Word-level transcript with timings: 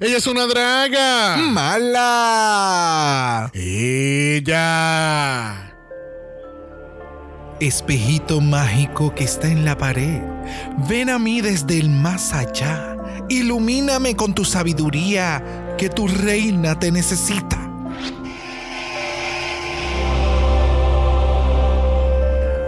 Ella 0.00 0.18
es 0.18 0.28
una 0.28 0.46
draga. 0.46 1.38
¡Mala! 1.38 1.90
Ella. 3.52 4.54
Espejito 7.58 8.40
mágico 8.40 9.12
que 9.12 9.24
está 9.24 9.48
en 9.48 9.64
la 9.64 9.76
pared, 9.76 10.20
ven 10.88 11.10
a 11.10 11.18
mí 11.18 11.40
desde 11.40 11.80
el 11.80 11.90
más 11.90 12.32
allá. 12.32 12.96
Ilumíname 13.28 14.14
con 14.14 14.34
tu 14.34 14.44
sabiduría, 14.44 15.74
que 15.76 15.88
tu 15.88 16.06
reina 16.06 16.78
te 16.78 16.92
necesita. 16.92 17.58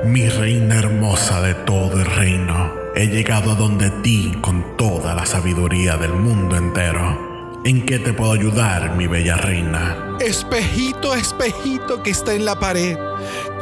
Mi 0.05 0.29
reina 0.29 0.81
hermosa 0.81 1.41
de 1.43 1.55
todo 1.55 2.01
el 2.01 2.07
reino, 2.07 2.73
he 2.95 3.07
llegado 3.07 3.53
a 3.53 3.55
donde 3.55 3.91
ti 4.03 4.37
con 4.41 4.77
toda 4.77 5.15
la 5.15 5.27
sabiduría 5.27 5.97
del 5.97 6.13
mundo 6.13 6.57
entero. 6.57 7.61
¿En 7.65 7.85
qué 7.85 7.99
te 7.99 8.13
puedo 8.13 8.33
ayudar, 8.33 8.97
mi 8.97 9.07
bella 9.07 9.37
reina? 9.37 10.17
Espejito, 10.21 11.15
espejito 11.15 12.03
que 12.03 12.11
está 12.11 12.35
en 12.35 12.45
la 12.45 12.59
pared, 12.59 12.99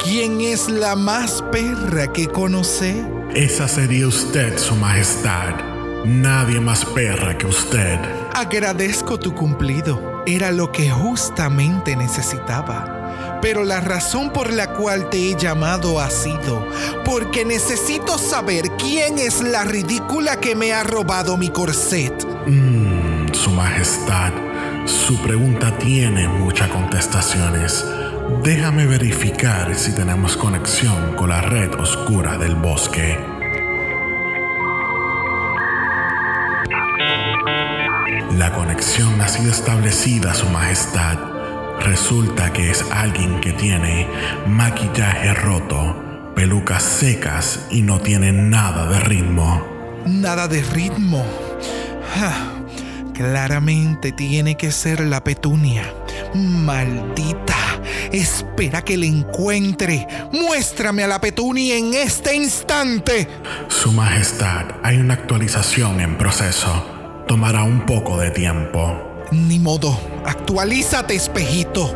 ¿quién 0.03 0.41
es 0.41 0.69
la 0.69 0.95
más 0.95 1.41
perra 1.51 2.11
que 2.11 2.27
conoce? 2.27 3.05
Esa 3.35 3.67
sería 3.67 4.07
usted, 4.07 4.57
su 4.57 4.75
majestad. 4.75 5.55
Nadie 6.05 6.59
más 6.61 6.85
perra 6.85 7.37
que 7.37 7.45
usted. 7.45 7.99
Agradezco 8.33 9.19
tu 9.19 9.35
cumplido, 9.35 10.23
era 10.25 10.51
lo 10.51 10.71
que 10.71 10.89
justamente 10.89 11.95
necesitaba. 11.95 12.98
Pero 13.41 13.63
la 13.63 13.79
razón 13.79 14.31
por 14.31 14.51
la 14.51 14.73
cual 14.73 15.09
te 15.09 15.17
he 15.17 15.35
llamado 15.35 15.99
ha 15.99 16.09
sido 16.09 16.67
porque 17.05 17.45
necesito 17.45 18.17
saber 18.17 18.71
quién 18.77 19.17
es 19.17 19.41
la 19.41 19.63
ridícula 19.63 20.39
que 20.39 20.55
me 20.55 20.73
ha 20.73 20.83
robado 20.83 21.37
mi 21.37 21.49
corset. 21.49 22.13
Mmm, 22.45 23.33
su 23.33 23.51
majestad, 23.51 24.31
su 24.85 25.21
pregunta 25.21 25.77
tiene 25.77 26.27
muchas 26.27 26.69
contestaciones. 26.69 27.85
Déjame 28.43 28.85
verificar 28.85 29.73
si 29.75 29.93
tenemos 29.93 30.37
conexión 30.37 31.15
con 31.15 31.29
la 31.29 31.41
red 31.41 31.73
oscura 31.75 32.37
del 32.37 32.55
bosque. 32.55 33.17
La 38.37 38.53
conexión 38.53 39.19
ha 39.19 39.27
sido 39.27 39.51
establecida, 39.51 40.33
Su 40.33 40.47
Majestad. 40.49 41.38
Resulta 41.81 42.51
que 42.51 42.71
es 42.71 42.83
alguien 42.91 43.39
que 43.39 43.53
tiene 43.53 44.07
maquillaje 44.47 45.33
roto, 45.33 46.31
pelucas 46.35 46.83
secas 46.83 47.67
y 47.71 47.81
no 47.81 47.99
tiene 47.99 48.31
nada 48.31 48.85
de 48.87 48.99
ritmo. 48.99 49.65
Nada 50.05 50.47
de 50.47 50.61
ritmo. 50.61 51.25
Ja, 52.15 52.33
claramente 53.13 54.11
tiene 54.11 54.55
que 54.55 54.71
ser 54.71 55.01
la 55.01 55.23
petunia. 55.23 55.83
Maldita. 56.33 57.55
Espera 58.11 58.81
que 58.83 58.97
le 58.97 59.07
encuentre. 59.07 60.07
Muéstrame 60.31 61.03
a 61.03 61.07
la 61.07 61.21
petunia 61.21 61.77
en 61.77 61.93
este 61.93 62.35
instante. 62.35 63.27
Su 63.67 63.91
Majestad, 63.93 64.65
hay 64.83 64.97
una 64.97 65.13
actualización 65.13 66.01
en 66.01 66.17
proceso. 66.17 67.25
Tomará 67.27 67.63
un 67.63 67.85
poco 67.85 68.17
de 68.17 68.31
tiempo. 68.31 69.08
Ni 69.31 69.59
modo. 69.59 69.99
Actualízate, 70.25 71.15
espejito. 71.15 71.95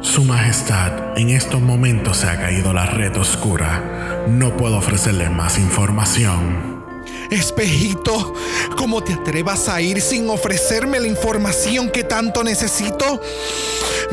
Su 0.00 0.24
Majestad, 0.24 1.16
en 1.16 1.30
estos 1.30 1.60
momentos 1.60 2.18
se 2.18 2.26
ha 2.26 2.38
caído 2.40 2.72
la 2.72 2.86
red 2.86 3.16
oscura. 3.16 4.24
No 4.28 4.56
puedo 4.56 4.76
ofrecerle 4.76 5.28
más 5.30 5.58
información. 5.58 6.82
Espejito, 7.30 8.34
¿cómo 8.76 9.02
te 9.02 9.14
atrevas 9.14 9.68
a 9.68 9.80
ir 9.80 10.00
sin 10.00 10.28
ofrecerme 10.28 11.00
la 11.00 11.06
información 11.06 11.90
que 11.90 12.04
tanto 12.04 12.44
necesito? 12.44 13.20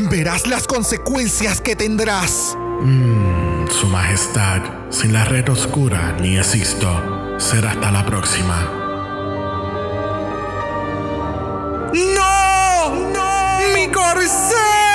Verás 0.09 0.47
las 0.47 0.67
consecuencias 0.67 1.59
que 1.59 1.75
tendrás. 1.75 2.55
Mmm, 2.81 3.67
Su 3.69 3.88
Majestad, 3.88 4.61
sin 4.89 5.11
la 5.11 5.25
red 5.25 5.49
oscura 5.49 6.16
ni 6.22 6.38
existo. 6.38 7.35
Será 7.38 7.72
hasta 7.72 7.91
la 7.91 8.05
próxima. 8.05 8.88
¡No! 11.94 13.11
¡No! 13.11 13.59
¡Mi 13.73 13.88
corset! 13.91 14.88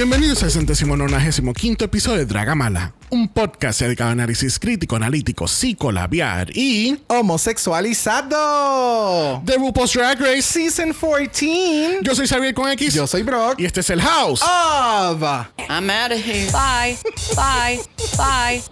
Bienvenidos 0.00 0.42
al 0.42 0.50
centésimo 0.50 0.96
nonagésimo 0.96 1.52
quinto 1.52 1.84
episodio 1.84 2.20
de 2.20 2.24
Dragamala, 2.24 2.94
un 3.10 3.28
podcast 3.28 3.82
dedicado 3.82 4.08
a 4.08 4.12
análisis 4.14 4.58
crítico, 4.58 4.96
analítico, 4.96 5.46
psicolabiar 5.46 6.56
y 6.56 6.98
Homosexualizado. 7.08 9.42
de 9.44 9.56
RuPaul's 9.56 9.92
Drag 9.92 10.18
Race. 10.18 10.40
Season 10.40 10.94
14. 10.94 11.98
Yo 12.00 12.14
soy 12.14 12.26
Xavier 12.26 12.54
con 12.54 12.70
X 12.70 12.94
Yo 12.94 13.06
soy 13.06 13.24
Brock. 13.24 13.60
y 13.60 13.66
este 13.66 13.80
es 13.80 13.90
el 13.90 14.00
House. 14.00 14.40
Of. 14.40 15.22
I'm 15.68 15.90
out 15.90 16.12
of 16.12 16.18
here. 16.18 16.50
Bye. 16.50 16.96
Bye. 17.36 17.80
Bye. 18.16 18.62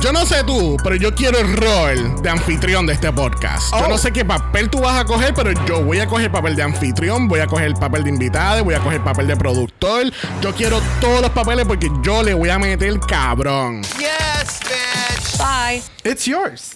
Yo 0.00 0.12
no 0.12 0.24
sé 0.24 0.44
tú, 0.44 0.76
pero 0.84 0.94
yo 0.94 1.12
quiero 1.14 1.38
el 1.38 1.56
rol 1.56 2.22
de 2.22 2.30
anfitrión 2.30 2.86
de 2.86 2.92
este 2.92 3.12
podcast. 3.12 3.72
Yo 3.72 3.84
Oh. 3.84 3.88
no 3.88 3.98
sé 3.98 4.12
qué 4.12 4.24
papel 4.24 4.70
tú 4.70 4.80
vas 4.80 5.00
a 5.00 5.04
coger, 5.04 5.34
pero 5.34 5.50
yo 5.66 5.82
voy 5.82 5.98
a 5.98 6.06
coger 6.06 6.26
el 6.26 6.30
papel 6.30 6.54
de 6.54 6.62
anfitrión, 6.62 7.26
voy 7.26 7.40
a 7.40 7.46
coger 7.46 7.66
el 7.66 7.74
papel 7.74 8.04
de 8.04 8.10
invitado, 8.10 8.62
voy 8.64 8.74
a 8.74 8.78
coger 8.78 8.98
el 8.98 9.04
papel 9.04 9.26
de 9.26 9.36
productor. 9.36 10.12
Yo 10.40 10.54
quiero 10.54 10.80
todos 11.00 11.20
los 11.20 11.30
papeles 11.30 11.66
porque 11.66 11.90
yo 12.02 12.22
le 12.22 12.32
voy 12.32 12.48
a 12.48 12.58
meter 12.58 12.88
el 12.88 13.00
cabrón. 13.00 13.82
Yes, 13.98 14.60
bitch. 14.60 15.38
Bye. 15.38 15.82
It's 16.04 16.26
yours. 16.26 16.74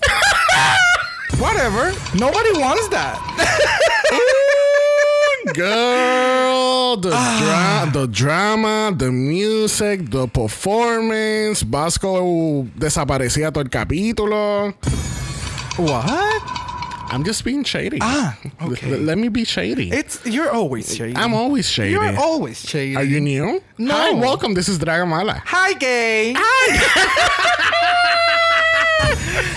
Whatever. 1.39 1.95
Nobody 2.15 2.51
wants 2.59 2.89
that. 2.91 3.19
Girl, 5.55 6.97
the, 6.97 7.11
Ah. 7.13 7.89
dra- 7.91 8.01
the 8.03 8.07
drama, 8.07 8.93
the 8.97 9.11
music, 9.11 10.09
the 10.11 10.29
performance. 10.29 11.63
Vasco 11.65 12.67
desaparecía 12.79 13.51
todo 13.53 13.63
el 13.65 13.69
capítulo. 13.71 14.73
What? 15.79 16.43
I'm 17.11 17.25
just 17.25 17.45
being 17.45 17.65
shady. 17.65 17.99
Ah, 18.01 18.37
L- 18.61 18.73
okay. 18.73 18.97
let 18.97 19.19
me 19.19 19.29
be 19.29 19.45
shady. 19.45 19.91
It's 19.91 20.21
you're 20.25 20.51
always 20.51 20.95
shady. 20.95 21.15
I'm 21.17 21.35
always 21.35 21.69
shady. 21.69 21.91
You're 21.91 22.17
always 22.17 22.61
shady. 22.65 22.97
Are 22.97 23.03
you 23.05 23.21
new? 23.21 23.61
No. 23.79 23.95
Hi, 23.95 24.13
welcome. 24.13 24.55
This 24.55 24.69
is 24.69 24.79
Dragamala. 24.79 25.43
Hi, 25.45 25.73
gay. 25.75 26.35
Hi. 26.39 26.79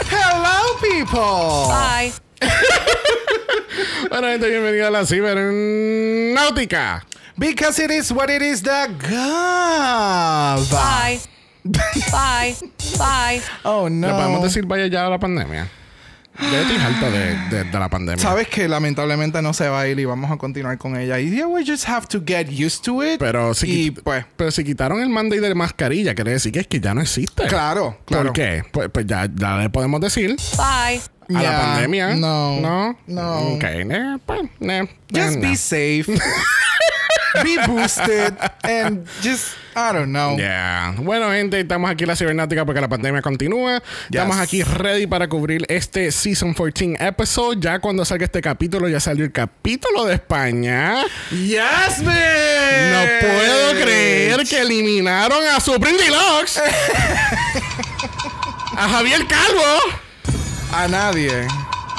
Hello, 0.09 0.79
people. 0.81 1.68
Bye. 1.69 2.12
Bueno, 4.09 4.28
gente, 4.28 4.50
bienvenido 4.50 4.88
a 4.88 4.91
la 4.91 5.06
cibernáutica. 5.06 7.06
Because 7.38 7.84
it 7.84 7.91
is 7.91 8.12
what 8.12 8.30
it 8.30 8.41
is 8.41 8.62
the 8.63 8.88
gava. 9.09 10.58
Bye. 10.72 11.19
Bye. 11.63 12.56
Bye. 12.97 13.41
Oh 13.63 13.90
no. 13.90 14.08
¿Le 14.08 14.13
podemos 14.13 14.44
decir 14.44 14.66
vaya 14.66 14.88
ya 14.88 15.08
a 15.08 15.09
la 15.09 15.19
pandemia? 15.19 15.68
Yo 16.38 16.58
estoy 16.59 16.75
harto 16.78 17.09
de, 17.12 17.36
de- 17.50 17.63
de 17.63 17.80
la 17.80 17.88
pandemia. 17.90 18.22
Sabes 18.22 18.47
que 18.50 18.68
lamentablemente 18.68 19.41
no 19.41 19.53
se 19.53 19.69
va 19.69 19.81
a 19.81 19.88
ir 19.88 19.97
y 20.00 20.06
vamos 20.06 20.30
a 20.31 20.38
continuar 20.38 20.78
con 20.78 20.97
ella. 20.97 21.18
Y 21.19 21.30
yeah, 21.31 21.47
we 21.47 21.66
just 21.66 21.88
have 21.88 22.07
to 22.07 22.22
get 22.25 22.47
used 22.50 22.84
to 22.84 23.02
it. 23.03 23.19
Pero 23.19 23.53
si, 23.53 23.86
y 23.88 23.92
pues, 23.92 24.25
pero 24.36 24.52
si 24.52 24.63
quitaron 24.66 25.00
el 25.02 25.07
mandate 25.09 25.42
de 25.42 25.56
mascarilla, 25.56 26.13
quiere 26.13 26.31
decir 26.31 26.52
que 26.52 26.59
es 26.59 26.68
que 26.68 26.80
ya 26.81 26.94
no 26.94 27.02
existe. 27.02 27.47
claro, 27.47 27.97
claro. 28.06 28.25
¿Por 28.25 28.34
qué? 28.34 28.63
Pues, 28.72 28.90
pues 28.90 29.06
ya, 29.07 29.30
ya 29.34 29.57
le 29.59 29.69
podemos 29.69 30.02
decir 30.02 30.36
Bye. 30.57 31.02
A 31.34 31.41
la 31.41 31.59
pandemia. 31.62 32.16
No. 32.16 32.59
No. 32.59 32.97
No. 33.08 33.38
Ok, 33.56 33.63
eh, 33.63 34.18
pues, 34.25 34.42
eh, 34.62 34.88
Just 35.13 35.39
be 35.39 35.50
no. 35.50 35.56
safe. 35.56 36.06
be 37.44 37.57
boosted. 37.68 38.33
And 38.63 39.06
just, 39.22 39.56
I 39.75 39.92
don't 39.92 40.12
know. 40.12 40.38
Yeah. 40.38 40.95
Bueno, 40.98 41.31
gente, 41.31 41.60
estamos 41.60 41.89
aquí 41.89 42.04
en 42.04 42.10
la 42.10 42.16
cibernáutica 42.16 42.66
porque 42.66 42.81
la 42.81 42.88
pandemia 42.88 43.22
continúa. 43.22 43.81
Estamos 44.10 44.38
aquí 44.38 44.63
ready 44.63 45.07
para 45.07 45.27
cubrir 45.27 45.66
este 45.69 46.12
Season 46.12 46.54
14 46.54 46.98
episode. 47.00 47.57
Ya 47.60 47.80
cuando 47.80 48.06
salga 48.06 48.25
este 48.25 48.42
capítulo, 48.42 48.88
ya 48.88 49.00
salió 49.00 49.25
el 49.25 49.31
capítulo 49.31 50.06
de 50.06 50.16
España. 50.16 51.04
Yes, 51.31 52.01
No 52.01 53.01
puedo 53.22 53.83
creer 53.83 54.44
que 54.48 54.62
eliminaron 54.62 55.45
a 55.48 55.60
Supreme 55.60 55.98
Deluxe. 55.98 56.57
a 58.77 58.89
Javier 58.89 59.25
Calvo. 59.27 60.05
A 60.77 60.88
nadie. 60.89 61.48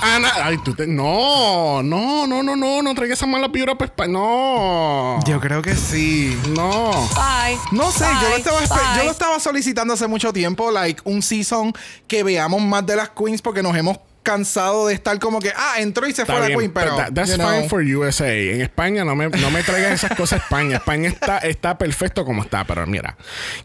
Ana, 0.02 0.28
ay, 0.44 0.58
tú 0.58 0.74
te- 0.74 0.86
no, 0.86 1.82
no, 1.82 2.26
no, 2.26 2.42
no, 2.42 2.54
no, 2.54 2.82
no 2.82 2.94
traigas 2.94 3.18
esa 3.18 3.26
mala 3.26 3.48
vibra 3.48 3.74
para 3.74 3.86
España. 3.90 4.12
No. 4.12 5.18
Yo 5.26 5.40
creo 5.40 5.62
que 5.62 5.74
sí. 5.74 6.38
No. 6.54 6.90
Bye. 7.14 7.56
No 7.72 7.90
sé, 7.90 8.04
yo 8.20 8.28
lo, 8.28 8.36
estaba, 8.36 8.60
Bye. 8.60 8.98
yo 8.98 9.04
lo 9.04 9.10
estaba 9.10 9.40
solicitando 9.40 9.94
hace 9.94 10.06
mucho 10.06 10.30
tiempo, 10.34 10.70
like 10.70 11.00
un 11.04 11.22
season 11.22 11.72
que 12.06 12.22
veamos 12.22 12.60
más 12.60 12.84
de 12.84 12.96
las 12.96 13.08
queens 13.10 13.40
porque 13.40 13.62
nos 13.62 13.74
hemos 13.74 13.98
cansado 14.26 14.88
de 14.88 14.94
estar 14.94 15.18
como 15.20 15.38
que, 15.40 15.52
ah, 15.56 15.76
entró 15.78 16.06
y 16.08 16.12
se 16.12 16.26
fue 16.26 16.34
Está 16.34 16.40
la 16.40 16.46
bien, 16.48 16.58
Queen, 16.58 16.72
pero. 16.72 16.96
that- 16.96 17.14
that's 17.14 17.30
you 17.30 17.36
know. 17.36 17.48
fine 17.48 17.68
for 17.68 17.80
USA. 17.82 18.28
En 18.28 18.60
España 18.60 19.04
no 19.04 19.14
me, 19.16 19.28
no 19.28 19.50
me 19.50 19.62
traigas 19.62 19.92
esas 19.92 20.16
cosas 20.16 20.40
a 20.40 20.42
España. 20.42 20.76
España 20.76 21.08
está, 21.08 21.38
está 21.38 21.78
perfecto 21.78 22.24
como 22.24 22.42
está, 22.42 22.64
pero 22.64 22.86
mira. 22.86 23.16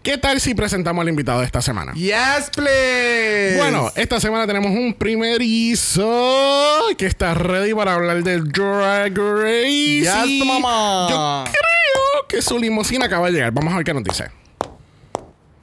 ¿Qué 0.03 0.17
tal 0.17 0.39
si 0.39 0.53
presentamos 0.53 1.01
al 1.01 1.09
invitado 1.09 1.39
de 1.39 1.45
esta 1.47 1.61
semana? 1.61 1.93
Yes, 1.93 2.49
please. 2.55 3.57
Bueno, 3.57 3.91
esta 3.95 4.19
semana 4.19 4.45
tenemos 4.47 4.71
un 4.71 4.93
primerizo 4.93 6.85
que 6.97 7.07
está 7.07 7.33
ready 7.33 7.73
para 7.73 7.95
hablar 7.95 8.23
del 8.23 8.49
Drag 8.51 9.17
Race. 9.17 10.01
Yes, 10.01 10.45
mamá. 10.45 11.07
Yo 11.09 11.43
creo 11.51 12.27
que 12.27 12.41
su 12.41 12.59
limusina 12.59 13.05
acaba 13.07 13.27
de 13.27 13.33
llegar. 13.33 13.51
Vamos 13.51 13.73
a 13.73 13.77
ver 13.77 13.85
qué 13.85 13.93
nos 13.93 14.03
dice. 14.03 14.25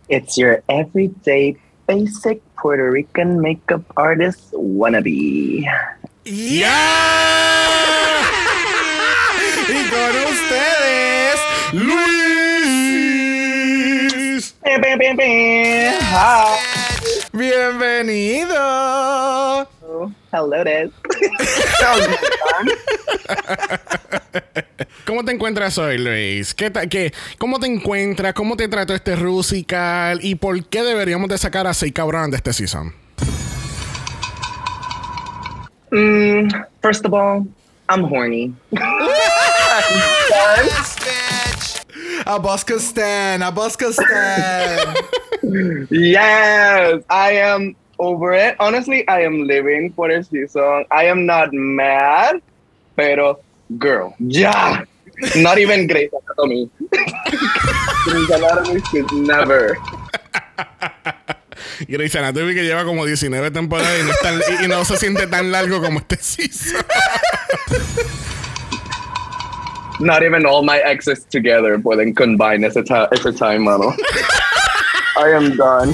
It's 0.08 0.36
your 0.36 0.62
everyday 0.68 1.56
basic 1.88 2.44
Puerto 2.60 2.84
Rican 2.84 3.40
makeup 3.40 3.80
artist 3.96 4.52
wannabe. 4.52 5.64
¡Ya! 6.28 6.68
y 9.72 9.80
con 9.88 10.12
ustedes, 10.28 11.40
¡Luis! 11.72 12.12
Bam, 14.62 15.00
bam. 15.00 15.16
Hi. 16.12 16.60
bienvenido. 17.32 18.60
Hello. 20.30 20.52
¿Cómo 25.06 25.24
te 25.24 25.32
encuentras 25.32 25.78
hoy, 25.78 25.98
Luis? 25.98 26.54
¿Qué 26.54 26.70
qué- 26.90 27.12
¿Cómo 27.38 27.58
te 27.58 27.66
encuentras? 27.66 28.34
¿Cómo 28.34 28.56
te 28.56 28.68
trató 28.68 28.94
este 28.94 29.16
Rusical? 29.16 30.20
¿Y 30.22 30.34
por 30.34 30.62
qué 30.66 30.82
deberíamos 30.82 31.28
de 31.30 31.38
sacar 31.38 31.66
a 31.66 31.72
seis 31.74 31.92
cabrones 31.94 32.30
de 32.32 32.36
este 32.36 32.52
season? 32.52 32.94
mm, 35.90 36.48
first 36.82 37.06
of 37.06 37.14
all, 37.14 37.46
I'm 37.88 38.04
horny. 38.04 38.52
A 42.26 42.36
Bosca 42.38 42.74
Stan, 42.74 43.42
a 43.42 43.50
Bosca 43.50 43.86
Stan. 43.88 44.94
yes, 45.90 47.02
I 47.08 47.38
am 47.40 47.74
over 47.98 48.32
it. 48.34 48.56
Honestly, 48.60 49.06
I 49.08 49.22
am 49.22 49.44
living 49.46 49.92
for 49.92 50.08
the 50.08 50.22
season. 50.22 50.84
I 50.90 51.04
am 51.04 51.26
not 51.26 51.52
mad, 51.52 52.40
pero 52.96 53.38
girl, 53.78 54.14
yeah. 54.18 54.84
Not 55.36 55.58
even 55.58 55.86
Grey's 55.88 56.10
Anatomy. 56.12 56.70
Grey's 58.04 58.30
Anatomy 58.30 58.80
should 58.90 59.10
never. 59.12 59.76
Grey's 61.88 62.14
Anatomy 62.14 62.54
que 62.54 62.62
lleva 62.64 62.84
como 62.84 63.04
19 63.04 63.50
temporadas 63.50 63.98
y 64.00 64.04
no, 64.04 64.12
tan- 64.22 64.40
y- 64.60 64.64
y 64.64 64.68
no 64.68 64.84
se 64.84 64.96
siente 64.96 65.26
tan 65.26 65.50
largo 65.50 65.80
como 65.82 65.98
este 65.98 66.16
season. 66.18 66.84
Not 70.00 70.22
even 70.22 70.46
all 70.46 70.62
my 70.62 70.78
exes 70.78 71.24
together 71.24 71.76
pueden 71.80 72.14
combine 72.14 72.62
ese, 72.64 72.84
ese 73.10 73.32
time, 73.36 73.64
mano. 73.64 73.92
I 75.16 75.32
am 75.34 75.56
done. 75.56 75.92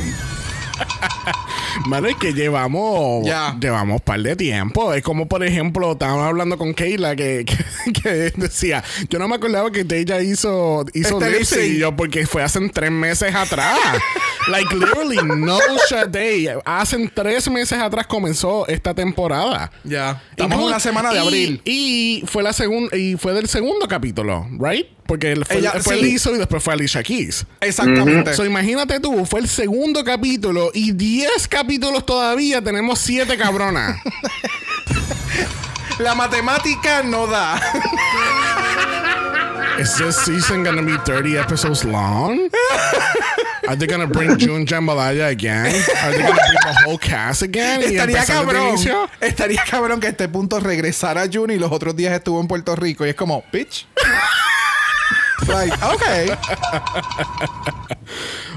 Mano, 1.87 2.09
es 2.09 2.17
que 2.17 2.33
llevamos 2.33 3.27
Ya. 3.27 3.57
llevamos 3.61 4.01
par 4.03 4.21
de 4.21 4.37
tiempo. 4.37 4.93
Es 4.95 5.03
como, 5.03 5.27
por 5.27 5.45
ejemplo, 5.45 5.93
estábamos 5.93 6.27
hablando 6.27 6.57
con 6.59 6.75
Keila 6.75 7.15
que, 7.17 7.45
que, 7.85 7.93
que 8.03 8.09
decía, 8.37 8.83
yo 9.09 9.19
no 9.19 9.29
me 9.29 9.37
acordaba 9.37 9.71
que 9.71 9.85
ella 9.91 10.21
hizo, 10.23 10.85
hizo 10.95 11.19
Este 11.19 11.31
lip 11.31 11.45
sync. 11.45 11.61
sync", 11.61 11.73
y 11.75 11.79
yo 11.79 11.97
porque 11.97 12.27
fue 12.27 12.43
hace 12.43 12.61
tres 12.71 12.91
meses 12.91 13.35
atrás. 13.35 13.79
like, 14.49 14.75
literally, 14.75 15.19
no 15.37 15.59
day. 16.11 16.49
Hace 16.65 17.09
tres 17.15 17.51
meses 17.51 17.79
atrás 17.79 18.07
comenzó 18.07 18.67
esta 18.69 18.95
temporada. 18.95 19.71
Ya. 19.85 20.23
Estamos 20.31 20.59
en 20.59 20.65
una 20.65 20.81
semana 20.81 21.11
de 21.11 21.17
y- 21.17 21.19
abril. 21.19 21.63
Y 21.65 22.25
fue 22.27 22.43
la 22.43 22.53
segunda 22.53 22.97
y 22.97 23.17
fue 23.17 23.33
del 23.35 23.49
segundo 23.49 23.87
capítulo, 23.89 24.47
right? 24.59 24.87
Porque 25.07 25.33
él 25.33 25.45
fue, 25.45 25.59
Ella- 25.59 25.73
fue 25.83 25.97
sí. 25.97 26.03
Lizzo 26.03 26.35
y 26.35 26.39
después 26.39 26.63
fue 26.63 26.75
Alicia 26.75 27.03
Keys. 27.03 27.45
Exactamente. 27.61 28.33
So, 28.35 28.45
imagínate 28.45 29.01
tú, 29.01 29.27
fue 29.27 29.41
el 29.41 29.49
segundo 29.49 30.03
capítulo 30.03 30.71
y 30.73 30.93
10 30.93 31.47
capítulos 31.49 32.07
todavía 32.07 32.63
tenemos 32.63 32.99
7 33.01 33.37
cabronas. 33.37 34.01
La 35.99 36.15
matemática 36.15 37.03
no 37.03 37.27
da. 37.27 37.61
Is 39.79 39.97
this 39.97 40.17
season 40.17 40.63
gonna 40.63 40.83
be 40.83 40.97
30 41.05 41.41
episodes 41.41 41.85
long? 41.85 42.49
Are 43.67 43.75
they 43.77 43.87
gonna 43.89 44.07
bring 44.07 44.37
June 44.39 44.65
Jambalaya 44.65 45.27
again? 45.29 45.67
Are 46.03 46.13
they 46.13 46.23
gonna 46.23 46.35
bring 46.35 46.61
the 46.63 46.75
whole 46.85 46.99
cast 46.99 47.43
again? 47.43 47.83
Estaría 47.83 48.25
cabrón. 48.25 48.77
Estaría 49.21 49.63
cabrón 49.69 49.99
que 50.01 50.07
a 50.07 50.11
este 50.11 50.29
punto 50.29 50.61
regresara 50.61 51.25
June 51.33 51.55
y 51.55 51.59
los 51.59 51.73
otros 51.73 51.97
días 51.97 52.13
estuvo 52.13 52.41
en 52.41 52.47
Puerto 52.47 52.77
Rico 52.77 53.05
y 53.05 53.09
es 53.11 53.15
como, 53.17 53.43
bitch. 53.53 53.87
Like, 55.49 55.75
okay. 55.95 56.31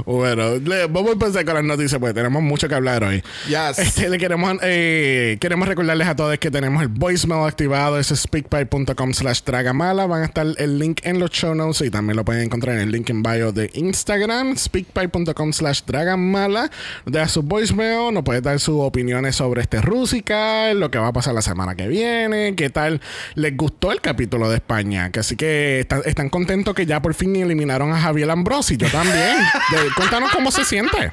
Bueno, 0.05 0.55
le- 0.55 0.85
vamos 0.87 1.09
a 1.09 1.13
empezar 1.13 1.43
con 1.45 1.55
las 1.55 1.63
noticias 1.63 1.99
porque 1.99 2.13
tenemos 2.13 2.41
mucho 2.41 2.69
que 2.69 2.75
hablar 2.75 3.03
hoy. 3.03 3.23
Yes. 3.47 3.79
Este, 3.87 4.09
le 4.09 4.17
queremos, 4.17 4.57
eh, 4.61 5.37
queremos 5.39 5.67
recordarles 5.67 6.07
a 6.07 6.15
todos 6.15 6.37
que 6.37 6.51
tenemos 6.51 6.81
el 6.81 6.87
voicemail 6.89 7.47
activado. 7.47 7.97
Es 7.99 8.07
speakpipe.com 8.07 9.13
slash 9.13 9.41
dragamala. 9.43 10.05
Van 10.05 10.21
a 10.21 10.25
estar 10.25 10.45
el 10.57 10.77
link 10.79 10.99
en 11.03 11.19
los 11.19 11.31
show 11.31 11.55
notes 11.55 11.81
y 11.81 11.89
también 11.89 12.15
lo 12.17 12.23
pueden 12.25 12.43
encontrar 12.43 12.75
en 12.75 12.81
el 12.83 12.91
link 12.91 13.09
en 13.09 13.23
bio 13.23 13.51
de 13.51 13.69
Instagram. 13.73 14.55
Speakpipe.com 14.57 15.53
slash 15.53 15.81
dragamala. 15.85 16.69
Nos 17.05 17.13
deja 17.13 17.27
su 17.27 17.41
voicemail. 17.41 18.13
Nos 18.13 18.23
puede 18.23 18.41
dar 18.41 18.59
sus 18.59 18.75
opiniones 18.79 19.35
sobre 19.35 19.61
este 19.61 19.81
Rusical, 19.81 20.79
lo 20.79 20.91
que 20.91 20.99
va 20.99 21.07
a 21.07 21.13
pasar 21.13 21.33
la 21.33 21.41
semana 21.41 21.75
que 21.75 21.87
viene, 21.87 22.53
qué 22.55 22.69
tal 22.69 23.01
les 23.35 23.55
gustó 23.55 23.91
el 23.91 24.01
capítulo 24.01 24.49
de 24.49 24.55
España. 24.57 25.11
Que 25.11 25.19
así 25.21 25.35
que 25.35 25.79
están, 25.79 26.01
están 26.05 26.29
contentos 26.29 26.66
que 26.73 26.85
ya 26.85 27.01
por 27.01 27.13
fin 27.13 27.35
eliminaron 27.35 27.91
a 27.93 27.99
Javier 28.01 28.29
Ambrosi. 28.31 28.77
Yo 28.77 28.89
también. 28.89 29.37
De- 29.71 29.93
cuéntanos 29.95 30.31
cómo 30.31 30.51
se 30.51 30.63
siente. 30.65 31.09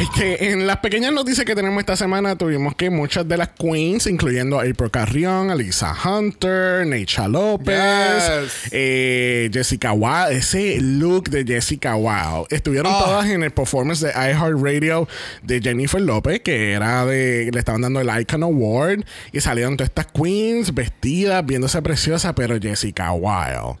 Este, 0.00 0.50
en 0.52 0.66
las 0.66 0.78
pequeñas 0.78 1.12
noticias 1.12 1.44
que 1.44 1.54
tenemos 1.54 1.78
esta 1.80 1.94
semana 1.94 2.34
tuvimos 2.34 2.74
que 2.74 2.88
muchas 2.88 3.28
de 3.28 3.36
las 3.36 3.48
queens, 3.50 4.06
incluyendo 4.06 4.58
a 4.58 4.62
April 4.62 4.90
Carrión, 4.90 5.50
Alisa 5.50 5.94
Hunter, 5.94 6.86
Neisha 6.86 7.28
López, 7.28 7.76
Yes. 7.76 8.68
eh, 8.72 9.50
Jessica 9.52 9.92
Wow, 9.92 10.28
ese 10.30 10.78
look 10.80 11.28
de 11.28 11.44
Jessica 11.44 11.94
Wow, 11.96 12.46
estuvieron 12.48 12.90
Oh. 12.94 12.98
todas 12.98 13.26
en 13.26 13.42
el 13.42 13.50
performance 13.50 14.00
de 14.00 14.10
iHeartRadio 14.12 15.06
de 15.42 15.60
Jennifer 15.60 16.00
López, 16.00 16.40
que 16.40 16.72
era 16.72 17.04
de, 17.04 17.50
le 17.52 17.58
estaban 17.58 17.82
dando 17.82 18.00
el 18.00 18.08
Icon 18.22 18.42
Award, 18.42 19.04
y 19.32 19.40
salieron 19.40 19.76
todas 19.76 19.90
estas 19.90 20.06
queens 20.06 20.72
vestidas, 20.72 21.44
viéndose 21.44 21.82
preciosas, 21.82 22.32
pero 22.34 22.58
Jessica 22.58 23.10
Wow. 23.10 23.78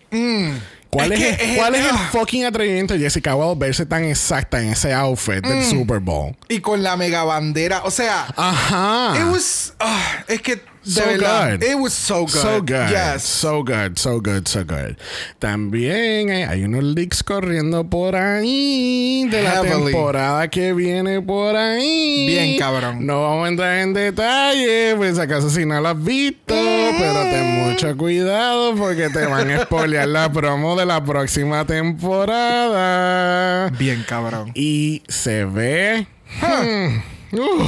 ¿Cuál, 0.90 1.12
Es 1.12 1.20
es, 1.20 1.36
que 1.38 1.44
el, 1.44 1.50
es- 1.52 1.56
¿Cuál 1.58 1.74
es 1.76 1.86
el 1.86 1.96
fucking 2.10 2.44
atrevimiento 2.44 2.94
de 2.94 3.00
Jessica 3.00 3.34
Wow 3.34 3.56
verse 3.56 3.86
tan 3.86 4.04
exacta 4.04 4.60
en 4.60 4.70
ese 4.70 4.92
outfit 4.92 5.44
del 5.44 5.64
Super 5.64 6.00
Bowl? 6.00 6.34
Y 6.48 6.60
con 6.60 6.82
la 6.82 6.96
mega 6.96 7.22
bandera. 7.24 7.82
O 7.84 7.90
sea, 7.90 8.26
Ajá. 8.36 9.14
it 9.18 9.24
was. 9.32 9.72
ah, 9.78 10.24
es 10.28 10.42
que. 10.42 10.60
De 10.84 10.90
So 10.92 11.04
verdad, 11.04 11.58
good. 11.60 11.68
It 11.68 11.78
was 11.78 11.92
so 11.92 12.20
good. 12.20 12.30
So 12.30 12.60
good. 12.60 12.90
Yes. 12.90 13.22
So 13.22 13.62
good, 13.62 13.98
so 13.98 14.18
good, 14.18 14.48
so 14.48 14.64
good. 14.64 14.96
También 15.38 16.30
hay, 16.30 16.42
hay 16.44 16.64
unos 16.64 16.82
leaks 16.82 17.22
corriendo 17.22 17.84
por 17.84 18.16
ahí 18.16 19.28
de 19.30 19.42
la 19.42 19.60
temporada 19.60 20.48
que 20.48 20.72
viene 20.72 21.20
por 21.20 21.54
ahí. 21.54 22.26
Bien, 22.26 22.58
cabrón. 22.58 23.04
No 23.04 23.22
vamos 23.22 23.44
a 23.44 23.48
entrar 23.48 23.78
en 23.80 23.92
detalle, 23.92 24.94
pues 24.96 25.18
acaso 25.18 25.50
si 25.50 25.66
no 25.66 25.78
lo 25.82 25.88
has 25.90 26.02
visto, 26.02 26.54
pero 26.54 27.22
ten 27.24 27.68
mucho 27.68 27.94
cuidado 27.98 28.74
porque 28.74 29.10
te 29.10 29.26
van 29.26 29.50
a 29.50 29.64
spoilear 29.64 30.08
la 30.08 30.32
promo 30.32 30.76
de 30.76 30.86
la 30.86 31.04
próxima 31.04 31.66
temporada. 31.66 33.68
Bien, 33.78 34.02
cabrón. 34.08 34.50
Y 34.54 35.02
se 35.08 35.44
ve. 35.44 36.06
Hmm. 36.40 37.02
Uh, 37.32 37.66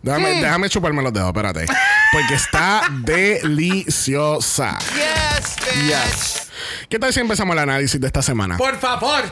déjame, 0.00 0.40
déjame 0.40 0.68
chuparme 0.68 1.02
los 1.02 1.12
dedos, 1.12 1.28
espérate. 1.28 1.66
Porque 2.12 2.34
está 2.34 2.82
deliciosa. 3.06 4.78
Yes. 5.86 6.50
¿Qué 6.90 6.98
tal 6.98 7.10
si 7.10 7.20
empezamos 7.20 7.54
el 7.54 7.62
análisis 7.62 7.98
de 7.98 8.06
esta 8.06 8.20
semana? 8.20 8.58
Por 8.58 8.76
favor. 8.76 9.22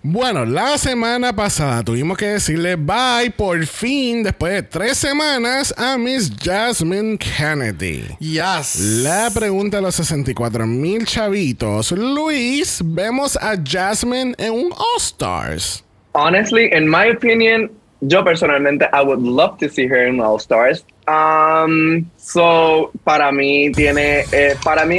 Bueno, 0.00 0.44
la 0.44 0.78
semana 0.78 1.34
pasada 1.34 1.82
tuvimos 1.82 2.16
que 2.16 2.26
decirle 2.26 2.76
bye 2.76 3.32
por 3.36 3.66
fin, 3.66 4.22
después 4.22 4.52
de 4.52 4.62
tres 4.62 4.96
semanas, 4.98 5.74
a 5.76 5.98
Miss 5.98 6.32
Jasmine 6.40 7.18
Kennedy. 7.18 8.04
Yes. 8.20 8.78
La 8.78 9.28
pregunta 9.34 9.78
de 9.78 9.82
los 9.82 9.96
64 9.96 10.68
mil 10.68 11.04
chavitos. 11.06 11.90
Luis, 11.90 12.80
vemos 12.84 13.36
a 13.36 13.56
Jasmine 13.60 14.36
en 14.38 14.52
un 14.52 14.72
All 14.72 14.98
Stars. 14.98 15.84
Honestly, 16.12 16.70
in 16.72 16.88
my 16.88 17.10
opinion, 17.10 17.72
yo 18.02 18.22
personalmente, 18.22 18.88
I 18.92 19.02
would 19.02 19.20
love 19.20 19.58
to 19.58 19.68
see 19.68 19.88
her 19.88 20.06
in 20.06 20.20
All 20.20 20.38
Stars. 20.38 20.84
Um, 21.10 22.04
so, 22.16 22.92
para 23.04 23.32
mí 23.32 23.72
tiene, 23.72 24.24
eh, 24.32 24.56
para 24.62 24.84
mí, 24.84 24.98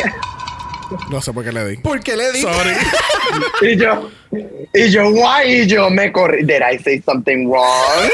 No 1.09 1.21
sé 1.21 1.31
por 1.31 1.43
qué 1.43 1.51
le 1.51 1.65
di. 1.67 1.77
¿Por 1.77 2.01
qué 2.01 2.17
le 2.17 2.31
di? 2.33 2.41
Sorry. 2.41 2.73
y 3.61 3.77
yo, 3.77 4.09
y 4.73 4.89
yo, 4.89 5.09
why, 5.09 5.61
y 5.61 5.67
yo 5.67 5.89
me 5.89 6.11
corrí, 6.11 6.43
did 6.43 6.61
I 6.61 6.77
say 6.77 7.01
something 7.01 7.49
wrong? 7.49 8.09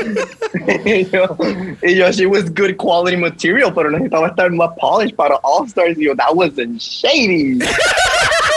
y, 0.84 1.04
yo, 1.10 1.36
y 1.82 1.94
yo, 1.94 2.10
she 2.10 2.26
was 2.26 2.50
good 2.50 2.76
quality 2.76 3.16
material, 3.16 3.72
pero 3.72 3.90
necesitaba 3.90 4.28
estar 4.28 4.50
más 4.50 4.70
polished 4.78 5.16
para 5.16 5.36
All 5.42 5.66
Stars. 5.66 5.96
Y 5.98 6.06
yo, 6.06 6.14
that 6.16 6.34
wasn't 6.34 6.80
shady. 6.80 7.60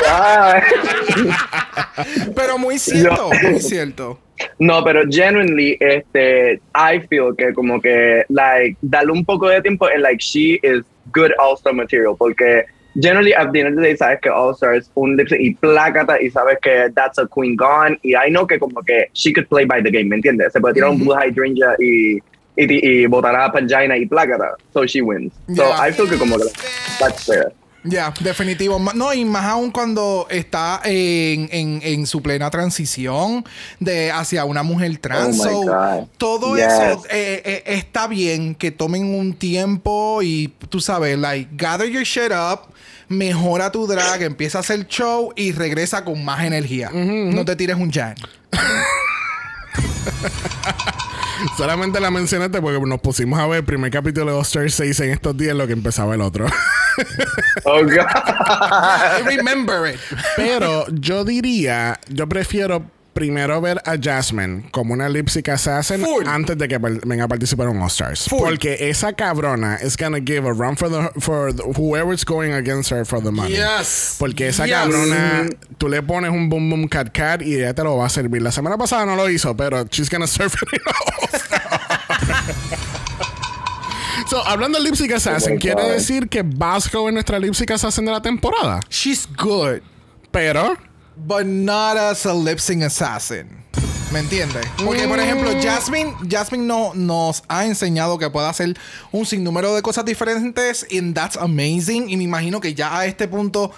Ah. 0.08 0.62
Pero 2.36 2.58
muy 2.58 2.78
cierto, 2.78 3.30
Yo- 3.32 3.50
muy 3.52 3.60
cierto. 3.60 4.20
No, 4.60 4.84
pero 4.84 5.04
genuinely, 5.10 5.78
este, 5.80 6.60
I 6.76 7.00
feel 7.08 7.36
que 7.38 7.54
como 7.54 7.80
que, 7.80 8.26
like, 8.30 8.76
darle 8.82 9.12
un 9.14 9.24
poco 9.24 9.48
de 9.48 9.62
tiempo 9.62 9.86
and 9.88 10.02
like, 10.02 10.18
she 10.22 10.60
is 10.64 10.84
good 11.14 11.32
All-Star 11.40 11.74
material, 11.74 12.16
porque 12.18 12.66
generally 13.00 13.34
at 13.34 13.52
the 13.54 13.60
end 13.62 13.70
of 13.70 13.76
the 13.76 13.82
day 13.82 13.96
sabes 13.96 14.20
que 14.22 14.30
All-Star 14.30 14.74
es 14.76 14.90
un 14.96 15.16
lip 15.16 15.28
y 15.32 15.54
plácata 15.54 16.20
y 16.22 16.30
sabes 16.30 16.58
que 16.62 16.90
that's 16.96 17.20
a 17.20 17.28
queen 17.28 17.56
gone 17.56 17.98
y 18.04 18.16
I 18.16 18.30
know 18.30 18.46
que 18.46 18.60
como 18.60 18.82
que 18.82 19.08
she 19.14 19.32
could 19.34 19.48
play 19.48 19.66
by 19.66 19.82
the 19.82 19.92
game, 19.92 20.06
¿me 20.10 20.16
entiendes? 20.18 20.52
Se 20.52 20.60
puede 20.60 20.74
tirar 20.74 20.90
un 20.90 21.00
Blue 21.00 21.14
Hydrangea 21.16 21.76
y, 21.80 22.18
y, 22.58 23.04
y 23.04 23.06
botar 23.06 23.36
a 23.36 23.52
Pangina 23.52 23.96
y 23.98 24.06
plácata, 24.08 24.56
so 24.74 24.86
she 24.86 25.02
wins. 25.02 25.32
So 25.56 25.64
Yeah. 25.64 25.88
I 25.88 25.92
feel 25.94 26.10
que 26.10 26.18
como 26.18 26.38
que 26.38 26.46
that's 27.00 27.24
fair. 27.26 27.54
Ya, 27.86 28.14
definitivo. 28.22 28.80
Ma- 28.80 28.94
No, 28.94 29.14
y 29.14 29.26
más 29.26 29.44
aún 29.46 29.70
cuando 29.72 30.26
está 30.30 30.80
en, 30.86 31.50
en, 31.52 31.82
en 31.84 32.08
su 32.08 32.22
plena 32.22 32.50
transición 32.50 33.44
de 33.80 34.10
hacia 34.12 34.46
una 34.46 34.64
mujer 34.64 34.98
trans. 35.00 35.40
Oh 35.42 35.44
So, 35.44 36.10
todo 36.18 36.56
Yes. 36.56 36.66
eso 36.68 37.04
eh, 37.10 37.42
eh, 37.46 37.64
está 37.66 38.08
bien 38.08 38.56
que 38.56 38.72
tomen 38.72 39.14
un 39.14 39.34
tiempo 39.34 40.22
y 40.22 40.54
tú 40.70 40.80
sabes, 40.80 41.18
like, 41.18 41.50
gather 41.54 41.90
your 41.90 42.04
shit 42.04 42.32
up. 42.32 42.62
Mejora 43.10 43.70
tu 43.72 43.86
drag, 43.86 44.22
empieza 44.24 44.60
a 44.60 44.62
hacer 44.62 44.88
show 44.88 45.34
y 45.36 45.52
regresa 45.52 46.06
con 46.06 46.24
más 46.24 46.44
energía. 46.46 46.90
No 46.94 47.44
te 47.44 47.56
tires 47.56 47.76
un 47.76 47.92
jam. 47.92 48.16
Solamente 51.58 52.00
la 52.00 52.12
mencionaste 52.12 52.62
porque 52.62 52.80
nos 52.80 53.02
pusimos 53.02 53.40
a 53.40 53.48
ver 53.48 53.60
el 53.60 53.66
primer 53.66 53.92
capítulo 53.92 54.36
de 54.36 54.42
Star 54.42 54.70
6 54.70 55.00
en 55.02 55.12
estos 55.12 55.38
días, 55.38 55.56
lo 55.56 55.68
que 55.68 55.74
empezaba 55.74 56.16
el 56.16 56.22
otro. 56.22 56.46
Oh 57.66 57.82
God. 57.82 59.26
Remember 59.26 59.92
it. 59.92 60.00
Pero 60.36 60.86
yo 60.92 61.26
diría, 61.26 62.00
yo 62.08 62.30
prefiero 62.30 62.86
primero 63.14 63.62
ver 63.62 63.80
a 63.86 63.96
Jasmine 64.02 64.70
como 64.72 64.94
una 64.94 65.08
lipstick 65.08 65.48
assassin 65.50 66.02
Full. 66.02 66.28
antes 66.28 66.58
de 66.58 66.68
que 66.68 66.78
venga 66.80 67.26
a 67.26 67.28
participar 67.28 67.70
en 67.70 67.80
All 67.82 67.88
Stars. 67.88 68.28
Full. 68.28 68.40
Porque 68.40 68.90
esa 68.90 69.14
cabrona 69.14 69.78
is 69.84 69.96
gonna 69.96 70.18
give 70.20 70.48
a 70.48 70.52
run 70.54 70.76
for 70.76 70.90
the 70.90 71.20
for 71.22 71.54
the- 71.54 71.64
whoever's 71.64 72.26
going 72.26 72.52
against 72.54 72.92
her 72.92 73.06
for 73.06 73.22
the 73.24 73.32
money. 73.32 73.54
Yes. 73.56 74.16
Porque 74.18 74.48
esa 74.48 74.66
Yes. 74.66 74.76
cabrona, 74.76 75.48
tú 75.78 75.88
le 75.90 76.02
pones 76.02 76.32
un 76.32 76.50
boom 76.50 76.70
boom 76.70 76.88
cat 76.88 77.12
cat 77.14 77.42
y 77.42 77.56
ella 77.56 77.74
te 77.74 77.84
lo 77.84 77.98
va 77.98 78.08
a 78.08 78.10
servir. 78.10 78.42
La 78.42 78.52
semana 78.52 78.78
pasada 78.78 79.06
no 79.06 79.16
lo 79.16 79.30
hizo, 79.30 79.56
pero 79.56 79.86
she's 79.92 80.10
gonna 80.10 80.28
serve 80.28 80.54
it. 80.74 80.82
So, 84.28 84.42
hablando 84.48 84.78
de 84.80 84.86
Lipstick 84.86 85.12
Assassin, 85.12 85.58
Oh 85.58 85.60
quiere 85.60 85.84
decir 85.90 86.28
que 86.30 86.42
Vasco 86.44 87.08
es 87.08 87.14
nuestra 87.14 87.38
Lipstick 87.40 87.70
Assassin 87.72 88.06
de 88.06 88.12
la 88.12 88.22
temporada. 88.22 88.80
She's 88.90 89.28
good. 89.38 89.82
Pero 90.32 90.76
but 91.16 91.46
not 91.46 91.98
as 91.98 92.26
a 92.26 92.34
lip 92.34 92.60
sync 92.60 92.84
assassin. 92.84 93.64
¿Me 94.12 94.20
entiendes? 94.20 94.64
Porque, 94.86 95.08
por 95.08 95.20
ejemplo, 95.20 95.50
Jasmine, 95.60 96.14
Jasmine 96.30 96.66
no, 96.68 96.94
nos 96.94 97.42
ha 97.48 97.66
enseñado 97.66 98.20
que 98.20 98.30
puede 98.30 98.48
hacer 98.48 98.78
un 99.12 99.26
sinnúmero 99.26 99.74
de 99.74 99.82
cosas 99.82 100.06
diferentes 100.06 100.86
and 100.92 101.16
that's 101.16 101.36
amazing. 101.36 102.10
Y 102.10 102.18
me 102.18 102.24
imagino 102.24 102.62
que 102.62 102.76
ya 102.76 102.96
a 102.96 103.08
este 103.08 103.28
punto 103.28 103.72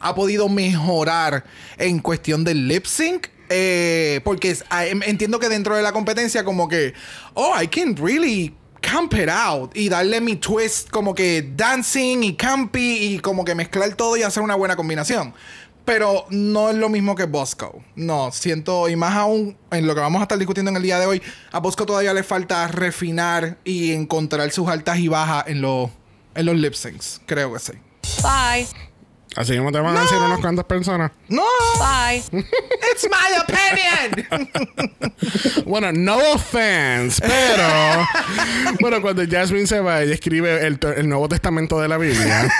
ha 0.00 0.14
podido 0.14 0.48
mejorar 0.48 1.44
en 1.76 1.98
cuestión 1.98 2.42
del 2.42 2.66
lip 2.68 2.86
sync. 2.86 3.28
eh, 3.50 4.20
porque 4.24 4.56
ah, 4.70 4.86
em- 4.86 5.02
entiendo 5.02 5.38
que 5.38 5.50
dentro 5.50 5.76
de 5.76 5.82
la 5.82 5.92
competencia 5.92 6.42
como 6.42 6.68
que, 6.68 6.94
oh, 7.34 7.52
I 7.60 7.66
can 7.68 7.94
really 7.96 8.54
camp 8.80 9.12
it 9.12 9.28
out 9.28 9.76
y 9.76 9.90
darle 9.90 10.22
mi 10.22 10.36
twist 10.36 10.88
como 10.88 11.14
que 11.14 11.52
dancing 11.54 12.22
y 12.22 12.34
campy 12.34 12.96
y 13.14 13.18
como 13.18 13.44
que 13.44 13.54
mezclar 13.54 13.94
todo 13.94 14.16
y 14.16 14.22
hacer 14.22 14.42
una 14.42 14.54
buena 14.54 14.74
combinación. 14.74 15.34
Pero 15.84 16.26
no 16.30 16.70
es 16.70 16.76
lo 16.76 16.88
mismo 16.88 17.14
que 17.14 17.24
Bosco. 17.24 17.82
No, 17.96 18.30
siento, 18.30 18.88
y 18.88 18.96
más 18.96 19.16
aún 19.16 19.56
en 19.70 19.86
lo 19.86 19.94
que 19.94 20.00
vamos 20.00 20.20
a 20.20 20.24
estar 20.24 20.38
discutiendo 20.38 20.70
en 20.70 20.76
el 20.76 20.82
día 20.82 20.98
de 20.98 21.06
hoy, 21.06 21.22
a 21.50 21.58
Bosco 21.58 21.86
todavía 21.86 22.14
le 22.14 22.22
falta 22.22 22.68
refinar 22.68 23.58
y 23.64 23.92
encontrar 23.92 24.50
sus 24.52 24.68
altas 24.68 24.98
y 24.98 25.08
bajas 25.08 25.44
en, 25.48 25.60
los 25.60 25.90
en 26.34 26.46
los 26.46 26.56
lip 26.56 26.74
syncs. 26.74 27.20
Creo 27.26 27.52
que 27.52 27.58
sí. 27.58 27.72
Bye. 28.22 28.66
así 29.36 29.52
mismo 29.52 29.72
te 29.72 29.80
van 29.80 29.96
a 29.96 30.02
decir 30.02 30.18
unas 30.18 30.40
cuantas 30.40 30.64
personas. 30.66 31.10
No, 31.28 31.42
Bye. 31.78 32.22
it's 32.92 33.08
my 33.10 33.38
opinion. 33.40 34.48
Bueno, 35.66 35.92
no 35.92 36.18
offense, 36.34 37.22
pero 37.22 37.64
bueno, 38.80 39.00
cuando 39.00 39.22
Jasmine 39.26 39.66
se 39.66 39.80
va, 39.80 40.02
ella 40.02 40.12
escribe 40.12 40.66
el, 40.66 40.78
el 40.96 41.08
Nuevo 41.08 41.28
Testamento 41.28 41.80
de 41.80 41.88
la 41.88 41.96
Biblia. 41.96 42.52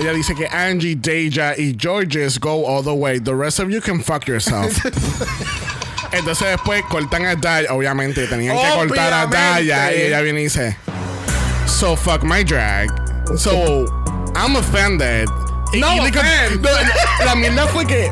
Ella 0.00 0.12
dice 0.12 0.34
que 0.34 0.46
Angie, 0.46 0.96
Deja 0.96 1.54
y 1.56 1.76
Georges 1.78 2.38
go 2.38 2.64
all 2.66 2.82
the 2.82 2.94
way. 2.94 3.18
The 3.18 3.34
rest 3.34 3.60
of 3.60 3.70
you 3.70 3.80
can 3.80 4.00
fuck 4.00 4.26
yourself. 4.26 4.72
Entonces 6.12 6.48
después 6.48 6.82
cortan 6.88 7.26
a 7.26 7.36
Daya, 7.36 7.68
obviamente 7.70 8.26
tenían 8.26 8.56
que 8.56 8.74
cortar 8.74 9.12
a 9.12 9.26
Daya 9.26 9.92
y 9.92 10.00
ella 10.02 10.22
viene 10.22 10.40
y 10.40 10.44
dice, 10.44 10.76
So 11.66 11.94
fuck 11.94 12.22
my 12.24 12.42
drag. 12.42 12.88
So 13.36 13.86
I'm 14.34 14.56
offended. 14.56 15.28
No 15.74 15.94
y 15.94 16.10
no, 16.10 16.70
la 17.24 17.34
mierda 17.36 17.68
fue 17.68 17.86
que 17.86 18.10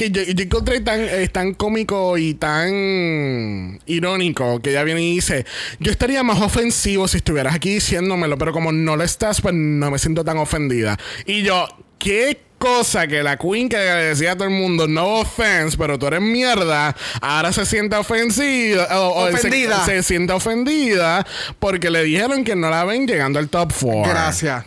que 0.00 0.10
yo, 0.10 0.22
yo 0.22 0.44
encontré 0.44 0.80
tan, 0.80 1.00
eh, 1.00 1.28
tan 1.30 1.52
cómico 1.52 2.16
y 2.16 2.32
tan 2.32 3.78
irónico 3.84 4.58
que 4.60 4.70
ella 4.70 4.82
viene 4.82 5.02
y 5.02 5.14
dice, 5.16 5.44
yo 5.78 5.90
estaría 5.92 6.22
más 6.22 6.40
ofensivo 6.40 7.06
si 7.06 7.18
estuvieras 7.18 7.54
aquí 7.54 7.74
diciéndomelo, 7.74 8.38
pero 8.38 8.52
como 8.52 8.72
no 8.72 8.96
lo 8.96 9.04
estás, 9.04 9.42
pues 9.42 9.54
no 9.54 9.90
me 9.90 9.98
siento 9.98 10.24
tan 10.24 10.38
ofendida. 10.38 10.98
Y 11.26 11.42
yo, 11.42 11.68
qué 11.98 12.40
cosa 12.56 13.06
que 13.06 13.22
la 13.22 13.36
queen 13.36 13.68
que 13.68 13.76
le 13.76 13.82
decía 13.82 14.32
a 14.32 14.36
todo 14.36 14.44
el 14.48 14.54
mundo, 14.54 14.88
no 14.88 15.20
offense, 15.20 15.76
pero 15.76 15.98
tú 15.98 16.06
eres 16.06 16.20
mierda, 16.22 16.96
ahora 17.20 17.52
se 17.52 17.66
siente 17.66 17.96
ofensiva. 17.96 18.86
o- 19.00 19.24
o 19.24 19.28
se- 19.28 19.34
Ofendida. 19.34 19.84
Se, 19.84 20.02
siente 20.02 20.32
ofendida 20.32 21.26
porque 21.58 21.90
le 21.90 22.02
dijeron 22.04 22.42
que 22.44 22.56
no 22.56 22.70
la 22.70 22.84
ven 22.84 23.06
llegando 23.06 23.38
al 23.38 23.48
top 23.50 23.70
4. 23.78 24.10
Gracias. 24.10 24.64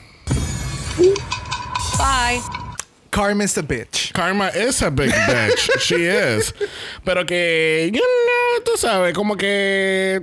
Bye. 1.98 2.40
Karma's 3.14 3.54
the 3.54 3.62
bitch. 3.62 4.12
Karma 4.14 4.48
is 4.56 4.82
a 4.82 4.90
big 4.90 5.12
bitch. 5.12 5.70
She 5.80 6.06
is. 6.06 6.52
Pero 7.06 7.24
que, 7.26 7.92
you 7.94 8.02
know, 8.02 8.64
tú 8.66 8.76
sabes, 8.78 9.14
como 9.14 9.36
que. 9.36 10.22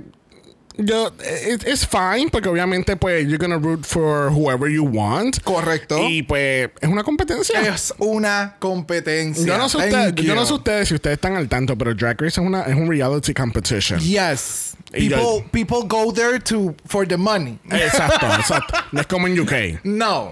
Yo, 0.77 1.07
it- 1.19 1.67
it's 1.67 1.85
fine, 1.85 2.29
porque 2.29 2.47
obviamente, 2.49 2.95
pues, 2.95 3.27
you're 3.27 3.37
gonna 3.37 3.57
root 3.57 3.85
for 3.85 4.29
whoever 4.31 4.67
you 4.69 4.83
want. 4.83 5.41
Correcto. 5.43 5.97
Y 6.09 6.23
pues, 6.23 6.69
es 6.81 6.89
una 6.89 7.03
competencia. 7.03 7.59
Es 7.61 7.93
una 7.99 8.55
competencia. 8.59 9.45
Yo 9.45 9.57
no, 9.57 9.67
sé 9.69 9.77
ustedes, 9.77 10.15
yo 10.15 10.33
no 10.33 10.45
sé 10.45 10.53
ustedes 10.53 10.87
si 10.87 10.95
ustedes 10.95 11.15
están 11.15 11.35
al 11.35 11.47
tanto, 11.49 11.77
pero 11.77 11.93
Drag 11.93 12.19
Race 12.19 12.39
es, 12.41 12.45
una, 12.45 12.63
es 12.63 12.73
un 12.75 12.89
reality 12.89 13.33
competition. 13.33 13.99
Yes. 13.99 14.75
Y 14.93 15.07
yo- 15.09 15.17
People, 15.17 15.49
people 15.51 15.87
go 15.87 16.11
there 16.11 16.39
to 16.39 16.73
for 16.87 17.05
the 17.07 17.17
money. 17.17 17.59
Exacto, 17.69 18.25
exacto. 18.39 18.73
No 18.91 19.01
es 19.01 19.07
como 19.07 19.27
en 19.27 19.39
UK. 19.39 19.83
No. 19.83 20.29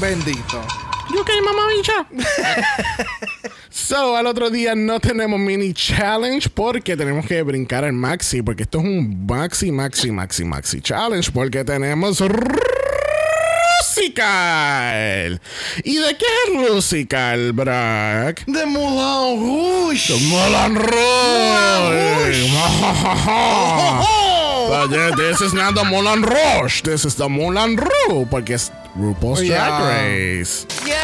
Bendito. 0.00 0.60
UK, 1.20 1.30
mamá 1.44 1.66
bicha. 1.68 2.06
so, 3.70 4.16
al 4.16 4.26
otro 4.26 4.50
día 4.50 4.74
no 4.74 4.98
tenemos 5.00 5.38
mini 5.38 5.72
challenge 5.72 6.48
porque 6.48 6.96
tenemos 6.96 7.26
que 7.26 7.42
brincar 7.42 7.84
al 7.84 7.92
maxi. 7.92 8.42
Porque 8.42 8.64
esto 8.64 8.78
es 8.78 8.84
un 8.84 9.26
maxi, 9.26 9.70
maxi, 9.72 10.10
maxi, 10.10 10.44
maxi 10.44 10.80
challenge. 10.80 11.30
Porque 11.32 11.64
tenemos 11.64 12.20
Rusical. 13.86 15.40
¿Y 15.84 15.96
de 15.96 16.16
qué 16.16 16.26
es 16.48 16.68
Rusical, 16.68 17.52
Brack? 17.52 18.44
The 18.46 18.66
Moulin 18.66 19.40
Rouge. 19.40 20.12
Moulin 20.28 20.74
Rouge. 20.76 22.50
But 24.66 24.90
yeah, 24.90 25.10
this 25.16 25.40
is 25.40 25.52
not 25.52 25.74
the 25.74 25.84
Moulin 25.84 26.22
Rouge. 26.22 26.82
This 26.82 27.04
is 27.04 27.14
the 27.16 27.28
Moulin 27.28 27.76
Rouge. 27.76 28.26
Porque 28.30 28.54
es 28.54 28.72
RuPaul's 28.96 29.40
Drag 29.40 29.48
Yeah. 29.48 29.88
Race. 29.88 30.66
Bitch. 30.84 31.03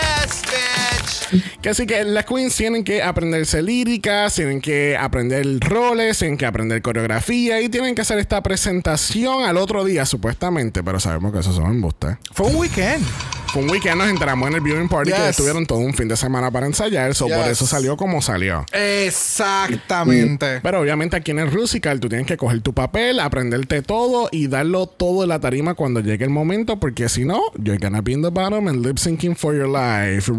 Que 1.63 1.69
así 1.71 1.87
que 1.87 2.03
las 2.05 2.25
queens 2.25 2.55
tienen 2.57 2.85
que 2.85 3.03
aprenderse 3.03 3.63
líricas, 3.63 4.35
tienen 4.35 4.61
que 4.61 4.97
aprender 4.97 5.47
roles, 5.61 6.19
tienen 6.19 6.37
que 6.37 6.47
aprender 6.47 6.83
coreografía 6.83 7.61
y 7.61 7.69
tienen 7.69 7.95
que 7.95 8.03
hacer 8.03 8.19
esta 8.19 8.43
presentación 8.43 9.45
al 9.45 9.57
otro 9.57 9.85
día, 9.85 10.05
supuestamente. 10.07 10.83
Pero 10.83 11.01
sabemos 11.01 11.33
que 11.33 11.41
eso 11.41 11.53
son 11.53 11.67
embustes. 11.67 12.17
Fue 12.33 12.47
un 12.47 12.57
weekend. 12.57 13.05
Fue 13.53 13.63
un 13.63 13.71
weekend, 13.71 13.97
nos 13.99 14.09
enteramos 14.09 14.49
en 14.49 14.55
el 14.55 14.61
viewing 14.61 14.89
party 14.89 15.11
que 15.11 15.17
Yes. 15.19 15.31
estuvieron 15.31 15.67
todo 15.67 15.79
un 15.79 15.93
fin 15.93 16.07
de 16.07 16.17
semana 16.17 16.53
para 16.53 16.67
ensayar, 16.67 17.13
so 17.17 17.27
por 17.27 17.39
Yes. 17.39 17.49
eso 17.49 17.67
salió 17.67 17.97
como 17.97 18.23
salió. 18.23 18.65
Exactamente. 18.73 20.61
Pero 20.63 20.81
obviamente 20.81 21.17
aquí 21.17 21.33
en 21.33 21.41
el 21.41 21.51
Rusical 21.51 21.99
tú 21.99 22.09
tienes 22.09 22.29
que 22.29 22.37
coger 22.37 22.61
tu 22.61 22.73
papel, 22.73 23.19
aprenderte 23.19 23.83
todo 23.83 24.29
y 24.31 24.47
darlo 24.47 24.87
todo 24.87 25.25
en 25.25 25.31
la 25.31 25.41
tarima 25.41 25.75
cuando 25.75 25.99
llegue 26.01 26.25
el 26.25 26.31
momento, 26.31 26.79
porque 26.79 27.09
si 27.09 27.25
no, 27.25 27.41
you're 27.59 27.79
gonna 27.79 28.01
be 28.03 28.13
in 28.13 28.23
the 28.23 28.29
bottom 28.31 28.69
and 28.69 28.87
lip 28.87 28.99
syncing 28.99 29.35
for 29.37 29.53
your 29.53 29.69
life. 29.69 30.31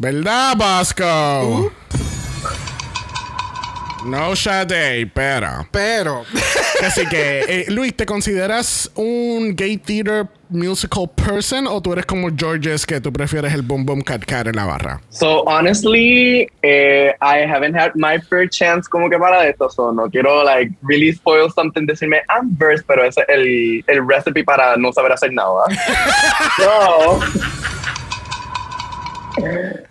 ¿Verdad, 0.00 0.56
Vasco? 0.56 1.72
No 4.06 4.36
Sade, 4.36 5.10
pero. 5.12 5.66
Pero. 5.72 6.22
Así 6.86 7.04
que, 7.08 7.40
eh, 7.48 7.64
Luis, 7.66 7.96
¿te 7.96 8.06
consideras 8.06 8.92
un 8.94 9.56
gay 9.56 9.76
theater 9.76 10.28
musical 10.50 11.10
person 11.16 11.66
o 11.66 11.82
tú 11.82 11.94
eres 11.94 12.06
como 12.06 12.28
Georges 12.34 12.86
que 12.86 13.00
tú 13.00 13.12
prefieres 13.12 13.52
el 13.52 13.62
boom 13.62 13.84
boom 13.84 14.02
cat 14.02 14.24
cat 14.24 14.46
en 14.46 14.54
la 14.54 14.66
barra? 14.66 15.00
So 15.10 15.42
honestly, 15.48 16.48
eh, 16.62 17.12
I 17.20 17.40
haven't 17.40 17.74
had 17.74 17.90
my 17.96 18.20
fair 18.20 18.48
chance 18.48 18.88
como 18.88 19.10
que 19.10 19.18
para 19.18 19.48
esto, 19.48 19.68
so 19.68 19.90
no 19.90 20.08
quiero 20.08 20.44
like 20.44 20.72
really 20.82 21.12
spoil 21.12 21.50
something, 21.50 21.86
decirme 21.86 22.22
I'm 22.28 22.56
verse, 22.56 22.84
pero 22.86 23.04
ese 23.04 23.22
es 23.22 23.26
el, 23.28 23.84
el 23.88 24.08
recipe 24.08 24.44
para 24.44 24.76
no 24.76 24.92
saber 24.92 25.10
hacer 25.10 25.32
nada. 25.32 25.64
so, 26.56 27.20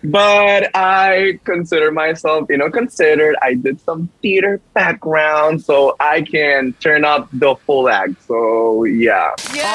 but 0.04 0.70
I 0.76 1.40
consider 1.44 1.92
myself, 1.92 2.48
you 2.50 2.58
know, 2.58 2.70
considered. 2.70 3.36
I 3.42 3.54
did 3.56 3.80
some 3.82 4.10
theater 4.22 4.60
background, 4.74 5.62
so 5.64 5.96
I 6.00 6.22
can 6.22 6.74
turn 6.80 7.06
up 7.06 7.30
the 7.34 7.56
full 7.66 7.90
act. 7.90 8.14
So 8.28 8.84
yeah, 8.86 9.32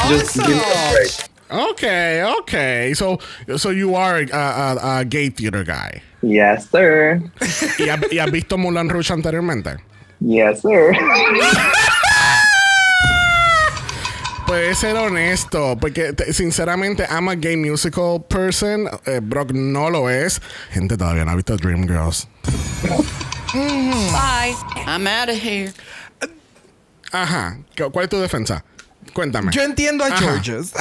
just 0.09 0.37
give 0.37 0.49
me 0.49 0.55
a 0.63 0.93
break. 0.93 1.11
Okay, 1.71 2.25
okay. 2.41 2.95
So, 2.95 3.19
so 3.59 3.69
you 3.71 3.95
are 3.95 4.19
a, 4.21 4.27
a- 4.33 5.01
a 5.01 5.05
gay 5.05 5.29
theater 5.29 5.65
guy. 5.65 6.01
Yes, 6.23 6.71
sir. 6.71 7.21
¿Y, 7.79 7.89
ha- 7.89 8.01
y 8.11 8.17
has 8.19 8.31
visto 8.31 8.57
Moulin 8.57 8.89
Rouge 8.89 9.11
anteriormente? 9.11 9.77
Yes, 10.21 10.63
sir. 10.63 10.95
Puede 14.53 14.75
ser 14.75 14.95
honesto, 14.97 15.79
porque 15.81 16.13
te- 16.13 16.31
sinceramente 16.35 17.07
I'm 17.11 17.27
a 17.31 17.35
gay 17.37 17.57
musical 17.57 18.23
person. 18.29 18.87
Eh, 19.07 19.21
Brock 19.23 19.51
no 19.53 19.89
lo 19.89 20.11
es. 20.11 20.43
Gente 20.73 20.99
todavía 20.99 21.25
no 21.25 21.31
ha 21.31 21.37
visto 21.37 21.57
Dreamgirls. 21.57 22.29
Bye. 23.55 24.55
I'm 24.87 25.07
out 25.07 25.31
of 25.31 25.37
here. 25.43 25.73
Ajá. 27.13 27.57
¿Cu- 27.79 27.91
¿Cuál 27.93 28.05
es 28.05 28.11
tu 28.11 28.21
defensa? 28.21 28.63
Cuéntame. 29.15 29.53
Yo 29.53 29.63
entiendo 29.63 30.05
a 30.05 30.09
Ajá. 30.09 30.19
Georges. 30.19 30.75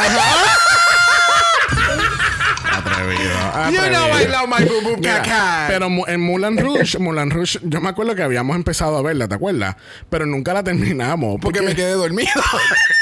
Atrevido. 2.74 3.72
You 3.72 3.90
know 3.90 4.08
I 4.18 4.28
love 4.28 4.50
my 4.50 4.66
Mira, 4.98 5.22
cat 5.22 5.25
cat. 5.25 5.68
pero 5.70 5.88
en 6.08 6.20
Moulin 6.20 6.58
Rouge, 6.58 6.98
Moulin 7.00 7.30
Rouge, 7.30 7.58
yo 7.63 7.80
me 7.80 7.88
acuerdo 7.90 8.16
que 8.16 8.24
habíamos 8.24 8.56
empezado 8.58 8.98
a 8.98 9.01
verla, 9.01 9.28
¿te 9.30 9.36
acuerdas? 9.36 9.75
Pero 10.10 10.25
nunca 10.25 10.54
la 10.54 10.62
terminamos. 10.63 11.38
porque 11.42 11.62
me 11.62 11.74
quedé 11.74 11.92
dormido. 11.94 12.30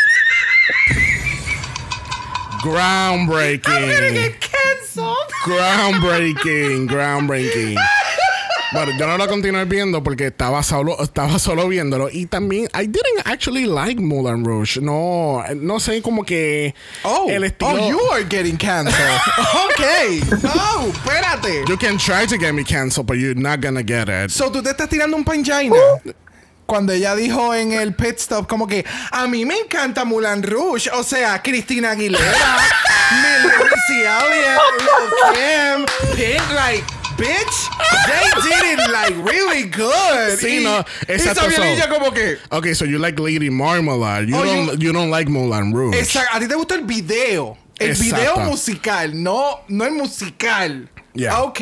Groundbreaking. 2.61 4.33
Cancelled. 4.39 5.31
Groundbreaking. 5.43 6.87
Groundbreaking. 6.87 7.77
Bueno, 8.71 8.91
yo 8.99 9.07
no 9.07 9.17
lo 9.17 9.27
continué 9.27 9.65
viendo 9.65 10.03
porque 10.03 10.27
estaba 10.27 10.61
solo, 10.61 10.95
estaba 11.01 11.39
solo 11.39 11.67
viéndolo. 11.67 12.07
Y 12.11 12.27
también, 12.27 12.69
I 12.75 12.85
didn't 12.85 13.25
actually 13.25 13.65
like 13.65 13.99
Moulin 13.99 14.45
Rouge. 14.45 14.79
No, 14.79 15.43
no 15.55 15.79
sé, 15.79 16.03
como 16.03 16.23
que 16.23 16.75
Oh, 17.03 17.27
el 17.29 17.45
estilo. 17.45 17.71
oh, 17.71 17.89
you 17.89 17.99
are 18.11 18.23
getting 18.23 18.57
canceled. 18.57 18.93
okay. 19.71 20.21
Oh, 20.43 20.91
espérate. 20.93 21.67
You 21.67 21.77
can 21.77 21.97
try 21.97 22.27
to 22.27 22.37
get 22.37 22.53
me 22.53 22.63
canceled, 22.63 23.07
but 23.07 23.17
you're 23.17 23.33
not 23.33 23.59
gonna 23.59 23.81
get 23.81 24.07
it. 24.07 24.29
So, 24.29 24.51
tú 24.51 24.61
te 24.61 24.69
estás 24.69 24.87
tirando 24.87 25.17
un 25.17 25.23
panjaina. 25.23 25.75
Cuando 26.69 26.93
ella 26.93 27.15
dijo 27.15 27.55
en 27.55 27.71
el 27.73 27.95
pit 27.95 28.19
stop 28.19 28.47
como 28.47 28.67
que 28.67 28.85
a 29.11 29.25
mí 29.27 29.43
me 29.43 29.57
encanta 29.57 30.05
Mulan 30.05 30.43
Rouge, 30.43 30.88
o 30.93 31.03
sea, 31.03 31.41
Cristina 31.41 31.91
Aguilera, 31.91 32.21
Elliott, 33.89 34.59
Lil 34.77 35.09
Kim, 35.33 35.85
Pink, 36.15 36.53
like, 36.53 36.83
bitch, 37.17 37.69
they 38.07 38.29
did 38.49 38.79
it 38.79 38.91
like 38.91 39.15
really 39.23 39.63
good. 39.63 40.38
Sí, 40.39 40.59
y, 40.59 40.63
no, 40.63 40.85
y 41.07 41.11
exacto, 41.13 41.47
esa 41.47 41.55
so- 41.55 41.63
ella 41.63 41.89
como 41.89 42.11
que, 42.11 42.38
Okay, 42.51 42.73
so 42.75 42.85
you 42.85 42.99
like 42.99 43.19
Lady 43.19 43.49
Marmalade. 43.49 44.27
You 44.29 44.35
Oh, 44.38 44.43
don't 44.45 44.79
you, 44.79 44.93
don't 44.93 45.09
like 45.09 45.27
Moulin 45.29 45.73
Rouge. 45.73 45.97
esa- 45.99 46.27
a 46.31 46.39
ti 46.39 46.47
te 46.47 46.53
gusta 46.55 46.75
el 46.75 46.83
video, 46.85 47.57
el 47.79 47.89
Exacto. 47.91 48.15
video 48.15 48.38
musical, 48.50 49.23
no, 49.23 49.62
no 49.67 49.86
el 49.86 49.93
musical. 49.93 50.89
Yeah. 51.13 51.41
Ok. 51.41 51.60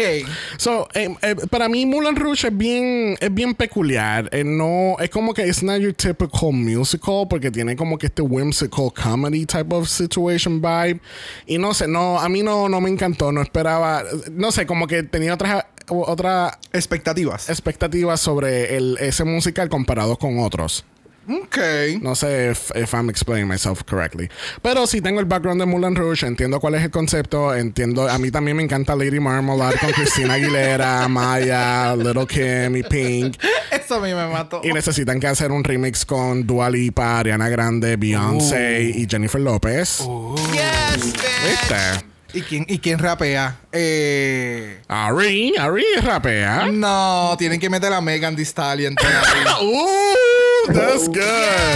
So, 0.58 0.88
eh, 0.94 1.16
eh, 1.22 1.36
para 1.50 1.70
mí 1.70 1.86
Moulin 1.86 2.16
Rouge 2.16 2.48
es 2.48 2.58
bien, 2.58 3.16
es 3.20 3.34
bien 3.34 3.56
peculiar. 3.56 4.30
Eh, 4.34 4.44
no, 4.44 4.98
es 5.00 5.10
como 5.10 5.34
que 5.34 5.48
it's 5.48 5.64
not 5.64 5.80
your 5.80 5.94
typical 5.94 6.52
musical 6.52 7.26
porque 7.30 7.50
tiene 7.50 7.76
como 7.76 7.98
que 7.98 8.08
este 8.08 8.22
whimsical 8.22 8.92
comedy 8.94 9.46
type 9.46 9.74
of 9.74 9.88
situation 9.88 10.62
vibe. 10.62 11.00
Y 11.46 11.58
no 11.58 11.74
sé, 11.74 11.88
no, 11.88 12.20
a 12.20 12.28
mí 12.28 12.44
no, 12.44 12.68
no 12.68 12.82
me 12.82 12.90
encantó, 12.90 13.32
no 13.32 13.42
esperaba, 13.42 14.04
no 14.32 14.52
sé, 14.52 14.66
como 14.66 14.86
que 14.86 15.04
tenía 15.04 15.34
otras 15.34 15.66
otra 15.90 16.60
Expectativas. 16.74 17.50
expectativas 17.50 18.20
sobre 18.20 18.76
el, 18.76 18.98
ese 19.00 19.24
musical 19.24 19.70
comparado 19.70 20.18
con 20.18 20.40
otros. 20.40 20.84
Ok. 21.30 21.58
No 22.02 22.16
sé 22.16 22.52
if, 22.52 22.72
if 22.76 22.94
I'm 22.94 23.10
explaining 23.10 23.48
myself 23.48 23.84
correctly. 23.84 24.30
Pero 24.62 24.88
sí 24.88 25.02
tengo 25.02 25.20
el 25.20 25.26
background 25.26 25.60
de 25.60 25.66
Moulin 25.66 25.96
Rouge, 25.96 26.26
entiendo 26.26 26.60
cuál 26.60 26.76
es 26.76 26.84
el 26.84 26.92
concepto, 26.92 27.54
entiendo, 27.54 28.08
a 28.10 28.18
mí 28.18 28.32
también 28.32 28.56
me 28.56 28.64
encanta 28.64 28.96
Lady 28.96 29.20
Marmalade 29.20 29.78
con 29.80 29.92
Christina 29.94 30.36
Aguilera, 30.36 31.08
Maya, 31.08 31.96
Little 31.96 32.28
Kim 32.28 32.76
y 32.78 32.84
Pink. 32.84 33.38
Eso 33.72 33.96
a 33.96 34.00
mí 34.00 34.14
me 34.14 34.28
mató. 34.28 34.62
Y 34.64 34.72
necesitan 34.72 35.20
que 35.20 35.28
hacer 35.28 35.52
un 35.52 35.64
remix 35.64 36.06
con 36.06 36.48
Dua 36.48 36.70
Lipa, 36.70 37.20
Ariana 37.20 37.50
Grande, 37.50 37.98
Beyoncé 37.98 38.84
y 38.84 39.08
Jennifer 39.10 39.42
López. 39.42 40.00
Yes, 40.54 41.04
¿Viste? 41.04 42.06
¿Y 42.34 42.42
quién, 42.42 42.66
¿Y 42.68 42.80
quién 42.80 43.00
rapea? 43.00 43.58
Eh... 43.72 44.82
Ari, 44.88 45.56
Ari 45.58 45.84
rapea. 46.02 46.68
No, 46.72 47.36
tienen 47.38 47.60
que 47.60 47.70
meter 47.70 47.92
a 47.94 48.02
Megan 48.02 48.36
Thee 48.36 48.44
Stallion. 48.46 48.96
todavía. 48.96 49.24
That's 50.74 51.08
good. 51.08 51.24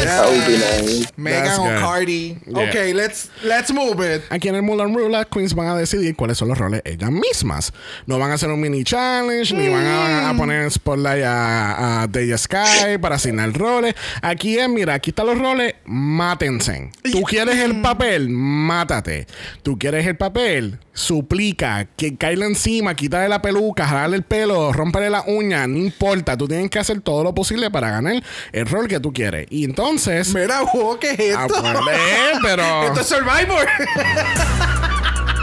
That 0.05 0.29
would 0.29 0.45
be 0.45 0.57
nice. 0.57 1.11
Megan 1.15 1.59
o. 1.59 1.79
Cardi. 1.79 2.37
Yeah. 2.45 2.63
Ok, 2.63 2.93
let's, 2.93 3.29
let's 3.43 3.71
move 3.71 4.01
it. 4.01 4.23
Aquí 4.29 4.49
en 4.49 4.55
el 4.55 4.61
Moulin 4.63 4.93
Rouge 4.93 5.09
las 5.09 5.25
queens 5.27 5.53
van 5.53 5.67
a 5.67 5.75
decidir 5.77 6.15
cuáles 6.15 6.37
son 6.37 6.49
los 6.49 6.57
roles 6.57 6.81
ellas 6.85 7.11
mismas. 7.11 7.71
No 8.05 8.19
van 8.19 8.31
a 8.31 8.33
hacer 8.33 8.49
un 8.49 8.59
mini 8.59 8.83
challenge, 8.83 9.53
ni 9.53 9.69
van 9.69 9.85
a, 9.85 10.29
a 10.29 10.33
poner 10.35 10.63
en 10.63 10.71
spotlight 10.71 11.23
a, 11.23 12.01
a 12.03 12.07
Deja 12.07 12.37
Sky 12.37 12.97
para 12.99 13.15
asignar 13.15 13.51
roles. 13.53 13.95
Aquí 14.21 14.57
es, 14.59 14.67
mira, 14.67 14.95
aquí 14.95 15.11
están 15.11 15.27
los 15.27 15.37
roles, 15.39 15.75
mátense. 15.85 16.91
Tú 17.11 17.21
quieres 17.23 17.57
el 17.57 17.81
papel, 17.81 18.29
mátate. 18.29 19.27
Tú 19.63 19.77
quieres 19.79 20.05
el 20.05 20.17
papel, 20.17 20.79
suplica, 20.93 21.87
que 21.95 22.17
caerle 22.17 22.45
encima, 22.45 22.95
quítale 22.95 23.29
la 23.29 23.41
peluca, 23.41 23.87
jalarle 23.87 24.17
el 24.17 24.23
pelo, 24.23 24.71
rompele 24.73 25.09
la 25.09 25.23
uña, 25.27 25.65
no 25.67 25.77
importa. 25.77 26.35
Tú 26.37 26.47
tienes 26.47 26.69
que 26.69 26.79
hacer 26.79 27.01
todo 27.01 27.23
lo 27.23 27.33
posible 27.33 27.69
para 27.71 27.89
ganar 27.91 28.21
el 28.51 28.65
rol 28.65 28.87
que 28.87 28.99
tú 28.99 29.13
quieres. 29.13 29.47
Y 29.49 29.63
entonces... 29.65 30.33
Mira, 30.33 30.61
wow, 30.73 30.97
¿qué 30.99 31.11
es 31.11 31.35
Ah, 31.35 31.45
esto? 31.47 31.61
pues, 31.61 31.97
eh, 31.97 32.39
pero... 32.41 32.83
Esto 32.87 33.01
es 33.01 33.07
Survivor. 33.07 33.67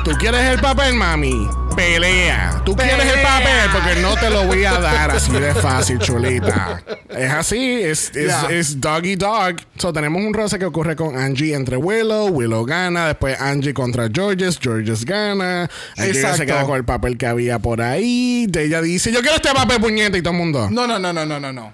Tú 0.05 0.11
quieres 0.19 0.41
el 0.43 0.61
papel, 0.61 0.95
mami. 0.95 1.49
Pelea. 1.79 2.63
Tú 2.65 2.75
quieres 2.75 3.07
el 3.07 3.23
papel 3.23 3.71
porque 3.73 4.01
no 4.03 4.17
te 4.17 4.31
lo 4.31 4.45
voy 4.47 4.65
a 4.65 4.81
dar 4.81 5.13
así 5.13 5.31
de 5.31 5.55
fácil, 5.55 5.99
chulita. 6.01 6.83
Es 7.09 7.31
así, 7.31 7.81
es, 7.83 8.09
es, 8.17 8.27
Yeah. 8.27 8.47
es 8.51 8.81
doggy 8.81 9.15
dog. 9.15 9.57
So, 9.77 9.93
tenemos 9.93 10.21
un 10.21 10.35
roce 10.35 10.59
que 10.59 10.65
ocurre 10.65 10.97
con 10.97 11.17
Angie 11.17 11.55
entre 11.55 11.77
Willow. 11.77 12.31
Willow 12.31 12.65
gana. 12.65 13.07
Después 13.07 13.41
Angie 13.41 13.73
contra 13.73 14.09
Georges. 14.13 14.59
Georges 14.61 15.05
gana. 15.05 15.71
Exacto. 15.97 16.39
se 16.39 16.47
queda 16.47 16.65
con 16.65 16.77
el 16.77 16.85
papel 16.85 17.17
que 17.17 17.27
había 17.27 17.61
por 17.61 17.81
ahí. 17.81 18.47
De 18.49 18.65
ella 18.65 18.83
dice: 18.83 19.13
Yo 19.13 19.21
quiero 19.21 19.37
este 19.37 19.53
papel, 19.55 19.81
puñeta. 19.81 20.19
Y 20.19 20.23
todo 20.23 20.33
el 20.33 20.39
mundo. 20.39 20.69
No, 20.71 20.87
no, 20.89 20.99
no, 20.99 21.13
no, 21.13 21.25
no, 21.25 21.39
no, 21.39 21.53
no. 21.53 21.73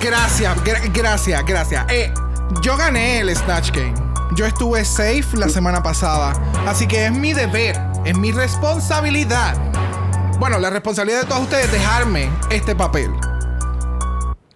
Gracias, 0.00 0.56
gra- 0.64 0.90
gracias, 0.92 1.44
gracias. 1.44 1.84
Eh, 1.90 2.10
yo 2.62 2.76
gané 2.78 3.20
el 3.20 3.36
Snatch 3.36 3.70
Game. 3.72 4.07
Yo 4.36 4.46
estuve 4.46 4.84
safe 4.84 5.24
la 5.36 5.48
semana 5.48 5.82
pasada. 5.82 6.32
Así 6.66 6.86
que 6.86 7.06
es 7.06 7.12
mi 7.12 7.32
deber, 7.32 7.76
es 8.04 8.16
mi 8.16 8.30
responsabilidad. 8.32 9.56
Bueno, 10.38 10.58
la 10.58 10.70
responsabilidad 10.70 11.22
de 11.22 11.26
todos 11.26 11.42
ustedes 11.42 11.70
dejarme 11.72 12.28
este 12.50 12.74
papel. 12.76 13.10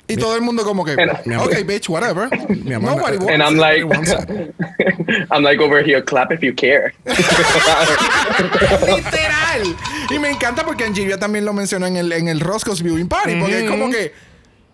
Y 0.08 0.16
todo 0.16 0.36
el 0.36 0.42
mundo 0.42 0.62
como 0.64 0.84
que, 0.84 0.94
Mi 1.24 1.34
amor. 1.34 1.48
ok, 1.48 1.64
bitch, 1.64 1.88
whatever. 1.88 2.28
Mi 2.50 2.74
amor, 2.74 2.96
Nobody 2.96 3.18
no- 3.18 3.24
wants 3.24 3.32
And 3.32 3.42
I'm 3.42 3.56
like. 3.56 3.82
I'm 5.30 5.42
like 5.42 5.60
over 5.62 5.82
here, 5.82 6.02
clap 6.04 6.30
if 6.32 6.42
you 6.42 6.54
care. 6.54 6.92
Literal. 8.86 9.76
Y 10.10 10.18
me 10.18 10.30
encanta 10.30 10.64
porque 10.64 10.84
Angelina 10.84 11.18
también 11.18 11.44
lo 11.44 11.52
mencionó 11.52 11.86
en 11.86 11.96
el, 11.96 12.12
en 12.12 12.28
el 12.28 12.40
Roscoe's 12.40 12.82
Viewing 12.82 13.08
Party. 13.08 13.36
Porque 13.36 13.64
es 13.64 13.70
como 13.70 13.90
que. 13.90 14.12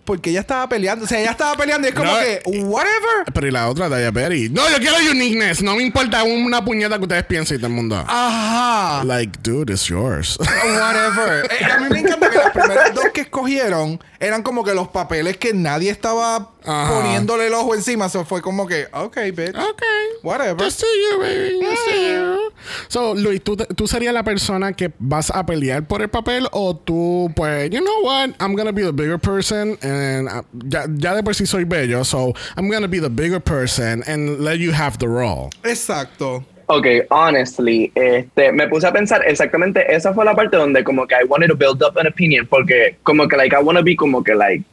Porque 0.08 0.30
ella 0.30 0.40
estaba 0.40 0.66
peleando. 0.66 1.04
O 1.04 1.08
sea, 1.08 1.20
ella 1.20 1.32
estaba 1.32 1.54
peleando 1.54 1.86
y 1.86 1.90
es 1.90 1.94
como 1.94 2.10
No. 2.10 2.18
que, 2.18 2.40
whatever. 2.62 3.24
Pero 3.34 3.46
y 3.46 3.50
la 3.50 3.68
otra, 3.68 3.90
Daya 3.90 4.10
Berry. 4.10 4.48
No, 4.48 4.66
yo 4.70 4.78
quiero 4.78 4.96
uniqueness. 5.12 5.62
No 5.62 5.76
me 5.76 5.82
importa 5.82 6.22
una 6.24 6.64
puñeta 6.64 6.96
que 6.96 7.02
ustedes 7.02 7.24
piensen 7.26 7.58
y 7.58 7.60
todo 7.60 7.66
el 7.68 7.74
mundo. 7.74 8.02
Ajá. 8.08 9.04
Like, 9.04 9.38
dude, 9.42 9.70
it's 9.70 9.84
yours. 9.84 10.38
Whatever. 10.40 11.46
Eh, 11.60 11.64
a 11.64 11.78
mí 11.80 11.88
me 11.90 11.98
encanta 12.00 12.30
que 12.30 12.38
las 12.38 12.52
primeras 12.52 12.94
dos 12.94 13.04
que 13.12 13.20
escogieron 13.20 14.02
eran 14.18 14.42
como 14.42 14.64
que 14.64 14.72
los 14.72 14.88
papeles 14.88 15.36
que 15.36 15.52
nadie 15.52 15.90
estaba 15.90 16.52
Ajá. 16.64 17.00
poniéndole 17.00 17.46
el 17.46 17.54
ojo 17.54 17.74
encima. 17.74 18.06
Eso 18.06 18.24
fue 18.24 18.42
como 18.42 18.66
que, 18.66 18.86
ok, 18.92 19.16
bitch. 19.34 19.56
Ok. 19.56 19.82
Whatever. 20.22 20.64
Just 20.64 20.80
to 20.80 20.86
you, 20.86 21.20
baby. 21.20 21.60
Just 21.62 21.84
to 21.86 21.94
you. 21.94 22.52
So, 22.88 23.14
Luis, 23.14 23.42
¿tú, 23.42 23.56
¿tú 23.56 23.86
serías 23.86 24.12
la 24.12 24.22
persona 24.22 24.72
que 24.72 24.90
vas 24.98 25.30
a 25.30 25.44
pelear 25.46 25.86
por 25.86 26.02
el 26.02 26.08
papel 26.08 26.48
o 26.52 26.76
tú, 26.76 27.30
pues, 27.34 27.70
you 27.70 27.80
know 27.80 28.02
what? 28.02 28.30
I'm 28.40 28.54
gonna 28.54 28.72
be 28.72 28.82
the 28.82 28.92
bigger 28.92 29.18
person 29.18 29.78
and 29.82 30.28
uh, 30.28 30.42
ya, 30.68 30.86
ya 30.96 31.14
de 31.14 31.22
por 31.22 31.34
sí 31.34 31.46
soy 31.46 31.64
bello, 31.64 32.04
so 32.04 32.34
I'm 32.56 32.68
gonna 32.68 32.88
be 32.88 33.00
the 33.00 33.10
bigger 33.10 33.40
person 33.40 34.02
and 34.06 34.40
let 34.40 34.58
you 34.58 34.72
have 34.72 34.98
the 34.98 35.08
role. 35.08 35.50
Exacto. 35.64 36.44
Ok, 36.70 36.86
honestly, 37.10 37.90
este, 37.94 38.52
me 38.52 38.68
puse 38.68 38.86
a 38.86 38.92
pensar 38.92 39.22
exactamente, 39.26 39.86
esa 39.88 40.12
fue 40.12 40.26
la 40.26 40.34
parte 40.34 40.58
donde 40.58 40.84
como 40.84 41.06
que 41.06 41.14
I 41.14 41.24
wanted 41.24 41.48
to 41.48 41.56
build 41.56 41.82
up 41.82 41.96
an 41.96 42.06
opinion, 42.06 42.46
porque 42.46 42.96
como 43.04 43.26
que 43.26 43.38
like 43.38 43.54
I 43.54 43.62
want 43.62 43.78
to 43.78 43.82
be 43.82 43.96
como 43.96 44.22
que 44.22 44.34
like, 44.34 44.64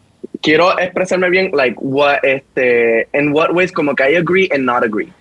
quiero 0.42 0.78
expresarme 0.78 1.30
bien, 1.30 1.52
like 1.54 1.76
what, 1.80 2.20
este, 2.24 3.08
in 3.14 3.34
what 3.34 3.54
ways 3.54 3.72
como 3.72 3.96
que 3.96 4.04
I 4.04 4.18
agree 4.18 4.50
and 4.52 4.66
not 4.66 4.84
agree. 4.84 5.12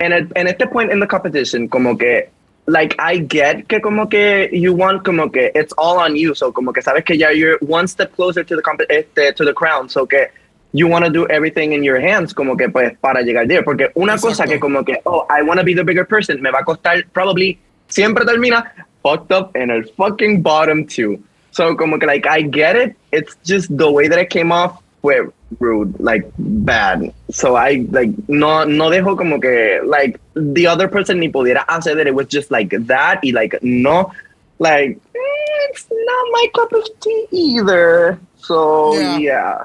And 0.00 0.12
at, 0.12 0.24
and 0.36 0.48
at 0.48 0.58
the 0.58 0.66
point 0.66 0.90
in 0.90 1.00
the 1.00 1.06
competition, 1.06 1.68
como 1.68 1.96
que, 1.96 2.28
like 2.66 2.94
I 2.98 3.18
get 3.18 3.68
que 3.68 3.80
como 3.80 4.06
que 4.06 4.48
you 4.52 4.74
want 4.74 5.04
como 5.04 5.28
que 5.28 5.50
it's 5.54 5.72
all 5.78 5.98
on 5.98 6.16
you, 6.16 6.34
so 6.34 6.52
como 6.52 6.72
que 6.72 6.82
sabes 6.82 7.04
que 7.04 7.16
ya 7.16 7.30
you're 7.30 7.58
one 7.60 7.86
step 7.86 8.14
closer 8.14 8.44
to 8.44 8.56
the, 8.56 8.86
este, 8.90 9.36
to 9.36 9.44
the 9.44 9.52
crown, 9.52 9.88
so 9.88 10.06
que 10.06 10.28
you 10.72 10.88
want 10.88 11.04
to 11.04 11.10
do 11.10 11.26
everything 11.28 11.72
in 11.72 11.82
your 11.82 12.00
hands 12.00 12.32
como 12.32 12.56
que 12.56 12.68
pues 12.68 12.92
para 13.00 13.22
llegar 13.22 13.46
there. 13.46 13.62
Porque 13.62 13.90
una 13.94 14.18
cosa 14.18 14.44
que 14.46 14.58
como 14.58 14.84
que 14.84 15.00
oh 15.06 15.26
I 15.28 15.42
want 15.42 15.60
to 15.60 15.64
be 15.64 15.74
the 15.74 15.84
bigger 15.84 16.04
person 16.04 16.40
me 16.40 16.50
va 16.50 16.60
a 16.60 16.64
costar 16.64 17.04
probably 17.12 17.58
siempre 17.88 18.24
termina 18.24 18.72
fucked 19.02 19.32
up 19.32 19.56
in 19.56 19.70
el 19.70 19.84
fucking 19.96 20.42
bottom 20.42 20.86
two 20.86 21.22
so 21.52 21.74
como 21.76 21.98
que 21.98 22.06
like 22.06 22.26
I 22.26 22.42
get 22.42 22.74
it 22.76 22.96
it's 23.12 23.36
just 23.44 23.74
the 23.76 23.90
way 23.90 24.08
that 24.08 24.18
it 24.18 24.30
came 24.30 24.50
off 24.52 24.82
fue 25.00 25.30
rude 25.60 25.98
like 26.00 26.24
bad 26.38 27.12
so 27.30 27.56
I 27.56 27.86
like 27.90 28.10
no 28.28 28.64
no 28.64 28.90
dejo 28.90 29.16
como 29.16 29.38
que 29.38 29.80
like 29.84 30.18
the 30.34 30.66
other 30.66 30.88
person 30.88 31.20
ni 31.20 31.28
pudiera 31.28 31.64
hacer 31.66 31.94
that. 31.96 32.06
it 32.06 32.14
was 32.14 32.26
just 32.28 32.50
like 32.50 32.70
that 32.86 33.20
y 33.22 33.30
like 33.32 33.58
no 33.62 34.10
like 34.58 34.98
eh, 35.14 35.68
it's 35.70 35.86
not 35.90 36.24
my 36.32 36.46
cup 36.54 36.72
of 36.72 36.84
tea 37.00 37.26
either 37.32 38.18
so 38.38 38.94
Yeah. 38.94 39.18
yeah. 39.18 39.64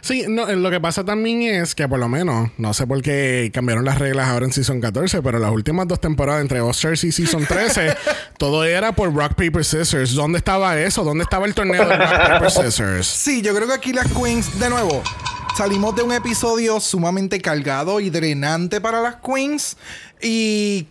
Sí, 0.00 0.24
no, 0.28 0.48
eh, 0.48 0.56
lo 0.56 0.70
que 0.70 0.80
pasa 0.80 1.04
también 1.04 1.42
es 1.42 1.74
que 1.74 1.88
por 1.88 1.98
lo 1.98 2.08
menos, 2.08 2.50
no 2.58 2.74
sé 2.74 2.86
por 2.86 3.02
qué 3.02 3.50
cambiaron 3.52 3.84
las 3.84 3.98
reglas 3.98 4.28
ahora 4.28 4.46
en 4.46 4.52
Season 4.52 4.80
14, 4.80 5.22
pero 5.22 5.38
las 5.38 5.50
últimas 5.50 5.88
dos 5.88 6.00
temporadas 6.00 6.42
entre 6.42 6.60
All-Stars 6.60 7.04
y 7.04 7.12
Season 7.12 7.44
13, 7.46 7.96
todo 8.38 8.64
era 8.64 8.92
por 8.92 9.14
Rock, 9.14 9.34
Paper, 9.34 9.64
Scissors. 9.64 10.14
¿Dónde 10.14 10.38
estaba 10.38 10.78
eso? 10.80 11.04
¿Dónde 11.04 11.24
estaba 11.24 11.46
el 11.46 11.54
torneo 11.54 11.86
de 11.86 11.96
Rock, 11.96 12.10
Paper, 12.10 12.50
Scissors? 12.50 13.06
Sí, 13.06 13.42
yo 13.42 13.54
creo 13.54 13.66
que 13.66 13.74
aquí 13.74 13.92
las 13.92 14.10
queens, 14.12 14.58
de 14.58 14.70
nuevo, 14.70 15.02
salimos 15.56 15.94
de 15.96 16.02
un 16.02 16.12
episodio 16.12 16.80
sumamente 16.80 17.40
cargado 17.40 18.00
y 18.00 18.10
drenante 18.10 18.80
para 18.80 19.00
las 19.00 19.16
queens. 19.16 19.76
Y 20.20 20.86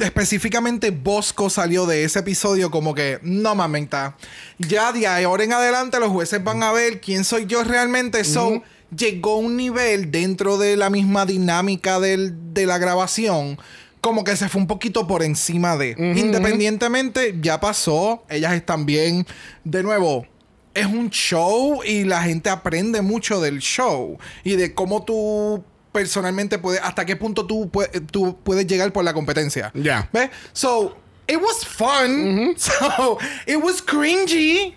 específicamente 0.00 0.90
Bosco 0.90 1.50
salió 1.50 1.86
de 1.86 2.04
ese 2.04 2.20
episodio 2.20 2.70
como 2.70 2.94
que, 2.94 3.18
no 3.22 3.54
mamenta. 3.54 4.16
Ya 4.58 4.92
de 4.92 5.06
ahora 5.06 5.44
en 5.44 5.52
adelante 5.52 6.00
los 6.00 6.10
jueces 6.10 6.42
van 6.42 6.62
a 6.62 6.72
ver 6.72 7.00
quién 7.00 7.24
soy 7.24 7.46
yo 7.46 7.62
realmente. 7.64 8.24
So, 8.24 8.62
llegó 8.96 9.38
un 9.38 9.56
nivel 9.56 10.10
dentro 10.10 10.58
de 10.58 10.76
la 10.76 10.90
misma 10.90 11.26
dinámica 11.26 12.00
del- 12.00 12.54
de 12.54 12.66
la 12.66 12.78
grabación. 12.78 13.58
Como 14.00 14.22
que 14.24 14.36
se 14.36 14.48
fue 14.48 14.60
un 14.60 14.66
poquito 14.68 15.06
por 15.06 15.22
encima 15.22 15.76
de. 15.76 15.94
Independientemente, 16.16 17.36
ya 17.40 17.58
pasó. 17.60 18.24
Ellas 18.28 18.54
están 18.54 18.86
bien. 18.86 19.26
De 19.64 19.82
nuevo, 19.82 20.26
es 20.74 20.86
un 20.86 21.10
show 21.10 21.82
y 21.84 22.04
la 22.04 22.22
gente 22.22 22.48
aprende 22.50 23.02
mucho 23.02 23.40
del 23.40 23.58
show 23.60 24.18
y 24.44 24.56
de 24.56 24.74
cómo 24.74 25.04
tú 25.04 25.64
personalmente 25.96 26.58
puedes, 26.58 26.82
hasta 26.82 27.06
qué 27.06 27.16
punto 27.16 27.46
tú, 27.46 27.70
tú 28.10 28.38
puedes 28.44 28.66
llegar 28.66 28.92
por 28.92 29.02
la 29.02 29.14
competencia. 29.14 29.70
Ya. 29.72 30.10
¿Ves? 30.12 30.28
So, 30.52 30.94
it 31.26 31.38
was 31.40 31.64
fun. 31.64 32.54
So, 32.58 33.18
it 33.46 33.56
was 33.56 33.80
cringy. 33.82 34.74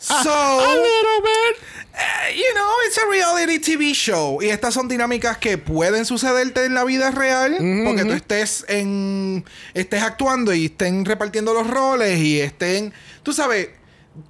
So, 0.00 0.30
A 0.30 0.74
little 0.74 1.20
bit. 1.22 1.62
eh, 1.94 2.34
you 2.36 2.54
know, 2.54 2.70
it's 2.86 2.96
a 2.98 3.06
reality 3.10 3.58
TV 3.58 3.92
show. 3.94 4.40
Y 4.42 4.48
estas 4.48 4.72
son 4.72 4.88
dinámicas 4.88 5.36
que 5.36 5.58
pueden 5.58 6.06
sucederte 6.06 6.64
en 6.64 6.72
la 6.74 6.84
vida 6.84 7.10
real. 7.10 7.56
porque 7.84 8.04
tú 8.06 8.12
estés 8.12 8.64
en. 8.68 9.44
estés 9.74 10.02
actuando 10.02 10.54
y 10.54 10.66
estén 10.66 11.04
repartiendo 11.04 11.52
los 11.52 11.66
roles 11.68 12.18
y 12.18 12.40
estén. 12.40 12.92
Tú 13.22 13.34
sabes, 13.34 13.68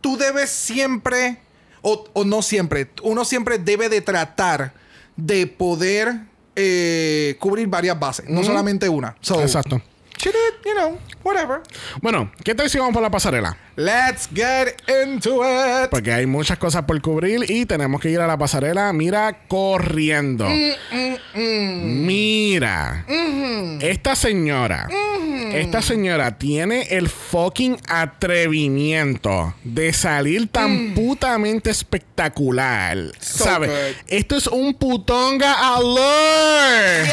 tú 0.00 0.16
debes 0.16 0.50
siempre. 0.50 1.38
O, 1.82 2.04
o 2.12 2.24
no 2.24 2.42
siempre. 2.42 2.90
Uno 3.02 3.24
siempre 3.24 3.58
debe 3.58 3.88
de 3.88 4.00
tratar 4.00 4.72
de 5.16 5.46
poder 5.46 6.20
eh, 6.56 7.36
cubrir 7.38 7.66
varias 7.68 7.98
bases. 7.98 8.28
No 8.28 8.42
solamente 8.44 8.88
una. 8.88 9.16
So, 9.20 9.40
Exacto. 9.40 9.80
shit 10.16 10.34
it, 10.34 10.64
you 10.64 10.72
know, 10.74 10.98
whatever. 11.22 11.60
Bueno, 12.00 12.30
¿qué 12.44 12.54
tal 12.54 12.70
si 12.70 12.78
vamos 12.78 12.94
por 12.94 13.02
la 13.02 13.10
pasarela? 13.10 13.56
Let's 13.76 14.28
get 14.32 14.80
into 14.88 15.42
it. 15.42 15.90
Porque 15.90 16.12
hay 16.12 16.26
muchas 16.26 16.58
cosas 16.58 16.84
por 16.84 17.00
cubrir 17.02 17.50
y 17.50 17.66
tenemos 17.66 18.00
que 18.00 18.08
ir 18.08 18.20
a 18.20 18.26
la 18.28 18.38
pasarela, 18.38 18.92
mira, 18.92 19.40
corriendo. 19.48 20.46
Mira, 21.34 23.04
esta 23.80 24.14
señora, 24.14 24.88
esta 25.52 25.82
señora 25.82 26.38
tiene 26.38 26.82
el 26.90 27.08
fucking 27.08 27.76
atrevimiento 27.88 29.54
de 29.64 29.92
salir 29.92 30.46
tan 30.46 30.94
putamente 30.94 31.70
espectacular. 31.70 32.96
So 33.18 33.44
¿Sabes? 33.44 33.96
Esto 34.06 34.36
es 34.36 34.46
un 34.46 34.74
putonga 34.74 35.74
allure. 35.74 37.10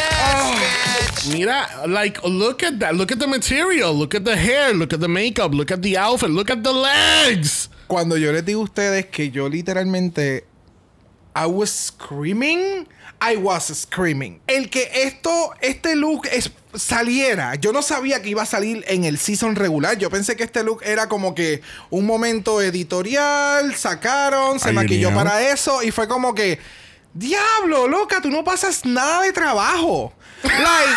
Mira, 1.31 1.69
like, 1.87 2.19
look 2.23 2.63
at 2.63 2.79
that. 2.79 2.93
Look 2.93 3.11
at 3.11 3.19
the 3.19 3.27
material. 3.27 3.93
Look 3.93 4.15
at 4.15 4.23
the 4.23 4.35
hair. 4.35 4.73
Look 4.73 4.93
at 4.93 4.99
the 4.99 5.07
makeup. 5.07 5.53
Look 5.53 5.71
at 5.71 5.81
the 5.81 5.97
outfit. 5.97 6.29
Look 6.31 6.49
at 6.51 6.61
the 6.61 6.73
legs. 6.73 7.69
Cuando 7.87 8.17
yo 8.17 8.31
les 8.31 8.45
digo 8.45 8.61
a 8.61 8.63
ustedes 8.63 9.07
que 9.07 9.31
yo 9.31 9.49
literalmente 9.49 10.45
I 11.35 11.45
was 11.45 11.69
screaming, 11.69 12.87
I 13.21 13.37
was 13.37 13.67
screaming. 13.67 14.41
El 14.47 14.69
que 14.69 14.89
esto, 14.93 15.53
este 15.61 15.95
look 15.95 16.27
es, 16.31 16.51
saliera, 16.75 17.55
yo 17.55 17.71
no 17.71 17.81
sabía 17.81 18.21
que 18.21 18.29
iba 18.29 18.43
a 18.43 18.45
salir 18.45 18.83
en 18.87 19.05
el 19.05 19.17
season 19.17 19.55
regular. 19.55 19.97
Yo 19.97 20.09
pensé 20.09 20.35
que 20.35 20.43
este 20.43 20.63
look 20.63 20.81
era 20.83 21.07
como 21.07 21.33
que 21.33 21.61
un 21.89 22.05
momento 22.05 22.61
editorial, 22.61 23.75
sacaron, 23.75 24.59
se 24.59 24.69
Ay, 24.69 24.75
maquilló 24.75 25.13
para 25.13 25.49
eso 25.49 25.83
y 25.83 25.91
fue 25.91 26.07
como 26.07 26.35
que, 26.35 26.59
diablo, 27.13 27.87
loca, 27.87 28.21
tú 28.21 28.29
no 28.29 28.43
pasas 28.43 28.85
nada 28.85 29.21
de 29.21 29.31
trabajo. 29.31 30.13
Like, 30.43 30.95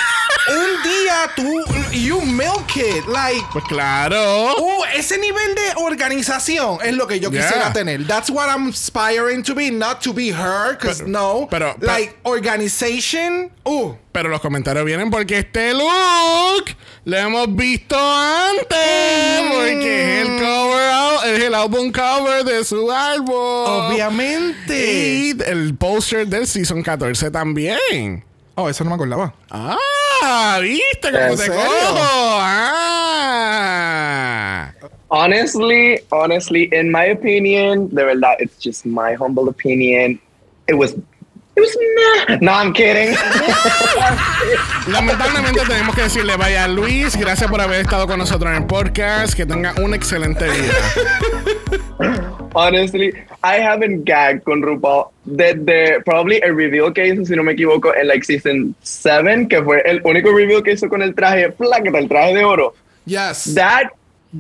un 0.49 0.83
día 0.83 1.31
tú, 1.37 1.65
you 1.93 2.21
milk 2.23 2.77
it, 2.77 3.07
like. 3.07 3.43
Pues 3.53 3.65
claro. 3.67 4.55
Uh, 4.57 4.85
ese 4.95 5.19
nivel 5.19 5.55
de 5.55 5.73
organización 5.83 6.79
es 6.83 6.95
lo 6.95 7.07
que 7.07 7.19
yo 7.21 7.31
Yeah. 7.31 7.43
quisiera 7.47 7.73
tener. 7.73 8.07
That's 8.07 8.31
what 8.31 8.49
I'm 8.49 8.69
aspiring 8.69 9.43
to 9.45 9.55
be, 9.55 9.71
not 9.71 10.01
to 10.03 10.13
be 10.13 10.31
her, 10.33 10.73
because 10.79 10.99
Pero- 11.01 11.09
no. 11.11 11.49
pero- 11.51 11.75
pero- 11.79 11.93
like 11.93 12.17
organization. 12.25 13.51
Uh, 13.65 13.95
Pero 14.13 14.29
los 14.29 14.41
comentarios 14.41 14.85
vienen 14.85 15.11
porque 15.11 15.39
este 15.39 15.73
look 15.75 16.65
lo 17.05 17.17
hemos 17.17 17.55
visto 17.57 17.97
antes. 17.99 19.51
Porque 19.51 20.21
es 20.21 20.29
el 20.29 20.39
cover, 20.39 20.91
out- 20.91 21.25
es 21.25 21.41
el 21.43 21.55
álbum 21.55 21.91
cover 21.93 22.45
de 22.45 22.65
su 22.65 22.91
álbum. 22.93 23.35
obviamente. 23.35 24.77
Y 24.77 25.31
el 25.47 25.75
poster 25.77 26.27
del 26.29 26.47
season 26.47 26.83
14 26.83 27.31
también. 27.31 28.25
Oh, 28.57 28.69
eso 28.69 28.85
no 28.85 28.91
me 28.91 28.95
acordaba. 28.97 29.35
Ah, 29.51 30.59
¿viste 30.63 31.11
cómo 31.11 31.17
¿En 31.19 31.31
te 31.31 31.37
serio? 31.39 31.55
cojo? 31.57 32.39
Ah. 33.67 34.73
Honestly, 35.09 36.01
honestly, 36.11 36.69
in 36.73 36.91
my 36.91 37.05
opinion, 37.11 37.89
de 37.95 38.05
verdad, 38.05 38.37
it's 38.41 38.57
just 38.63 38.85
my 38.87 39.15
humble 39.15 39.49
opinion. 39.49 40.19
It 40.67 40.75
was, 40.75 40.95
it 41.57 41.61
was 41.61 41.77
meh. 41.77 42.39
No, 42.41 42.53
I'm 42.53 42.73
kidding. 42.73 43.15
Lamentablemente 44.89 45.61
tenemos 45.67 45.95
que 45.95 46.03
decirle 46.03 46.37
vaya 46.37 46.67
Luis, 46.69 47.17
gracias 47.17 47.51
por 47.51 47.61
haber 47.61 47.81
estado 47.81 48.07
con 48.07 48.19
nosotros 48.19 48.51
en 48.51 48.63
el 48.63 48.67
podcast, 48.67 49.35
que 49.35 49.47
tenga 49.47 49.75
un 49.83 49.95
excelente 49.95 50.45
día. 50.45 50.73
Honestly, 52.55 53.13
I 53.43 53.57
haven't 53.61 54.05
gagged 54.05 54.45
con 54.45 54.63
RuPaul 54.63 55.07
desde 55.25 56.01
probably 56.05 56.41
el 56.43 56.57
reveal 56.57 56.93
que 56.93 57.09
hizo, 57.09 57.25
si 57.25 57.35
no 57.35 57.43
me 57.43 57.53
equivoco, 57.53 57.95
en 57.95 58.09
like 58.09 58.25
season 58.25 58.75
7, 58.83 59.49
que 59.49 59.63
fue 59.63 59.83
el 59.85 60.01
único 60.05 60.31
reveal 60.33 60.63
que 60.63 60.73
hizo 60.73 60.89
con 60.89 61.03
el 61.03 61.15
traje 61.15 61.51
plaqueta, 61.51 61.99
el 61.99 62.09
traje 62.09 62.35
de 62.35 62.45
oro. 62.45 62.75
Yes. 63.07 63.55
That 63.55 63.91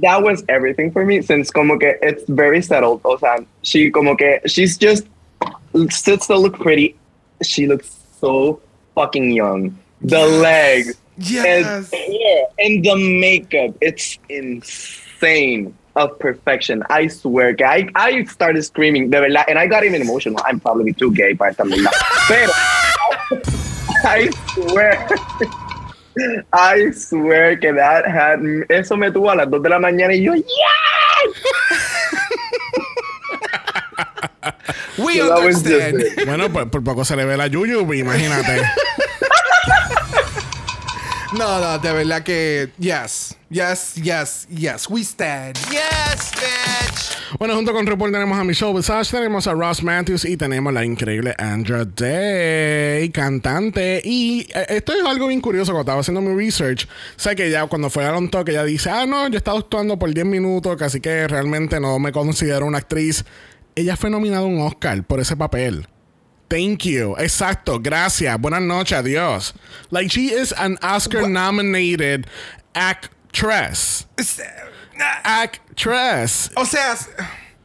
that 0.00 0.22
was 0.22 0.44
everything 0.48 0.90
for 0.90 1.04
me 1.04 1.22
since 1.22 1.50
como 1.50 1.78
que 1.78 1.98
it's 2.02 2.24
very 2.28 2.62
settled. 2.62 3.00
O 3.04 3.18
sea, 3.18 3.44
she 3.62 3.90
como 3.90 4.16
que 4.16 4.40
she's 4.46 4.78
just 4.78 5.06
still 5.90 6.18
look 6.40 6.58
pretty. 6.58 6.96
She 7.42 7.66
looks 7.66 7.90
so 8.20 8.60
fucking 8.94 9.32
young. 9.32 9.76
The 10.00 10.26
legs, 10.26 10.96
Yes. 11.16 11.90
and 11.92 12.02
hair, 12.02 12.46
and 12.58 12.84
the 12.84 12.96
makeup. 12.96 13.74
It's 13.80 14.18
insane. 14.28 15.74
of 15.96 16.18
perfection. 16.18 16.82
I 16.90 17.06
swear, 17.06 17.54
I, 17.64 17.88
I 17.94 18.24
started 18.24 18.64
screaming, 18.64 19.10
de 19.10 19.20
verdad, 19.20 19.44
and 19.48 19.58
I 19.58 19.68
got 19.68 19.84
even 19.84 20.02
emotional. 20.02 20.40
I'm 20.44 20.58
probably 20.58 20.92
too 20.92 21.12
gay 21.14 21.34
by 21.34 21.52
mierda. 21.52 21.86
Pero, 22.26 22.50
I 24.04 24.28
swear, 24.54 25.06
I 26.52 26.90
swear 26.90 27.56
que 27.56 27.72
that 27.74 28.06
had, 28.10 28.40
eso 28.70 28.96
me 28.96 29.10
tuvo 29.12 29.30
a 29.32 29.36
las 29.36 29.48
2 29.50 29.62
de 29.62 29.68
la 29.68 29.78
mañana 29.78 30.14
y 30.14 30.24
yo, 30.24 30.34
yes! 30.34 30.44
We 34.98 35.20
understand. 35.22 36.02
Bueno, 36.26 36.52
pues 36.52 36.66
por 36.66 36.82
poco 36.82 37.04
se 37.04 37.16
le 37.16 37.24
ve 37.24 37.36
la 37.36 37.46
yuyu, 37.46 37.92
imagínate. 37.92 38.62
No, 41.36 41.58
no, 41.58 41.78
de 41.80 41.92
verdad 41.92 42.22
que 42.22 42.70
yes, 42.78 43.36
yes, 43.50 43.94
yes, 43.96 44.46
yes, 44.48 44.88
we 44.88 45.02
stand. 45.02 45.56
Yes, 45.68 46.30
bitch. 46.36 47.38
Bueno, 47.40 47.56
junto 47.56 47.72
con 47.72 47.84
RuPaul 47.84 48.12
tenemos 48.12 48.38
a 48.38 48.44
Michelle 48.44 48.72
Visage, 48.72 49.10
tenemos 49.10 49.48
a 49.48 49.52
Ross 49.52 49.82
Matthews 49.82 50.24
y 50.24 50.36
tenemos 50.36 50.70
a 50.70 50.74
la 50.74 50.84
increíble 50.84 51.34
Andra 51.36 51.84
Day, 51.84 53.10
cantante. 53.10 54.00
Y 54.04 54.46
eh, 54.54 54.66
esto 54.68 54.92
es 54.92 55.04
algo 55.04 55.26
bien 55.26 55.40
curioso 55.40 55.72
cuando 55.72 55.80
estaba 55.82 56.00
haciendo 56.02 56.20
mi 56.20 56.36
research. 56.36 56.86
Sé 57.16 57.34
que 57.34 57.50
ya 57.50 57.66
cuando 57.66 57.90
fue 57.90 58.04
a 58.04 58.12
Long 58.12 58.30
Talk, 58.30 58.48
ella 58.50 58.62
dice, 58.62 58.90
ah, 58.90 59.04
no, 59.04 59.26
yo 59.26 59.34
he 59.34 59.38
estado 59.38 59.58
actuando 59.58 59.98
por 59.98 60.14
10 60.14 60.26
minutos, 60.26 60.76
casi 60.76 61.00
que 61.00 61.26
realmente 61.26 61.80
no 61.80 61.98
me 61.98 62.12
considero 62.12 62.64
una 62.66 62.78
actriz. 62.78 63.24
Ella 63.76 63.96
fue 63.96 64.10
nominada 64.10 64.42
a 64.42 64.46
un 64.46 64.60
Oscar 64.60 65.02
por 65.04 65.20
ese 65.20 65.36
papel. 65.36 65.86
Thank 66.48 66.84
you. 66.84 67.16
Exacto. 67.18 67.80
Gracias. 67.80 68.38
Buenas 68.40 68.62
noches. 68.62 68.98
Adiós. 68.98 69.54
Like, 69.90 70.10
she 70.10 70.28
is 70.28 70.52
an 70.52 70.78
Oscar 70.82 71.28
nominated 71.28 72.26
actress. 72.74 74.06
Actress. 75.24 76.50
O 76.56 76.64
sea, 76.64 76.96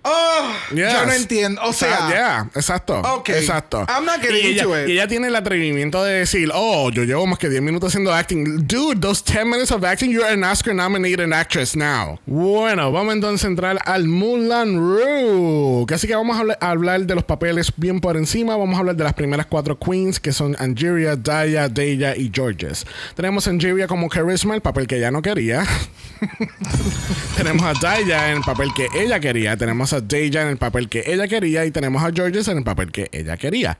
oh, 0.03 0.51
Yes. 0.73 0.93
yo 0.93 1.05
no 1.05 1.11
entiendo. 1.13 1.61
O 1.63 1.73
sea, 1.73 2.09
ya, 2.09 2.49
exacto. 2.55 2.99
Ok. 2.99 3.29
Exacto. 3.29 3.85
I'm 3.87 4.05
not 4.05 4.21
getting 4.21 4.37
y 4.37 4.47
ella, 4.47 4.63
into 4.63 4.79
it. 4.79 4.87
y 4.89 4.91
ella 4.93 5.07
tiene 5.07 5.27
el 5.27 5.35
atrevimiento 5.35 6.03
de 6.03 6.19
decir, 6.19 6.49
oh, 6.53 6.89
yo 6.91 7.03
llevo 7.03 7.25
más 7.27 7.39
que 7.39 7.49
10 7.49 7.61
minutos 7.61 7.89
haciendo 7.89 8.13
acting. 8.13 8.67
Dude, 8.67 8.99
those 9.01 9.23
10 9.23 9.45
minutes 9.45 9.71
of 9.71 9.83
acting, 9.83 10.11
you're 10.11 10.27
an 10.31 10.43
Oscar 10.43 10.73
nominated 10.73 11.31
actress 11.33 11.75
now. 11.75 12.19
Bueno, 12.25 12.91
vamos 12.91 13.13
entonces 13.13 13.45
a 13.45 13.47
entrar 13.47 13.79
al 13.85 14.07
Mulan 14.07 14.77
Rouge. 14.77 15.93
Así 15.93 16.07
que 16.07 16.15
vamos 16.15 16.35
a 16.37 16.39
hablar, 16.41 16.57
a 16.61 16.69
hablar 16.69 17.01
de 17.01 17.15
los 17.15 17.23
papeles 17.23 17.73
bien 17.75 17.99
por 17.99 18.15
encima. 18.17 18.55
Vamos 18.55 18.75
a 18.75 18.79
hablar 18.79 18.95
de 18.95 19.03
las 19.03 19.13
primeras 19.13 19.45
cuatro 19.47 19.77
queens, 19.79 20.19
que 20.19 20.31
son 20.31 20.55
Angeria, 20.59 21.15
Daya, 21.15 21.67
Deya 21.69 22.15
y 22.15 22.31
Georges. 22.33 22.85
Tenemos 23.15 23.47
a 23.47 23.49
Angeria 23.51 23.87
como 23.87 24.07
Charisma, 24.09 24.55
el 24.55 24.61
papel 24.61 24.87
que 24.87 24.97
ella 24.97 25.11
no 25.11 25.21
quería. 25.21 25.65
tenemos 27.37 27.63
a 27.63 27.73
Daya 27.79 28.31
en 28.31 28.37
el 28.37 28.43
papel 28.43 28.69
que 28.73 28.87
ella 28.95 29.19
quería. 29.19 29.57
Tenemos 29.57 29.88
a 29.93 30.01
Deja 30.01 30.41
en 30.41 30.47
el 30.49 30.57
papel 30.57 30.89
que 30.89 31.03
ella 31.05 31.27
quería. 31.27 31.65
Y 31.65 31.71
tenemos 31.71 32.03
a 32.03 32.11
Georges 32.11 32.47
en 32.47 32.57
el 32.57 32.63
papel 32.63 32.91
que 32.91 33.09
ella 33.11 33.37
quería. 33.37 33.77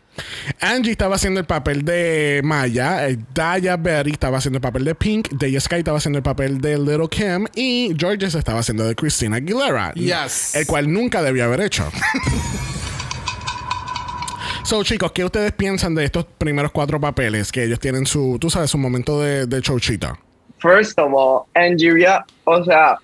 Angie 0.62 0.91
estaba 0.91 1.15
haciendo 1.15 1.39
el 1.39 1.45
papel 1.45 1.84
de 1.86 2.41
Maya. 2.43 3.08
eh, 3.08 3.17
Daya 3.34 3.78
Berry 3.78 4.12
estaba 4.12 4.38
haciendo 4.38 4.58
el 4.58 4.62
papel 4.62 4.86
de 4.86 4.95
Pink. 4.95 5.30
Deja 5.30 5.60
Sky 5.60 5.76
estaba 5.78 5.98
haciendo 5.98 6.17
el 6.17 6.24
papel 6.24 6.60
de 6.62 6.78
Little 6.78 7.10
Kim. 7.10 7.45
Y 7.56 7.93
Georges 7.98 8.36
estaba 8.36 8.60
haciendo 8.60 8.86
de 8.86 8.95
Christina 8.95 9.38
Aguilera. 9.38 9.93
Yes. 9.93 10.56
El 10.56 10.65
cual 10.67 10.91
nunca 10.91 11.22
debió 11.22 11.45
haber 11.45 11.62
hecho. 11.62 11.89
So, 14.63 14.84
chicos, 14.84 15.12
¿qué 15.13 15.24
ustedes 15.26 15.52
piensan 15.54 15.95
de 15.95 16.06
estos 16.06 16.26
primeros 16.38 16.72
cuatro 16.72 17.00
papeles 17.00 17.52
que 17.52 17.63
ellos 17.63 17.80
tienen 17.80 18.06
su, 18.06 18.38
tú 18.39 18.50
sabes, 18.50 18.69
su 18.69 18.78
momento 18.78 19.19
de, 19.19 19.48
de 19.48 19.62
showchita? 19.62 20.19
First 20.60 21.00
of 21.00 21.12
all, 21.13 21.43
Angeria, 21.56 22.24
o 22.43 22.63
sea, 22.63 22.98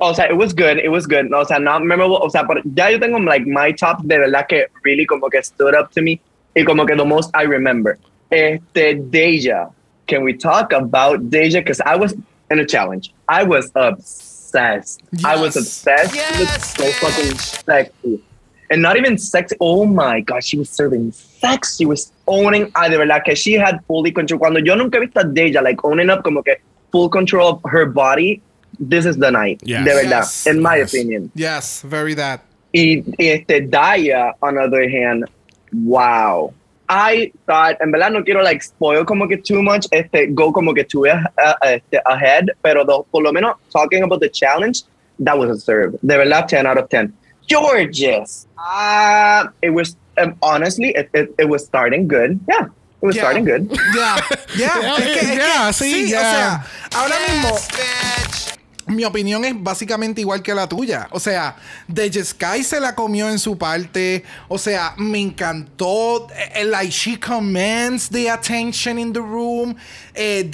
o 0.00 0.12
sea, 0.12 0.24
it 0.24 0.36
was 0.36 0.52
good, 0.52 0.78
it 0.78 0.88
was 0.88 1.06
good, 1.06 1.32
o 1.32 1.44
sea, 1.44 1.58
not 1.58 1.84
memorable, 1.84 2.16
o 2.16 2.28
sea, 2.28 2.44
pero 2.46 2.62
ya 2.74 2.88
yo 2.88 2.98
tengo 2.98 3.18
like 3.18 3.46
my 3.46 3.72
top 3.72 4.02
de 4.02 4.18
verdad 4.18 4.46
que 4.48 4.66
really 4.84 5.06
como 5.06 5.28
que 5.28 5.42
stood 5.42 5.74
up 5.74 5.90
to 5.92 6.02
me 6.02 6.20
y 6.56 6.64
como 6.64 6.86
que 6.86 6.96
the 6.96 7.04
most 7.04 7.30
I 7.34 7.42
remember. 7.42 7.98
Este, 8.30 8.94
Deja, 9.10 9.70
can 10.06 10.22
we 10.24 10.32
talk 10.32 10.72
about 10.72 11.30
Deja? 11.30 11.60
Because 11.60 11.80
I 11.80 11.96
was 11.96 12.14
in 12.50 12.58
a 12.58 12.66
challenge. 12.66 13.12
I 13.28 13.44
was 13.44 13.70
obsessed. 13.74 15.02
I 15.24 15.36
was 15.36 15.56
obsessed. 15.56 16.14
Looked 16.38 16.62
so 16.62 16.90
fucking 16.92 17.38
sexy. 17.38 18.22
And 18.70 18.82
not 18.82 18.96
even 18.96 19.16
sexy. 19.16 19.56
Oh 19.60 19.86
my 19.86 20.20
God, 20.20 20.44
she 20.44 20.58
was 20.58 20.68
serving 20.68 21.12
sex. 21.12 21.76
She 21.76 21.86
was 21.86 22.12
owning. 22.26 22.70
Ah, 22.74 22.88
de 22.88 22.98
verdad 22.98 23.24
que 23.24 23.34
she 23.34 23.54
had 23.54 23.82
fully 23.86 24.12
control. 24.12 24.38
Cuando 24.38 24.60
yo 24.60 24.74
nunca 24.74 24.98
he 24.98 25.06
visto 25.06 25.20
a 25.20 25.24
Deja, 25.24 25.62
like 25.62 25.82
owning 25.84 26.10
up, 26.10 26.22
como 26.22 26.42
que 26.42 26.56
full 26.92 27.08
control 27.08 27.48
of 27.48 27.70
her 27.70 27.86
body. 27.86 28.42
This 28.80 29.06
is 29.06 29.16
the 29.16 29.30
night. 29.30 29.60
Yes. 29.64 29.84
De 29.84 29.92
verdad, 29.94 30.20
Yes. 30.22 30.46
in 30.46 30.60
my 30.62 30.76
Yes. 30.78 30.92
opinion. 30.94 31.30
yes, 31.34 31.82
very 31.82 32.14
that. 32.14 32.40
Y 32.72 33.02
este 33.18 33.60
Daya, 33.68 34.32
on 34.42 34.54
the 34.54 34.62
other 34.62 34.88
hand, 34.88 35.24
wow. 35.72 36.52
I 36.90 37.32
thought, 37.46 37.76
en 37.82 37.90
verdad 37.92 38.12
no 38.12 38.22
quiero 38.24 38.42
like 38.42 38.62
spoil 38.62 39.04
como 39.04 39.26
que 39.28 39.36
too 39.36 39.62
much, 39.62 39.86
este, 39.92 40.28
go 40.32 40.52
como 40.52 40.72
que 40.72 40.84
too 40.84 41.06
uh, 41.06 41.20
este, 41.62 42.00
ahead, 42.06 42.46
pero 42.62 42.84
do- 42.84 43.04
por 43.10 43.22
lo 43.22 43.30
menos 43.32 43.56
talking 43.70 44.02
about 44.02 44.20
the 44.20 44.28
challenge, 44.30 44.82
that 45.18 45.36
was 45.36 45.50
a 45.50 45.56
serve. 45.60 45.98
De 46.02 46.16
verdad, 46.16 46.46
10 46.48 46.66
out 46.66 46.78
of 46.78 46.88
10. 46.88 47.12
Georges, 47.46 48.46
ah, 48.58 49.50
it 49.60 49.70
was, 49.70 49.96
um, 50.16 50.34
honestly, 50.42 50.90
it, 50.94 51.10
it, 51.14 51.34
it 51.38 51.48
was 51.48 51.64
starting 51.64 52.06
good. 52.08 52.38
Yeah, 52.48 52.66
it 53.02 53.06
was 53.06 53.16
Yeah. 53.16 53.22
starting 53.22 53.44
good. 53.44 53.70
Yeah, 53.94 54.20
yeah, 54.56 54.80
Yeah, 54.80 54.96
es 54.96 55.04
que- 55.04 55.12
es 55.12 55.28
que- 55.28 55.36
yeah, 55.36 55.70
sí, 55.72 56.04
o 56.04 56.06
yeah. 56.06 56.20
sea, 56.20 56.64
ahora 56.94 57.16
mismo 57.28 58.47
mi 58.88 59.04
opinión 59.04 59.44
es 59.44 59.54
básicamente 59.56 60.20
igual 60.20 60.42
que 60.42 60.54
la 60.54 60.68
tuya. 60.68 61.08
O 61.10 61.20
sea, 61.20 61.56
The 61.92 62.24
Sky 62.24 62.64
se 62.64 62.80
la 62.80 62.94
comió 62.94 63.28
en 63.28 63.38
su 63.38 63.56
parte. 63.56 64.24
O 64.48 64.58
sea, 64.58 64.94
me 64.96 65.18
encantó. 65.20 66.28
eh, 66.54 66.64
like, 66.64 66.90
she 66.90 67.18
commands 67.18 68.08
the 68.08 68.30
attention 68.30 68.98
in 68.98 69.12
the 69.12 69.20
room. 69.20 69.76
Eh, 70.14 70.50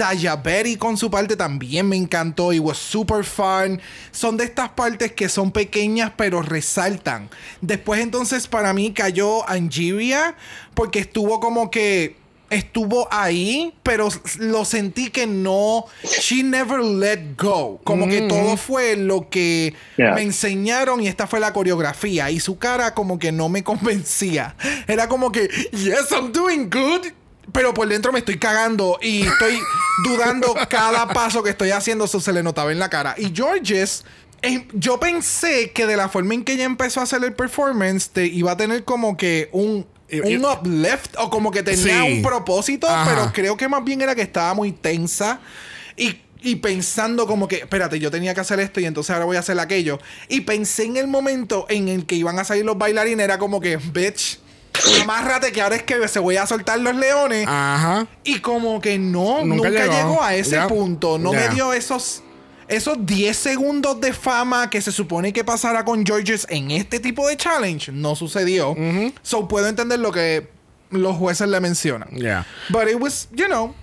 con 0.78 0.96
su 0.96 1.10
parte 1.10 1.36
también 1.36 1.88
me 1.88 1.96
encantó. 1.96 2.52
Y 2.52 2.58
was 2.58 2.78
super 2.78 3.24
fun. 3.24 3.80
Son 4.10 4.36
de 4.36 4.44
estas 4.44 4.70
partes 4.70 5.12
que 5.12 5.28
son 5.28 5.50
pequeñas 5.50 6.12
pero 6.16 6.42
resaltan. 6.42 7.28
Después 7.60 8.00
entonces 8.00 8.46
para 8.46 8.72
mí 8.72 8.92
cayó 8.92 9.48
Angeria 9.48 10.34
porque 10.74 10.98
estuvo 10.98 11.40
como 11.40 11.70
que 11.70 12.23
estuvo 12.54 13.08
ahí, 13.10 13.74
pero 13.82 14.08
lo 14.38 14.64
sentí 14.64 15.10
que 15.10 15.26
no. 15.26 15.84
She 16.02 16.42
never 16.42 16.80
let 16.80 17.34
go. 17.36 17.80
Como 17.84 18.08
que 18.08 18.22
todo 18.22 18.56
fue 18.56 18.96
lo 18.96 19.28
que 19.28 19.74
Yeah. 19.96 20.14
me 20.14 20.22
enseñaron 20.22 21.00
y 21.02 21.08
esta 21.08 21.26
fue 21.26 21.40
la 21.40 21.52
coreografía. 21.52 22.30
Y 22.30 22.40
su 22.40 22.58
cara 22.58 22.94
como 22.94 23.18
que 23.18 23.32
no 23.32 23.48
me 23.48 23.62
convencía. 23.64 24.56
Era 24.86 25.08
como 25.08 25.30
que, 25.32 25.48
yes, 25.72 26.10
I'm 26.12 26.32
doing 26.32 26.70
good. 26.70 27.06
Pero 27.52 27.74
por 27.74 27.86
dentro 27.86 28.10
me 28.12 28.20
estoy 28.20 28.38
cagando 28.38 28.98
y 29.02 29.26
estoy 29.26 29.58
dudando 30.04 30.54
cada 30.68 31.06
paso 31.08 31.42
que 31.42 31.50
estoy 31.50 31.70
haciendo. 31.70 32.06
Eso 32.06 32.20
se 32.20 32.32
le 32.32 32.42
notaba 32.42 32.72
en 32.72 32.78
la 32.78 32.88
cara. 32.90 33.14
Y 33.18 33.32
Georges. 33.34 34.04
eh, 34.42 34.66
yo 34.72 34.98
pensé 34.98 35.70
que 35.72 35.86
de 35.86 35.96
la 35.96 36.08
forma 36.08 36.34
en 36.34 36.42
que 36.44 36.52
ella 36.54 36.64
empezó 36.64 37.00
a 37.00 37.04
hacer 37.04 37.22
el 37.24 37.32
performance, 37.34 38.08
te 38.10 38.26
iba 38.26 38.52
a 38.52 38.56
tener 38.56 38.84
como 38.84 39.16
que 39.16 39.48
un, 39.52 39.86
un 40.12 40.44
uplift 40.44 41.16
o 41.18 41.30
como 41.30 41.50
que 41.50 41.62
tenía 41.62 42.02
Sí. 42.02 42.12
un 42.16 42.22
propósito, 42.22 42.88
Ajá. 42.88 43.04
pero 43.10 43.32
creo 43.32 43.56
que 43.56 43.68
más 43.68 43.82
bien 43.84 44.00
era 44.02 44.14
que 44.14 44.22
estaba 44.22 44.54
muy 44.54 44.72
tensa 44.72 45.40
y, 45.96 46.20
y 46.42 46.56
pensando 46.56 47.26
como 47.26 47.48
que, 47.48 47.56
espérate, 47.56 47.98
yo 47.98 48.10
tenía 48.10 48.34
que 48.34 48.40
hacer 48.40 48.60
esto 48.60 48.78
y 48.80 48.84
entonces 48.86 49.10
ahora 49.10 49.24
voy 49.24 49.36
a 49.36 49.40
hacer 49.40 49.58
aquello. 49.58 49.98
Y 50.28 50.42
pensé 50.42 50.84
en 50.84 50.96
el 50.98 51.06
momento 51.08 51.66
en 51.68 51.88
el 51.88 52.04
que 52.06 52.16
iban 52.16 52.38
a 52.38 52.44
salir 52.44 52.64
los 52.64 52.76
bailarines, 52.76 53.24
era 53.24 53.38
como 53.38 53.60
que, 53.60 53.76
bitch, 53.78 54.38
amárrate 55.02 55.52
que 55.52 55.62
ahora 55.62 55.76
es 55.76 55.82
que 55.84 56.06
se 56.08 56.18
voy 56.18 56.36
a 56.36 56.46
soltar 56.46 56.78
los 56.80 56.94
leones. 56.94 57.46
Ajá. 57.48 58.06
Y 58.24 58.40
como 58.40 58.80
que 58.80 58.98
no, 58.98 59.44
Nunca 59.44 59.68
nunca, 59.70 59.86
llegó. 59.86 59.92
llegó. 59.96 60.22
a 60.22 60.34
ese 60.34 60.60
punto. 60.62 61.18
No 61.18 61.32
me 61.32 61.48
dio 61.48 61.72
esos, 61.72 62.22
esos 62.68 63.04
10 63.04 63.36
segundos 63.36 64.00
de 64.00 64.12
fama 64.12 64.70
que 64.70 64.80
se 64.80 64.92
supone 64.92 65.32
que 65.32 65.44
pasara 65.44 65.84
con 65.84 66.04
Georges 66.04 66.46
en 66.50 66.70
este 66.70 67.00
tipo 67.00 67.26
de 67.28 67.36
challenge. 67.36 67.92
No 67.92 68.14
sucedió. 68.16 68.74
So 69.22 69.46
puedo 69.48 69.68
entender 69.68 69.98
lo 69.98 70.12
que 70.12 70.48
los 70.90 71.16
jueces 71.16 71.48
le 71.48 71.60
mencionan. 71.60 72.08
Yeah. 72.10 72.46
But 72.70 72.88
it 72.88 73.00
was, 73.00 73.28
you 73.34 73.46
know. 73.46 73.74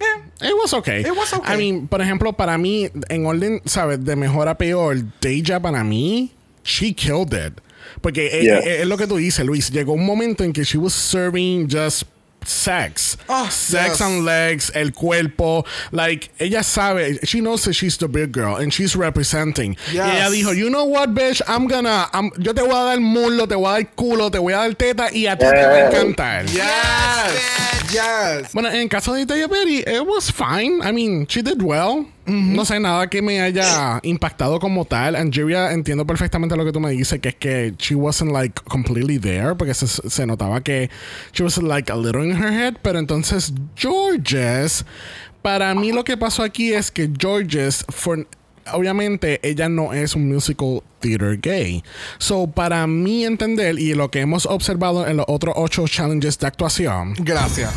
eh, 0.00 0.48
It 0.48 0.54
was 0.60 0.72
okay. 0.74 1.00
It 1.00 1.16
was 1.16 1.32
okay. 1.32 1.54
I 1.54 1.56
mean, 1.56 1.88
por 1.88 2.00
ejemplo, 2.02 2.34
para 2.34 2.58
mí, 2.58 2.90
en 3.08 3.24
orden, 3.26 3.62
¿sabes? 3.64 4.04
De 4.04 4.16
mejor 4.16 4.48
a 4.48 4.56
peor, 4.58 4.96
Deja 5.20 5.60
para 5.60 5.82
mí, 5.82 6.32
she 6.64 6.92
killed 6.94 7.32
it. 7.32 7.60
Porque 8.02 8.26
eh, 8.26 8.42
Yeah. 8.44 8.58
eh, 8.58 8.80
es 8.82 8.86
lo 8.86 8.96
que 8.98 9.06
tú 9.06 9.16
dices, 9.16 9.44
Luis. 9.46 9.70
Llegó 9.70 9.92
un 9.94 10.04
momento 10.04 10.44
en 10.44 10.52
que 10.52 10.62
she 10.64 10.76
was 10.76 10.92
serving 10.92 11.68
just 11.70 12.02
sex. 12.48 13.16
Oh, 13.28 13.48
sex 13.50 13.88
yes. 13.88 14.00
on 14.00 14.24
legs, 14.24 14.70
el 14.74 14.90
cuerpo. 14.92 15.64
Like, 15.92 16.30
ella 16.38 16.62
sabe, 16.62 17.18
she 17.24 17.40
knows 17.40 17.64
that 17.64 17.74
she's 17.74 17.96
the 17.98 18.08
big 18.08 18.32
girl 18.32 18.56
and 18.56 18.72
she's 18.72 18.94
representing. 18.96 19.76
Y 19.88 19.94
Yes. 19.94 20.06
ella 20.20 20.30
dijo, 20.30 20.56
you 20.56 20.68
know 20.70 20.84
what, 20.84 21.14
bitch, 21.14 21.40
I'm 21.48 21.66
gonna, 21.66 22.08
I'm- 22.12 22.30
yo 22.38 22.52
te 22.52 22.62
voy 22.62 22.70
a 22.72 22.84
dar 22.96 23.00
muslo, 23.00 23.46
te 23.48 23.54
voy 23.54 23.68
a 23.68 23.82
dar 23.82 23.94
culo, 23.96 24.30
te 24.30 24.38
voy 24.38 24.52
a 24.52 24.58
dar 24.58 24.74
teta 24.74 25.08
y 25.12 25.26
a 25.26 25.36
ti 25.36 25.44
te 25.44 25.66
va 25.66 25.74
a 25.74 25.78
Yeah. 25.78 25.90
encantar. 25.90 26.46
Yes. 26.46 27.92
Yes. 27.92 28.52
Bueno, 28.52 28.68
en 28.70 28.88
caso 28.88 29.12
de 29.14 29.24
Taya 29.26 29.48
Perry, 29.48 29.78
it 29.86 30.06
was 30.06 30.30
fine. 30.30 30.80
I 30.82 30.92
mean, 30.92 31.26
she 31.28 31.42
did 31.42 31.62
well. 31.62 32.06
No 32.26 32.64
sé, 32.64 32.80
nada 32.80 33.08
que 33.08 33.22
me 33.22 33.40
haya 33.40 34.00
impactado 34.02 34.58
como 34.58 34.84
tal. 34.84 35.16
Angeria, 35.16 35.72
entiendo 35.72 36.06
perfectamente 36.06 36.56
lo 36.56 36.64
que 36.64 36.72
tú 36.72 36.80
me 36.80 36.90
dices, 36.90 37.20
que 37.20 37.28
es 37.30 37.34
que 37.36 37.74
she 37.78 37.94
wasn't 37.94 38.32
like 38.32 38.60
completely 38.64 39.18
there, 39.18 39.54
porque 39.54 39.74
se, 39.74 39.86
se 39.86 40.26
notaba 40.26 40.60
que 40.62 40.90
she 41.32 41.42
was 41.42 41.56
like 41.58 41.90
a 41.90 41.96
little 41.96 42.24
in 42.24 42.32
her 42.32 42.52
head, 42.52 42.74
pero 42.82 42.98
entonces 42.98 43.52
Georges, 43.76 44.84
para 45.42 45.74
mí 45.74 45.92
lo 45.92 46.04
que 46.04 46.16
pasó 46.16 46.42
aquí 46.42 46.72
es 46.72 46.90
que 46.90 47.10
Georges, 47.18 47.84
for, 47.88 48.26
obviamente 48.72 49.40
ella 49.42 49.68
no 49.68 49.92
es 49.92 50.14
un 50.14 50.28
musical 50.28 50.82
theater 51.00 51.38
gay. 51.40 51.82
So, 52.18 52.46
para 52.46 52.86
mí 52.86 53.24
entender 53.24 53.78
y 53.78 53.94
lo 53.94 54.10
que 54.10 54.20
hemos 54.20 54.46
observado 54.46 55.06
en 55.06 55.18
los 55.18 55.26
otros 55.28 55.54
ocho 55.56 55.86
challenges 55.86 56.38
de 56.38 56.46
actuación, 56.46 57.14
Gracias. 57.18 57.72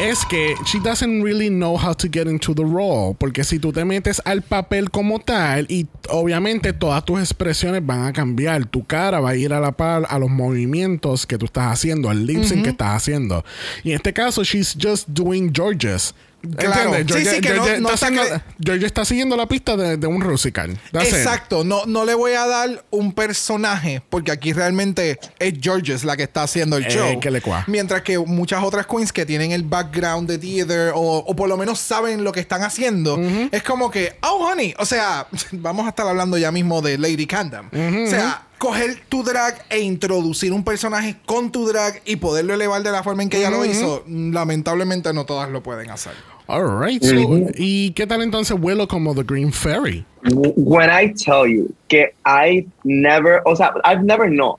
Es 0.00 0.24
que 0.24 0.54
she 0.64 0.78
doesn't 0.78 1.22
really 1.22 1.48
know 1.48 1.76
how 1.76 1.92
to 1.92 2.08
get 2.08 2.26
into 2.26 2.54
the 2.54 2.62
role. 2.64 3.14
Porque 3.18 3.44
si 3.44 3.58
tú 3.58 3.72
te 3.72 3.84
metes 3.84 4.22
al 4.24 4.42
papel 4.42 4.90
como 4.90 5.18
tal, 5.18 5.66
y 5.68 5.86
obviamente 6.08 6.72
todas 6.72 7.04
tus 7.04 7.18
expresiones 7.20 7.84
van 7.84 8.04
a 8.04 8.12
cambiar, 8.12 8.66
tu 8.66 8.84
cara 8.86 9.20
va 9.20 9.30
a 9.30 9.36
ir 9.36 9.52
a 9.52 9.60
la 9.60 9.72
par 9.72 10.06
a 10.08 10.18
los 10.18 10.30
movimientos 10.30 11.26
que 11.26 11.38
tú 11.38 11.46
estás 11.46 11.72
haciendo, 11.72 12.08
al 12.08 12.26
lip 12.26 12.44
sync 12.44 12.64
que 12.64 12.70
estás 12.70 12.96
haciendo. 12.96 13.44
Y 13.82 13.90
en 13.90 13.96
este 13.96 14.12
caso, 14.12 14.44
she's 14.44 14.76
just 14.80 15.08
doing 15.08 15.52
Georges. 15.52 16.14
Claro. 16.56 16.92
Sí, 17.08 17.24
sí, 17.24 17.40
que 17.40 17.54
no- 17.54 17.66
no 17.80 17.90
está 17.90 18.08
está 18.08 18.44
Georgia 18.62 18.86
está 18.86 19.04
siguiendo 19.04 19.36
la 19.36 19.46
pista 19.46 19.76
de, 19.76 19.96
de 19.96 20.06
un 20.06 20.22
it. 20.22 20.78
Exacto, 21.16 21.64
no, 21.64 21.84
no 21.86 22.04
le 22.04 22.14
voy 22.14 22.32
a 22.32 22.46
dar 22.46 22.84
un 22.90 23.12
personaje 23.12 24.02
porque 24.08 24.30
aquí 24.30 24.52
realmente 24.52 25.18
es 25.38 25.54
Georges 25.60 26.04
la 26.04 26.16
que 26.16 26.22
está 26.22 26.44
haciendo 26.44 26.76
el 26.76 26.84
Eh, 26.86 26.90
show. 26.90 27.20
que 27.20 27.30
le 27.30 27.40
cua. 27.40 27.64
Mientras 27.66 28.02
que 28.02 28.18
muchas 28.18 28.62
otras 28.62 28.86
queens 28.86 29.12
que 29.12 29.26
tienen 29.26 29.50
el 29.52 29.64
background 29.64 30.28
de 30.28 30.38
theater 30.38 30.92
o, 30.94 31.00
o 31.18 31.36
por 31.36 31.48
lo 31.48 31.56
menos 31.56 31.78
saben 31.80 32.22
lo 32.24 32.32
que 32.32 32.40
están 32.40 32.62
haciendo, 32.62 33.18
es 33.50 33.62
como 33.62 33.90
que, 33.90 34.16
oh, 34.22 34.46
honey, 34.46 34.74
o 34.78 34.84
sea, 34.86 35.26
vamos 35.52 35.86
a 35.86 35.90
estar 35.90 36.06
hablando 36.06 36.38
ya 36.38 36.52
mismo 36.52 36.80
de 36.82 36.98
Lady 36.98 37.26
Candom. 37.26 37.66
O 37.66 38.06
sea, 38.08 38.42
coger 38.58 38.98
tu 39.08 39.22
drag 39.22 39.54
e 39.70 39.80
introducir 39.80 40.52
un 40.52 40.64
personaje 40.64 41.16
con 41.26 41.50
tu 41.50 41.66
drag 41.66 42.02
y 42.04 42.16
poderlo 42.16 42.54
elevar 42.54 42.82
de 42.82 42.90
la 42.90 43.02
forma 43.02 43.22
en 43.22 43.28
que 43.28 43.38
ella 43.38 43.50
lo 43.50 43.64
hizo, 43.64 44.04
lamentablemente 44.06 45.12
no 45.12 45.24
todas 45.24 45.50
lo 45.50 45.62
pueden 45.62 45.90
hacer. 45.90 46.12
All 46.48 46.80
right. 46.80 47.02
So, 47.02 47.14
¿Y 47.56 47.92
qué 47.92 48.06
tal 48.06 48.22
entonces 48.22 48.58
vuelo 48.58 48.88
como 48.88 49.14
The 49.14 49.22
Green 49.22 49.52
Fairy? 49.52 50.04
When 50.32 50.88
I 50.90 51.12
tell 51.12 51.46
you 51.46 51.74
que 51.88 52.14
I 52.24 52.66
never, 52.84 53.42
o 53.44 53.54
sea, 53.54 53.74
I've 53.84 54.02
never 54.02 54.30
known, 54.30 54.56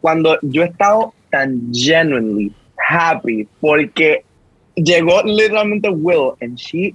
cuando 0.00 0.36
yo 0.42 0.62
he 0.62 0.66
estado 0.66 1.14
tan 1.30 1.72
genuinely 1.72 2.52
happy 2.76 3.46
porque 3.60 4.24
llegó 4.74 5.22
literalmente 5.22 5.88
Will 5.90 6.34
and 6.40 6.58
she 6.58 6.94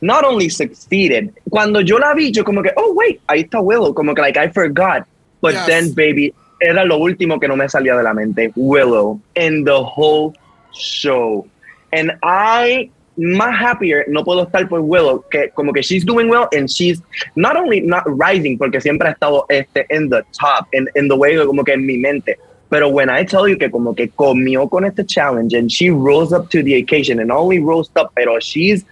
not 0.00 0.24
only 0.24 0.50
succeeded, 0.50 1.30
cuando 1.50 1.80
yo 1.80 1.98
la 1.98 2.14
vi, 2.14 2.32
yo 2.32 2.44
como 2.44 2.62
que, 2.62 2.72
oh 2.76 2.92
wait, 2.94 3.20
ahí 3.28 3.42
está 3.42 3.60
Willow, 3.60 3.94
como 3.94 4.12
que 4.14 4.22
like 4.22 4.36
I 4.36 4.48
forgot, 4.48 5.06
but 5.44 5.52
Yes. 5.52 5.66
then 5.66 5.92
baby, 5.94 6.32
era 6.58 6.84
lo 6.86 6.96
último 6.96 7.38
que 7.38 7.46
no 7.46 7.54
me 7.56 7.68
salía 7.68 7.94
de 7.94 8.02
la 8.02 8.14
mente, 8.14 8.50
Willow 8.56 9.20
in 9.36 9.64
the 9.64 9.78
whole 9.78 10.32
show. 10.72 11.46
And 11.92 12.12
I 12.22 12.90
más 13.16 13.54
happier 13.60 14.06
no 14.08 14.24
puedo 14.24 14.42
estar 14.42 14.66
por 14.68 14.80
Willow 14.80 15.22
que 15.30 15.50
como 15.54 15.72
que 15.72 15.82
she's 15.82 16.04
doing 16.04 16.28
well 16.28 16.48
and 16.52 16.68
she's 16.68 17.00
not 17.36 17.56
only 17.56 17.80
not 17.80 18.02
rising 18.06 18.56
porque 18.58 18.80
siempre 18.80 19.06
ha 19.06 19.12
estado 19.12 19.44
este 19.50 19.86
in 19.90 20.08
the 20.08 20.22
top 20.32 20.66
in, 20.72 20.88
in 20.96 21.08
the 21.08 21.14
way 21.14 21.36
como 21.36 21.62
que 21.62 21.74
en 21.74 21.86
mi 21.86 21.96
mente 21.96 22.36
pero 22.70 22.88
when 22.88 23.08
I 23.08 23.22
tell 23.24 23.46
you 23.46 23.56
que 23.56 23.70
como 23.70 23.94
que 23.94 24.08
comió 24.08 24.68
con 24.68 24.84
este 24.84 25.06
challenge 25.06 25.54
and 25.54 25.70
she 25.70 25.90
rose 25.90 26.32
up 26.32 26.50
to 26.50 26.62
the 26.64 26.74
occasion 26.76 27.20
and 27.20 27.30
only 27.30 27.60
rose 27.60 27.88
up 27.94 28.10
pero 28.16 28.40
she's 28.40 28.84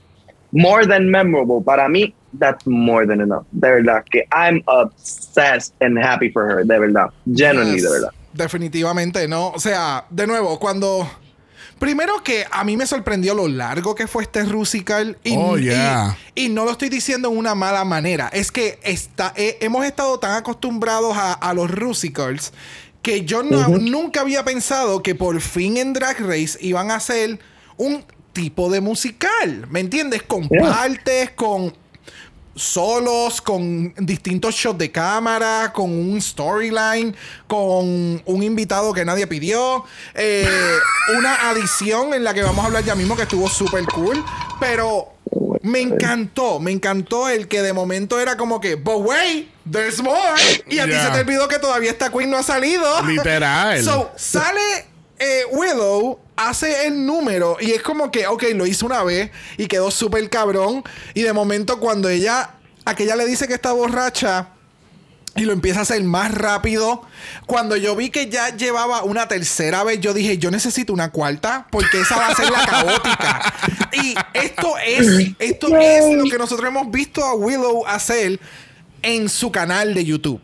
more 0.52 0.86
than 0.86 1.10
memorable 1.10 1.60
para 1.60 1.88
mí 1.88 2.14
that's 2.38 2.66
more 2.66 3.06
than 3.06 3.20
enough 3.20 3.44
de 3.52 3.68
verdad 3.70 4.04
que 4.10 4.26
I'm 4.32 4.62
obsessed 4.66 5.74
and 5.80 5.98
happy 5.98 6.30
for 6.30 6.44
her 6.50 6.64
de 6.64 6.78
verdad 6.78 7.08
genuinely 7.26 7.74
Yes, 7.76 7.82
de 7.84 7.90
verdad 7.90 8.10
Definitivamente, 8.34 9.28
¿no? 9.28 9.48
O 9.50 9.60
sea, 9.60 10.06
de 10.08 10.26
nuevo, 10.26 10.58
cuando. 10.58 11.06
Primero 11.78 12.22
que 12.22 12.46
a 12.50 12.64
mí 12.64 12.78
me 12.78 12.86
sorprendió 12.86 13.34
lo 13.34 13.46
largo 13.46 13.94
que 13.94 14.06
fue 14.06 14.22
este 14.22 14.44
Rusical. 14.44 15.18
Y, 15.22 15.34
Oh, 15.36 15.58
yeah. 15.58 16.16
y, 16.34 16.48
no 16.48 16.64
lo 16.64 16.70
estoy 16.70 16.88
diciendo 16.88 17.30
en 17.30 17.36
una 17.36 17.54
mala 17.54 17.84
manera. 17.84 18.28
Es 18.32 18.50
que 18.50 18.78
está, 18.84 19.34
eh, 19.36 19.58
hemos 19.60 19.84
estado 19.84 20.18
tan 20.18 20.32
acostumbrados 20.36 21.14
a, 21.14 21.34
a 21.34 21.52
los 21.52 21.70
Rusicals 21.70 22.54
que 23.02 23.26
yo 23.26 23.42
no- 23.42 23.68
nunca 23.68 24.22
había 24.22 24.44
pensado 24.44 25.02
que 25.02 25.14
por 25.14 25.38
fin 25.42 25.76
en 25.76 25.92
Drag 25.92 26.18
Race 26.20 26.56
iban 26.62 26.90
a 26.90 26.94
hacer 26.94 27.38
un 27.76 28.02
tipo 28.32 28.70
de 28.70 28.80
musical. 28.80 29.66
¿Me 29.68 29.80
entiendes? 29.80 30.22
Con 30.22 30.48
Yeah. 30.48 30.62
partes, 30.70 31.30
con 31.32 31.74
solos, 32.54 33.40
con 33.40 33.94
distintos 33.98 34.54
shots 34.54 34.78
de 34.78 34.90
cámara, 34.90 35.72
con 35.72 35.90
un 35.90 36.20
storyline, 36.20 37.14
con 37.46 38.22
un 38.24 38.42
invitado 38.42 38.92
que 38.92 39.04
nadie 39.04 39.26
pidió, 39.26 39.84
eh, 40.14 40.46
una 41.18 41.50
adición 41.50 42.14
en 42.14 42.24
la 42.24 42.34
que 42.34 42.42
vamos 42.42 42.62
a 42.64 42.66
hablar 42.66 42.84
ya 42.84 42.94
mismo 42.94 43.16
que 43.16 43.22
estuvo 43.22 43.48
súper 43.48 43.84
cool, 43.86 44.22
pero 44.60 45.08
me 45.62 45.80
encantó, 45.80 46.60
me 46.60 46.72
encantó 46.72 47.28
el 47.28 47.48
que 47.48 47.62
de 47.62 47.72
momento 47.72 48.20
era 48.20 48.36
como 48.36 48.60
que, 48.60 48.74
but 48.74 48.98
wait, 48.98 49.48
there's 49.70 50.02
more, 50.02 50.18
y 50.68 50.78
a 50.78 50.86
ti 50.86 50.92
se 50.92 51.10
te 51.10 51.20
olvidó 51.20 51.48
que 51.48 51.58
todavía 51.58 51.90
esta 51.90 52.10
queen 52.10 52.30
no 52.30 52.38
ha 52.38 52.42
salido. 52.42 53.02
Literal. 53.02 53.82
So, 53.82 54.12
sale 54.16 54.91
eh, 55.18 55.42
Willow, 55.52 56.18
hace 56.36 56.86
el 56.86 57.06
número 57.06 57.56
y 57.60 57.72
es 57.72 57.82
como 57.82 58.10
que, 58.10 58.26
ok, 58.26 58.44
lo 58.54 58.66
hizo 58.66 58.86
una 58.86 59.02
vez 59.02 59.30
y 59.56 59.66
quedó 59.66 59.90
súper 59.90 60.28
cabrón. 60.28 60.82
Y 61.14 61.22
de 61.22 61.32
momento, 61.32 61.78
cuando 61.78 62.08
ella, 62.08 62.54
aquella 62.84 63.16
le 63.16 63.26
dice 63.26 63.46
que 63.46 63.54
está 63.54 63.72
borracha. 63.72 64.48
Y 65.34 65.46
lo 65.46 65.54
empieza 65.54 65.78
a 65.78 65.82
hacer 65.82 66.02
más 66.04 66.30
rápido. 66.34 67.02
Cuando 67.46 67.74
yo 67.76 67.96
vi 67.96 68.10
que 68.10 68.28
ya 68.28 68.54
llevaba 68.54 69.02
una 69.02 69.28
tercera 69.28 69.82
vez, 69.82 69.98
yo 69.98 70.12
dije, 70.12 70.36
yo 70.36 70.50
necesito 70.50 70.92
una 70.92 71.10
cuarta, 71.10 71.66
porque 71.70 72.02
esa 72.02 72.18
va 72.18 72.26
a 72.28 72.34
ser 72.34 72.50
la 72.50 72.66
caótica. 72.66 73.54
y 73.94 74.14
esto 74.34 74.74
es, 74.84 75.32
esto 75.38 75.74
es 75.78 76.14
lo 76.14 76.24
que 76.24 76.36
nosotros 76.36 76.68
hemos 76.68 76.90
visto 76.90 77.24
a 77.24 77.32
Willow 77.32 77.86
hacer 77.86 78.38
en 79.00 79.30
su 79.30 79.50
canal 79.50 79.94
de 79.94 80.04
YouTube. 80.04 80.40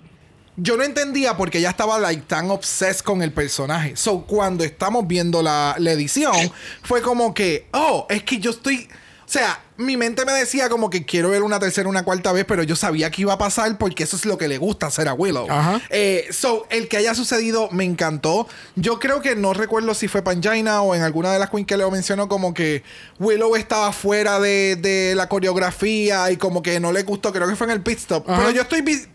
Yo 0.60 0.76
no 0.76 0.82
entendía 0.82 1.36
porque 1.36 1.58
ella 1.58 1.70
estaba 1.70 1.98
like, 2.00 2.22
tan 2.26 2.50
obsessed 2.50 3.02
con 3.02 3.22
el 3.22 3.32
personaje. 3.32 3.96
So, 3.96 4.22
cuando 4.22 4.64
estamos 4.64 5.06
viendo 5.06 5.40
la, 5.40 5.76
la 5.78 5.92
edición, 5.92 6.34
fue 6.82 7.00
como 7.00 7.32
que, 7.32 7.68
oh, 7.72 8.06
es 8.10 8.24
que 8.24 8.38
yo 8.38 8.50
estoy. 8.50 8.88
O 9.24 9.30
sea, 9.30 9.60
mi 9.76 9.96
mente 9.96 10.24
me 10.24 10.32
decía 10.32 10.68
como 10.68 10.90
que 10.90 11.04
quiero 11.04 11.30
ver 11.30 11.42
una 11.42 11.60
tercera, 11.60 11.88
una 11.88 12.02
cuarta 12.02 12.32
vez, 12.32 12.44
pero 12.44 12.64
yo 12.64 12.74
sabía 12.74 13.10
que 13.10 13.22
iba 13.22 13.34
a 13.34 13.38
pasar 13.38 13.78
porque 13.78 14.02
eso 14.02 14.16
es 14.16 14.24
lo 14.24 14.36
que 14.36 14.48
le 14.48 14.58
gusta 14.58 14.86
hacer 14.86 15.06
a 15.06 15.14
Willow. 15.14 15.46
Ajá. 15.48 15.80
Eh, 15.90 16.26
so, 16.32 16.66
el 16.70 16.88
que 16.88 16.96
haya 16.96 17.14
sucedido 17.14 17.68
me 17.70 17.84
encantó. 17.84 18.48
Yo 18.74 18.98
creo 18.98 19.20
que 19.20 19.36
no 19.36 19.54
recuerdo 19.54 19.94
si 19.94 20.08
fue 20.08 20.22
Pangina 20.22 20.82
o 20.82 20.94
en 20.94 21.02
alguna 21.02 21.30
de 21.32 21.38
las 21.38 21.50
queens 21.50 21.66
que 21.66 21.76
Leo 21.76 21.90
mencionó, 21.90 22.26
como 22.28 22.52
que 22.54 22.82
Willow 23.20 23.54
estaba 23.54 23.92
fuera 23.92 24.40
de, 24.40 24.76
de 24.76 25.14
la 25.14 25.28
coreografía 25.28 26.30
y 26.32 26.36
como 26.38 26.62
que 26.62 26.80
no 26.80 26.90
le 26.90 27.04
gustó. 27.04 27.32
Creo 27.32 27.46
que 27.46 27.54
fue 27.54 27.66
en 27.68 27.74
el 27.74 27.82
pit 27.82 27.98
stop. 27.98 28.28
Ajá. 28.28 28.38
Pero 28.40 28.50
yo 28.50 28.62
estoy. 28.62 29.08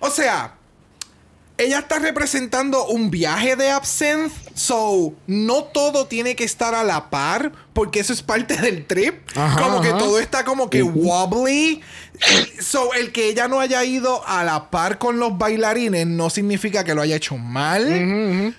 O 0.00 0.10
sea, 0.10 0.55
ella 1.66 1.80
está 1.80 1.98
representando 1.98 2.86
un 2.86 3.10
viaje 3.10 3.56
de 3.56 3.70
absinthe, 3.70 4.34
so 4.54 5.12
no 5.26 5.64
todo 5.64 6.06
tiene 6.06 6.36
que 6.36 6.44
estar 6.44 6.74
a 6.74 6.84
la 6.84 7.10
par, 7.10 7.52
porque 7.72 8.00
eso 8.00 8.12
es 8.12 8.22
parte 8.22 8.56
del 8.60 8.86
trip. 8.86 9.14
Ajá, 9.36 9.60
como 9.60 9.80
que 9.80 9.90
todo 9.90 10.18
está 10.18 10.44
como 10.44 10.70
que 10.70 10.82
wobbly. 10.82 11.82
So, 12.60 12.94
el 12.94 13.12
que 13.12 13.28
ella 13.28 13.46
no 13.46 13.60
haya 13.60 13.84
ido 13.84 14.26
a 14.26 14.42
la 14.42 14.70
par 14.70 14.98
con 14.98 15.18
los 15.18 15.36
bailarines 15.36 16.06
no 16.06 16.30
significa 16.30 16.82
que 16.82 16.94
lo 16.94 17.02
haya 17.02 17.16
hecho 17.16 17.36
mal. 17.36 18.54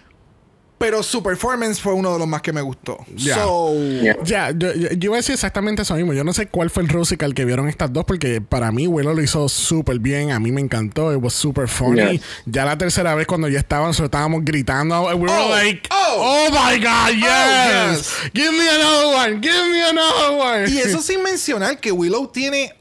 Pero 0.79 1.01
su 1.01 1.23
performance 1.23 1.79
fue 1.81 1.93
uno 1.93 2.13
de 2.13 2.19
los 2.19 2.27
más 2.27 2.43
que 2.43 2.53
me 2.53 2.61
gustó. 2.61 2.99
Ya. 3.15 3.33
So, 3.35 3.73
Yeah. 3.73 4.17
Ya, 4.23 4.51
yo, 4.51 4.73
yo- 4.75 4.89
yo 4.89 5.05
iba 5.07 5.15
a 5.15 5.17
decir 5.17 5.33
exactamente 5.33 5.81
eso 5.81 5.95
mismo. 5.95 6.13
Yo 6.13 6.23
no 6.23 6.33
sé 6.33 6.47
cuál 6.47 6.69
fue 6.69 6.83
el 6.83 6.93
musical 6.95 7.33
que 7.33 7.45
vieron 7.45 7.67
estas 7.67 7.91
dos, 7.91 8.05
porque 8.05 8.41
para 8.41 8.71
mí 8.71 8.85
Willow 8.85 9.15
lo 9.15 9.21
hizo 9.23 9.49
súper 9.49 9.97
bien. 9.97 10.31
A 10.31 10.39
mí 10.39 10.51
me 10.51 10.61
encantó. 10.61 11.11
It 11.11 11.19
was 11.21 11.33
super 11.33 11.67
funny. 11.67 12.17
Yes. 12.17 12.21
Ya 12.45 12.63
la 12.63 12.77
tercera 12.77 13.15
vez, 13.15 13.25
cuando 13.25 13.47
ya 13.49 13.57
estaban, 13.57 13.93
solo 13.95 14.05
estábamos 14.05 14.45
gritando. 14.45 15.01
We 15.07 15.15
were 15.15 15.31
Oh, 15.33 15.49
like, 15.49 15.89
oh. 15.91 16.15
oh, 16.19 16.49
my 16.51 16.77
God, 16.79 17.13
yes. 17.15 17.97
yes. 17.97 18.31
Give 18.35 18.51
me 18.51 18.69
another 18.69 19.15
one. 19.15 19.41
Give 19.41 19.69
me 19.71 19.81
another 19.83 20.37
one. 20.37 20.69
Y 20.69 20.77
eso 20.77 21.01
sin 21.01 21.23
mencionar 21.23 21.79
que 21.79 21.91
Willow 21.91 22.27
tiene 22.27 22.75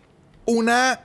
una 0.45 1.01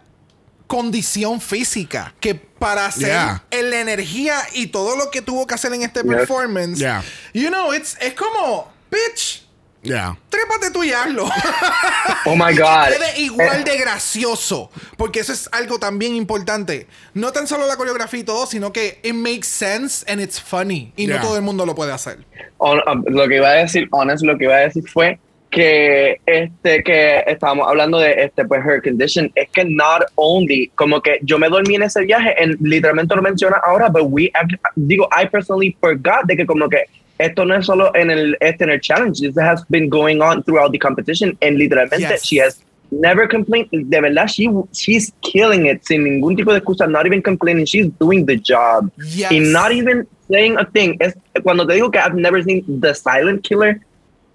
condición 0.71 1.41
física 1.41 2.13
que 2.21 2.33
para 2.33 2.85
hacer 2.85 3.07
Yeah. 3.09 3.43
en 3.51 3.69
la 3.71 3.81
energía 3.81 4.37
y 4.53 4.67
todo 4.67 4.95
lo 4.95 5.11
que 5.11 5.21
tuvo 5.21 5.45
que 5.45 5.53
hacer 5.55 5.73
en 5.73 5.81
este 5.81 6.01
Yes. 6.01 6.07
performance, 6.15 6.79
Yeah. 6.79 7.03
you 7.33 7.49
know, 7.49 7.73
it's, 7.73 7.97
es 7.99 8.13
como, 8.13 8.71
bitch, 8.89 9.43
Yeah. 9.83 10.15
trépate 10.29 10.71
tú 10.71 10.81
y 10.85 10.93
hazlo. 10.93 11.25
oh 12.25 12.35
my 12.37 12.55
god 12.55 12.87
Quede 12.87 13.19
igual 13.21 13.61
Eh, 13.61 13.63
de 13.65 13.77
gracioso. 13.79 14.69
Porque 14.95 15.19
eso 15.19 15.33
es 15.33 15.49
algo 15.51 15.77
también 15.77 16.15
importante. 16.15 16.87
No 17.15 17.31
tan 17.33 17.47
solo 17.47 17.65
la 17.67 17.75
coreografía 17.75 18.19
y 18.21 18.23
todo, 18.23 18.45
sino 18.45 18.71
que 18.71 18.99
it 19.03 19.13
makes 19.15 19.47
sense 19.47 20.05
and 20.09 20.21
it's 20.21 20.39
funny. 20.39 20.93
Y 20.95 21.07
Yeah. 21.07 21.17
no 21.17 21.21
todo 21.23 21.35
el 21.35 21.41
mundo 21.41 21.65
lo 21.65 21.75
puede 21.75 21.91
hacer. 21.91 22.19
um, 22.59 23.03
lo 23.09 23.27
que 23.27 23.35
iba 23.37 23.49
a 23.49 23.53
decir 23.53 23.89
honest 23.91 24.23
lo 24.23 24.37
que 24.37 24.45
iba 24.45 24.55
a 24.55 24.59
decir 24.59 24.87
fue 24.87 25.19
que 25.51 26.19
este 26.25 26.81
que 26.81 27.23
estábamos 27.27 27.67
hablando 27.67 27.99
de 27.99 28.13
este 28.13 28.45
pues 28.45 28.65
her 28.65 28.81
condition. 28.81 29.29
Es 29.35 29.49
que 29.49 29.65
not 29.65 30.03
only 30.15 30.71
como 30.75 31.01
que 31.01 31.19
yo 31.23 31.37
me 31.37 31.49
dormí 31.49 31.75
en 31.75 31.83
ese 31.83 32.05
viaje 32.05 32.33
en 32.41 32.57
literalmente 32.61 33.15
lo 33.15 33.21
menciona 33.21 33.57
ahora 33.63 33.89
but 33.89 34.03
we 34.03 34.31
digo 34.75 35.07
I 35.11 35.25
personally 35.27 35.75
forgot 35.79 36.25
de 36.25 36.37
que 36.37 36.45
como 36.45 36.69
que 36.69 36.85
esto 37.19 37.45
no 37.45 37.55
es 37.55 37.65
solo 37.65 37.93
en 37.95 38.09
el 38.09 38.37
este 38.39 38.63
en 38.63 38.71
el 38.71 38.79
challenge. 38.79 39.19
This 39.19 39.37
has 39.37 39.63
been 39.69 39.89
going 39.89 40.21
on 40.21 40.41
throughout 40.43 40.71
the 40.71 40.79
competition 40.79 41.37
and 41.41 41.57
literalmente 41.57 41.99
Yes. 41.99 42.23
she 42.23 42.37
has 42.37 42.63
never 42.89 43.27
complained. 43.27 43.67
De 43.71 43.99
verdad 43.99 44.27
she 44.27 44.47
she's 44.71 45.11
killing 45.21 45.65
it 45.65 45.85
sin 45.85 46.05
ningún 46.05 46.37
tipo 46.37 46.53
de 46.53 46.61
excusa 46.61 46.89
not 46.89 47.05
even 47.05 47.21
complaining. 47.21 47.65
She's 47.65 47.89
doing 47.99 48.25
the 48.25 48.37
job. 48.37 48.89
Yes. 48.97 49.31
y 49.31 49.39
not 49.39 49.73
even 49.73 50.07
saying 50.29 50.57
a 50.57 50.65
thing. 50.65 50.95
Es 51.01 51.13
cuando 51.43 51.67
te 51.67 51.73
digo 51.73 51.91
que 51.91 51.99
I've 51.99 52.15
never 52.15 52.41
seen 52.41 52.63
the 52.79 52.95
silent 52.95 53.43
killer 53.43 53.81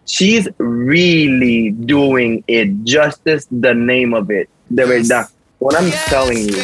she's 0.07 0.49
really 0.59 1.73
doing 1.73 2.43
it 2.47 2.71
justice 2.85 3.47
the 3.51 3.75
name 3.75 4.15
of 4.17 4.31
it 4.31 4.49
de 4.71 4.85
verdad. 4.85 5.27
What 5.59 5.75
I'm 5.81 5.91
telling 6.09 6.49
you. 6.49 6.59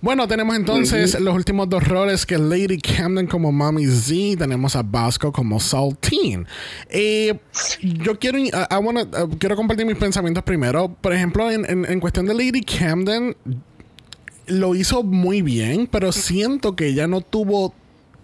Bueno, 0.00 0.28
tenemos 0.28 0.54
entonces 0.54 1.18
los 1.18 1.34
últimos 1.34 1.66
dos 1.68 1.82
roles 1.88 2.26
que 2.26 2.36
Lady 2.36 2.76
Camden 2.78 3.26
como 3.26 3.50
Mommy 3.52 3.86
Z, 3.86 4.36
tenemos 4.38 4.76
a 4.76 4.82
Vasco 4.82 5.32
como 5.32 5.58
Saltine. 5.58 6.44
Eh, 6.90 7.32
yo 7.80 8.18
quiero, 8.18 8.38
I- 8.38 8.48
I 8.50 8.74
wanna- 8.82 9.04
uh, 9.24 9.30
quiero 9.38 9.56
compartir 9.56 9.86
mis 9.86 9.96
pensamientos 9.96 10.44
primero. 10.44 10.94
Por 11.00 11.14
ejemplo, 11.14 11.50
en, 11.50 11.64
en- 11.70 11.86
en 11.90 12.00
cuestión 12.00 12.26
de 12.26 12.34
Lady 12.34 12.60
Camden, 12.60 13.34
lo 14.46 14.74
hizo 14.74 15.02
muy 15.02 15.40
bien, 15.40 15.86
pero 15.90 16.12
siento 16.12 16.76
que 16.76 16.88
ella 16.88 17.06
no 17.06 17.22
tuvo 17.22 17.72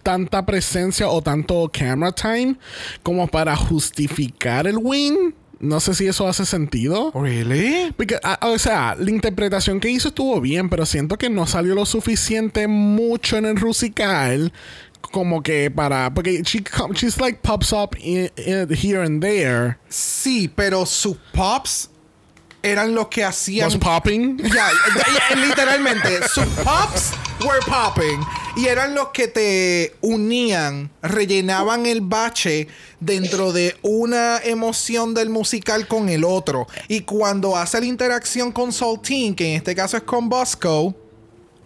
tanta 0.03 0.45
presencia 0.47 1.09
o 1.09 1.23
tanto 1.23 1.71
camera 1.73 2.13
time 2.13 2.57
como 3.03 3.27
para 3.27 3.57
justificar 3.57 4.67
el 4.67 4.77
win. 4.79 5.35
No 5.59 5.79
sé 5.79 5.95
si 5.95 6.07
eso 6.07 6.27
hace 6.27 6.47
sentido. 6.47 7.13
Really? 7.15 7.93
Porque, 7.95 8.19
o 8.41 8.59
sea, 8.59 8.97
la 8.99 9.11
interpretación 9.11 9.79
que 9.79 9.91
hizo 9.91 10.09
estuvo 10.09 10.41
bien, 10.41 10.71
pero 10.71 10.87
siento 10.87 11.19
que 11.19 11.29
no 11.29 11.47
salió 11.47 11.75
lo 11.75 11.85
suficiente 11.85 12.67
mucho 12.67 13.37
en 13.37 13.45
el 13.45 13.57
rusical 13.57 14.53
como 15.13 15.43
que 15.43 15.71
para 15.71 16.13
porque 16.15 16.43
she 16.45 16.63
she's 16.95 17.19
like 17.21 17.41
pops 17.43 17.73
up 17.73 17.97
in- 17.99 18.31
in- 18.37 18.69
here 18.71 19.03
and 19.03 19.21
there 19.23 19.77
Sí, 19.89 20.47
pero 20.55 20.85
sus 20.87 21.17
pops 21.33 21.91
eran 22.63 22.95
los 22.95 23.09
que 23.09 23.25
hacían 23.25 23.67
was 23.69 23.77
popping 23.79 24.37
ya, 24.39 24.69
literalmente, 25.35 26.21
sus 26.29 26.45
pops 26.63 27.13
were 27.41 27.59
popping 27.67 28.21
y 28.61 28.67
eran 28.67 28.95
los 28.95 29.09
que 29.09 29.27
te 29.27 29.95
unían, 30.03 30.91
rellenaban 31.01 31.87
el 31.87 32.03
bache 32.03 32.69
dentro 32.99 33.55
de 33.55 33.75
una 33.81 34.37
emoción 34.37 35.15
del 35.15 35.31
musical 35.31 35.89
con 35.89 36.11
el 36.11 36.25
otro. 36.25 36.67
Y 36.87 37.01
cuando 37.01 37.57
hace 37.57 37.81
la 37.81 37.87
interacción 37.87 38.53
con 38.53 38.71
Saltine, 38.71 39.35
que 39.35 39.49
en 39.49 39.57
este 39.57 39.75
caso 39.75 39.97
es 39.97 40.03
con 40.03 40.29
Bosco, 40.29 40.95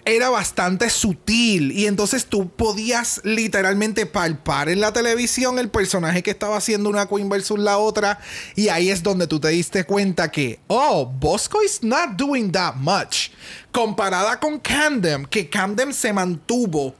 era 0.04 0.28
bastante 0.28 0.90
sutil 0.90 1.72
y 1.72 1.86
entonces 1.86 2.26
tú 2.26 2.48
podías 2.50 3.20
literalmente 3.24 4.06
palpar 4.06 4.68
en 4.68 4.80
la 4.80 4.92
televisión 4.92 5.58
el 5.58 5.70
personaje 5.70 6.22
que 6.22 6.30
estaba 6.30 6.56
haciendo 6.56 6.90
una 6.90 7.06
queen 7.06 7.28
versus 7.28 7.58
la 7.58 7.78
otra 7.78 8.20
y 8.54 8.68
ahí 8.68 8.90
es 8.90 9.02
donde 9.02 9.26
tú 9.26 9.40
te 9.40 9.48
diste 9.48 9.84
cuenta 9.84 10.30
que 10.30 10.60
oh 10.66 11.06
Bosco 11.06 11.62
is 11.62 11.82
not 11.82 12.10
doing 12.16 12.52
that 12.52 12.74
much 12.74 13.30
comparada 13.72 14.38
con 14.38 14.58
Camden 14.58 15.26
que 15.26 15.48
Camden 15.48 15.94
se 15.94 16.12
mantuvo 16.12 16.94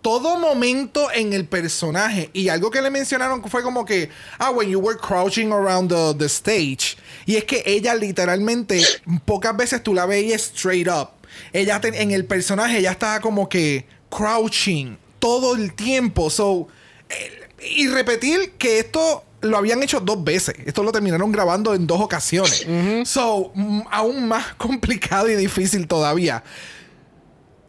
todo 0.00 0.38
momento 0.38 1.10
en 1.12 1.32
el 1.32 1.46
personaje. 1.46 2.30
Y 2.32 2.48
algo 2.48 2.70
que 2.70 2.80
le 2.80 2.88
mencionaron 2.88 3.42
fue 3.50 3.62
como 3.62 3.84
que 3.84 4.08
ah 4.38 4.50
when 4.50 4.70
you 4.70 4.78
were 4.78 4.96
crouching 4.96 5.52
around 5.52 5.90
the, 5.90 6.14
the 6.16 6.26
stage. 6.26 6.96
Y 7.26 7.36
es 7.36 7.44
que 7.44 7.62
ella 7.66 7.94
literalmente 7.94 8.82
pocas 9.24 9.56
veces 9.56 9.82
tú 9.82 9.92
la 9.92 10.06
veías 10.06 10.42
straight 10.42 10.88
up 10.88 11.17
ella 11.52 11.80
en 11.82 12.10
el 12.10 12.24
personaje 12.24 12.78
ella 12.78 12.92
estaba 12.92 13.20
como 13.20 13.48
que 13.48 13.86
crouching 14.10 14.98
todo 15.18 15.54
el 15.56 15.74
tiempo. 15.74 16.30
So 16.30 16.68
eh, 17.08 17.48
y 17.76 17.88
repetir 17.88 18.52
que 18.52 18.78
esto 18.78 19.24
lo 19.40 19.56
habían 19.56 19.82
hecho 19.82 20.00
dos 20.00 20.22
veces. 20.22 20.54
Esto 20.64 20.82
lo 20.82 20.92
terminaron 20.92 21.30
grabando 21.32 21.74
en 21.74 21.86
dos 21.86 22.00
ocasiones. 22.00 22.66
So 23.04 23.52
mm, 23.54 23.82
aún 23.90 24.28
más 24.28 24.54
complicado 24.58 25.28
y 25.28 25.36
difícil 25.36 25.86
todavía. 25.86 26.42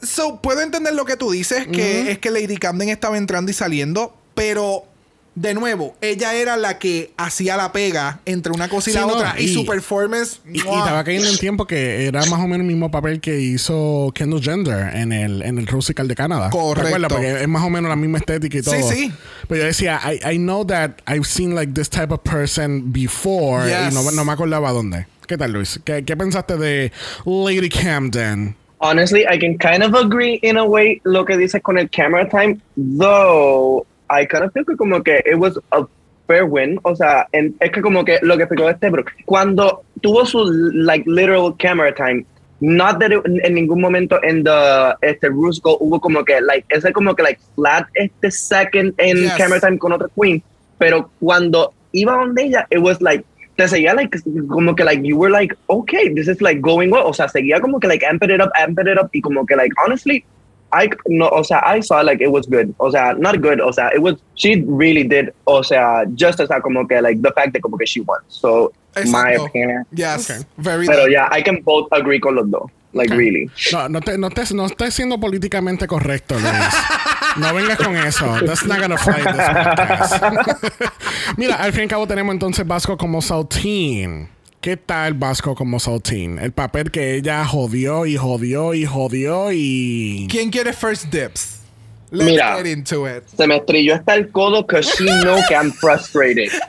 So, 0.01 0.41
puedo 0.41 0.61
entender 0.61 0.93
lo 0.93 1.03
que 1.03 1.17
tú 1.17 1.29
dices, 1.29 1.67
que 1.67 2.11
es 2.11 2.19
que 2.19 2.31
Lady 2.31 2.55
Camden 2.55 2.87
estaba 2.87 3.17
entrando 3.17 3.51
y 3.51 3.53
saliendo, 3.53 4.15
pero 4.33 4.85
de 5.39 5.53
nuevo, 5.53 5.95
ella 6.01 6.33
era 6.33 6.57
la 6.57 6.79
que 6.79 7.11
hacía 7.17 7.55
la 7.55 7.71
pega 7.71 8.19
entre 8.25 8.51
una 8.51 8.67
cosa 8.67 8.89
y 8.89 8.93
Sí, 8.93 8.99
la 8.99 9.05
no, 9.05 9.13
otra, 9.13 9.35
y, 9.37 9.43
y- 9.45 9.53
su 9.53 9.65
performance. 9.65 10.41
y, 10.45 10.57
y 10.57 10.59
estaba 10.59 11.03
cayendo 11.03 11.29
en 11.29 11.37
tiempo 11.37 11.65
que 11.65 12.05
era 12.07 12.19
más 12.25 12.39
o 12.39 12.43
menos 12.47 12.59
el 12.59 12.63
mismo 12.65 12.91
papel 12.91 13.21
que 13.21 13.39
hizo 13.39 14.11
Kendall 14.13 14.41
Gender 14.43 14.95
en 14.95 15.13
el, 15.13 15.41
en 15.41 15.57
el 15.57 15.67
Rusical 15.67 16.07
de 16.07 16.15
Canadá. 16.15 16.49
Correcto. 16.49 16.81
¿Te 16.81 16.87
acuerdas? 16.89 17.11
Porque 17.13 17.41
es 17.43 17.47
más 17.47 17.63
o 17.63 17.69
menos 17.69 17.89
la 17.89 17.95
misma 17.95 18.17
estética 18.17 18.57
y 18.57 18.61
todo. 18.61 18.75
Sí, 18.75 18.83
sí. 18.83 19.11
Pero 19.47 19.61
yo 19.61 19.67
decía, 19.67 19.99
I, 20.05 20.35
I 20.35 20.37
know 20.37 20.65
that 20.65 20.91
I've 21.07 21.25
seen 21.25 21.55
like 21.55 21.73
this 21.73 21.89
type 21.89 22.13
of 22.13 22.19
person 22.23 22.91
before. 22.91 23.65
Yes. 23.67 23.91
Y 23.91 23.95
no, 23.95 24.11
no 24.11 24.25
me 24.25 24.31
acordaba 24.33 24.71
dónde. 24.71 25.07
¿Qué 25.27 25.37
tal, 25.37 25.53
Luis? 25.53 25.79
¿Qué, 25.85 26.03
qué 26.03 26.17
pensaste 26.17 26.57
de 26.57 26.91
Lady 27.25 27.69
Camden? 27.69 28.55
honestly, 28.81 29.25
I 29.29 29.37
can 29.37 29.57
kind 29.57 29.83
of 29.83 29.93
agree 29.93 30.39
in 30.41 30.57
a 30.57 30.63
way 30.63 31.01
lo 31.03 31.25
que 31.25 31.35
dices 31.37 31.61
con 31.61 31.77
el 31.77 31.89
camera 31.89 32.27
time, 32.29 32.59
though 32.77 33.85
I 34.09 34.25
kind 34.25 34.43
of 34.45 34.53
feel 34.53 34.65
que 34.65 34.75
como 34.75 35.01
que 35.03 35.17
it 35.25 35.37
was 35.37 35.59
a 35.71 35.83
fair 36.27 36.43
win. 36.45 36.79
O 36.83 36.95
sea, 36.95 37.27
en- 37.31 37.55
es 37.59 37.71
que 37.71 37.81
como 37.81 38.03
que 38.05 38.19
lo 38.21 38.37
que 38.37 38.43
explicó 38.43 38.69
este 38.69 38.89
bro, 38.89 39.03
cuando 39.25 39.81
tuvo 40.01 40.25
su 40.25 40.43
like 40.73 41.09
literal 41.09 41.55
camera 41.57 41.93
time, 41.93 42.25
not 42.61 42.99
that 42.99 43.11
it- 43.11 43.25
en 43.43 43.53
ningún 43.55 43.81
momento 43.81 44.19
en 44.23 44.43
the 44.43 44.93
este 45.01 45.27
Rusco 45.29 45.77
hubo 45.79 45.99
como 45.99 46.23
que 46.25 46.41
like 46.41 46.65
ese 46.69 46.91
como 46.91 47.15
que 47.15 47.23
like 47.23 47.39
flat 47.55 47.87
este 47.93 48.29
second 48.31 48.93
en 48.97 49.17
Yes. 49.17 49.33
camera 49.37 49.59
time 49.59 49.77
con 49.77 49.91
otra 49.93 50.07
queen, 50.19 50.41
pero 50.77 51.09
cuando 51.19 51.73
iba 51.93 52.13
donde 52.13 52.43
ella, 52.43 52.67
it 52.69 52.79
was 52.79 53.01
like 53.01 53.23
te 53.55 53.67
seguía 53.67 53.93
like 53.93 54.17
como 54.47 54.73
que 54.75 54.83
like 54.85 55.01
you 55.05 55.17
were 55.17 55.29
like 55.31 55.53
okay 55.67 56.13
this 56.13 56.27
is 56.29 56.41
like 56.41 56.61
going 56.61 56.89
well 56.91 57.03
o 57.05 57.13
sea 57.13 57.27
seguía 57.27 57.59
como 57.59 57.77
que 57.79 57.87
like 57.89 58.05
amped 58.05 58.29
it 58.29 58.39
up 58.41 58.49
amped 58.57 58.87
it 58.89 58.97
up 58.97 59.09
y 59.11 59.19
como 59.19 59.45
que 59.45 59.53
like 59.55 59.73
honestly 59.85 60.23
I 60.71 60.89
no 61.07 61.27
o 61.29 61.43
sea 61.43 61.61
I 61.65 61.81
saw 61.81 62.01
like 62.01 62.23
it 62.23 62.29
was 62.31 62.47
good 62.47 62.73
o 62.79 62.91
sea 62.91 63.13
not 63.17 63.41
good 63.41 63.59
o 63.59 63.71
sea 63.71 63.89
it 63.93 64.01
was 64.01 64.15
she 64.35 64.63
really 64.67 65.03
did 65.03 65.33
o 65.45 65.63
sea 65.63 66.03
just 66.15 66.39
o 66.39 66.47
sea 66.47 66.61
como 66.61 66.87
que 66.87 67.01
like 67.01 67.21
the 67.21 67.31
fact 67.33 67.53
that 67.53 67.61
como 67.61 67.77
que 67.77 67.85
she 67.85 68.01
won 68.01 68.19
so 68.27 68.71
my 69.05 69.35
opinion 69.35 69.85
Yes, 69.91 70.29
Okay. 70.29 70.45
very 70.57 70.85
pero 70.87 71.07
yeah 71.07 71.27
I 71.31 71.41
can 71.41 71.61
both 71.63 71.87
agree 71.91 72.19
con 72.19 72.35
los 72.35 72.49
dos 72.49 72.69
like 72.93 73.13
really 73.13 73.49
No, 73.71 73.87
no, 73.87 74.01
te, 74.01 74.17
no, 74.17 74.29
te, 74.29 74.43
no 74.53 74.65
estés 74.65 74.93
siendo 74.95 75.19
políticamente 75.19 75.85
correcto, 75.85 76.33
Luis. 76.39 76.75
No 77.37 77.53
vengas 77.53 77.77
con 77.77 77.95
eso. 77.95 78.25
That's 78.43 78.65
not 78.65 78.79
gonna 78.79 78.97
fly 78.97 79.21
this 79.21 79.35
podcast. 79.35 80.23
Mira, 81.37 81.55
al 81.57 81.71
fin 81.71 81.81
y 81.81 81.83
al 81.83 81.89
cabo 81.89 82.07
tenemos 82.07 82.33
entonces 82.33 82.65
Vasco 82.65 82.97
como 82.97 83.21
Saltine. 83.21 84.29
¿Qué 84.61 84.75
tal 84.75 85.13
Vasco 85.13 85.55
como 85.55 85.79
Saltine? 85.79 86.43
El 86.43 86.51
papel 86.51 86.91
que 86.91 87.15
ella 87.15 87.45
jodió 87.45 88.05
y 88.05 88.17
jodió 88.17 88.73
y 88.73 88.85
jodió 88.85 89.53
y... 89.53 90.27
¿Quién 90.29 90.49
quiere 90.49 90.73
first 90.73 91.05
dips? 91.05 91.59
Let's 92.11 92.25
Mira. 92.29 92.57
get 92.57 92.65
into 92.65 93.07
it. 93.07 93.23
se 93.37 93.47
me 93.47 93.55
estrelló 93.55 93.95
hasta 93.95 94.15
el 94.15 94.29
codo 94.31 94.67
cause 94.67 94.91
she 94.97 95.05
know 95.21 95.39
que 95.47 95.55
I'm 95.55 95.71
frustrated 95.71 96.49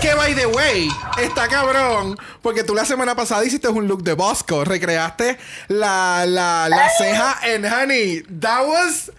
Que 0.00 0.14
by 0.14 0.34
the 0.34 0.46
way, 0.46 0.88
está 1.22 1.46
cabrón. 1.46 2.16
Porque 2.42 2.64
tú 2.64 2.74
la 2.74 2.84
semana 2.84 3.14
pasada 3.14 3.44
hiciste 3.44 3.68
un 3.68 3.86
look 3.86 4.02
de 4.02 4.14
Bosco. 4.14 4.64
Recreaste 4.64 5.38
la, 5.68 6.24
la, 6.26 6.68
la 6.68 6.88
ceja 6.98 7.38
en 7.44 7.64
Honey. 7.64 8.22
That 8.40 8.66
was 8.66 9.12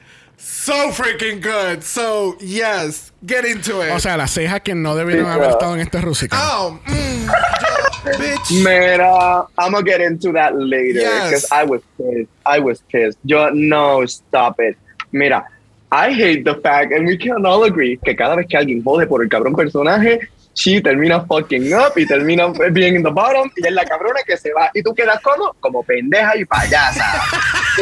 so 0.48 0.92
freaking 0.92 1.42
good. 1.42 1.84
So, 1.84 2.38
yes, 2.40 3.12
get 3.26 3.46
into 3.46 3.82
it. 3.82 3.92
O 3.92 4.00
sea, 4.00 4.16
las 4.16 4.32
cejas 4.32 4.62
que 4.62 4.76
no 4.76 4.96
debieron 4.96 5.26
Sí, 5.26 5.32
haber 5.32 5.50
estado 5.50 5.74
en 5.76 5.82
este 5.82 6.00
Rusical. 6.02 6.40
oh, 6.40 6.80
mm, 6.86 7.26
yo- 7.26 8.18
bitch. 8.20 8.52
Mira, 8.64 9.48
I'm 9.58 9.72
gonna 9.72 9.82
get 9.84 10.02
into 10.02 10.32
that 10.34 10.54
later 10.56 11.00
Yes. 11.02 11.24
because 11.30 11.48
I 11.52 11.64
was 11.66 11.82
pissed. 11.98 12.30
I 12.46 12.60
was 12.60 12.80
pissed. 12.92 13.18
Yo, 13.24 13.50
no, 13.54 14.06
stop 14.06 14.60
it. 14.60 14.78
Mira, 15.12 15.46
I 15.92 16.12
hate 16.14 16.44
the 16.44 16.56
fact, 16.62 16.92
and 16.94 17.08
we 17.08 17.18
can 17.18 17.44
all 17.46 17.64
agree, 17.64 17.98
que 18.04 18.16
cada 18.16 18.36
vez 18.36 18.46
que 18.48 18.58
alguien 18.58 18.84
jode 18.84 19.08
por 19.08 19.24
el 19.24 19.30
cabrón 19.30 19.56
personaje, 19.56 20.20
she 20.56 20.82
termina 20.82 21.26
fucking 21.26 21.74
up 21.74 21.94
y 21.98 22.06
termina 22.06 22.48
being 22.72 22.96
in 22.96 23.04
the 23.04 23.12
bottom 23.12 23.52
y 23.56 23.68
es 23.68 23.74
la 23.74 23.86
cabrona 23.86 24.22
que 24.26 24.38
se 24.38 24.52
va. 24.54 24.72
Y 24.74 24.82
tú 24.82 24.94
quedas 24.96 25.22
como, 25.22 25.54
como 25.60 25.84
pendeja 25.84 26.38
y 26.38 26.46
payasa. 26.46 27.22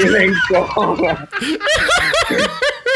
y 0.03 0.05
me 0.09 0.25
encojona. 0.25 1.29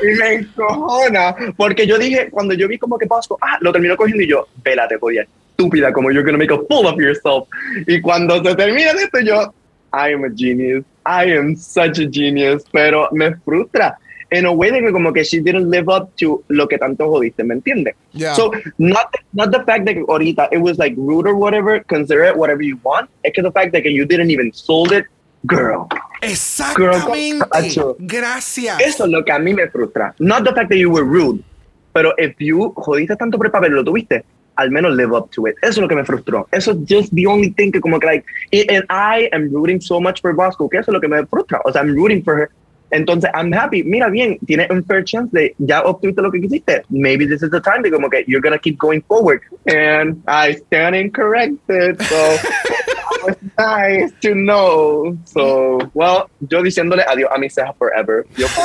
y 0.03 0.07
me 0.17 0.34
encojona. 0.34 1.36
Porque 1.55 1.86
yo 1.86 1.97
dije, 1.97 2.30
cuando 2.32 2.53
yo 2.53 2.67
vi 2.67 2.78
como 2.78 2.97
que 2.97 3.07
Pasco, 3.07 3.38
ah, 3.41 3.57
lo 3.61 3.71
terminó 3.71 3.95
cogiendo 3.95 4.23
y 4.23 4.28
yo, 4.28 4.47
vélate, 4.63 4.97
podía 4.97 5.25
estúpida, 5.57 5.93
como 5.93 6.11
you're 6.11 6.23
gonna 6.23 6.38
make 6.38 6.51
a 6.51 6.57
fool 6.67 6.88
of 6.88 6.99
yourself. 6.99 7.47
Y 7.88 8.01
cuando 8.01 8.43
se 8.43 8.55
termina 8.55 8.91
esto, 8.91 9.19
yo, 9.19 9.53
I 9.93 10.13
am 10.13 10.23
a 10.25 10.30
genius. 10.36 10.84
I 11.05 11.32
am 11.38 11.55
such 11.55 11.99
a 11.99 12.09
genius. 12.11 12.63
Pero 12.71 13.09
me 13.11 13.36
frustra. 13.38 13.97
In 14.32 14.45
a 14.45 14.51
way 14.51 14.71
de 14.71 14.82
que 14.82 14.91
como 14.91 15.13
que 15.13 15.23
she 15.23 15.39
didn't 15.39 15.69
live 15.69 15.88
up 15.88 16.09
to 16.17 16.43
lo 16.49 16.67
que 16.67 16.78
tanto 16.78 17.09
jodiste, 17.09 17.43
¿me 17.43 17.55
entiendes? 17.55 17.95
Yeah. 18.11 18.34
So, 18.34 18.51
not, 18.78 19.13
not 19.34 19.51
the 19.51 19.63
fact 19.63 19.86
that 19.86 19.95
ahorita 19.95 20.49
it 20.51 20.59
was 20.59 20.78
like 20.78 20.95
rude 20.97 21.28
or 21.28 21.36
whatever, 21.36 21.84
consider 21.84 22.23
it 22.23 22.36
whatever 22.36 22.61
you 22.61 22.80
want, 22.84 23.09
es 23.23 23.34
que 23.34 23.41
the 23.41 23.51
fact 23.51 23.71
that 23.73 23.84
you 23.84 24.05
didn't 24.05 24.32
even 24.32 24.51
sold 24.53 24.91
it, 24.91 25.05
girl. 25.45 25.88
Exactamente. 26.21 27.75
Girl, 27.75 27.95
Gracias. 27.99 28.82
Eso 28.82 29.05
es 29.05 29.09
lo 29.09 29.23
que 29.23 29.32
a 29.32 29.39
mí 29.39 29.53
me 29.53 29.67
frustra. 29.67 30.13
Not 30.19 30.43
the 30.43 30.53
fact 30.53 30.69
that 30.69 30.78
you 30.78 30.91
were 30.91 31.05
rude, 31.05 31.43
pero 31.93 32.13
if 32.17 32.36
you 32.39 32.73
jodiste 32.75 33.15
tanto 33.15 33.38
por 33.38 33.47
el 33.47 33.51
papel, 33.51 33.71
lo 33.71 33.84
tuviste, 33.84 34.23
al 34.57 34.71
menos 34.71 34.95
live 34.95 35.13
up 35.13 35.30
to 35.32 35.47
it. 35.47 35.55
Eso 35.61 35.71
es 35.71 35.78
lo 35.78 35.88
que 35.88 35.95
me 35.95 36.03
frustró. 36.03 36.47
Eso 36.51 36.71
es 36.71 36.78
just 36.88 37.13
the 37.13 37.28
only 37.28 37.51
thing 37.51 37.71
que 37.71 37.80
como 37.80 37.99
que 37.99 38.07
like, 38.07 38.25
and 38.51 38.86
I 38.89 39.30
am 39.32 39.49
rooting 39.53 39.80
so 39.80 40.01
much 40.01 40.21
for 40.21 40.34
Bosco, 40.34 40.67
que 40.67 40.80
eso 40.80 40.91
es 40.91 40.93
lo 40.93 40.99
que 40.99 41.07
me 41.07 41.25
frustra. 41.25 41.61
O 41.63 41.71
sea, 41.71 41.82
I'm 41.82 41.95
rooting 41.95 42.23
for 42.23 42.38
her. 42.38 42.49
Entonces, 42.91 43.29
I'm 43.33 43.51
happy. 43.53 43.83
Mira 43.83 44.09
bien, 44.09 44.38
tienes 44.45 44.69
un 44.69 44.83
fair 44.85 45.03
chance 45.03 45.29
de 45.31 45.53
ya 45.57 45.81
obtuviste 45.83 46.21
lo 46.21 46.31
que 46.31 46.39
quisiste. 46.41 46.83
Maybe 46.89 47.25
this 47.27 47.41
is 47.43 47.49
the 47.51 47.59
time 47.61 47.81
de 47.83 47.91
como 47.91 48.09
que 48.09 48.23
you're 48.27 48.41
gonna 48.41 48.59
keep 48.59 48.77
going 48.77 49.01
forward. 49.07 49.41
And 49.65 50.21
I 50.27 50.53
stand 50.53 50.95
incorrected. 50.95 52.01
So, 52.01 52.38
it's 53.27 53.41
nice 53.57 54.11
to 54.21 54.33
know. 54.33 55.17
So, 55.25 55.79
well, 55.93 56.29
yo 56.47 56.61
diciéndole 56.63 57.03
adiós 57.05 57.29
a 57.35 57.38
mi 57.39 57.49
ceja 57.49 57.73
forever. 57.77 58.25
Yo. 58.38 58.47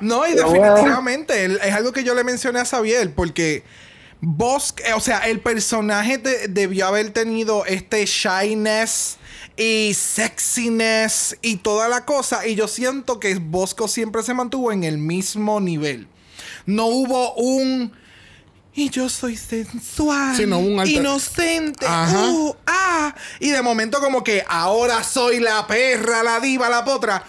No, 0.00 0.26
y 0.26 0.32
definitivamente 0.34 1.44
es 1.44 1.74
algo 1.74 1.92
que 1.92 2.04
yo 2.04 2.14
le 2.14 2.24
mencioné 2.24 2.60
a 2.60 2.64
Xavier 2.64 3.12
porque 3.14 3.62
Bosque, 4.20 4.82
o 4.94 5.00
sea, 5.00 5.18
el 5.28 5.40
personaje 5.40 6.18
de- 6.18 6.48
debió 6.48 6.86
haber 6.86 7.10
tenido 7.10 7.64
este 7.66 8.04
shyness 8.06 9.18
y 9.56 9.92
sexiness 9.94 11.36
y 11.42 11.56
toda 11.56 11.88
la 11.88 12.04
cosa 12.04 12.46
y 12.46 12.54
yo 12.54 12.68
siento 12.68 13.20
que 13.20 13.34
Bosco 13.36 13.88
siempre 13.88 14.22
se 14.22 14.34
mantuvo 14.34 14.72
en 14.72 14.84
el 14.84 14.98
mismo 14.98 15.60
nivel. 15.60 16.08
No 16.66 16.86
hubo 16.86 17.34
un 17.34 17.92
y 18.74 18.88
yo 18.88 19.08
soy 19.10 19.36
sensual, 19.36 20.34
Sí, 20.34 20.46
no 20.46 20.58
un 20.58 20.80
alter- 20.80 20.96
inocente, 21.00 21.84
Ajá. 21.86 22.26
uh, 22.30 22.56
ah, 22.66 23.14
y 23.38 23.50
de 23.50 23.60
momento 23.60 24.00
como 24.00 24.24
que 24.24 24.42
ahora 24.48 25.04
soy 25.04 25.40
la 25.40 25.66
perra, 25.66 26.22
la 26.22 26.40
diva, 26.40 26.70
la 26.70 26.82
potra. 26.84 27.22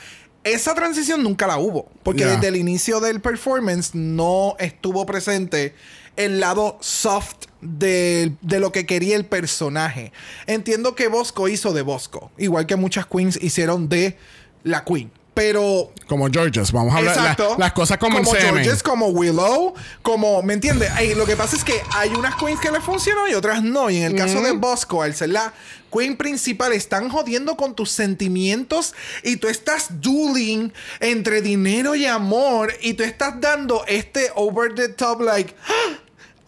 Esa 0.45 0.74
transición 0.74 1.21
nunca 1.24 1.47
la 1.47 1.57
hubo, 1.57 1.89
porque 2.03 2.26
desde 2.26 2.47
el 2.49 2.55
inicio 2.57 2.99
del 2.99 3.19
performance 3.21 3.93
no 3.93 4.55
estuvo 4.59 5.05
presente 5.05 5.74
el 6.16 6.39
lado 6.39 6.78
soft 6.82 7.45
de, 7.61 8.34
de 8.41 8.59
lo 8.59 8.72
que 8.72 8.86
quería 8.86 9.16
el 9.16 9.26
personaje. 9.26 10.11
Entiendo 10.47 10.95
que 10.95 11.07
Bosco 11.07 11.47
hizo 11.47 11.74
de 11.74 11.82
Bosco, 11.82 12.32
igual 12.38 12.66
que 12.66 12.76
muchas 12.76 13.05
queens 13.05 13.38
hicieron 13.41 13.89
de 13.89 14.18
la 14.64 14.84
queen, 14.84 15.11
pero 15.34 15.92
Como 16.08 16.30
Georges, 16.30 16.72
vamos 16.72 16.94
a 16.94 16.98
hablar 16.98 17.16
la- 17.16 17.22
Exacto. 17.24 17.56
las 17.58 17.74
cosas 17.74 17.98
como, 17.98 18.20
el 18.20 18.26
semen. 18.26 18.64
Georges, 18.64 18.84
como 18.84 19.08
Willow, 19.08 19.74
como, 20.02 20.42
¿me 20.44 20.54
entiendes? 20.54 20.92
Ay, 20.96 21.16
lo 21.16 21.26
que 21.26 21.36
pasa 21.36 21.56
es 21.56 21.64
que 21.64 21.82
hay 21.96 22.10
unas 22.10 22.36
queens 22.36 22.60
que 22.60 22.70
le 22.72 22.82
funcionan 22.82 23.30
y 23.32 23.34
otras 23.34 23.64
no. 23.64 23.90
Y 23.90 23.98
en 23.98 24.04
el 24.04 24.16
caso 24.16 24.42
de 24.42 24.52
Bosco, 24.52 25.02
al 25.02 25.16
ser 25.16 25.30
la 25.30 25.54
queen 25.92 26.18
principal, 26.18 26.74
están 26.74 27.10
jodiendo 27.10 27.56
con 27.58 27.76
tus 27.76 27.90
sentimientos 27.92 28.94
y 29.24 29.38
tú 29.38 29.48
estás 29.48 30.02
dueling 30.02 30.72
entre 31.00 31.42
dinero 31.42 31.96
y 31.96 32.06
amor 32.06 32.74
y 32.82 32.94
tú 32.94 33.04
estás 33.04 33.40
dando 33.42 33.84
este 33.88 34.32
over 34.36 34.74
the 34.76 34.90
top, 34.90 35.22
like, 35.22 35.56
¡Ah! 35.68 35.98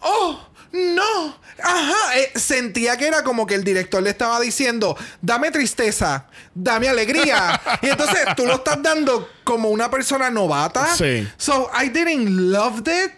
¡Oh! 0.00 0.45
No, 0.72 1.36
ajá, 1.62 2.18
eh, 2.18 2.32
sentía 2.34 2.96
que 2.96 3.06
era 3.06 3.22
como 3.22 3.46
que 3.46 3.54
el 3.54 3.64
director 3.64 4.02
le 4.02 4.10
estaba 4.10 4.40
diciendo, 4.40 4.96
dame 5.22 5.50
tristeza, 5.50 6.26
dame 6.54 6.88
alegría. 6.88 7.60
y 7.82 7.86
entonces 7.88 8.18
tú 8.36 8.46
lo 8.46 8.56
estás 8.56 8.82
dando 8.82 9.28
como 9.44 9.70
una 9.70 9.90
persona 9.90 10.30
novata. 10.30 10.86
Sí. 10.96 11.26
So 11.36 11.70
I 11.82 11.88
didn't 11.88 12.28
love 12.28 12.80
it. 12.80 13.12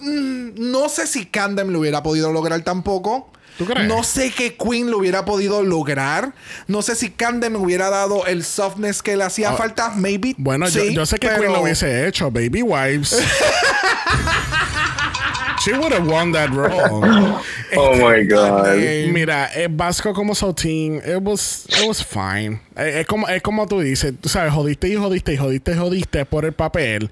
Mm, 0.00 0.70
No 0.70 0.88
sé 0.88 1.06
si 1.06 1.26
Candem 1.26 1.68
lo 1.70 1.80
hubiera 1.80 2.02
podido 2.02 2.30
lograr 2.32 2.60
tampoco. 2.62 3.30
¿Tú 3.58 3.66
crees? 3.66 3.86
No 3.86 4.02
sé 4.02 4.30
qué 4.30 4.56
Queen 4.56 4.90
lo 4.90 4.96
hubiera 4.98 5.24
podido 5.26 5.62
lograr. 5.62 6.32
No 6.68 6.80
sé 6.80 6.94
si 6.96 7.10
Candem 7.10 7.54
hubiera 7.56 7.90
dado 7.90 8.24
el 8.26 8.44
softness 8.44 9.02
que 9.02 9.14
le 9.16 9.24
hacía 9.24 9.50
Ah, 9.50 9.56
falta. 9.56 9.90
Maybe. 9.90 10.34
Bueno, 10.38 10.68
yo, 10.68 11.04
sé 11.06 11.18
que 11.18 11.28
pero- 11.28 11.40
Queen 11.40 11.52
lo 11.52 11.60
hubiese 11.62 12.06
hecho, 12.08 12.30
Baby 12.30 12.62
Wives. 12.62 13.14
She 15.64 15.72
would 15.72 15.92
have 15.92 16.06
won 16.06 16.32
that 16.32 16.50
role. 16.50 17.38
Oh 17.74 17.96
my 17.96 18.22
God. 18.28 18.76
Eh, 18.78 19.10
Mira, 19.10 19.48
eh, 19.54 19.66
Vasco 19.70 20.12
como 20.12 20.34
Sautín, 20.34 21.00
it 21.06 21.22
was, 21.22 21.66
it 21.70 21.86
was 21.88 22.02
fine. 22.02 22.60
Eh, 22.76 23.00
es, 23.00 23.06
como, 23.06 23.26
es 23.28 23.40
como 23.40 23.66
tú 23.66 23.80
dices, 23.80 24.12
tú 24.20 24.28
sabes, 24.28 24.52
jodiste 24.52 24.88
y 24.88 24.96
jodiste 24.96 25.32
y 25.32 25.36
jodiste 25.38 25.72
y 25.72 25.76
jodiste 25.76 26.24
por 26.26 26.44
el 26.44 26.52
papel. 26.52 27.10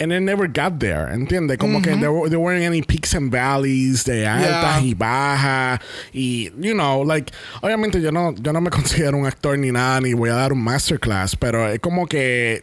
And 0.00 0.12
it 0.12 0.20
never 0.20 0.46
got 0.48 0.78
there, 0.78 1.08
¿entiendes? 1.12 1.58
Como 1.58 1.82
que 1.82 1.90
there, 1.96 2.10
there 2.30 2.38
weren't 2.38 2.64
any 2.64 2.80
peaks 2.82 3.14
and 3.14 3.30
valleys 3.30 4.04
de 4.04 4.26
altas 4.26 4.80
Yeah. 4.80 4.80
y 4.82 4.94
bajas. 4.94 5.80
Y, 6.14 6.50
you 6.58 6.72
know, 6.72 7.02
like, 7.04 7.30
obviamente 7.60 8.00
yo 8.00 8.10
no, 8.10 8.32
yo 8.34 8.52
no 8.52 8.60
me 8.62 8.70
considero 8.70 9.18
un 9.18 9.26
actor 9.26 9.58
ni 9.58 9.72
nada, 9.72 10.00
ni 10.00 10.14
voy 10.14 10.30
a 10.30 10.34
dar 10.34 10.52
un 10.54 10.62
masterclass, 10.62 11.36
pero 11.36 11.68
es 11.68 11.80
como 11.80 12.06
que 12.06 12.62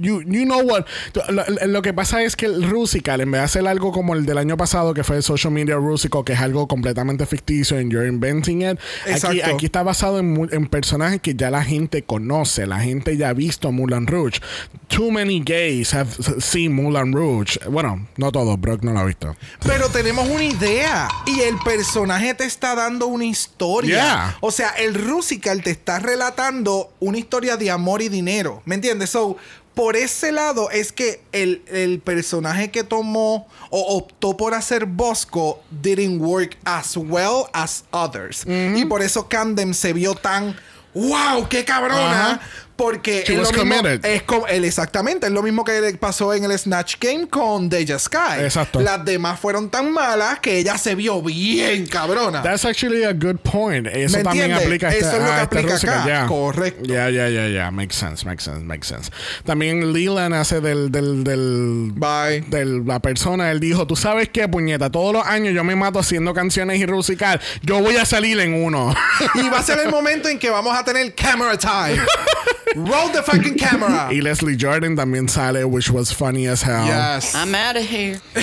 You, 0.00 0.22
you 0.22 0.44
know 0.44 0.60
what? 0.60 0.84
Lo, 1.28 1.66
lo 1.66 1.82
que 1.82 1.92
pasa 1.92 2.22
es 2.22 2.36
que 2.36 2.46
el 2.46 2.68
Rusical, 2.68 3.20
en 3.20 3.30
vez 3.30 3.40
de 3.40 3.44
hacer 3.44 3.68
algo 3.68 3.92
como 3.92 4.14
el 4.14 4.26
del 4.26 4.38
año 4.38 4.56
pasado, 4.56 4.94
que 4.94 5.04
fue 5.04 5.16
el 5.16 5.22
Social 5.22 5.52
Media 5.52 5.76
Rusical, 5.76 6.24
que 6.24 6.32
es 6.32 6.40
algo 6.40 6.66
completamente 6.66 7.26
ficticio 7.26 7.76
and 7.76 7.92
you're 7.92 8.08
inventing 8.08 8.62
it, 8.62 8.78
aquí, 9.06 9.40
aquí 9.42 9.66
está 9.66 9.82
basado 9.82 10.18
en, 10.18 10.48
en 10.52 10.66
personajes 10.66 11.20
que 11.20 11.34
ya 11.34 11.50
la 11.50 11.62
gente 11.62 12.02
conoce, 12.02 12.66
la 12.66 12.80
gente 12.80 13.16
ya 13.16 13.30
ha 13.30 13.32
visto 13.32 13.72
Mulan 13.72 14.06
Rouge. 14.06 14.40
Too 14.88 15.10
many 15.10 15.40
gays 15.44 15.94
have 15.94 16.10
seen 16.40 16.72
Mulan 16.72 17.12
Rouge. 17.12 17.58
Bueno, 17.68 18.08
no 18.16 18.32
todos, 18.32 18.60
Brock 18.60 18.82
no 18.82 18.92
lo 18.92 19.00
ha 19.00 19.04
visto. 19.04 19.36
Pero 19.64 19.88
tenemos 19.88 20.28
una 20.28 20.44
idea 20.44 21.08
y 21.26 21.40
el 21.40 21.56
personaje 21.64 22.34
te 22.34 22.44
está 22.44 22.74
dando 22.74 23.06
una 23.06 23.24
historia. 23.24 23.88
Yeah. 23.88 24.36
O 24.40 24.50
sea, 24.50 24.70
el 24.70 24.94
Rusical 24.94 25.62
te 25.62 25.70
está 25.70 25.98
relatando 25.98 26.92
una 27.00 27.18
historia 27.18 27.56
de 27.56 27.70
amor 27.70 28.02
y 28.02 28.08
dinero. 28.08 28.62
¿Me 28.64 28.74
entiendes? 28.74 29.10
So, 29.10 29.36
por 29.80 29.96
ese 29.96 30.30
lado 30.30 30.70
es 30.70 30.92
que 30.92 31.22
el, 31.32 31.62
el 31.66 32.00
personaje 32.00 32.70
que 32.70 32.84
tomó 32.84 33.48
o 33.70 33.96
optó 33.96 34.36
por 34.36 34.52
hacer 34.52 34.84
Bosco 34.84 35.62
didn't 35.70 36.20
work 36.20 36.58
as 36.66 36.98
well 36.98 37.46
as 37.54 37.84
others. 37.90 38.44
Y 38.46 38.84
por 38.84 39.00
eso 39.00 39.26
Candem 39.26 39.72
se 39.72 39.94
vio 39.94 40.14
tan 40.14 40.54
wow, 40.92 41.48
qué 41.48 41.64
cabrona. 41.64 42.32
Ajá. 42.32 42.40
Porque 42.80 43.24
She 43.26 43.34
es 43.34 43.38
was 43.40 43.52
lo 43.56 43.64
mismo- 43.64 43.82
committed. 43.82 44.04
es 44.06 44.22
como, 44.22 44.46
exactamente, 44.46 45.26
es 45.26 45.32
lo 45.32 45.42
mismo 45.42 45.64
que 45.64 45.80
le 45.80 45.92
pasó 45.94 46.32
en 46.32 46.44
el 46.44 46.58
Snatch 46.58 46.94
Game 46.98 47.28
con 47.28 47.68
Deja 47.68 47.98
Sky. 47.98 48.40
Exacto. 48.44 48.80
Las 48.80 49.04
demás 49.04 49.38
fueron 49.38 49.68
tan 49.68 49.92
malas 49.92 50.40
que 50.40 50.58
ella 50.58 50.78
se 50.78 50.94
vio 50.94 51.20
bien 51.20 51.86
cabrona. 51.86 52.42
That's 52.42 52.64
actually 52.64 53.04
a 53.04 53.12
good 53.12 53.36
point. 53.42 53.86
Eso 53.86 54.16
¿Me 54.16 54.22
también 54.24 54.52
aplica 54.52 54.88
a 54.88 54.92
este, 54.92 55.04
Eso 55.04 55.16
es 55.16 55.22
lo 55.22 55.30
a 55.30 55.36
que 55.48 55.58
este 55.58 55.58
aplica 55.76 55.92
acá. 56.00 56.04
ya. 56.08 56.26
Correcto. 56.26 56.82
Ya, 56.84 57.10
ya, 57.10 57.28
ya, 57.28 57.48
ya. 57.48 57.70
Makes 57.70 57.94
sense, 57.96 58.24
makes 58.24 58.44
sense, 58.44 58.60
makes 58.64 58.86
sense. 58.86 59.10
También 59.44 59.92
Leland 59.92 60.34
hace 60.34 60.60
del, 60.60 60.90
del, 60.90 61.22
del, 61.22 61.92
Bye. 61.94 62.40
de 62.48 62.64
la 62.86 63.00
persona, 63.00 63.50
él 63.50 63.60
dijo, 63.60 63.86
tú 63.86 63.94
sabes 63.96 64.28
qué, 64.30 64.48
puñeta, 64.48 64.90
todos 64.90 65.12
los 65.12 65.26
años 65.26 65.52
yo 65.54 65.64
me 65.64 65.76
mato 65.76 65.98
haciendo 65.98 66.32
canciones 66.32 66.78
y 66.80 66.86
rusical, 66.86 67.40
yo 67.62 67.80
voy 67.80 67.96
a 67.96 68.04
salir 68.06 68.40
en 68.40 68.54
uno. 68.54 68.94
Y 69.34 69.48
va 69.50 69.58
a 69.58 69.62
ser 69.62 69.78
el 69.80 69.90
momento 69.90 70.28
en 70.28 70.38
que 70.38 70.48
vamos 70.50 70.74
a 70.76 70.82
tener 70.84 71.14
camera 71.14 71.58
time. 71.58 72.00
Roll 72.76 73.10
the 73.12 73.22
fucking 73.22 73.56
camera. 73.56 74.08
y 74.12 74.20
Leslie 74.20 74.56
Jordan 74.58 74.96
también 74.96 75.28
sale, 75.28 75.64
which 75.64 75.90
was 75.90 76.12
funny 76.12 76.46
as 76.46 76.62
hell. 76.62 76.84
Yes. 76.86 77.34
I'm 77.34 77.54
out 77.54 77.76
of 77.76 77.82
here. 77.84 78.20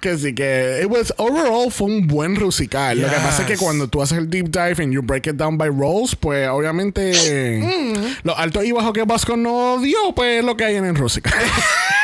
Que 0.00 0.18
sí, 0.18 0.34
que 0.34 0.80
it 0.82 0.90
was, 0.90 1.12
overall 1.16 1.70
fue 1.70 1.86
un 1.86 2.06
buen 2.06 2.36
rusical. 2.36 3.00
Lo 3.00 3.08
que 3.08 3.16
pasa 3.16 3.40
es 3.42 3.46
que 3.46 3.54
Yes. 3.54 3.60
cuando 3.62 3.88
tú 3.88 4.02
haces 4.02 4.18
el 4.18 4.28
deep 4.28 4.50
dive 4.50 4.78
and 4.82 4.92
you 4.92 5.00
break 5.00 5.26
it 5.26 5.36
down 5.36 5.56
by 5.56 5.68
roles, 5.68 6.14
pues 6.14 6.46
obviamente 6.48 7.12
Mm. 7.62 8.16
los 8.22 8.38
altos 8.38 8.64
y 8.66 8.72
bajos 8.72 8.92
que 8.92 9.04
Vasco 9.04 9.36
no 9.36 9.78
dio, 9.80 10.12
pues 10.14 10.40
es 10.40 10.44
lo 10.44 10.56
que 10.58 10.64
hay 10.64 10.76
en 10.76 10.84
el 10.84 10.94
rusical. 10.94 11.32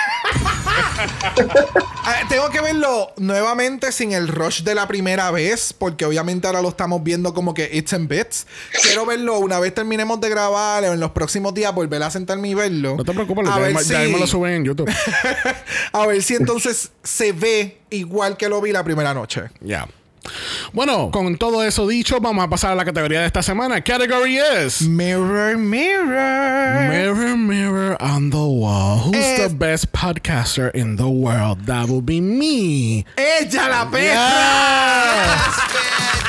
Ah, 2.03 2.23
tengo 2.29 2.49
que 2.51 2.61
verlo 2.61 3.13
nuevamente 3.19 3.93
sin 3.93 4.13
el 4.13 4.27
rush 4.27 4.63
de 4.63 4.75
la 4.75 4.89
primera 4.89 5.31
vez, 5.31 5.73
porque 5.73 6.05
obviamente 6.07 6.47
ahora 6.47 6.61
lo 6.63 6.71
estamos 6.71 7.05
viendo 7.05 7.35
como 7.35 7.53
que 7.55 7.69
it's 7.73 7.93
in 7.93 8.09
bits. 8.09 8.47
Quiero 8.83 9.05
verlo 9.07 9.39
una 9.39 9.61
vez 9.61 9.75
terminemos 9.75 10.19
de 10.21 10.29
grabar 10.31 10.83
o 10.85 10.93
en 10.95 10.99
los 10.99 11.11
próximos 11.13 11.53
días 11.55 11.73
volver 11.75 12.03
a 12.03 12.11
sentarme 12.11 12.49
y 12.49 12.55
verlo. 12.55 12.97
no 12.97 13.05
te 13.05 13.13
preocupes, 13.13 13.47
a 13.47 13.51
ya, 13.51 13.59
ver 13.59 13.75
mismo- 13.75 13.83
ya 13.93 13.99
si- 13.99 14.03
mismo 14.05 14.19
lo 14.19 14.27
suben 14.27 14.53
en 14.55 14.65
YouTube. 14.65 14.91
a 15.93 16.07
ver 16.07 16.23
si 16.23 16.35
entonces 16.35 16.91
se 17.05 17.33
ve 17.33 17.79
igual 17.91 18.37
que 18.37 18.49
lo 18.49 18.61
vi 18.61 18.73
la 18.73 18.83
primera 18.83 19.13
noche. 19.15 19.43
Ya. 19.61 19.87
Bueno, 20.73 21.11
con 21.11 21.37
todo 21.37 21.65
eso 21.65 21.87
dicho, 21.87 22.21
vamos 22.21 22.45
a 22.45 22.49
pasar 22.49 22.73
a 22.73 22.75
la 22.75 22.85
categoría 22.85 23.21
de 23.21 23.27
esta 23.27 23.43
semana. 23.43 23.81
Category 23.83 24.39
is 24.39 24.83
Mirror, 24.83 25.57
mirror. 25.59 26.89
Mirror, 26.89 27.37
mirror 27.37 27.97
on 28.01 28.31
the 28.31 28.37
wall. 28.37 28.99
Who's 29.07 29.39
the 29.39 29.49
best 29.55 29.93
podcaster 29.93 30.71
in 30.75 30.97
the 30.97 31.09
world? 31.09 31.67
That 31.67 31.89
will 31.89 32.03
be 32.03 32.21
me. 32.21 33.05
¡Ella 33.17 33.69
la 33.69 33.91
perra! 33.91 34.11
Yes. 35.35 35.80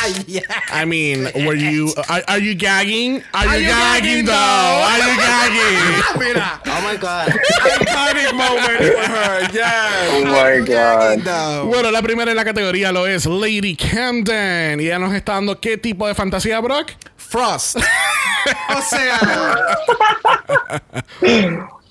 I 0.04 0.86
mean, 0.86 1.30
were 1.46 1.54
you 1.54 1.94
are, 2.10 2.24
are 2.28 2.40
you 2.40 2.56
gagging? 2.56 3.22
Are, 3.34 3.46
you, 3.58 3.64
you 3.64 3.70
gagging 3.70 4.26
gagging, 4.26 4.26
though? 4.26 4.32
though? 4.32 4.88
Are 4.90 4.98
you 4.98 5.16
gagging? 5.18 6.20
Mira. 6.20 6.62
Oh 6.66 6.82
my 6.82 6.98
god. 6.98 7.30
Iconic 7.30 8.34
moment 8.34 8.82
for 8.82 9.06
her. 9.12 9.42
Yes. 9.54 10.10
Oh 10.12 10.26
my 10.26 10.66
God. 10.66 11.24
No. 11.24 11.66
Bueno, 11.68 11.92
la 11.92 12.02
primera 12.02 12.32
en 12.32 12.38
la 12.38 12.44
categoría 12.44 12.92
lo 12.92 13.06
es 13.06 13.28
Lady 13.28 13.76
Camden. 13.76 14.80
Y 14.80 14.86
ella 14.86 14.98
nos 14.98 15.14
está 15.14 15.34
dando 15.34 15.60
qué 15.60 15.78
tipo 15.78 16.08
de 16.08 16.16
fantasía, 16.16 16.60
Brock? 16.62 16.94
Frost. 17.18 17.78
o 18.76 18.82
sea, 18.82 19.20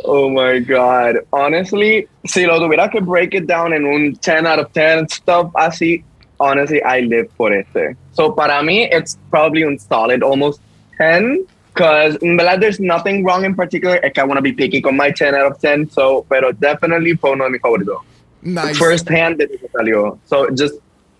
Oh 0.04 0.28
my 0.28 0.60
God. 0.60 1.16
Honestly, 1.30 2.08
si 2.24 2.44
lo 2.46 2.58
tuviera 2.58 2.90
que 2.90 3.00
break 3.00 3.34
it 3.34 3.46
down 3.46 3.72
en 3.72 3.84
un 3.84 4.14
10 4.14 4.46
out 4.46 4.58
of 4.58 4.72
10 4.72 5.06
stuff 5.12 5.52
así, 5.54 6.02
honestly, 6.40 6.82
I 6.82 7.00
live 7.00 7.30
for 7.36 7.52
este. 7.52 7.96
So 8.12 8.32
para 8.32 8.62
me, 8.62 8.90
it's 8.90 9.18
probably 9.30 9.64
un 9.64 9.78
solid 9.78 10.22
almost 10.22 10.60
10. 10.98 11.46
Because 11.72 12.16
verdad, 12.16 12.58
mm, 12.58 12.60
there's 12.60 12.80
nothing 12.80 13.24
wrong 13.24 13.44
in 13.44 13.54
particular. 13.54 13.98
Que 14.00 14.22
I 14.22 14.24
want 14.24 14.38
to 14.38 14.42
be 14.42 14.52
picky 14.52 14.82
on 14.84 14.96
my 14.96 15.10
10 15.10 15.34
out 15.34 15.52
of 15.52 15.60
10. 15.60 15.90
So, 15.90 16.26
pero 16.28 16.52
definitely 16.52 17.14
fue 17.14 17.32
uno 17.32 17.44
de 17.44 17.50
mis 17.50 17.60
favoritos. 17.60 18.02
nice. 18.42 18.76
First 18.76 19.08
hand 19.08 19.40
salió. 19.72 20.18
So, 20.26 20.50
just 20.50 20.74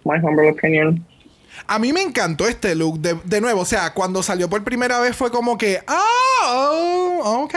my 0.05 0.19
humble 0.19 0.49
opinion. 0.49 1.05
A 1.67 1.79
mí 1.79 1.93
me 1.93 2.03
encantó 2.03 2.47
este 2.49 2.75
look. 2.75 3.01
De, 3.01 3.19
de 3.25 3.41
nuevo, 3.41 3.61
o 3.63 3.65
sea, 3.65 3.93
cuando 3.95 4.23
salió 4.23 4.49
por 4.51 4.63
primera 4.65 4.99
vez 5.01 5.17
fue 5.17 5.31
como 5.31 5.57
que, 5.59 5.81
ah, 5.87 6.03
oh, 6.49 7.43
ok. 7.45 7.55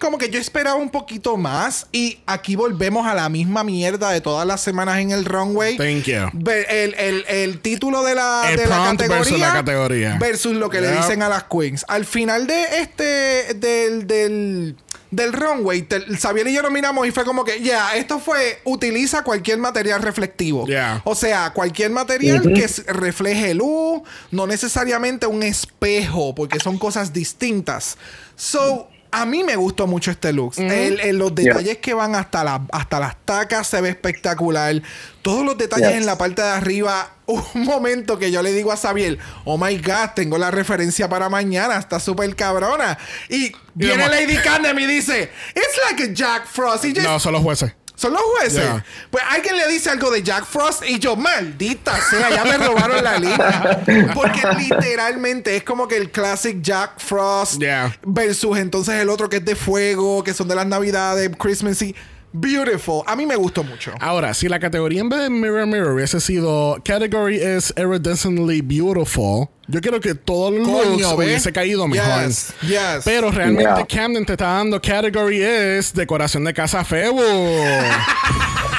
Como 0.00 0.18
que 0.18 0.30
yo 0.30 0.38
esperaba 0.38 0.76
un 0.76 0.90
poquito 0.90 1.36
más. 1.36 1.86
Y 1.92 2.20
aquí 2.26 2.56
volvemos 2.56 3.06
a 3.06 3.14
la 3.14 3.28
misma 3.28 3.64
mierda 3.64 4.10
de 4.10 4.20
todas 4.20 4.46
las 4.46 4.60
semanas 4.60 4.98
en 4.98 5.10
el 5.10 5.24
runway. 5.24 5.76
Thank 5.76 6.04
you. 6.04 6.30
El, 6.68 6.94
el- 6.94 7.24
el 7.28 7.60
título 7.60 8.02
de 8.04 8.14
la, 8.14 8.46
El 8.50 8.56
de 8.58 8.66
la 8.66 8.76
categoría 8.84 9.16
versus 9.18 9.38
la 9.40 9.52
categoría. 9.52 10.16
versus 10.20 10.52
lo 10.54 10.70
que 10.70 10.80
le 10.80 10.92
dicen 10.92 11.22
a 11.22 11.28
las 11.28 11.44
queens. 11.44 11.84
Al 11.88 12.04
final 12.04 12.46
de 12.46 12.62
este 12.80 13.54
del, 13.54 14.06
del, 14.06 14.76
del 15.10 15.32
runway, 15.32 15.82
te- 15.82 16.00
Xavier 16.16 16.48
y 16.48 16.52
yo 16.54 16.62
nos 16.62 16.70
miramos 16.70 17.06
y 17.06 17.10
fue 17.10 17.24
como 17.24 17.44
que, 17.44 17.62
ya, 17.62 17.94
esto 17.96 18.18
fue, 18.18 18.60
utiliza 18.64 19.22
cualquier 19.24 19.58
material 19.58 20.02
reflectivo. 20.02 20.66
Yeah. 20.66 21.00
O 21.04 21.14
sea, 21.14 21.52
cualquier 21.52 21.90
material 21.90 22.42
que 22.52 22.66
refleje 22.92 23.54
luz, 23.54 24.02
no 24.30 24.46
necesariamente 24.46 25.26
un 25.26 25.42
espejo, 25.42 26.34
porque 26.34 26.60
son 26.60 26.78
cosas 26.78 27.12
distintas. 27.12 27.96
So, 28.36 28.88
a 29.10 29.24
mí 29.26 29.42
me 29.44 29.56
gustó 29.56 29.86
mucho 29.86 30.10
este 30.10 30.32
look. 30.32 30.54
El- 30.58 31.00
el- 31.00 31.16
los 31.18 31.34
detalles 31.34 31.78
que 31.78 31.94
van 31.94 32.14
hasta, 32.14 32.44
la, 32.44 32.62
hasta 32.72 33.00
las 33.00 33.16
tacas 33.24 33.66
se 33.66 33.80
ve 33.80 33.88
espectacular. 33.90 34.80
Todos 35.22 35.44
los 35.44 35.56
detalles 35.58 35.88
Yes. 35.88 35.96
en 35.98 36.06
la 36.06 36.16
parte 36.18 36.42
de 36.42 36.48
arriba. 36.48 37.10
Un 37.26 37.64
momento 37.64 38.18
que 38.18 38.30
yo 38.30 38.42
le 38.42 38.52
digo 38.52 38.72
a 38.72 38.76
Xavier, 38.76 39.18
oh 39.44 39.58
my 39.58 39.76
God, 39.78 40.10
tengo 40.14 40.38
la 40.38 40.50
referencia 40.50 41.08
para 41.08 41.28
mañana, 41.28 41.76
está 41.78 42.00
súper 42.00 42.34
cabrona. 42.34 42.96
Y 43.28 43.52
viene 43.74 44.08
Lady 44.08 44.36
Candem 44.38 44.78
y 44.78 44.86
dice, 44.86 45.30
it's 45.54 45.78
like 45.90 46.02
a 46.04 46.12
Jack 46.14 46.46
Frost. 46.46 46.84
Yo, 46.84 47.02
No, 47.02 47.20
son 47.20 47.32
los 47.34 47.42
jueces. 47.42 47.74
Son 47.98 48.12
los 48.12 48.22
jueces. 48.22 48.62
Yeah. 48.62 48.84
Pues 49.10 49.24
alguien 49.28 49.56
le 49.56 49.66
dice 49.66 49.90
algo 49.90 50.08
de 50.08 50.22
Jack 50.22 50.44
Frost 50.44 50.84
y 50.88 51.00
yo, 51.00 51.16
maldita 51.16 51.98
sea, 52.08 52.30
ya 52.30 52.44
me 52.44 52.56
robaron 52.56 53.02
la 53.02 53.18
línea. 53.18 53.82
Porque 54.14 54.40
literalmente 54.56 55.56
es 55.56 55.64
como 55.64 55.88
que 55.88 55.96
el 55.96 56.12
classic 56.12 56.62
Jack 56.62 57.00
Frost 57.00 57.58
Yeah. 57.60 57.92
versus 58.04 58.56
entonces 58.56 58.94
el 58.94 59.08
otro 59.08 59.28
que 59.28 59.38
es 59.38 59.44
de 59.44 59.56
fuego, 59.56 60.22
que 60.22 60.32
son 60.32 60.46
de 60.46 60.54
las 60.54 60.66
navidades, 60.66 61.28
Christmas 61.36 61.82
y 61.82 61.96
beautiful. 62.32 63.02
A 63.06 63.16
mí 63.16 63.26
me 63.26 63.36
gustó 63.36 63.64
mucho. 63.64 63.92
Ahora, 64.00 64.34
si 64.34 64.48
la 64.48 64.58
categoría 64.58 65.00
en 65.00 65.08
vez 65.08 65.20
de 65.20 65.30
Mirror 65.30 65.66
Mirror 65.66 65.92
hubiese 65.94 66.20
sido 66.20 66.76
Category 66.84 67.36
is 67.36 67.72
Iridescently 67.76 68.60
Beautiful, 68.62 69.48
yo 69.66 69.80
quiero 69.80 70.00
que 70.00 70.14
todo 70.14 70.48
el 70.48 70.64
¿ve? 70.64 71.06
hubiese 71.14 71.52
caído 71.52 71.86
mejor. 71.86 72.26
Yes, 72.26 72.54
yes. 72.62 73.04
Pero 73.04 73.30
realmente 73.30 73.68
Yeah. 73.68 73.86
Camden 73.86 74.24
te 74.24 74.32
está 74.32 74.46
dando 74.46 74.80
Category 74.80 75.42
is 75.42 75.92
Decoración 75.92 76.44
de 76.44 76.54
Casa 76.54 76.84
Febo. 76.84 77.20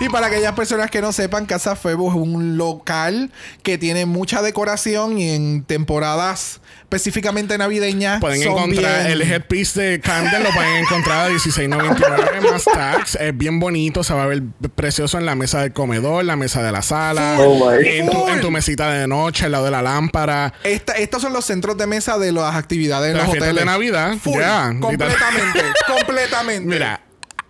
Y 0.00 0.08
para 0.08 0.28
aquellas 0.28 0.54
personas 0.54 0.90
que 0.90 1.02
no 1.02 1.12
sepan, 1.12 1.44
Casa 1.46 1.76
Febo 1.76 2.08
es 2.08 2.16
un 2.16 2.56
local 2.56 3.30
que 3.62 3.76
tiene 3.76 4.06
mucha 4.06 4.40
decoración 4.42 5.18
y 5.18 5.30
en 5.30 5.64
temporadas 5.64 6.61
específicamente 6.96 7.56
navideñas 7.56 8.20
Pueden 8.20 8.42
son 8.42 8.52
encontrar 8.52 9.06
bien- 9.06 9.12
el 9.12 9.22
headpiece 9.22 9.80
de 9.80 10.00
Camden, 10.00 10.42
lo 10.42 10.50
pueden 10.50 10.76
encontrar 10.84 11.26
a 11.26 11.28
16.99 11.30 12.40
más 12.52 12.64
tax. 12.64 13.14
Es 13.16 13.36
bien 13.36 13.58
bonito, 13.60 14.04
se 14.04 14.12
va 14.14 14.24
a 14.24 14.26
ver 14.26 14.42
precioso 14.74 15.18
en 15.18 15.24
la 15.26 15.34
mesa 15.34 15.60
del 15.62 15.72
comedor, 15.72 16.24
la 16.24 16.36
mesa 16.36 16.62
de 16.62 16.70
la 16.72 16.82
sala, 16.82 17.36
Oh 17.38 17.72
en, 17.72 18.08
tu, 18.10 18.28
en 18.28 18.52
mesita 18.52 18.90
de 18.92 19.06
noche, 19.08 19.46
al 19.46 19.52
lado 19.52 19.64
de 19.64 19.70
la 19.70 19.82
lámpara. 19.82 20.52
Esta- 20.64 20.92
estos 20.94 21.22
son 21.22 21.32
los 21.32 21.44
centros 21.44 21.76
de 21.78 21.86
mesa 21.86 22.18
de 22.18 22.32
las 22.32 22.54
actividades 22.54 23.12
en 23.12 23.16
Las 23.16 23.26
los 23.28 23.36
hoteles. 23.36 23.54
de 23.56 23.64
Navidad, 23.64 24.14
Full, 24.22 24.40
completamente, 24.80 25.60
completamente. 25.86 26.68
Mira, 26.68 27.00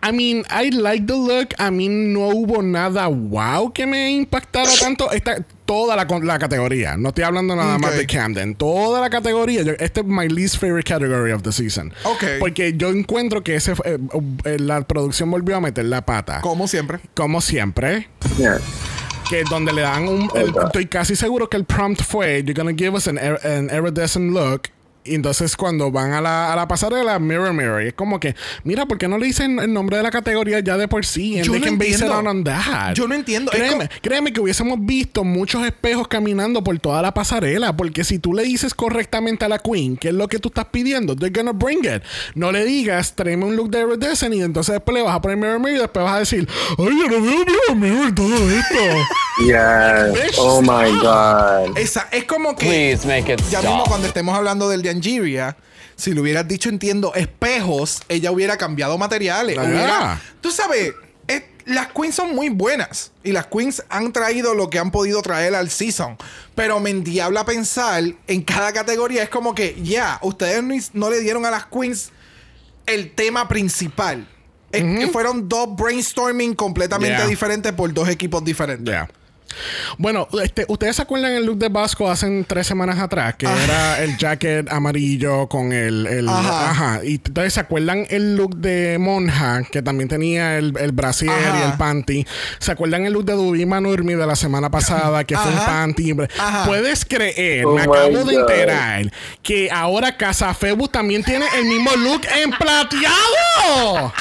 I 0.04 0.10
mean, 0.12 0.44
I 0.50 0.70
like 0.70 1.06
the 1.06 1.14
look. 1.14 1.54
I 1.60 1.70
mean, 1.70 2.12
no 2.12 2.28
hubo 2.30 2.60
nada 2.62 3.06
wow 3.08 3.72
que 3.72 3.86
me 3.86 4.10
impactara 4.10 4.68
tanto. 4.80 5.12
Esta, 5.12 5.44
toda 5.64 5.94
la, 5.94 6.04
la 6.22 6.38
categoría. 6.40 6.96
No 6.96 7.10
estoy 7.10 7.22
hablando 7.24 7.54
nada 7.54 7.78
más 7.78 7.96
de 7.96 8.06
Camden. 8.06 8.56
Toda 8.56 9.00
la 9.00 9.10
categoría. 9.10 9.62
Yo, 9.62 9.72
este 9.78 10.00
es 10.00 10.06
my 10.06 10.28
least 10.28 10.56
favorite 10.58 10.88
category 10.92 11.30
of 11.30 11.42
the 11.42 11.52
season. 11.52 11.94
Ok. 12.04 12.24
Porque 12.40 12.74
yo 12.76 12.90
encuentro 12.90 13.44
que 13.44 13.54
ese, 13.54 13.72
eh, 13.84 13.98
eh, 14.44 14.56
la 14.58 14.80
producción 14.82 15.30
volvió 15.30 15.56
a 15.56 15.60
meter 15.60 15.84
la 15.84 16.04
pata. 16.04 16.40
Como 16.40 16.66
siempre. 16.66 16.98
Como 17.14 17.40
siempre. 17.40 18.08
Yeah. 18.38 18.58
Que 19.30 19.44
donde 19.48 19.72
le 19.72 19.82
dan 19.82 20.08
un. 20.08 20.28
el- 20.34 20.52
estoy 20.66 20.86
casi 20.86 21.14
seguro 21.14 21.48
que 21.48 21.56
el 21.56 21.64
prompt 21.64 22.02
fue: 22.02 22.42
You're 22.42 22.54
gonna 22.54 22.74
give 22.76 22.96
us 22.96 23.06
an, 23.06 23.18
an 23.18 23.70
iridescent 23.72 24.32
look. 24.32 24.62
Y 25.04 25.16
entonces 25.16 25.56
cuando 25.56 25.90
van 25.90 26.12
a 26.12 26.20
la, 26.20 26.52
a 26.52 26.56
la 26.56 26.68
pasarela, 26.68 27.18
Mirror 27.18 27.52
Mirror, 27.52 27.82
y 27.82 27.88
es 27.88 27.94
como 27.94 28.20
que, 28.20 28.36
mira, 28.62 28.86
¿por 28.86 28.98
qué 28.98 29.08
no 29.08 29.18
le 29.18 29.26
dicen 29.26 29.58
el 29.58 29.72
nombre 29.72 29.96
de 29.96 30.02
la 30.04 30.10
categoría 30.12 30.60
ya 30.60 30.76
de 30.76 30.86
por 30.86 31.04
sí? 31.04 31.38
And 31.38 31.44
Yo 31.46 31.52
they 31.52 31.60
no 31.60 31.66
can 31.66 31.78
base 31.78 31.90
it 31.90 31.94
entiendo. 32.02 32.18
on 32.18 32.26
on 32.28 32.44
that. 32.44 32.94
Yo 32.94 33.08
no 33.08 33.14
entiendo. 33.14 33.50
Es 33.50 33.58
Créeme, 33.58 33.88
como- 33.88 34.00
créeme 34.00 34.32
que 34.32 34.40
hubiésemos 34.40 34.78
visto 34.80 35.24
muchos 35.24 35.64
espejos 35.66 36.06
caminando 36.06 36.62
por 36.62 36.78
toda 36.78 37.02
la 37.02 37.12
pasarela. 37.12 37.76
Porque 37.76 38.04
si 38.04 38.18
tú 38.20 38.32
le 38.32 38.44
dices 38.44 38.74
correctamente 38.74 39.44
a 39.44 39.48
la 39.48 39.58
Queen 39.58 39.96
qué 39.96 40.08
es 40.08 40.14
lo 40.14 40.28
que 40.28 40.38
tú 40.38 40.48
estás 40.48 40.66
pidiendo, 40.66 41.16
they're 41.16 41.32
gonna 41.36 41.52
bring 41.52 41.80
it. 41.84 42.02
No 42.36 42.52
le 42.52 42.64
digas, 42.64 43.14
tráeme 43.16 43.44
un 43.44 43.56
look 43.56 43.70
de 43.70 43.80
iridescent 43.80 44.32
y 44.34 44.42
entonces 44.42 44.74
después 44.74 44.94
le 44.96 45.02
vas 45.02 45.16
a 45.16 45.20
poner 45.20 45.36
Mirror 45.36 45.58
Mirror 45.58 45.76
y 45.76 45.80
después 45.80 46.04
vas 46.04 46.14
a 46.14 46.18
decir, 46.20 46.48
ay, 46.78 46.84
yo 46.86 47.08
no 47.08 47.20
veo 47.22 47.44
Mirror 47.44 47.76
Mirror 47.76 48.14
todo 48.14 48.50
esto. 48.50 48.78
Yes. 49.46 50.38
Oh 50.38 50.60
my 50.62 50.90
God. 51.00 51.76
Esa, 51.76 52.06
es 52.12 52.24
como 52.24 52.54
que. 52.54 52.66
Please 52.66 53.06
make 53.06 53.32
it 53.32 53.40
Ya 53.50 53.60
mismo 53.60 53.78
stop. 53.78 53.88
cuando 53.88 54.06
estemos 54.06 54.36
hablando 54.36 54.68
del 54.68 54.82
de 54.82 54.91
Angeria, 54.92 55.56
si 55.96 56.12
le 56.14 56.20
hubieras 56.20 56.46
dicho, 56.48 56.68
entiendo, 56.68 57.12
espejos, 57.14 58.02
ella 58.08 58.30
hubiera 58.30 58.56
cambiado 58.56 58.96
materiales. 58.98 59.58
Hubiera- 59.58 60.20
tú 60.40 60.50
sabes, 60.50 60.92
es- 61.26 61.42
las 61.64 61.88
queens 61.88 62.14
son 62.14 62.34
muy 62.34 62.48
buenas. 62.48 63.12
Y 63.22 63.32
las 63.32 63.46
queens 63.46 63.82
han 63.88 64.12
traído 64.12 64.54
lo 64.54 64.68
que 64.70 64.78
han 64.78 64.90
podido 64.90 65.20
traer 65.22 65.54
al 65.54 65.70
season. 65.70 66.16
Pero 66.54 66.80
me 66.80 66.90
endiabla 66.90 67.44
pensar 67.44 68.02
en 68.26 68.42
cada 68.42 68.72
categoría. 68.72 69.22
Es 69.22 69.28
como 69.28 69.54
que, 69.54 69.76
ya, 69.82 70.18
ustedes 70.22 70.62
no, 70.62 70.74
no 70.94 71.10
le 71.10 71.20
dieron 71.20 71.44
a 71.46 71.50
las 71.50 71.66
queens 71.66 72.10
el 72.86 73.12
tema 73.12 73.48
principal. 73.48 74.26
Es 74.72 74.82
que 74.82 75.06
fueron 75.08 75.48
dos 75.50 75.76
brainstorming 75.76 76.54
completamente 76.54 77.16
Yeah. 77.18 77.26
diferentes 77.26 77.72
por 77.74 77.92
dos 77.92 78.08
equipos 78.08 78.42
diferentes. 78.42 78.94
Bueno, 79.98 80.28
este, 80.42 80.64
¿ustedes 80.68 80.96
se 80.96 81.02
acuerdan 81.02 81.32
el 81.32 81.44
look 81.46 81.58
de 81.58 81.68
Vasco 81.68 82.10
hace 82.10 82.44
tres 82.46 82.66
semanas 82.66 82.98
atrás? 82.98 83.34
Que 83.36 83.46
era 83.46 84.02
el 84.02 84.16
jacket 84.16 84.70
amarillo 84.70 85.48
con 85.48 85.72
el... 85.72 86.06
el- 86.06 86.28
Ajá. 86.28 86.70
ajá. 86.70 87.00
Y 87.04 87.14
entonces 87.14 87.54
se 87.54 87.60
acuerdan 87.60 88.06
el 88.10 88.36
look 88.36 88.56
de 88.56 88.96
Monja, 88.98 89.62
que 89.70 89.82
también 89.82 90.08
tenía 90.08 90.58
el, 90.58 90.72
el 90.78 90.92
brasier 90.92 91.30
Ajá. 91.30 91.58
y 91.60 91.70
el 91.70 91.76
panty. 91.76 92.26
¿Se 92.58 92.72
acuerdan 92.72 93.04
el 93.06 93.12
look 93.12 93.24
de 93.24 93.34
Dubima 93.34 93.80
Nurmi 93.80 94.14
de 94.14 94.26
la 94.26 94.36
semana 94.36 94.70
pasada, 94.70 95.24
que 95.24 95.36
fue 95.36 95.50
un 95.52 95.58
panty? 95.58 96.14
Ajá. 96.38 96.64
¿Puedes 96.66 97.04
creer? 97.04 97.66
Oh 97.66 97.74
me 97.74 97.82
acabo 97.82 98.24
de 98.24 98.34
enterar 98.34 99.12
que 99.42 99.70
ahora 99.70 100.16
Casa 100.16 100.52
Febu 100.54 100.88
también 100.88 101.22
tiene 101.24 101.46
el 101.58 101.64
mismo 101.64 101.90
look 101.96 102.22
en 102.42 102.50
plateado. 102.50 104.12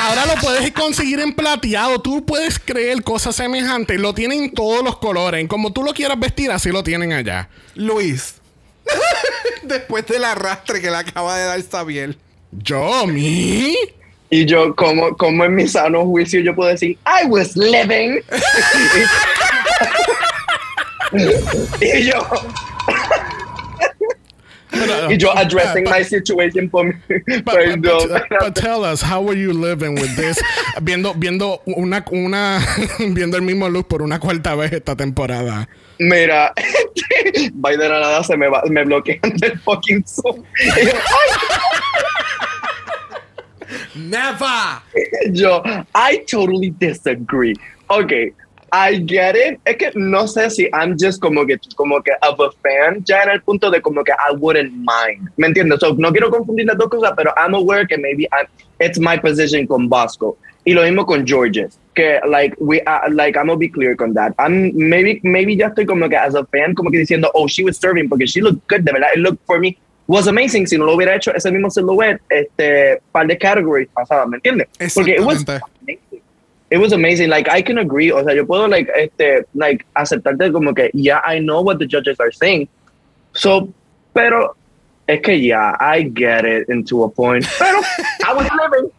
Ahora 0.00 0.26
lo 0.26 0.34
puedes 0.40 0.70
conseguir 0.72 1.20
en 1.20 1.32
plateado. 1.32 2.00
Tú 2.00 2.24
puedes 2.24 2.58
creer 2.58 3.02
cosas 3.02 3.36
semejantes. 3.36 4.00
Lo 4.00 4.14
tienen 4.22 4.44
en 4.44 4.54
todos 4.54 4.84
los 4.84 4.98
colores. 4.98 5.48
Como 5.48 5.72
tú 5.72 5.82
lo 5.82 5.92
quieras 5.92 6.16
vestir, 6.20 6.52
así 6.52 6.70
lo 6.70 6.84
tienen 6.84 7.12
allá. 7.12 7.48
Luis. 7.74 8.36
Después 9.64 10.06
del 10.06 10.22
arrastre 10.22 10.80
que 10.80 10.92
le 10.92 10.96
acaba 10.96 11.36
de 11.36 11.44
dar 11.46 11.60
Xavier. 11.60 12.16
¿Yo? 12.52 13.04
¿Mi? 13.08 13.76
Y 14.30 14.44
yo, 14.46 14.76
como, 14.76 15.16
como 15.16 15.44
en 15.44 15.56
mi 15.56 15.66
sano 15.66 16.04
juicio, 16.04 16.40
yo 16.40 16.54
puedo 16.54 16.70
decir, 16.70 16.96
I 17.04 17.26
was 17.26 17.56
living. 17.56 18.20
y 21.80 22.02
yo, 22.04 22.20
y 25.10 25.16
yo 25.18 25.30
addressing 25.36 25.84
my 25.84 26.02
situation 26.02 26.68
por 26.70 26.84
mi. 26.84 26.92
But, 27.44 27.44
Perdón. 27.54 28.08
but- 28.08 28.22
but 28.40 28.54
tell 28.54 28.84
us, 28.84 29.02
how 29.02 29.20
were 29.22 29.36
you 29.36 29.52
living 29.52 29.94
with 29.94 30.16
this? 30.16 30.38
viendo, 30.80 31.14
viendo 31.14 31.60
una, 31.66 32.04
una, 32.10 32.60
viendo 32.98 33.36
el 33.36 33.42
mismo 33.42 33.68
look 33.68 33.88
por 33.88 34.02
una 34.02 34.18
cuarta 34.18 34.54
vez 34.54 34.72
esta 34.72 34.96
temporada. 34.96 35.68
Mira, 35.98 36.52
by 37.54 37.76
de 37.76 37.88
la 37.88 38.00
nada 38.00 38.22
se 38.24 38.36
me, 38.36 38.48
va, 38.48 38.62
me 38.68 38.82
bloquean 38.84 39.20
del 39.36 39.58
fucking 39.60 40.04
Zoom. 40.06 40.42
Never. 43.94 44.80
Yo, 45.32 45.62
I 45.94 46.24
totally 46.26 46.70
disagree. 46.70 47.54
Okay, 47.90 48.32
I 48.72 49.04
get 49.06 49.36
it. 49.36 49.60
Es 49.66 49.76
que 49.76 49.92
no 49.94 50.26
sé 50.26 50.48
si 50.48 50.68
I'm 50.72 50.96
just 50.98 51.20
como 51.20 51.44
que, 51.44 51.58
como 51.76 52.00
que 52.02 52.12
of 52.22 52.40
a 52.40 52.50
fan, 52.62 53.04
ya 53.04 53.22
en 53.22 53.30
el 53.30 53.42
punto 53.42 53.70
de 53.70 53.82
como 53.82 54.02
que 54.02 54.12
I 54.12 54.34
wouldn't 54.34 54.72
mind. 54.72 55.28
¿Me 55.36 55.48
entiendes? 55.48 55.80
So, 55.80 55.94
no 55.98 56.10
quiero 56.10 56.30
confundir 56.30 56.66
las 56.66 56.78
dos 56.78 56.88
cosas, 56.88 57.12
pero 57.14 57.34
I'm 57.36 57.54
aware 57.54 57.86
que 57.86 57.98
maybe 57.98 58.26
I'm, 58.32 58.46
it's 58.80 58.98
my 58.98 59.18
position 59.18 59.66
con 59.66 59.90
Bosco. 59.90 60.38
Y 60.64 60.72
lo 60.72 60.82
mismo 60.84 61.04
con 61.04 61.26
Georges. 61.26 61.78
Que, 61.94 62.20
like, 62.26 62.56
we, 62.60 62.80
uh, 62.86 63.10
like, 63.10 63.36
I'm 63.36 63.48
gonna 63.48 63.58
be 63.58 63.68
clear 63.68 63.94
con 63.94 64.14
that. 64.14 64.32
I'm, 64.38 64.72
maybe, 64.74 65.20
maybe 65.22 65.54
ya 65.54 65.66
estoy 65.66 65.84
como 65.84 66.08
que 66.08 66.16
as 66.16 66.34
a 66.34 66.46
fan, 66.46 66.74
como 66.74 66.90
que 66.90 66.98
diciendo, 66.98 67.30
oh, 67.34 67.46
she 67.46 67.62
was 67.62 67.76
serving, 67.76 68.08
porque 68.08 68.26
she 68.26 68.40
looked 68.40 68.66
good, 68.68 68.84
de 68.84 68.92
verdad. 68.92 69.08
It 69.14 69.18
looked 69.18 69.44
for 69.44 69.58
me, 69.58 69.76
was 70.06 70.28
amazing. 70.28 70.66
Si 70.66 70.78
no 70.78 70.86
lo 70.86 70.96
hubiera 70.96 71.14
hecho 71.14 71.34
ese 71.34 71.50
mismo 71.50 71.68
silhouette, 71.68 72.22
este, 72.30 73.02
par 73.12 73.26
de 73.26 73.36
categories 73.36 73.88
pasadas, 73.92 74.26
¿me 74.28 74.36
entiendes? 74.36 74.68
Porque 74.94 75.16
it 75.16 75.20
was. 75.20 75.44
It 76.72 76.78
was 76.80 76.92
amazing. 76.92 77.28
Like 77.28 77.48
I 77.50 77.62
can 77.62 77.76
agree. 77.78 78.10
O 78.10 78.24
sea, 78.24 78.34
yo 78.34 78.46
puedo 78.46 78.66
like 78.68 78.88
este 78.96 79.44
like 79.54 79.84
aceptarte 79.94 80.50
como 80.52 80.72
que 80.74 80.90
yeah, 80.94 81.20
I 81.26 81.38
know 81.38 81.60
what 81.62 81.78
the 81.78 81.86
judges 81.86 82.18
are 82.18 82.32
saying. 82.32 82.66
So, 83.34 83.68
pero 84.14 84.56
es 85.06 85.20
que 85.20 85.38
yeah, 85.38 85.76
I 85.80 86.10
get 86.14 86.44
it 86.46 86.68
into 86.70 87.04
a 87.04 87.10
point. 87.10 87.44
Pero 87.58 87.80
I 88.26 88.32
was 88.34 88.48
living. 88.56 88.90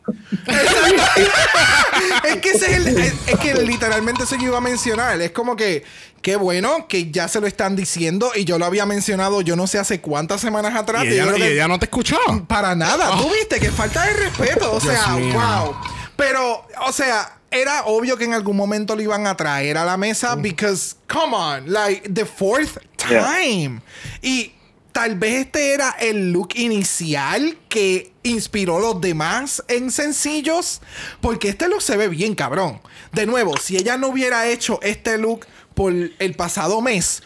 es 2.25 2.35
que 2.37 2.49
ese 2.51 2.71
es, 2.71 2.77
el- 2.77 2.97
es- 2.99 3.13
es 3.27 3.39
que 3.39 3.53
literalmente 3.55 4.23
eso 4.23 4.35
yo 4.35 4.47
iba 4.47 4.57
a 4.57 4.61
mencionar. 4.61 5.19
Es 5.21 5.31
como 5.31 5.55
que, 5.55 5.83
qué 6.21 6.35
bueno 6.35 6.87
que 6.87 7.11
ya 7.11 7.27
se 7.27 7.39
lo 7.41 7.47
están 7.47 7.75
diciendo 7.75 8.31
y 8.35 8.45
yo 8.45 8.57
lo 8.59 8.65
había 8.65 8.85
mencionado 8.85 9.41
yo 9.41 9.55
no 9.55 9.67
sé 9.67 9.79
hace 9.79 10.01
cuántas 10.01 10.41
semanas 10.41 10.75
atrás. 10.75 11.05
Y 11.05 11.09
ella, 11.09 11.31
y 11.35 11.39
que- 11.41 11.53
ella 11.53 11.67
no 11.67 11.79
te 11.79 11.85
escuchó. 11.85 12.17
Para 12.47 12.75
nada. 12.75 13.11
Tú 13.17 13.29
viste 13.33 13.59
que 13.59 13.71
falta 13.71 14.05
de 14.05 14.13
respeto. 14.13 14.73
O 14.73 14.79
Dios 14.79 14.93
sea, 14.93 15.07
mío. 15.15 15.33
wow. 15.33 15.75
Pero, 16.15 16.65
o 16.87 16.91
sea, 16.91 17.37
era 17.53 17.83
obvio 17.85 18.17
que 18.17 18.25
en 18.25 18.33
algún 18.33 18.57
momento 18.57 18.95
lo 18.95 19.01
iban 19.01 19.27
a 19.27 19.37
traer 19.37 19.77
a 19.77 19.85
la 19.85 19.95
mesa 19.95 20.35
because, 20.35 20.95
come 21.07 21.35
on, 21.35 21.71
like 21.71 22.09
the 22.11 22.25
fourth 22.25 22.79
time. 22.97 23.81
Y 24.21 24.51
tal 24.91 25.15
vez 25.15 25.45
este 25.45 25.73
era 25.73 25.91
el 25.99 26.31
look 26.31 26.49
inicial 26.55 27.57
que 27.69 28.11
inspiró 28.23 28.77
a 28.77 28.81
los 28.81 29.01
demás 29.01 29.63
en 29.67 29.91
sencillos. 29.91 30.81
Porque 31.21 31.49
este 31.49 31.67
look 31.67 31.81
se 31.81 31.95
ve 31.95 32.07
bien, 32.07 32.33
cabrón. 32.33 32.81
De 33.11 33.27
nuevo, 33.27 33.55
si 33.57 33.77
ella 33.77 33.97
no 33.97 34.07
hubiera 34.07 34.47
hecho 34.47 34.79
este 34.81 35.19
look 35.19 35.45
por 35.75 35.93
el 35.93 36.35
pasado 36.35 36.81
mes, 36.81 37.21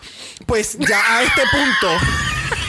pues 0.45 0.77
ya 0.77 1.17
a 1.17 1.23
este 1.23 1.41
punto 1.51 1.89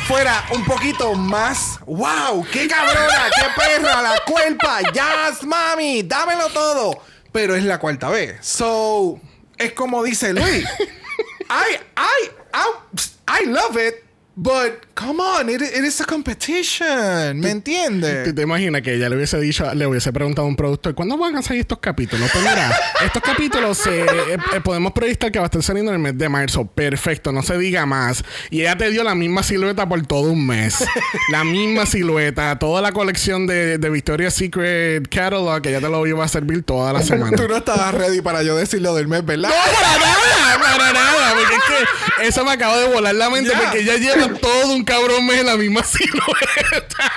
fuera 0.07 0.45
un 0.55 0.65
poquito 0.65 1.15
más. 1.15 1.81
¡Wow! 1.87 2.47
¡Qué 2.53 2.69
cabrona! 2.69 3.31
¡Qué 3.35 3.47
perra! 3.57 4.03
¡La 4.03 4.21
cuerpa! 4.25 4.81
¡Yes, 4.93 5.45
mami! 5.45 6.03
¡Dámelo 6.03 6.49
todo! 6.51 7.03
Pero 7.39 7.55
es 7.55 7.63
la 7.63 7.79
cuarta 7.79 8.11
vez. 8.11 8.35
So, 8.41 9.21
es 9.59 9.71
como 9.71 10.03
dice 10.03 10.33
Luis. 10.33 10.65
I, 11.49 11.77
I, 11.97 12.31
I, 12.53 13.43
I 13.43 13.47
love 13.47 13.77
it. 13.77 14.08
But, 14.41 14.95
come 14.95 15.21
on, 15.21 15.49
it, 15.51 15.61
it 15.63 15.85
is 15.85 16.01
a 16.01 16.05
competition. 16.05 17.41
¿Me 17.41 17.47
¿Te, 17.47 17.51
entiendes? 17.51 18.33
te 18.33 18.43
imaginas 18.43 18.83
que 18.83 18.95
ella 18.95 19.09
le 19.09 19.17
hubiese 19.17 19.41
dicho, 19.41 19.69
le 19.75 19.85
hubiese 19.85 20.13
preguntado 20.13 20.47
a 20.47 20.49
un 20.49 20.55
productor, 20.55 20.95
¿cuándo 20.95 21.19
van 21.19 21.35
a 21.35 21.43
salir 21.43 21.63
estos 21.63 21.81
capítulos? 21.81 22.31
Pues 22.33 22.45
mira, 22.45 22.71
estos 23.05 23.21
capítulos 23.21 23.85
eh, 23.89 24.07
eh, 24.07 24.37
eh, 24.55 24.61
podemos 24.61 24.93
proyectar 24.93 25.33
que 25.33 25.41
va 25.41 25.47
a 25.47 25.49
estar 25.49 25.61
saliendo 25.65 25.91
en 25.91 25.97
el 25.97 26.03
mes 26.03 26.17
de 26.17 26.29
marzo. 26.29 26.67
Perfecto, 26.67 27.33
no 27.33 27.43
se 27.43 27.59
diga 27.59 27.85
más. 27.85 28.23
Y 28.51 28.61
ella 28.61 28.79
te 28.79 28.89
dio 28.93 29.03
la 29.03 29.17
misma 29.17 29.43
silueta 29.43 29.89
por 29.89 30.07
todo 30.07 30.31
un 30.31 30.47
mes. 30.47 30.85
la 31.33 31.43
misma 31.43 31.85
silueta, 31.87 32.57
toda 32.61 32.81
la 32.81 32.93
colección 32.93 33.49
de, 33.49 33.79
de 33.79 33.91
Victoria's 33.91 34.35
Secret 34.35 35.09
Catalog, 35.09 35.63
que 35.63 35.71
ella 35.71 35.81
te 35.81 35.89
lo 35.89 36.07
iba 36.07 36.25
a 36.25 36.29
servir 36.29 36.63
toda 36.63 36.93
la 36.93 37.03
semana. 37.03 37.37
Tú 37.37 37.49
no 37.49 37.57
estabas 37.57 37.93
ready 37.93 38.21
para 38.21 38.45
yo 38.45 38.55
decirlo 38.57 38.95
del 38.95 39.09
mes, 39.09 39.25
¿verdad? 39.27 39.51
para 39.51 39.99
nada, 39.99 40.77
para 40.79 40.93
nada, 40.93 41.35
porque 41.35 41.55
es 41.55 41.63
que 42.21 42.29
eso 42.29 42.45
me 42.45 42.53
acaba 42.53 42.79
de 42.79 42.87
volar 42.87 43.17
la 43.17 43.31
mente 43.31 43.51
Ya. 43.51 43.59
porque 43.59 43.81
ella 43.81 43.97
lleva 43.97 44.28
todo 44.35 44.73
un 44.73 44.85
cabrón 44.85 45.27
mes 45.27 45.41
en 45.41 45.47
la 45.47 45.57
misma 45.57 45.83
silueta. 45.85 47.13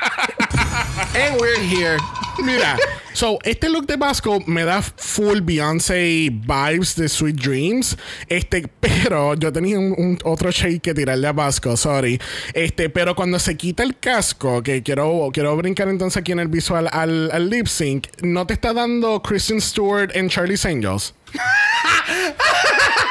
And 1.16 1.40
we're 1.40 1.60
here. 1.60 1.98
Mira, 2.44 2.78
so 3.14 3.38
este 3.44 3.70
look 3.70 3.86
de 3.86 3.98
Vasco 3.98 4.40
me 4.48 4.64
da 4.64 4.82
full 4.82 5.42
Beyoncé 5.42 6.30
vibes 6.32 6.96
de 6.96 7.08
Sweet 7.08 7.36
Dreams. 7.36 7.98
Este, 8.28 8.68
pero 8.80 9.36
yo 9.36 9.52
tenía 9.52 9.78
un, 9.78 9.94
un 9.98 10.18
otro 10.24 10.50
shade 10.52 10.80
que 10.80 10.94
tirarle 10.94 11.28
a 11.28 11.34
Vasco, 11.34 11.76
sorry. 11.78 12.20
Este, 12.54 12.90
pero 12.90 13.16
cuando 13.16 13.38
se 13.40 13.56
quita 13.58 13.84
el 13.84 13.98
casco, 14.00 14.64
que 14.64 14.82
quiero, 14.82 15.30
quiero 15.34 15.56
brincar 15.58 15.90
entonces 15.90 16.18
aquí 16.18 16.32
en 16.32 16.40
el 16.40 16.48
visual 16.48 16.90
al, 16.92 17.30
al 17.32 17.50
lip 17.50 17.68
sync, 17.68 18.08
¿no 18.22 18.48
te 18.48 18.54
está 18.54 18.74
dando 18.74 19.22
Kristen 19.22 19.62
Stewart 19.62 20.16
en 20.16 20.30
Charlie's 20.30 20.66
Angels? 20.66 21.14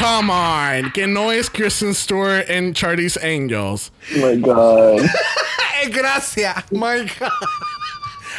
Come 0.00 0.30
on, 0.30 0.90
que 0.92 1.06
no 1.06 1.30
es 1.30 1.50
Kristen 1.50 1.94
Stewart 1.94 2.46
en 2.48 2.72
Charlie's 2.72 3.18
Angels. 3.22 3.92
Oh 4.16 4.26
my 4.26 4.36
god. 4.40 5.02
Gracias. 5.92 6.64
My 6.70 7.00
God. 7.18 7.30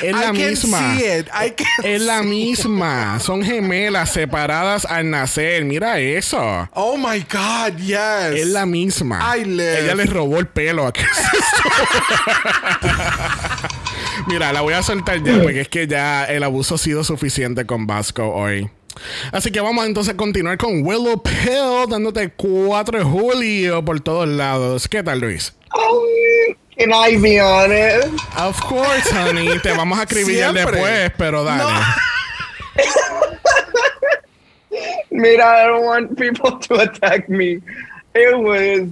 Es 0.01 0.13
la 0.13 0.21
I 0.21 0.25
can 0.25 0.35
misma. 0.35 0.95
see 0.97 1.05
it. 1.05 1.27
I 1.31 1.49
can 1.51 1.67
Es 1.85 2.01
la 2.01 2.21
see 2.21 2.27
misma. 2.27 3.19
Son 3.19 3.43
gemelas 3.43 4.11
separadas 4.11 4.85
al 4.85 5.11
nacer. 5.11 5.63
Mira 5.63 5.99
eso. 5.99 6.67
Oh 6.73 6.97
my 6.97 7.19
God, 7.29 7.77
yes. 7.77 8.33
Es 8.33 8.47
la 8.47 8.65
misma. 8.65 9.19
I 9.37 9.43
live. 9.45 9.79
Ella 9.83 9.93
le 9.95 10.05
robó 10.05 10.39
el 10.39 10.47
pelo 10.47 10.87
a. 10.87 10.93
Mira, 14.27 14.51
la 14.53 14.61
voy 14.61 14.73
a 14.73 14.81
soltar 14.81 15.21
ya 15.23 15.39
porque 15.41 15.61
es 15.61 15.67
que 15.69 15.87
ya 15.87 16.25
el 16.25 16.43
abuso 16.43 16.75
ha 16.75 16.77
sido 16.79 17.03
suficiente 17.03 17.65
con 17.65 17.85
Vasco 17.85 18.27
hoy. 18.29 18.69
Así 19.31 19.51
que 19.51 19.61
vamos 19.61 19.85
entonces 19.85 20.13
a 20.13 20.17
continuar 20.17 20.57
con 20.57 20.85
Willow 20.85 21.21
Pill 21.21 21.89
dándote 21.89 22.29
4 22.35 22.99
de 22.99 23.03
julio 23.03 23.85
por 23.85 23.99
todos 24.01 24.27
lados. 24.27 24.87
¿Qué 24.87 25.03
tal, 25.03 25.19
Luis? 25.19 25.53
Oh, 25.73 26.05
can 26.77 26.91
I 26.91 27.17
be 27.17 27.39
honest? 27.39 28.07
Of 28.37 28.59
course, 28.61 29.09
honey. 29.15 29.59
Te 29.59 29.71
vamos 29.73 29.99
a 29.99 30.05
Siempre. 30.09 30.63
después, 30.65 31.11
pero 31.17 31.43
dale. 31.43 31.63
No. 31.63 31.69
Mira, 35.11 35.63
I 35.63 35.67
don't 35.67 35.85
want 35.85 36.17
people 36.17 36.57
to 36.59 36.75
attack 36.81 37.29
me. 37.29 37.59
It 38.15 38.37
was 38.37 38.87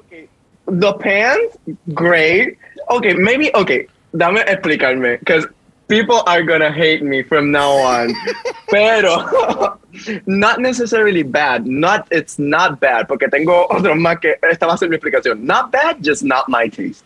okay. 0.00 0.28
The 0.66 0.92
pants, 0.94 1.56
great. 1.92 2.58
Okay, 2.90 3.14
maybe 3.14 3.50
okay. 3.54 3.86
Dame 4.16 4.40
explicarme, 4.46 5.18
because 5.18 5.46
people 5.92 6.22
are 6.26 6.42
gonna 6.42 6.72
hate 6.72 7.02
me 7.02 7.22
from 7.22 7.50
now 7.50 7.70
on. 7.70 8.14
Pero 8.70 9.76
not 10.26 10.60
necessarily 10.60 11.22
bad. 11.22 11.66
Not 11.66 12.08
it's 12.10 12.38
not 12.38 12.80
bad. 12.80 13.06
Porque 13.08 13.28
tengo 13.30 13.66
otro 13.68 13.94
más 13.94 14.20
que 14.20 14.36
esta 14.42 14.66
va 14.66 14.74
a 14.74 14.78
ser 14.78 14.88
mi 14.88 14.96
explicación. 14.96 15.40
Not 15.44 15.70
bad, 15.70 16.02
just 16.02 16.22
not 16.24 16.48
my 16.48 16.68
taste. 16.68 17.04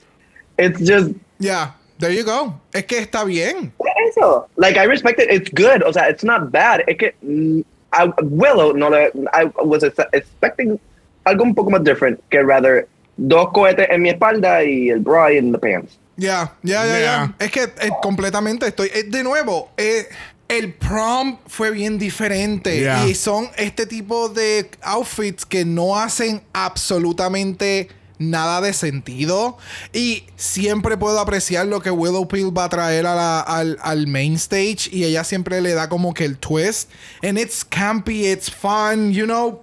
It's 0.59 0.80
just 0.80 1.11
Yeah, 1.39 1.72
there 1.99 2.12
you 2.12 2.24
go. 2.24 2.55
Es 2.72 2.84
que 2.84 2.99
está 3.01 3.24
bien. 3.26 3.72
eso. 4.09 4.47
Like 4.57 4.76
I 4.78 4.84
respect 4.84 5.18
it. 5.20 5.28
It's 5.30 5.51
good. 5.51 5.82
O 5.82 5.91
sea, 5.93 6.09
it's 6.09 6.22
not 6.24 6.51
bad. 6.53 6.82
Es 6.87 6.97
que 6.97 7.12
mm, 7.24 7.64
I, 7.93 8.07
Willow 8.22 8.72
no 8.72 8.89
le, 8.89 9.11
I 9.34 9.45
was 9.64 9.82
ex- 9.82 9.99
expecting 10.12 10.78
algo 11.26 11.43
un 11.43 11.55
poco 11.55 11.70
más 11.70 11.82
different 11.84 12.20
que 12.30 12.43
rather 12.43 12.87
dos 13.18 13.51
cohetes 13.53 13.89
en 13.91 14.03
mi 14.03 14.11
espalda 14.11 14.62
y 14.64 14.91
el 14.91 15.01
bra 15.01 15.32
in 15.32 15.51
the 15.53 15.59
pants. 15.59 15.99
Ya, 16.17 16.55
ya, 16.62 16.87
ya, 16.87 16.99
ya. 17.01 17.35
Es 17.39 17.51
que 17.51 17.62
eh, 17.64 17.91
completamente 18.03 18.67
estoy. 18.67 18.91
eh, 18.95 19.05
de 19.05 19.23
nuevo, 19.23 19.71
eh, 19.77 20.07
el 20.49 20.73
prom 20.75 21.39
fue 21.47 21.71
bien 21.71 21.99
diferente. 21.99 22.79
Yeah. 22.81 23.07
Y 23.07 23.14
son 23.14 23.51
este 23.57 23.87
tipo 23.87 24.29
de 24.29 24.71
outfits 24.83 25.45
que 25.45 25.64
no 25.64 25.99
hacen 25.99 26.43
absolutamente 26.53 27.89
nada 28.19 28.62
de 28.62 28.73
sentido. 28.73 29.59
Y 29.93 30.25
siempre 30.37 30.97
puedo 30.97 31.19
apreciar 31.21 31.67
lo 31.67 31.83
que 31.83 31.91
Willow 31.91 32.27
Pill 32.29 32.57
va 32.57 32.64
a 32.64 32.69
traer 32.71 33.07
a 33.07 33.14
la- 33.14 33.41
al, 33.41 33.77
al 33.83 34.07
main 34.07 34.35
stage. 34.37 34.89
Y 34.91 35.05
ella 35.05 35.23
siempre 35.25 35.61
le 35.61 35.75
da 35.75 35.89
como 35.91 36.14
que 36.14 36.25
el 36.25 36.39
twist. 36.39 36.91
And 37.23 37.39
it's 37.39 37.62
campy, 37.64 38.27
it's 38.27 38.51
fun, 38.51 39.12
you 39.12 39.27
know. 39.27 39.62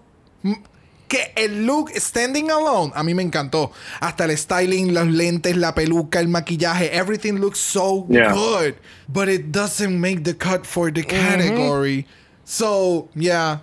Que 1.13 1.31
el 1.35 1.67
look 1.67 1.91
standing 1.95 2.49
alone 2.49 2.91
a 2.95 3.03
mí 3.03 3.13
me 3.13 3.21
encantó. 3.21 3.71
Hasta 3.99 4.25
el 4.25 4.35
styling, 4.35 4.95
los 4.95 5.05
lentes, 5.07 5.55
la 5.55 5.75
peluca, 5.75 6.19
el 6.19 6.27
maquillaje, 6.27 6.89
everything 6.91 7.33
looks 7.33 7.59
so 7.59 8.07
Yeah. 8.09 8.33
good, 8.33 8.75
but 9.07 9.29
it 9.29 9.51
doesn't 9.51 9.99
make 9.99 10.23
the 10.23 10.33
cut 10.35 10.65
for 10.65 10.91
the 10.91 11.03
category. 11.03 12.07
So, 12.45 13.09
yeah. 13.13 13.59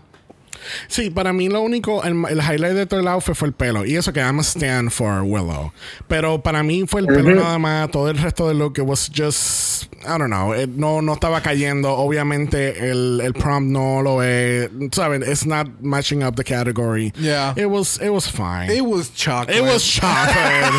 Sí, 0.89 1.11
para 1.11 1.33
mí 1.33 1.49
lo 1.49 1.61
único, 1.63 2.03
el, 2.05 2.25
el 2.29 2.39
highlight 2.41 2.75
de 2.75 2.87
todo 2.87 3.01
el 3.01 3.09
outfit 3.09 3.35
fue 3.35 3.49
el 3.49 3.55
pelo. 3.55 3.85
Y 3.85 3.97
eso 3.97 4.13
que 4.13 4.21
I'm 4.21 4.39
a 4.39 4.43
stand 4.43 4.91
for 4.91 5.23
Willow. 5.23 5.73
Pero 6.09 6.43
para 6.43 6.63
mí 6.63 6.85
fue 6.87 7.01
el 7.03 7.07
pelo 7.07 7.35
nada 7.35 7.59
más. 7.59 7.91
Todo 7.91 8.09
el 8.11 8.19
resto 8.19 8.49
del 8.49 8.59
look, 8.59 8.79
it 8.79 8.85
was 8.85 9.11
just, 9.15 9.85
I 10.05 10.19
don't 10.19 10.27
know. 10.31 10.55
it- 10.55 10.71
no, 10.77 11.01
no 11.03 11.15
estaba 11.15 11.41
cayendo. 11.43 11.91
Obviamente 11.93 12.91
el, 12.91 13.21
el 13.23 13.33
prompt 13.35 13.71
no 13.71 14.03
lo 14.03 14.23
es. 14.23 14.69
¿Saben? 14.93 15.23
It's 15.23 15.47
not 15.47 15.69
matching 15.81 16.23
up 16.23 16.37
the 16.37 16.45
category. 16.45 17.13
Yeah. 17.17 17.55
It 17.57 17.67
was, 17.67 17.99
it 18.03 18.11
was 18.11 18.27
fine. 18.29 18.71
It 18.71 18.83
was 18.85 19.11
chocolate. 19.15 19.57
It 19.57 19.63
was 19.63 19.83
chocolate. 19.85 20.73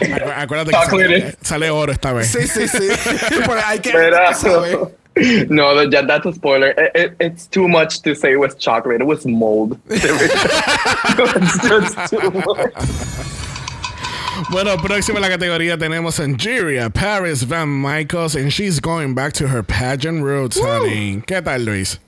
Acu- 0.00 0.32
Acuérdate 0.36 0.70
que 0.70 0.76
Chocolate. 0.84 1.20
sale, 1.20 1.36
sale 1.42 1.70
oro 1.70 1.92
esta 1.92 2.12
vez. 2.12 2.28
Sí, 2.30 2.46
sí, 2.46 2.68
sí. 2.68 2.88
Pero 3.28 3.60
hay 3.66 3.78
que 3.80 3.90
Pero, 3.92 4.34
saber. 4.34 4.78
no, 5.50 5.74
that, 5.74 5.90
that- 5.90 6.06
that's 6.06 6.26
a 6.26 6.32
spoiler. 6.32 6.68
It, 6.76 6.92
it, 6.94 7.16
it's 7.20 7.46
too 7.46 7.68
much 7.68 8.00
to 8.02 8.14
say 8.14 8.32
it 8.32 8.38
was 8.38 8.54
chocolate. 8.54 9.00
It 9.00 9.06
was 9.06 9.26
mold. 9.26 9.78
it's 9.88 11.68
just 11.68 12.10
too 12.10 12.30
much. 12.30 12.72
Bueno, 14.50 14.76
próximo 14.78 15.16
en 15.16 15.22
la 15.22 15.28
categoría 15.28 15.76
tenemos 15.76 16.18
Angeria, 16.18 16.88
Paris 16.90 17.42
Van 17.42 17.68
Michaels, 17.68 18.34
and 18.34 18.50
she's 18.52 18.80
going 18.80 19.14
back 19.14 19.32
to 19.34 19.48
her 19.48 19.62
pageant 19.62 20.22
roots, 20.22 20.58
honey. 20.58 21.22
¿Qué 21.26 21.42
tal, 21.44 21.60
Luis? 21.64 21.98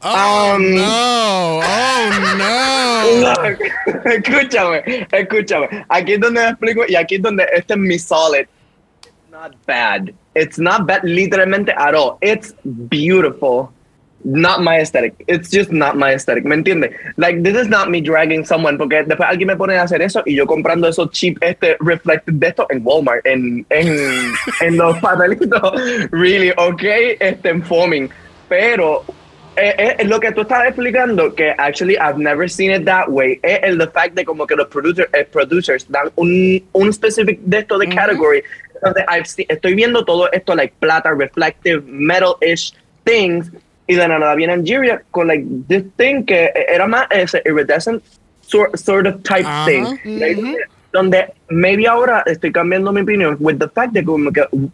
Oh, 0.00 0.54
Um, 0.54 0.74
no. 0.76 1.60
Oh, 1.62 2.10
no. 2.38 3.20
Look, 3.20 3.58
escúchame, 4.06 5.06
escúchame. 5.12 5.84
Aquí 5.90 6.12
es 6.14 6.20
donde 6.20 6.40
explico 6.48 6.84
y 6.88 6.94
aquí 6.94 7.16
es 7.16 7.22
donde 7.22 7.44
este 7.52 7.74
es 7.74 7.78
mi 7.78 7.98
solid. 7.98 8.46
Not 9.38 9.54
bad. 9.66 10.14
It's 10.34 10.58
not 10.58 10.88
bad 10.88 11.02
literalmente 11.02 11.70
at 11.70 11.94
all. 11.94 12.18
It's 12.20 12.54
beautiful. 12.90 13.72
Not 14.24 14.64
my 14.64 14.80
aesthetic. 14.80 15.14
It's 15.28 15.48
just 15.48 15.70
not 15.70 15.96
my 15.96 16.10
aesthetic. 16.14 16.44
¿Me 16.44 16.56
entiendes? 16.56 16.92
Like, 17.16 17.44
this 17.44 17.54
is 17.54 17.68
not 17.68 17.88
me 17.88 18.00
dragging 18.00 18.44
someone 18.44 18.76
porque 18.76 19.06
después 19.06 19.28
alguien 19.30 19.46
me 19.46 19.54
pone 19.54 19.78
a 19.78 19.84
hacer 19.84 20.02
eso 20.02 20.24
y 20.26 20.34
yo 20.34 20.44
comprando 20.44 20.88
esos 20.88 21.12
cheap, 21.12 21.38
este, 21.40 21.76
reflected 21.78 22.32
de 22.32 22.48
esto 22.48 22.66
en 22.68 22.82
Walmart, 22.82 23.24
en, 23.24 23.64
en, 23.70 24.32
en 24.60 24.76
los 24.76 24.98
papelitos. 24.98 25.72
Really, 26.10 26.52
okay, 26.56 27.16
este, 27.20 27.50
en 27.50 27.62
foaming. 27.62 28.10
Pero 28.48 29.04
eh, 29.60 29.96
eh, 29.98 30.04
lo 30.04 30.20
que 30.20 30.30
tú 30.30 30.42
estabas 30.42 30.68
explicando, 30.68 31.34
que 31.34 31.52
actually 31.58 31.96
I've 31.96 32.16
never 32.16 32.48
seen 32.48 32.70
it 32.70 32.84
that 32.84 33.08
way, 33.08 33.40
es 33.42 33.58
el 33.64 33.76
the 33.76 33.88
fact 33.88 34.14
de 34.14 34.24
como 34.24 34.46
que 34.46 34.54
los 34.54 34.68
producer, 34.68 35.08
eh, 35.12 35.24
producers 35.24 35.84
dan 35.88 36.10
un, 36.14 36.62
un 36.72 36.92
specific 36.92 37.40
de 37.40 37.58
esto 37.58 37.76
de 37.76 37.88
category. 37.88 38.42
Entonces, 38.82 39.04
I've 39.08 39.26
seen- 39.26 39.46
estoy 39.48 39.74
viendo 39.74 40.04
todo 40.04 40.30
esto, 40.32 40.54
like 40.54 40.74
plata, 40.80 41.12
reflective, 41.12 41.82
metal-ish 41.86 42.72
things, 43.04 43.50
y 43.86 43.94
de 43.94 44.06
nada 44.06 44.34
viene 44.34 44.52
Angeria 44.52 45.02
con 45.10 45.28
like 45.28 45.44
this 45.66 45.82
thing 45.96 46.24
que 46.24 46.52
era 46.68 46.86
más 46.86 47.06
ese 47.10 47.40
iridescent 47.46 48.02
sort, 48.42 48.76
sort 48.76 49.06
of 49.06 49.22
type 49.22 49.46
Ajá. 49.46 49.64
thing. 49.66 49.98
Like, 50.04 50.40
donde 50.92 51.32
maybe 51.50 51.86
ahora 51.86 52.22
estoy 52.26 52.50
cambiando 52.50 52.92
mi 52.92 53.02
opinión 53.02 53.36
with 53.40 53.58
the 53.58 53.68
fact 53.68 53.92
que 53.94 54.02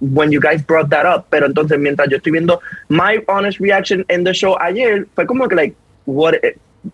when 0.01 0.31
you 0.31 0.41
guys 0.41 0.63
brought 0.65 0.89
that 0.91 1.07
up, 1.07 1.27
pero 1.31 1.47
entonces 1.47 1.79
mientras 1.79 2.09
yo 2.09 2.17
estoy 2.19 2.33
viendo 2.33 2.61
my 2.89 3.23
honest 3.29 3.59
reaction 3.61 4.05
in 4.11 4.25
the 4.25 4.33
show 4.33 4.57
ayer, 4.61 5.07
fue 5.15 5.27
como 5.27 5.49
que 5.49 5.57
like, 5.57 5.75
what, 6.07 6.35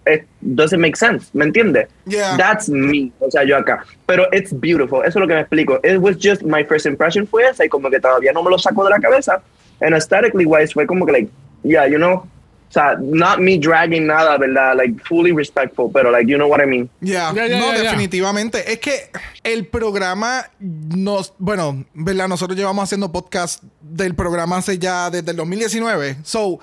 it, 0.07 0.23
it 0.23 0.27
doesn't 0.41 0.81
make 0.81 0.97
sense, 0.97 1.31
¿me 1.33 1.45
entiendes? 1.45 1.89
Yeah. 2.07 2.37
That's 2.37 2.69
me, 2.69 3.13
o 3.21 3.31
sea, 3.31 3.45
yo 3.45 3.57
acá. 3.57 3.85
Pero 4.07 4.27
it's 4.33 4.53
beautiful, 4.53 5.01
eso 5.05 5.19
es 5.19 5.21
lo 5.21 5.27
que 5.27 5.35
me 5.35 5.41
explico. 5.41 5.81
It 5.85 5.99
was 6.01 6.17
just, 6.19 6.43
my 6.43 6.65
first 6.65 6.87
impression 6.87 7.27
fue 7.27 7.49
esa 7.49 7.65
y 7.65 7.69
como 7.69 7.91
que 7.91 8.01
todavía 8.01 8.33
no 8.33 8.43
me 8.43 8.51
lo 8.51 8.59
saco 8.59 8.85
de 8.85 8.91
la 8.91 8.99
cabeza. 9.01 9.43
And 9.81 9.95
aesthetically 9.95 10.45
wise 10.47 10.73
fue 10.73 10.87
como 10.87 11.07
que 11.07 11.13
like, 11.13 11.31
yeah, 11.63 11.87
you 11.87 11.97
know, 11.97 12.27
o 12.69 12.73
sea, 12.73 12.95
not 13.01 13.41
me 13.41 13.59
dragging 13.59 14.07
nada, 14.07 14.39
¿verdad? 14.39 14.77
Like, 14.77 15.03
fully 15.05 15.33
respectful, 15.33 15.91
pero 15.93 16.09
like, 16.13 16.31
you 16.31 16.37
know 16.37 16.47
what 16.49 16.61
I 16.63 16.67
mean. 16.67 16.89
Ya, 17.01 17.33
Ya, 17.35 17.49
ya, 17.49 17.59
no, 17.59 17.73
ya. 17.73 17.83
definitivamente. 17.83 18.71
Es 18.73 18.79
que 18.79 19.11
el 19.43 19.67
programa 19.67 20.49
nos, 20.61 21.35
bueno, 21.39 21.85
¿verdad? 21.95 22.29
Nosotros 22.29 22.57
llevamos 22.57 22.85
haciendo 22.85 23.11
podcast 23.11 23.65
del 23.81 24.15
programa 24.15 24.59
hace 24.59 24.79
ya 24.79 25.11
desde 25.11 25.33
el 25.33 25.37
2019. 25.39 26.19
So, 26.23 26.61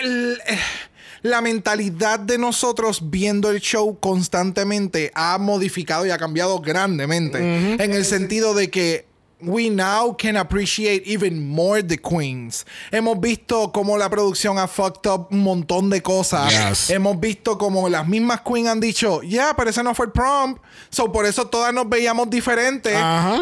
el, 0.00 0.38
eh, 0.46 0.58
la 1.22 1.40
mentalidad 1.40 2.18
de 2.20 2.38
nosotros 2.38 3.10
viendo 3.10 3.50
el 3.50 3.60
show 3.60 3.98
constantemente 4.00 5.10
ha 5.14 5.38
modificado 5.38 6.06
y 6.06 6.10
ha 6.10 6.18
cambiado 6.18 6.60
grandemente. 6.60 7.38
En 7.82 7.92
el 7.92 8.04
sentido 8.04 8.54
de 8.54 8.70
que 8.70 9.10
we 9.42 9.70
now 9.70 10.14
can 10.16 10.36
appreciate 10.36 11.02
even 11.06 11.48
more 11.48 11.82
the 11.82 11.96
queens. 11.96 12.66
Hemos 12.90 13.18
visto 13.20 13.72
cómo 13.72 13.96
la 13.96 14.10
producción 14.10 14.58
ha 14.58 14.66
fucked 14.66 15.10
up 15.10 15.28
un 15.30 15.42
montón 15.42 15.90
de 15.90 16.02
cosas. 16.02 16.50
Yes. 16.50 16.90
Hemos 16.90 17.18
visto 17.18 17.56
como 17.56 17.88
las 17.88 18.06
mismas 18.06 18.42
queens 18.42 18.68
han 18.68 18.80
dicho, 18.80 19.22
ya, 19.22 19.54
pero 19.56 19.70
ese 19.70 19.82
no 19.82 19.94
fue 19.94 20.06
el 20.06 20.12
prompt. 20.12 20.62
So, 20.90 21.10
por 21.10 21.26
eso 21.26 21.46
todas 21.46 21.72
nos 21.72 21.88
veíamos 21.88 22.28
diferentes. 22.28 22.94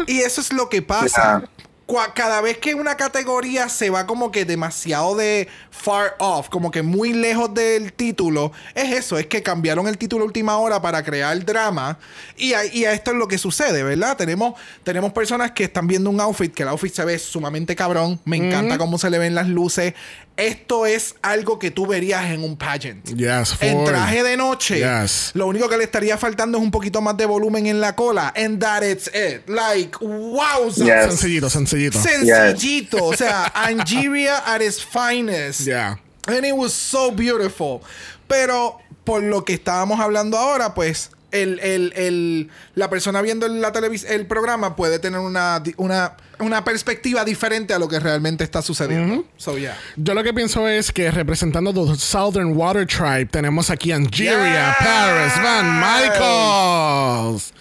Y 0.07 0.19
eso 0.19 0.41
es 0.41 0.53
lo 0.53 0.69
que 0.69 0.81
pasa. 0.81 1.39
Yeah. 1.39 1.68
Cada 2.13 2.41
vez 2.41 2.59
que 2.59 2.75
una 2.75 2.95
categoría 2.95 3.67
se 3.67 3.89
va 3.89 4.05
como 4.05 4.31
que 4.31 4.45
demasiado 4.45 5.15
de 5.15 5.47
far 5.71 6.15
off, 6.19 6.47
como 6.49 6.69
que 6.69 6.83
muy 6.83 7.13
lejos 7.13 7.51
del 7.53 7.93
título, 7.93 8.51
es 8.75 8.91
eso, 8.91 9.17
es 9.17 9.25
que 9.25 9.41
cambiaron 9.41 9.87
el 9.87 9.97
título 9.97 10.23
a 10.23 10.27
última 10.27 10.57
hora 10.57 10.81
para 10.81 11.03
crear 11.03 11.43
drama. 11.43 11.97
Y 12.37 12.53
a, 12.53 12.65
y 12.65 12.85
a 12.85 12.93
esto 12.93 13.11
es 13.11 13.17
lo 13.17 13.27
que 13.27 13.39
sucede, 13.39 13.81
¿verdad? 13.81 14.15
Tenemos, 14.17 14.53
tenemos 14.83 15.11
personas 15.13 15.51
que 15.51 15.63
están 15.63 15.87
viendo 15.87 16.11
un 16.11 16.21
outfit, 16.21 16.53
que 16.53 16.63
el 16.63 16.69
outfit 16.69 16.93
se 16.93 17.03
ve 17.05 17.17
sumamente 17.17 17.75
cabrón, 17.75 18.19
me 18.23 18.37
encanta 18.37 18.77
cómo 18.77 18.99
se 18.99 19.09
le 19.09 19.17
ven 19.17 19.33
las 19.33 19.47
luces. 19.47 19.95
Esto 20.39 20.85
es 20.85 21.15
algo 21.21 21.59
que 21.59 21.69
tú 21.69 21.85
verías 21.85 22.31
en 22.31 22.43
un 22.43 22.55
pageant. 22.55 23.05
Yes, 23.15 23.55
En 23.59 23.83
traje 23.83 24.23
de 24.23 24.37
noche. 24.37 24.77
Yes. 24.79 25.31
Lo 25.33 25.47
único 25.47 25.67
que 25.67 25.77
le 25.77 25.83
estaría 25.83 26.17
faltando 26.17 26.57
es 26.57 26.63
un 26.63 26.71
poquito 26.71 27.01
más 27.01 27.17
de 27.17 27.25
volumen 27.25 27.67
en 27.67 27.81
la 27.81 27.95
cola. 27.95 28.33
And 28.35 28.59
that 28.61 28.83
it's 28.83 29.07
it. 29.07 29.47
Like, 29.49 29.97
wow. 29.99 30.69
Yes. 30.69 31.07
Sencillito, 31.07 31.49
sencillito. 31.49 31.99
Sencillito. 32.01 33.05
O 33.05 33.13
sea, 33.13 33.51
Angeria 33.53 34.37
at 34.45 34.61
its 34.61 34.81
finest. 34.81 35.65
Yeah. 35.65 35.97
And 36.27 36.45
it 36.45 36.55
was 36.55 36.73
so 36.73 37.11
beautiful. 37.11 37.81
Pero 38.27 38.79
por 39.03 39.21
lo 39.23 39.43
que 39.43 39.53
estábamos 39.53 39.99
hablando 39.99 40.37
ahora, 40.37 40.73
pues 40.73 41.11
el, 41.31 41.59
el- 41.59 41.93
el- 41.95 42.49
la 42.75 42.89
persona 42.89 43.21
viendo 43.21 43.47
la 43.47 43.71
televis 43.71 44.03
el 44.05 44.25
programa 44.25 44.75
puede 44.75 44.99
tener 44.99 45.19
una, 45.19 45.61
una, 45.77 46.13
una 46.39 46.63
perspectiva 46.63 47.23
diferente 47.25 47.73
a 47.73 47.79
lo 47.79 47.87
que 47.87 47.99
realmente 47.99 48.43
está 48.43 48.61
sucediendo. 48.61 49.25
So, 49.37 49.57
yeah. 49.57 49.77
Yo 49.95 50.13
lo 50.13 50.23
que 50.23 50.33
pienso 50.33 50.67
es 50.67 50.91
que 50.91 51.11
representando 51.11 51.73
the 51.73 51.95
Southern 51.97 52.53
Water 52.55 52.85
Tribe 52.85 53.25
tenemos 53.27 53.69
aquí 53.69 53.91
a 53.91 53.95
Angeria, 53.97 54.75
Yes. 54.79 54.87
Paris, 54.87 55.33
Van 55.43 55.79
Michaels. 55.79 57.53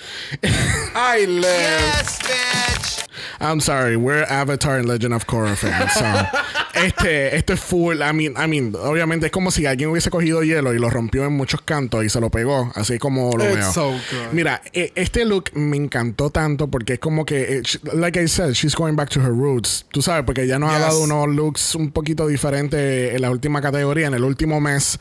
I 0.95 1.27
live. 1.27 1.45
Yes, 1.99 2.19
bitch. 2.21 3.05
I'm 3.41 3.61
sorry, 3.61 3.97
we're 3.97 4.25
Avatar 4.25 4.79
and 4.79 4.89
Legend 4.89 5.15
of 5.15 5.27
Korra 5.27 5.55
fans. 5.57 5.93
So, 5.93 6.03
este, 6.75 7.37
este 7.37 7.53
es 7.55 7.61
full. 7.61 7.97
I 7.97 8.13
mean, 8.13 8.35
I 8.37 8.47
mean, 8.49 8.75
obviamente 8.75 9.27
es 9.27 9.33
como 9.33 9.51
si 9.51 9.67
alguien 9.67 9.91
hubiese 9.91 10.11
cogido 10.11 10.43
hielo 10.43 10.75
y 10.75 10.79
lo 10.79 10.91
rompió 10.91 11.25
en 11.25 11.33
muchos 11.33 11.61
cantos 11.63 12.05
y 12.05 12.09
se 12.09 12.21
lo 12.21 12.31
pegó, 12.31 12.71
así 12.75 12.99
como 12.99 13.37
lo 13.37 13.45
It's 13.45 13.57
veo. 13.57 13.73
so. 13.73 13.95
Mira, 14.33 14.61
e- 14.73 14.93
este 14.95 15.25
look 15.25 15.51
me 15.55 15.77
encantó 15.77 16.31
tanto 16.31 16.69
porque 16.69 16.95
es 16.95 16.99
como 16.99 17.25
que, 17.25 17.59
eh, 17.59 17.63
like 17.95 18.21
I 18.23 18.29
said, 18.29 18.53
she's 18.53 18.75
going 18.75 18.95
back 18.95 19.11
to 19.11 19.21
her 19.21 19.31
roots. 19.33 19.87
Tú 19.91 20.03
sabes, 20.03 20.25
porque 20.25 20.47
ya 20.47 20.59
nos 20.59 20.71
ha 20.71 20.79
Yes. 20.79 20.83
dado 20.87 21.01
unos 21.01 21.29
looks 21.29 21.75
un 21.75 21.91
poquito 21.91 22.27
diferentes 22.27 23.15
en 23.15 23.21
la 23.23 23.31
última 23.31 23.61
categoría, 23.61 24.07
en 24.07 24.15
el 24.15 24.25
último 24.25 24.61
mes. 24.61 24.99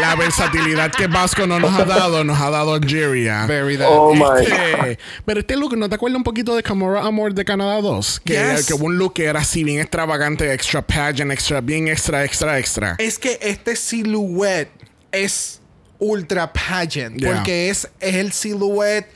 La 0.00 0.14
versatilidad 0.16 0.90
que 0.92 1.06
Vasco 1.06 1.46
no 1.46 1.58
nos 1.60 1.78
ha 1.78 1.84
dado, 1.84 2.24
nos 2.24 2.40
ha 2.40 2.50
dado 2.50 2.74
Algeria. 2.74 3.46
Very 3.46 3.76
that. 3.76 3.88
Oh 3.90 4.14
my 4.14 4.42
Este, 4.42 4.98
pero 5.24 5.40
este 5.40 5.56
look, 5.56 5.76
¿no 5.76 5.88
te 5.88 5.94
acuerdas 5.96 6.16
un 6.16 6.24
poquito 6.24 6.54
de 6.56 6.62
Camora 6.62 7.02
Amor 7.04 7.34
de 7.34 7.44
Canadá 7.44 7.80
2? 7.80 8.20
Que, 8.24 8.34
Yes. 8.34 8.66
que 8.66 8.74
hubo 8.74 8.86
un 8.86 8.98
look 8.98 9.14
que 9.14 9.24
era 9.24 9.40
así 9.40 9.64
bien 9.64 9.80
extravagante, 9.80 10.52
extra 10.52 10.77
pageant, 10.86 11.30
extra, 11.32 11.60
bien 11.60 11.88
extra, 11.88 12.24
extra, 12.24 12.58
extra. 12.58 12.96
Es 12.98 13.18
que 13.18 13.38
este 13.42 13.76
silhouette 13.76 14.70
es 15.12 15.60
ultra 15.98 16.52
pageant. 16.52 17.18
Yeah. 17.18 17.34
Porque 17.34 17.70
es, 17.70 17.88
es 18.00 18.14
el 18.16 18.32
silhouette 18.32 19.06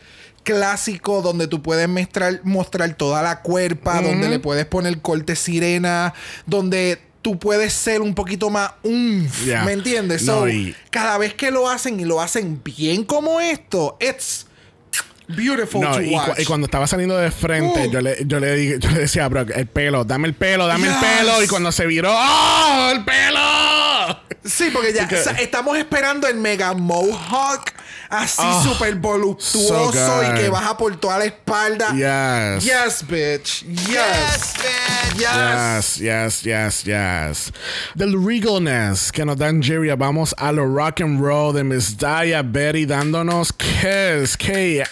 clásico 0.42 1.22
donde 1.22 1.46
tú 1.46 1.62
puedes 1.62 1.88
mostrar, 1.88 2.40
mostrar 2.44 2.94
toda 2.94 3.22
la 3.22 3.40
cuerpa, 3.42 4.00
donde 4.02 4.28
le 4.28 4.38
puedes 4.40 4.66
poner 4.66 5.00
corte 5.00 5.36
sirena, 5.36 6.14
donde 6.46 6.98
tú 7.22 7.38
puedes 7.38 7.72
ser 7.72 8.00
un 8.02 8.14
poquito 8.14 8.50
más 8.50 8.72
Yeah. 9.44 9.64
¿me 9.64 9.72
entiendes? 9.72 10.22
No, 10.24 10.40
So, 10.40 10.48
y- 10.48 10.74
cada 10.90 11.16
vez 11.18 11.34
que 11.34 11.52
lo 11.52 11.68
hacen 11.70 12.00
y 12.00 12.04
lo 12.04 12.20
hacen 12.20 12.60
bien 12.64 13.04
como 13.04 13.40
esto, 13.40 13.96
it's 14.00 14.46
beautiful 15.28 15.80
No, 15.80 15.92
to 15.92 16.02
y, 16.02 16.10
cu- 16.10 16.14
watch. 16.16 16.38
y 16.40 16.44
cuando 16.44 16.64
estaba 16.66 16.86
saliendo 16.86 17.16
de 17.16 17.30
frente, 17.30 17.88
Uh. 17.88 17.90
yo, 17.90 18.00
le, 18.00 18.16
yo, 18.26 18.40
le, 18.40 18.54
dije- 18.56 18.78
yo 18.78 18.90
le 18.90 19.00
decía, 19.00 19.28
bro, 19.28 19.42
el 19.42 19.66
pelo, 19.66 20.04
dame 20.04 20.28
el 20.28 20.34
pelo, 20.34 20.66
dame 20.66 20.86
Yes. 20.88 20.96
el 20.96 21.00
pelo. 21.18 21.42
Y 21.42 21.48
cuando 21.48 21.72
se 21.72 21.86
viró, 21.86 22.12
¡oh, 22.14 22.90
el 22.94 23.04
pelo! 23.04 23.40
Sí, 24.44 24.70
porque 24.72 24.92
ya 24.92 25.02
Porque- 25.02 25.20
o 25.20 25.22
sea, 25.24 25.32
estamos 25.34 25.76
esperando 25.78 26.26
el 26.26 26.36
mega 26.36 26.72
mohawk 26.74 27.70
así 28.12 28.42
Oh, 28.44 28.62
súper 28.62 28.94
voluptuoso 28.96 29.92
so 29.92 30.22
y 30.22 30.34
que 30.34 30.48
baja 30.50 30.76
por 30.76 30.94
toda 30.96 31.18
la 31.18 31.24
espalda. 31.24 31.92
Yes. 31.92 32.64
Yes, 32.64 33.02
bitch. 33.08 33.62
Yes. 33.62 33.88
Yes, 33.88 34.54
bitch. 34.54 35.18
Yes. 35.18 35.98
Yes, 35.98 35.98
yes, 35.98 36.42
yes, 36.44 36.84
yes. 36.84 37.52
Del 37.94 38.14
regalness 38.22 39.10
que 39.10 39.24
nos 39.24 39.36
dan 39.38 39.62
Jiria, 39.62 39.96
vamos 39.96 40.34
a 40.38 40.52
lo 40.52 40.66
rock 40.66 41.00
and 41.00 41.20
roll 41.20 41.54
de 41.54 41.64
Miss 41.64 41.96
Daya 41.96 42.42
Betty 42.42 42.84
dándonos 42.84 43.52
Kiss, 43.52 44.36
K-I-S-S, 44.36 44.86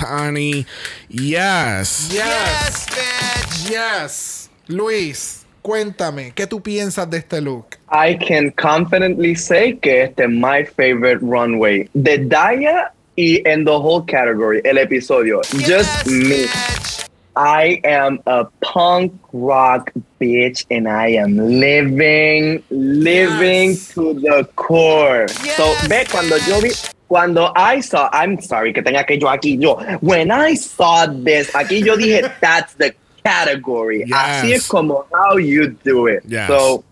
honey. 0.00 0.66
Yes. 1.08 2.10
Yes. 2.12 2.12
Yes, 2.12 2.86
bitch. 2.90 3.70
Yes. 3.70 4.50
Luis, 4.68 5.45
cuéntame, 5.66 6.30
¿qué 6.32 6.46
tú 6.46 6.60
piensas 6.62 7.10
de 7.10 7.18
este 7.18 7.40
look? 7.40 7.76
I 7.90 8.14
can 8.16 8.52
confidently 8.52 9.34
say 9.34 9.76
que 9.76 10.04
este 10.04 10.22
es 10.22 10.30
my 10.30 10.64
favorite 10.64 11.18
runway. 11.20 11.88
De 11.92 12.18
Daya 12.18 12.92
y 13.16 13.42
en 13.44 13.64
the 13.64 13.72
whole 13.72 14.04
category, 14.06 14.60
el 14.64 14.78
episodio. 14.78 15.40
Just 15.66 16.06
me. 16.06 16.46
bitch. 16.46 17.08
I 17.34 17.80
am 17.84 18.20
a 18.26 18.44
punk 18.62 19.12
rock 19.32 19.90
bitch 20.20 20.64
and 20.70 20.86
I 20.86 21.08
am 21.16 21.36
living, 21.36 22.62
living 22.70 23.70
Yes. 23.70 23.88
to 23.94 24.14
the 24.14 24.48
core. 24.54 25.26
Yes, 25.44 25.56
so, 25.56 25.64
ve, 25.88 26.06
cuando 26.08 26.36
yo 26.48 26.60
vi, 26.60 26.70
cuando 27.08 27.52
I 27.56 27.80
saw, 27.80 28.08
I'm 28.12 28.40
sorry 28.40 28.72
que 28.72 28.82
tenga 28.82 29.04
que 29.04 29.18
yo 29.18 29.26
aquí 29.26 29.60
yo, 29.60 29.74
when 30.00 30.30
I 30.30 30.54
saw 30.54 31.06
this, 31.06 31.50
aquí 31.54 31.84
yo 31.84 31.96
dije, 31.96 32.22
that's 32.40 32.74
the 32.74 32.94
category. 33.26 34.04
Así 34.12 34.52
es 34.52 34.66
como 34.66 35.06
how 35.12 35.38
you 35.38 35.76
do 35.84 36.08
it. 36.08 36.22
Yes. 36.26 36.46
So, 36.46 36.84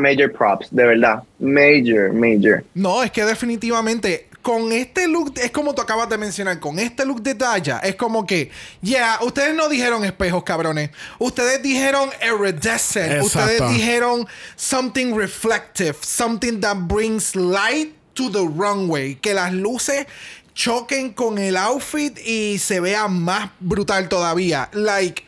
major 0.00 0.30
props, 0.32 0.68
de 0.70 0.84
verdad. 0.84 1.22
Major, 1.38 2.12
major. 2.12 2.64
No, 2.74 3.02
es 3.02 3.10
que 3.10 3.24
definitivamente 3.24 4.28
con 4.46 4.70
este 4.70 5.08
look, 5.08 5.34
es 5.42 5.50
como 5.50 5.74
tú 5.74 5.82
acabas 5.82 6.08
de 6.08 6.16
mencionar, 6.16 6.60
con 6.60 6.78
este 6.78 7.04
look 7.04 7.20
de 7.20 7.34
Daya, 7.34 7.80
es 7.80 7.96
como 7.96 8.24
que, 8.24 8.52
yeah, 8.80 9.18
ustedes 9.20 9.56
no 9.56 9.68
dijeron 9.68 10.04
espejos, 10.04 10.44
cabrones. 10.44 10.90
Ustedes 11.18 11.60
dijeron 11.64 12.10
iridescent. 12.22 13.24
Exacto. 13.24 13.26
Ustedes 13.26 13.70
dijeron 13.72 14.24
something 14.54 15.16
reflective, 15.16 15.96
something 16.00 16.60
that 16.60 16.76
brings 16.86 17.34
light 17.34 17.92
to 18.14 18.30
the 18.30 18.46
runway. 18.46 19.16
Que 19.16 19.34
las 19.34 19.52
luces 19.52 20.06
choquen 20.54 21.12
con 21.12 21.38
el 21.38 21.56
outfit 21.56 22.16
y 22.24 22.58
se 22.58 22.78
vea 22.78 23.08
más 23.08 23.50
brutal 23.58 24.08
todavía. 24.08 24.68
Like, 24.72 25.24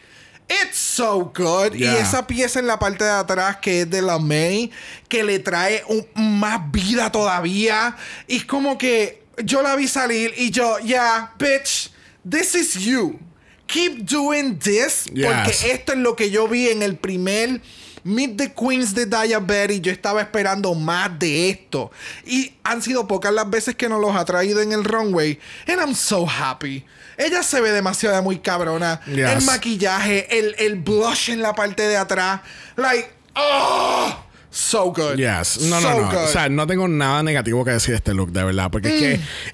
It's 0.48 0.78
so 0.78 1.30
good. 1.34 1.74
Y 1.74 1.84
esa 1.84 2.26
pieza 2.26 2.58
en 2.58 2.66
la 2.66 2.78
parte 2.78 3.04
de 3.04 3.10
atrás 3.10 3.58
que 3.58 3.82
es 3.82 3.90
de 3.90 4.00
la 4.00 4.18
May, 4.18 4.70
que 5.08 5.22
le 5.22 5.38
trae 5.38 5.82
un- 5.88 6.06
más 6.38 6.70
vida 6.72 7.12
todavía. 7.12 7.94
Y 8.26 8.36
es 8.36 8.44
como 8.46 8.78
que 8.78 9.22
yo 9.44 9.60
la 9.62 9.76
vi 9.76 9.86
salir 9.86 10.32
y 10.36 10.50
yo, 10.50 10.78
yeah, 10.78 11.32
bitch, 11.38 11.90
this 12.28 12.54
is 12.54 12.74
you. 12.74 13.18
Keep 13.66 14.06
doing 14.06 14.58
this. 14.58 15.04
Yes. 15.12 15.26
Porque 15.26 15.72
esto 15.72 15.92
es 15.92 15.98
lo 15.98 16.16
que 16.16 16.30
yo 16.30 16.48
vi 16.48 16.68
en 16.70 16.82
el 16.82 16.96
primer 16.96 17.60
Meet 18.04 18.36
the 18.36 18.52
Queens 18.52 18.94
de 18.94 19.06
Diabetes. 19.06 19.80
Yo 19.80 19.92
estaba 19.92 20.20
esperando 20.20 20.74
más 20.74 21.18
de 21.18 21.50
esto. 21.50 21.90
Y 22.24 22.54
han 22.64 22.82
sido 22.82 23.06
pocas 23.06 23.32
las 23.32 23.48
veces 23.48 23.74
que 23.76 23.88
nos 23.88 24.00
los 24.00 24.14
ha 24.14 24.24
traído 24.24 24.60
en 24.60 24.72
el 24.72 24.84
runway. 24.84 25.38
And 25.66 25.80
I'm 25.80 25.94
so 25.94 26.26
happy. 26.26 26.84
Ella 27.16 27.42
se 27.42 27.60
ve 27.60 27.72
demasiado 27.72 28.22
muy 28.22 28.38
cabrona. 28.38 29.00
Yes. 29.06 29.30
El 29.30 29.42
maquillaje, 29.42 30.38
el, 30.38 30.54
el 30.58 30.76
blush 30.76 31.30
en 31.30 31.42
la 31.42 31.54
parte 31.54 31.82
de 31.88 31.96
atrás. 31.96 32.40
Like, 32.76 33.10
oh, 33.34 34.27
so 34.50 34.92
good. 34.92 35.16
Yes. 35.16 35.58
No, 35.62 35.80
So 35.80 35.90
no, 35.90 36.00
no. 36.00 36.06
good. 36.10 36.16
O 36.24 36.26
sea, 36.28 36.48
no 36.48 36.66
tengo 36.66 36.88
nada 36.88 37.22
negativo 37.22 37.64
que 37.64 37.72
decir 37.72 37.90
de 37.90 37.96
este 37.96 38.14
look, 38.14 38.32
de 38.32 38.44
verdad. 38.44 38.70
Porque 38.70 38.88
es 38.88 38.94
Mm. 38.94 38.98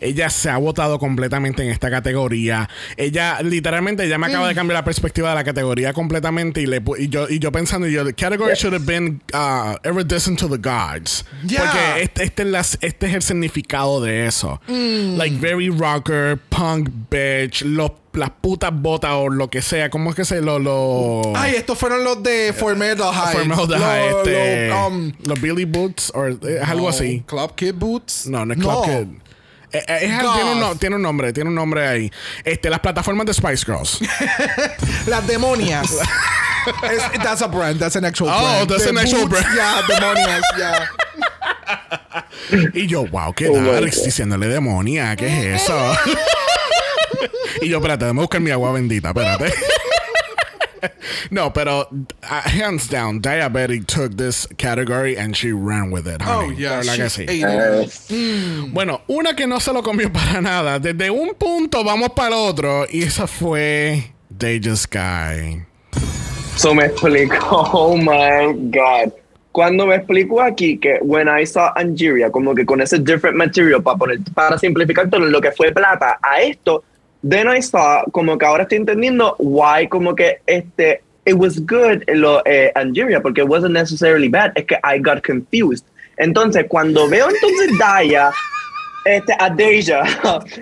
que 0.01 0.07
ella 0.07 0.31
se 0.31 0.51
ha 0.51 0.57
votado 0.57 0.99
completamente 0.99 1.63
en 1.65 1.71
esta 1.71 1.91
categoría. 1.91 2.69
Ella, 2.97 3.41
literalmente, 3.43 4.09
ya 4.09 4.19
me 4.19 4.27
acaba 4.29 4.47
Mm. 4.47 4.49
de 4.49 4.55
cambiar 4.55 4.75
la 4.81 4.85
perspectiva 4.85 5.31
de 5.31 5.35
la 5.35 5.45
categoría 5.45 5.93
completamente. 5.93 6.61
Y, 6.61 6.67
le, 6.67 6.83
y, 6.99 7.09
yo, 7.09 7.29
y 7.29 7.39
yo 7.39 7.51
pensando, 7.53 7.87
yo, 7.89 8.05
the 8.05 8.15
category 8.15 8.55
should 8.55 8.75
have 8.75 8.85
been 8.87 9.21
uh, 9.33 9.75
iridescent 9.85 10.39
to 10.39 10.49
the 10.49 10.59
gods. 10.59 11.25
Yeah. 11.47 11.61
Porque 11.63 12.03
este, 12.03 12.23
este, 12.25 12.43
es 12.43 12.49
las- 12.49 12.79
este 12.81 13.07
es 13.07 13.15
el 13.15 13.23
significado 13.23 14.01
de 14.01 14.27
eso. 14.27 14.61
Mm. 14.69 15.17
Like, 15.17 15.37
very 15.39 15.69
rocker, 15.71 16.39
punk 16.49 16.89
bitch, 17.11 17.63
los, 17.63 17.91
las 18.17 18.31
putas 18.31 18.71
botas 18.73 19.13
o 19.15 19.29
lo 19.29 19.49
que 19.49 19.63
sea. 19.63 19.91
¿Cómo 19.91 20.11
es 20.11 20.17
que 20.17 20.25
se 20.25 20.41
lo. 20.41 20.59
lo 20.59 21.23
Ay, 21.35 21.55
estos 21.57 21.79
fueron 21.79 22.05
los 22.05 22.23
de 22.23 22.53
Formaldehyde. 22.57 23.33
Formaldehyde, 23.33 24.11
Lo- 24.11 24.19
este, 24.23 24.69
lo, 24.69 24.87
um, 24.89 25.13
los 25.27 25.41
Billy 25.41 25.65
Boots 25.65 26.13
o 26.15 26.27
eh, 26.27 26.61
algo 26.65 26.85
no, 26.85 26.89
así. 26.89 27.23
Club 27.27 27.55
Kid 27.55 27.75
Boots. 27.75 28.27
No, 28.27 28.45
no 28.47 28.55
es 28.55 28.61
Club 28.61 28.85
Kid. 28.85 28.93
Eh, 29.73 29.83
eh, 29.89 29.99
es 30.03 30.13
algo- 30.13 30.35
tiene, 30.35 30.53
un, 30.53 30.61
no- 30.61 30.77
tiene 30.77 30.97
un 30.97 31.03
nombre, 31.03 31.33
tiene 31.33 31.49
un 31.51 31.57
nombre 31.57 31.87
ahí. 31.87 32.11
Este, 32.45 32.71
las 32.71 32.81
plataformas 32.81 33.27
de 33.27 33.35
Spice 33.35 33.65
Girls. 33.67 33.99
Las 35.07 35.27
demonias. 35.27 35.91
Es- 36.91 37.23
that's 37.23 37.43
a 37.43 37.47
brand. 37.47 37.79
That's 37.79 37.95
an 37.97 38.07
actual 38.07 38.31
Oh, 38.33 38.41
brand. 38.41 38.71
that's 38.71 38.85
The 38.85 38.91
an 38.91 38.99
actual 38.99 39.29
boots, 39.29 39.43
brand. 39.43 39.55
Yeah, 39.55 39.83
demonias. 40.01 40.43
Yeah. 40.57 40.89
y 42.75 42.87
yo, 42.87 43.05
wow, 43.07 43.33
qué 43.35 43.49
Oh 43.49 43.81
diciéndole 43.81 44.49
demonia, 44.49 45.15
¿qué 45.17 45.55
es 45.55 45.63
eso? 45.63 45.77
Y 47.61 47.69
yo, 47.69 47.79
espérate, 47.79 48.05
déjame 48.05 48.21
buscar 48.21 48.41
mi 48.41 48.51
agua 48.51 48.73
bendita, 48.73 49.09
espérate. 49.09 49.53
no, 51.31 51.53
pero 51.53 51.89
uh, 51.91 52.41
hands 52.45 52.89
down, 52.89 53.21
Diabetic 53.21 53.87
took 53.87 54.17
this 54.17 54.47
category 54.59 55.17
and 55.17 55.37
she 55.37 55.53
ran 55.53 55.91
with 55.91 56.07
it. 56.07 56.21
Oh, 56.25 56.51
yeah. 56.51 56.83
Yes. 56.83 57.19
Bueno, 58.73 59.03
una 59.09 59.35
que 59.35 59.47
no 59.47 59.59
se 59.59 59.73
lo 59.73 59.83
comió 59.83 60.13
para 60.13 60.41
nada. 60.41 60.79
Desde 60.79 61.11
un 61.11 61.35
punto 61.35 61.85
vamos 61.85 62.11
para 62.11 62.29
el 62.29 62.35
otro. 62.35 62.87
Y 62.91 63.03
esa 63.03 63.27
fue 63.27 64.13
Deja 64.31 64.77
Sky. 64.77 65.65
So 66.57 66.75
me 66.75 66.87
explico, 66.87 67.37
oh 67.73 67.97
my 67.97 68.53
god. 68.71 69.13
Cuando 69.53 69.87
me 69.87 69.97
explico 69.97 70.41
aquí 70.43 70.79
que 70.79 70.99
when 71.03 71.29
I 71.29 71.47
saw 71.47 71.73
Angeria, 71.77 72.31
como 72.31 72.55
que 72.55 72.65
con 72.65 72.81
ese 72.81 72.99
different 72.99 73.37
material 73.37 73.83
para 73.83 73.97
poner, 73.97 74.19
para 74.35 74.59
simplificar 74.59 75.09
todo 75.09 75.21
lo 75.21 75.41
que 75.41 75.53
fue 75.53 75.71
plata 75.71 76.19
a 76.21 76.41
esto, 76.41 76.83
then 77.25 77.49
I 77.49 77.61
saw 77.61 78.05
como 78.13 78.37
que 78.37 78.47
ahora 78.47 78.65
estoy 78.65 78.79
entendiendo 78.79 79.35
why 79.39 79.87
como 79.89 80.15
que 80.15 80.41
este 80.47 81.03
it 81.27 81.35
was 81.35 81.59
good 81.59 82.05
lo 82.09 82.43
eh, 82.45 82.71
Angeria 82.77 83.21
porque 83.21 83.39
it 83.39 83.49
wasn't 83.49 83.73
necessarily 83.73 84.29
bad, 84.29 84.53
es 84.57 84.67
que 84.67 84.77
I 84.85 84.99
got 84.99 85.23
confused. 85.23 85.85
Entonces 86.19 86.67
cuando 86.69 87.09
veo 87.09 87.29
entonces 87.29 87.79
Daya 87.79 88.31
este 89.07 89.35
a 89.39 89.51
Deja 89.51 90.05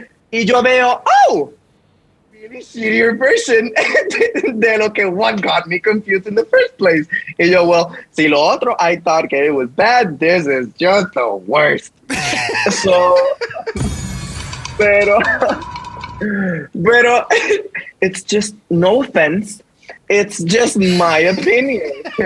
y 0.31 0.45
yo 0.45 0.63
veo 0.63 1.03
oh 1.29 1.53
really 2.43 2.61
shittier 2.61 3.19
version 3.19 3.73
de 4.61 4.77
lo 4.79 4.91
que 4.91 5.05
what 5.05 5.41
got 5.41 5.67
me 5.67 5.79
confused 5.79 6.27
in 6.27 6.35
the 6.35 6.45
first 6.47 6.77
place. 6.77 7.07
Y 7.39 7.47
yo, 7.47 7.67
well, 7.67 7.97
si 8.11 8.29
lo 8.29 8.41
otro 8.41 8.75
I 8.79 8.97
thought 8.97 9.29
que 9.31 9.45
it 9.45 9.55
was 9.55 9.69
bad, 9.71 10.19
this 10.19 10.47
is 10.47 10.69
just 10.75 11.13
the 11.15 11.35
worst. 11.47 11.93
so, 12.83 13.17
pero, 14.77 15.21
pero, 16.83 17.27
it's 18.01 18.23
just 18.23 18.55
no 18.70 19.03
offense. 19.03 19.62
It's 20.09 20.43
just 20.45 20.79
my 20.79 21.18
opinion. 21.18 21.91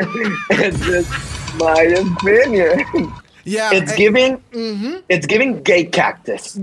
it's 0.51 0.80
just 0.80 1.11
my 1.59 1.82
opinion. 1.82 2.84
Yeah. 3.44 3.70
It's 3.72 3.92
eh, 3.92 3.97
giving, 3.97 4.42
it's 5.09 5.26
giving 5.26 5.62
gay 5.62 5.84
cactus. 5.84 6.59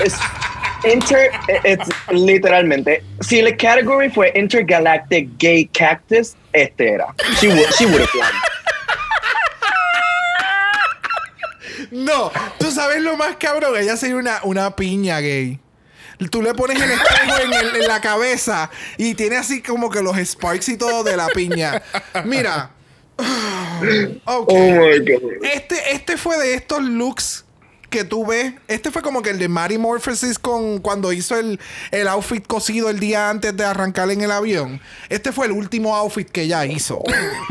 Es 0.00 0.20
inter, 0.84 1.30
it's 1.48 1.88
literalmente. 2.08 3.02
Si 3.22 3.40
the 3.40 3.52
category 3.52 4.08
fue 4.08 4.30
intergalactic 4.34 5.36
gay 5.38 5.64
cactus, 5.64 6.36
este 6.54 6.80
era. 6.80 7.12
She 7.40 7.48
would, 7.48 7.74
she 7.74 7.86
would 7.86 8.00
have 8.00 8.10
won. 8.14 8.32
No, 11.92 12.32
tú 12.58 12.70
sabes 12.72 13.00
lo 13.02 13.16
más 13.16 13.36
cabrón. 13.36 13.74
Ella 13.78 13.96
sería 13.96 14.16
una, 14.16 14.40
una 14.44 14.74
piña 14.74 15.20
gay. 15.20 15.60
Tú 16.30 16.40
le 16.42 16.54
pones 16.54 16.80
el 16.80 16.90
espejo 16.90 17.38
en, 17.44 17.52
el- 17.52 17.76
en 17.82 17.88
la 17.88 18.00
cabeza 18.00 18.70
y 18.96 19.14
tiene 19.14 19.36
así 19.36 19.60
como 19.60 19.90
que 19.90 20.02
los 20.02 20.16
sparks 20.16 20.68
y 20.70 20.76
todo 20.76 21.02
de 21.04 21.16
la 21.16 21.26
piña. 21.28 21.82
Mira. 22.24 22.70
Oh 24.24 24.46
my 24.48 24.98
god. 25.00 25.44
Este, 25.44 25.92
este 25.94 26.16
fue 26.16 26.38
de 26.38 26.54
estos 26.54 26.82
looks 26.82 27.44
que 27.90 28.04
tú 28.04 28.24
ves. 28.24 28.54
Este 28.68 28.90
fue 28.90 29.02
como 29.02 29.20
que 29.22 29.30
el 29.30 29.38
de 29.38 29.48
Mary 29.48 29.76
Morphosis 29.76 30.38
con 30.38 30.78
cuando 30.78 31.12
hizo 31.12 31.36
el, 31.38 31.60
el 31.90 32.08
outfit 32.08 32.46
cosido 32.46 32.88
el 32.88 33.00
día 33.00 33.28
antes 33.28 33.56
de 33.56 33.64
arrancar 33.64 34.10
en 34.10 34.20
el 34.22 34.30
avión. 34.30 34.80
Este 35.08 35.30
fue 35.32 35.46
el 35.46 35.52
último 35.52 35.94
outfit 35.96 36.28
que 36.30 36.42
ella 36.42 36.64
hizo. 36.64 37.02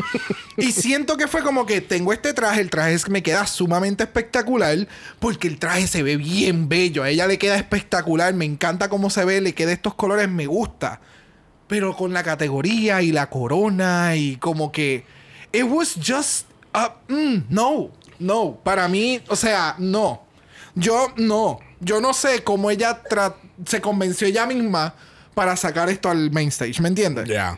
y 0.62 0.72
siento 0.72 1.18
que 1.18 1.28
fue 1.28 1.42
como 1.42 1.66
que 1.66 1.82
tengo 1.82 2.14
este 2.14 2.34
traje, 2.34 2.62
el 2.62 2.70
traje 2.70 2.98
me 3.10 3.24
queda 3.24 3.48
sumamente 3.48 4.04
espectacular 4.04 4.88
porque 5.20 5.48
el 5.48 5.58
traje 5.60 5.88
se 5.88 6.04
ve 6.04 6.18
bien 6.18 6.70
bello. 6.70 7.04
A 7.04 7.10
ella 7.10 7.28
le 7.28 7.38
queda 7.38 7.56
espectacular, 7.56 8.34
me 8.34 8.46
encanta 8.46 8.90
cómo 8.90 9.10
se 9.10 9.26
ve, 9.26 9.42
le 9.42 9.54
queda 9.54 9.72
estos 9.72 9.96
colores, 9.96 10.30
me 10.30 10.46
gusta. 10.46 11.02
Pero 11.68 11.96
con 11.96 12.14
la 12.14 12.24
categoría 12.24 13.02
y 13.02 13.12
la 13.12 13.30
corona 13.30 14.16
y 14.16 14.38
como 14.38 14.72
que 14.72 15.06
it 15.52 15.64
was 15.64 15.96
just 15.96 16.48
uh, 16.76 17.14
mm, 17.14 17.46
no. 17.50 17.92
no. 18.20 18.60
Para 18.64 18.88
mí, 18.88 19.22
o 19.28 19.36
sea, 19.36 19.76
no. 19.78 20.24
Yo 20.76 21.14
no. 21.18 21.60
Yo 21.80 22.00
no 22.00 22.14
sé 22.14 22.44
cómo 22.44 22.70
ella 22.70 23.02
se 23.66 23.82
convenció 23.82 24.28
ella 24.28 24.46
misma 24.46 24.94
para 25.34 25.56
sacar 25.56 25.90
esto 25.90 26.10
al 26.10 26.30
main 26.32 26.50
stage. 26.50 26.80
¿Me 26.82 26.90
entiendes? 26.90 27.28
Ya. 27.28 27.58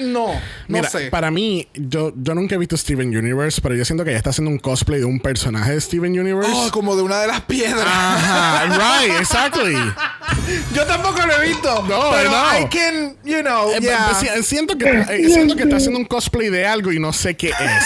No, 0.00 0.28
no 0.34 0.40
Mira, 0.68 0.88
sé. 0.88 1.10
para 1.10 1.30
mí, 1.30 1.68
yo, 1.74 2.12
yo 2.16 2.34
nunca 2.34 2.54
he 2.54 2.58
visto 2.58 2.76
Steven 2.76 3.16
Universe, 3.16 3.60
pero 3.60 3.74
yo 3.74 3.84
siento 3.84 4.02
que 4.04 4.10
ella 4.10 4.18
está 4.18 4.30
haciendo 4.30 4.50
un 4.50 4.58
cosplay 4.58 4.98
de 5.00 5.04
un 5.06 5.20
personaje 5.20 5.72
de 5.72 5.80
Steven 5.80 6.18
Universe. 6.18 6.50
Oh, 6.52 6.70
como 6.72 6.96
de 6.96 7.02
una 7.02 7.20
de 7.20 7.26
las 7.28 7.42
piedras. 7.42 7.86
Ajá, 7.86 8.64
right, 9.00 9.12
exactly. 9.20 9.74
Yo 10.74 10.84
tampoco 10.86 11.24
lo 11.26 11.42
he 11.42 11.48
visto. 11.48 11.82
No, 11.88 12.10
pero 12.10 12.30
no. 12.30 12.58
I 12.60 12.66
can, 12.68 13.16
you 13.24 13.40
know, 13.42 13.70
Eh, 13.72 13.80
yeah. 13.80 14.42
siento, 14.42 14.76
que, 14.78 14.88
eh, 14.88 15.28
siento 15.28 15.54
que 15.56 15.64
está 15.64 15.76
haciendo 15.76 15.98
un 15.98 16.06
cosplay 16.06 16.48
de 16.48 16.66
algo 16.66 16.92
y 16.92 16.98
no 16.98 17.12
sé 17.12 17.36
qué 17.36 17.48
es. 17.50 17.84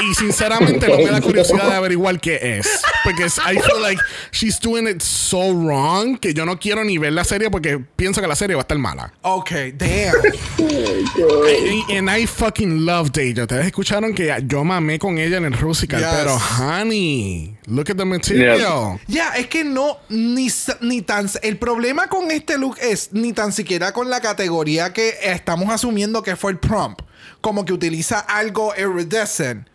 Y 0.00 0.14
sinceramente 0.14 0.88
no 0.88 0.96
me 0.98 1.06
da 1.10 1.20
curiosidad 1.20 1.68
de 1.68 1.74
averiguar 1.74 2.20
qué 2.20 2.58
es. 2.58 2.80
Porque 3.04 3.24
I 3.24 3.58
feel 3.60 3.80
like 3.82 4.00
she's 4.32 4.58
doing 4.60 4.86
it 4.88 5.00
so 5.00 5.52
wrong 5.52 6.18
que 6.18 6.34
yo 6.34 6.44
no 6.44 6.58
quiero 6.58 6.84
ni 6.84 6.98
ver 6.98 7.12
la 7.12 7.24
serie 7.24 7.50
porque 7.50 7.78
pienso 7.96 8.20
que 8.20 8.26
la 8.26 8.36
serie 8.36 8.54
va 8.56 8.60
a 8.60 8.64
estar 8.64 8.78
mala. 8.78 9.12
Ok, 9.22 9.50
damn. 9.74 10.14
Y- 10.58 11.96
And 11.96 12.10
I 12.10 12.26
fucking 12.26 12.84
loved 12.84 13.16
ella. 13.18 13.42
Ustedes 13.44 13.66
escucharon 13.66 14.14
que 14.14 14.34
yo 14.46 14.64
mamé 14.64 14.98
con 14.98 15.18
ella 15.18 15.38
en 15.38 15.44
el 15.46 15.52
Rusical, 15.54 16.00
Yes. 16.00 16.08
pero 16.18 16.36
honey, 16.58 17.56
look 17.66 17.90
at 17.90 17.96
the 17.96 18.04
material. 18.04 18.98
Ya, 19.06 19.30
es 19.36 19.46
que 19.48 19.64
no, 19.64 19.98
ni, 20.08 20.48
ni 20.80 21.02
tan. 21.02 21.28
El 21.42 21.56
problema 21.58 22.08
con 22.08 22.30
este 22.30 22.58
look 22.58 22.76
es 22.80 23.10
ni 23.12 23.32
tan 23.32 23.52
siquiera 23.52 23.92
con 23.92 24.10
la 24.10 24.20
categoría 24.20 24.92
que 24.92 25.14
estamos 25.22 25.70
asumiendo 25.70 26.22
que 26.22 26.36
fue 26.36 26.52
el 26.52 26.58
prompt. 26.58 27.00
Como 27.40 27.64
que 27.64 27.72
utiliza 27.72 28.18
algo 28.20 28.72
iridescent. 28.76 29.66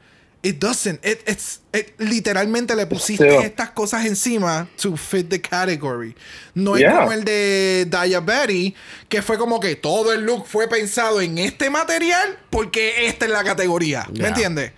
It 0.43 0.57
doesn't. 0.59 1.05
It, 1.05 1.21
it's, 1.27 1.61
it- 1.71 1.93
literalmente 1.99 2.75
le 2.75 2.87
pusiste 2.87 3.29
Sí. 3.29 3.37
estas 3.45 3.69
cosas 3.71 4.05
encima 4.07 4.67
to 4.81 4.97
fit 4.97 5.29
the 5.29 5.39
category. 5.39 6.15
No 6.55 6.75
es 6.75 6.81
Yeah. 6.81 6.95
como 6.99 7.11
el 7.11 7.23
de 7.23 7.85
Diabetes, 7.87 8.73
que 9.07 9.21
fue 9.21 9.37
como 9.37 9.59
que 9.59 9.75
todo 9.75 10.11
el 10.13 10.25
look 10.25 10.47
fue 10.47 10.67
pensado 10.67 11.21
en 11.21 11.37
este 11.37 11.69
material 11.69 12.39
porque 12.49 13.05
esta 13.05 13.25
es 13.25 13.31
la 13.31 13.43
categoría. 13.43 14.07
Yeah. 14.11 14.21
¿Me 14.23 14.27
entiendes? 14.29 14.71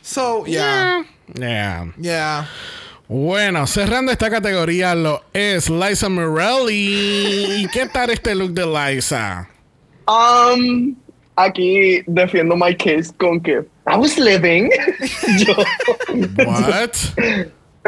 So, 0.00 0.44
yeah. 0.46 1.02
Yeah. 1.34 1.92
Yeah. 2.00 2.48
Bueno, 3.08 3.66
cerrando 3.66 4.12
esta 4.12 4.30
categoría 4.30 4.94
lo 4.94 5.24
es 5.32 5.68
Liza 5.68 6.08
Morelli. 6.08 7.62
¿Y 7.64 7.66
qué 7.72 7.86
tal 7.86 8.10
este 8.10 8.36
look 8.36 8.52
de 8.52 8.64
Liza? 8.64 9.48
Um, 10.06 10.94
aquí 11.44 12.02
defiendo 12.06 12.56
my 12.56 12.74
case 12.76 13.12
con 13.18 13.40
que 13.40 13.58
I 13.86 13.96
was 13.96 14.18
living. 14.18 14.70
Yo, 15.38 15.54
What? 16.46 16.94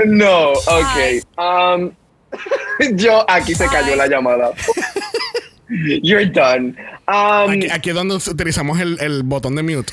no, 0.07 0.53
ok. 0.53 1.23
Um, 1.39 1.91
yo 2.97 3.25
aquí 3.29 3.55
se 3.55 3.67
cayó 3.67 3.95
la 3.95 4.07
llamada. 4.07 4.53
You're 6.03 6.27
done. 6.27 6.75
Um, 7.09 7.51
Aquí, 7.51 7.69
aquí 7.71 7.91
es 7.91 7.95
donde 7.95 8.15
utilizamos 8.17 8.81
el, 8.81 8.99
el 9.01 9.23
botón 9.23 9.55
de 9.55 9.63
mute. 9.63 9.93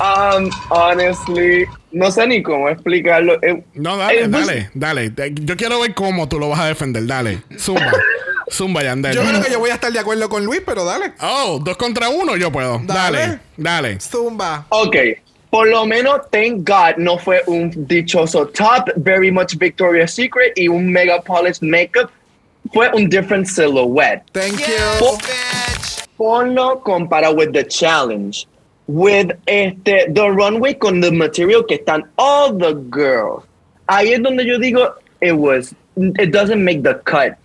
um, 0.00 0.50
honestly, 0.70 1.66
no 1.92 2.10
sé 2.10 2.26
ni 2.26 2.42
cómo 2.42 2.68
explicarlo. 2.68 3.38
Eh, 3.42 3.62
No, 3.74 3.96
dale, 3.96 4.22
it 4.24 4.30
was- 4.32 4.46
dale, 4.74 5.10
dale. 5.14 5.34
Yo 5.34 5.56
quiero 5.56 5.80
ver 5.80 5.94
cómo 5.94 6.28
tú 6.28 6.38
lo 6.38 6.48
vas 6.48 6.60
a 6.60 6.66
defender. 6.66 7.06
Dale. 7.06 7.42
Zumba. 7.58 7.92
Zumba, 8.50 8.82
Yandel. 8.82 9.14
Yo 9.14 9.22
creo 9.22 9.42
que 9.42 9.50
yo 9.50 9.58
voy 9.58 9.70
a 9.70 9.74
estar 9.74 9.92
de 9.92 9.98
acuerdo 9.98 10.28
con 10.28 10.44
Luis, 10.44 10.62
pero 10.64 10.84
dale. 10.84 11.12
Oh, 11.20 11.60
dos 11.62 11.76
contra 11.76 12.08
uno, 12.08 12.36
yo 12.36 12.50
puedo. 12.50 12.80
Dale. 12.84 13.18
Dale. 13.18 13.38
Dale. 13.56 14.00
Zumba. 14.00 14.66
Ok, 14.70 14.96
por 15.50 15.66
lo 15.68 15.86
menos, 15.86 16.20
thank 16.30 16.68
God, 16.68 16.96
no 16.98 17.18
fue 17.18 17.42
un 17.46 17.70
dichoso 17.86 18.46
top, 18.48 18.90
very 18.96 19.30
much 19.30 19.56
Victoria's 19.56 20.12
Secret 20.12 20.52
y 20.56 20.68
un 20.68 20.90
mega 20.92 21.20
polished 21.22 21.62
makeup. 21.62 22.10
Fue 22.72 22.90
un 22.92 23.08
different 23.08 23.46
silhouette. 23.46 24.22
Thank 24.32 24.58
Yes, 24.58 25.00
you. 25.00 25.16
bitch. 25.16 26.06
Ponlo 26.18 26.82
compara 26.82 27.30
with 27.34 27.52
the 27.52 27.64
challenge. 27.64 28.46
With 28.88 29.32
este, 29.46 30.12
the 30.14 30.30
runway 30.30 30.74
con 30.74 31.00
the 31.00 31.10
material 31.10 31.62
que 31.66 31.76
están 31.78 32.02
all 32.18 32.52
the 32.56 32.74
girls. 32.90 33.44
Ahí 33.86 34.12
es 34.12 34.22
donde 34.22 34.44
yo 34.44 34.58
digo, 34.58 34.94
it 35.22 35.32
was, 35.32 35.74
it 35.96 36.30
doesn't 36.30 36.62
make 36.62 36.82
the 36.82 36.94
cut. 37.04 37.36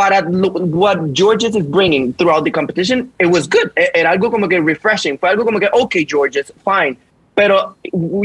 Para 0.00 0.22
lo- 0.22 0.56
what 0.80 1.12
Georges 1.12 1.54
is 1.54 1.66
bringing 1.76 2.14
throughout 2.14 2.42
the 2.44 2.50
competition, 2.50 3.10
it 3.18 3.26
was 3.26 3.46
good. 3.46 3.68
E- 3.76 3.90
Era 3.94 4.10
algo 4.16 4.30
como 4.30 4.48
que 4.48 4.58
refreshing. 4.58 5.18
Fue 5.18 5.28
algo 5.28 5.44
como 5.44 5.60
que, 5.60 5.68
okay, 5.72 6.06
Georges, 6.06 6.50
fine. 6.64 6.96
Pero 7.34 7.76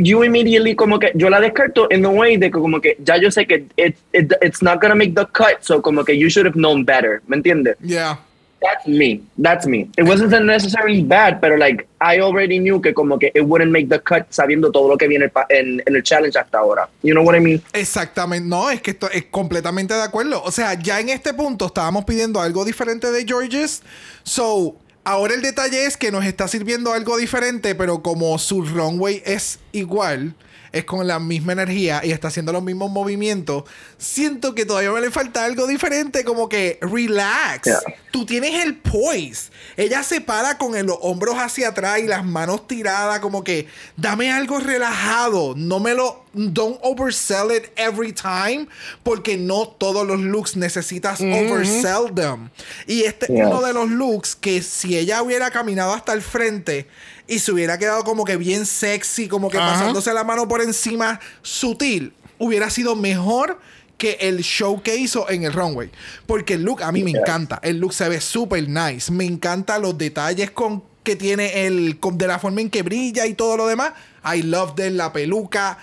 you 0.08 0.24
immediately 0.24 0.74
como 0.74 0.98
que 1.00 1.12
yo 1.16 1.30
la 1.30 1.40
descarto 1.42 1.88
in 1.92 2.02
the 2.02 2.08
way 2.10 2.38
de 2.38 2.50
que 2.50 2.60
como 2.60 2.80
que 2.80 2.96
ya 3.04 3.18
yo 3.18 3.30
sé 3.30 3.46
que 3.46 3.66
it, 3.78 3.96
it, 4.14 4.32
it's 4.42 4.62
not 4.62 4.80
gonna 4.82 4.96
make 4.96 5.16
the 5.16 5.26
cut, 5.34 5.58
so 5.64 5.82
como 5.82 6.04
que 6.06 6.14
you 6.18 6.30
should 6.30 6.46
have 6.46 6.56
known 6.56 6.86
better. 6.86 7.22
¿Me 7.28 7.36
entiendes? 7.38 7.76
Yeah. 7.82 8.18
That's 8.66 8.88
me. 8.88 9.22
That's 9.38 9.68
me. 9.68 9.90
It 9.98 10.04
wasn't 10.04 10.32
necessarily 10.46 11.04
bad, 11.04 11.40
pero 11.40 11.56
like 11.56 11.88
I 12.02 12.20
already 12.20 12.58
knew 12.60 12.82
que 12.82 12.94
como 12.94 13.20
que 13.20 13.32
it 13.36 13.46
wouldn't 13.46 13.72
make 13.72 13.90
the 13.90 14.00
cut 14.00 14.26
sabiendo 14.32 14.72
todo 14.72 14.90
lo 14.90 14.98
que 14.98 15.08
viene 15.08 15.32
en, 15.50 15.84
en 15.86 15.96
el 15.96 16.02
challenge 16.02 16.36
hasta 16.36 16.58
ahora. 16.58 16.90
You 17.04 17.14
know 17.14 17.24
what 17.24 17.36
I 17.36 17.40
mean? 17.40 17.62
Exactamente. 17.74 18.48
No, 18.48 18.70
es 18.72 18.82
que 18.82 18.92
esto 18.92 19.10
es 19.12 19.26
completamente 19.26 19.94
de 19.94 20.02
acuerdo. 20.02 20.42
O 20.44 20.52
sea, 20.52 20.74
ya 20.74 21.00
en 21.00 21.10
este 21.10 21.34
punto 21.34 21.68
estábamos 21.68 22.06
pidiendo 22.06 22.42
algo 22.42 22.66
diferente 22.66 23.12
de 23.12 23.24
Georges. 23.26 23.84
So, 24.24 24.76
ahora 25.04 25.36
el 25.36 25.42
detalle 25.42 25.86
es 25.86 25.98
que 25.98 26.12
nos 26.12 26.26
está 26.26 26.48
sirviendo 26.48 26.92
algo 26.92 27.18
diferente, 27.18 27.76
pero 27.76 28.02
como 28.02 28.38
su 28.40 28.64
runway 28.64 29.22
es 29.26 29.60
igual, 29.72 30.34
es 30.76 30.84
con 30.86 31.08
la 31.08 31.20
misma 31.20 31.54
energía 31.54 32.02
y 32.04 32.12
está 32.12 32.28
haciendo 32.28 32.52
los 32.52 32.62
mismos 32.62 32.92
movimientos, 32.92 33.64
siento 33.98 34.54
que 34.54 34.66
todavía 34.66 34.92
me 34.92 35.02
le 35.02 35.10
falta 35.10 35.46
algo 35.46 35.68
diferente, 35.68 36.24
como 36.26 36.50
que 36.50 36.78
relax. 36.82 37.64
Yeah. 37.64 37.80
Tú 38.12 38.26
tienes 38.26 38.64
el 38.64 38.76
poise. 38.78 39.52
Ella 39.78 40.04
se 40.04 40.22
para 40.22 40.58
con 40.58 40.76
el- 40.76 40.86
los 40.86 40.98
hombros 41.02 41.36
hacia 41.38 41.70
atrás 41.70 42.00
y 42.00 42.04
las 42.08 42.24
manos 42.26 42.68
tiradas, 42.68 43.20
como 43.20 43.44
que 43.44 43.68
dame 43.98 44.32
algo 44.32 44.60
relajado. 44.60 45.54
No 45.56 45.80
me 45.80 45.94
lo. 45.94 46.24
Don't 46.38 46.78
oversell 46.84 47.50
it 47.56 47.72
every 47.78 48.12
time, 48.12 48.68
porque 49.04 49.38
no 49.38 49.70
todos 49.70 50.06
los 50.06 50.20
looks 50.20 50.58
necesitas 50.58 51.22
oversell 51.22 52.14
them. 52.14 52.50
Y 52.88 53.04
este 53.04 53.28
es 53.28 53.32
Yeah. 53.32 53.48
uno 53.48 53.62
de 53.62 53.72
los 53.74 53.90
looks 53.90 54.36
que 54.36 54.62
si 54.62 54.98
ella 54.98 55.22
hubiera 55.24 55.50
caminado 55.52 55.94
hasta 55.94 56.12
el 56.12 56.22
frente 56.22 56.88
y 57.28 57.40
se 57.40 57.52
hubiera 57.52 57.78
quedado 57.78 58.04
como 58.04 58.24
que 58.26 58.38
bien 58.38 58.66
sexy, 58.66 59.28
como 59.28 59.50
que 59.50 59.58
Ajá. 59.58 59.74
pasándose 59.74 60.14
la 60.14 60.24
mano 60.24 60.48
por 60.48 60.62
encima, 60.62 61.20
sutil, 61.42 62.14
hubiera 62.38 62.70
sido 62.70 62.96
mejor 62.96 63.60
que 63.98 64.18
el 64.22 64.42
show 64.44 64.82
que 64.82 64.96
hizo 64.98 65.30
en 65.30 65.44
el 65.44 65.54
runway. 65.54 65.90
Porque 66.28 66.56
el 66.56 66.64
look 66.64 66.84
a 66.84 66.92
mí 66.92 67.04
me 67.04 67.12
encanta. 67.12 67.60
El 67.64 67.78
look 67.80 67.94
se 67.94 68.08
ve 68.10 68.20
súper 68.20 68.68
nice. 68.68 69.12
Me 69.12 69.24
encantan 69.26 69.82
los 69.82 69.98
detalles 69.98 70.52
con 70.52 70.84
que 71.04 71.16
tiene 71.16 71.66
el 71.66 72.00
con- 72.00 72.18
de 72.18 72.28
la 72.28 72.38
forma 72.40 72.62
en 72.62 72.70
que 72.70 72.82
brilla 72.84 73.26
y 73.26 73.36
todo 73.36 73.56
lo 73.58 73.68
demás. 73.68 73.94
I 74.36 74.42
love 74.42 74.76
de 74.76 74.90
la 74.92 75.14
peluca, 75.14 75.78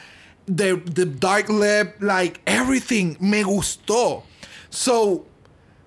the, 0.46 0.74
the 0.94 1.06
dark 1.06 1.48
lip, 1.48 1.94
like 2.00 2.40
everything. 2.44 3.16
Me 3.18 3.42
gustó. 3.44 4.24
So, 4.68 5.26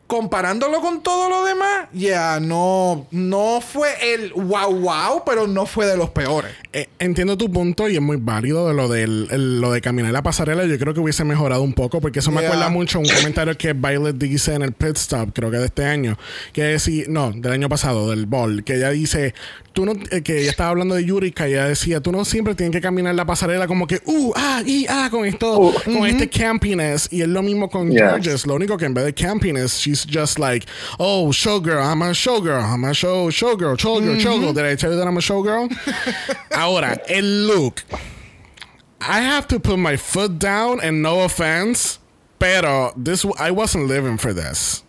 comparándolo 0.07 0.81
con 0.81 1.01
todo 1.01 1.29
lo 1.29 1.43
demás, 1.45 1.87
ya 1.91 2.39
no, 2.39 3.07
no 3.11 3.59
fue 3.61 3.89
el 4.13 4.33
wow 4.33 4.71
wow, 4.79 5.23
pero 5.25 5.47
no 5.47 5.65
fue 5.65 5.87
de 5.87 5.97
los 5.97 6.11
peores. 6.11 6.51
Eh, 6.73 6.87
entiendo 6.99 7.37
tu 7.37 7.51
punto 7.51 7.89
y 7.89 7.95
es 7.95 8.01
muy 8.01 8.17
válido 8.17 8.67
de 8.67 8.73
lo, 8.75 8.87
del, 8.87 9.27
el- 9.31 9.59
lo 9.59 9.71
de 9.71 9.81
caminar 9.81 10.11
la 10.11 10.21
pasarela. 10.21 10.65
Yo 10.65 10.77
creo 10.77 10.93
que 10.93 10.99
hubiese 10.99 11.23
mejorado 11.23 11.63
un 11.63 11.73
poco 11.73 12.01
porque 12.01 12.19
eso 12.19 12.31
me 12.31 12.41
Yeah. 12.41 12.49
acuerda 12.51 12.69
mucho 12.69 12.99
a 12.99 13.01
un 13.01 13.07
comentario 13.07 13.57
que 13.57 13.73
Violet 13.73 14.15
dice 14.17 14.53
en 14.53 14.61
el 14.61 14.73
pit 14.73 14.97
stop, 14.97 15.31
creo 15.33 15.49
que 15.49 15.57
de 15.57 15.65
este 15.65 15.85
año, 15.85 16.17
que 16.53 16.63
decía, 16.63 17.05
no, 17.07 17.31
del 17.31 17.51
año 17.51 17.69
pasado, 17.69 18.09
del 18.11 18.27
ball, 18.27 18.63
que 18.63 18.75
ella 18.75 18.91
dice, 18.91 19.33
tú 19.73 19.85
no, 19.85 19.93
eh, 20.11 20.21
que 20.21 20.41
ella 20.41 20.51
estaba 20.51 20.69
hablando 20.69 20.93
de 20.95 21.03
Yurika 21.05 21.47
y 21.49 21.53
ella 21.53 21.65
decía, 21.65 22.01
tú 22.01 22.11
no 22.11 22.25
siempre 22.25 22.53
tienes 22.53 22.73
que 22.75 22.81
caminar 22.81 23.15
la 23.15 23.25
pasarela 23.25 23.65
como 23.67 23.87
que, 23.87 24.01
uh, 24.05 24.33
ah, 24.35 24.61
y, 24.65 24.85
ah, 24.87 25.07
con 25.09 25.25
esto, 25.25 25.73
con 25.85 26.05
este 26.05 26.29
campiness. 26.29 27.07
Y 27.11 27.21
es 27.23 27.27
lo 27.27 27.41
mismo 27.41 27.69
con 27.69 27.89
Yeah. 27.91 28.09
Georges. 28.11 28.45
Lo 28.45 28.53
único 28.55 28.77
que 28.77 28.85
en 28.85 28.93
vez 28.93 29.05
de 29.05 29.13
campiness, 29.13 29.71
she's 29.95 30.05
just 30.05 30.39
like, 30.39 30.65
oh, 30.99 31.27
showgirl, 31.27 31.83
I'm 31.83 32.01
a 32.01 32.11
showgirl, 32.11 32.63
I'm 32.63 32.83
a 32.83 32.93
show, 32.93 33.29
showgirl, 33.29 33.78
showgirl, 33.78 34.17
mm-hmm. 34.17 34.28
showgirl. 34.28 34.53
Did 34.53 34.65
I 34.65 34.75
tell 34.75 34.91
you 34.91 34.97
that 34.97 35.07
I'm 35.07 35.17
a 35.17 35.21
showgirl? 35.21 35.71
Ahora, 36.51 36.99
el 37.07 37.24
look. 37.24 37.83
I 39.01 39.21
have 39.21 39.47
to 39.49 39.59
put 39.59 39.78
my 39.78 39.97
foot 39.97 40.39
down 40.39 40.79
and 40.82 41.01
no 41.01 41.24
offense, 41.24 41.99
pero 42.39 42.91
this 42.97 43.25
I 43.37 43.51
wasn't 43.51 43.87
living 43.87 44.17
for 44.17 44.33
this. 44.33 44.83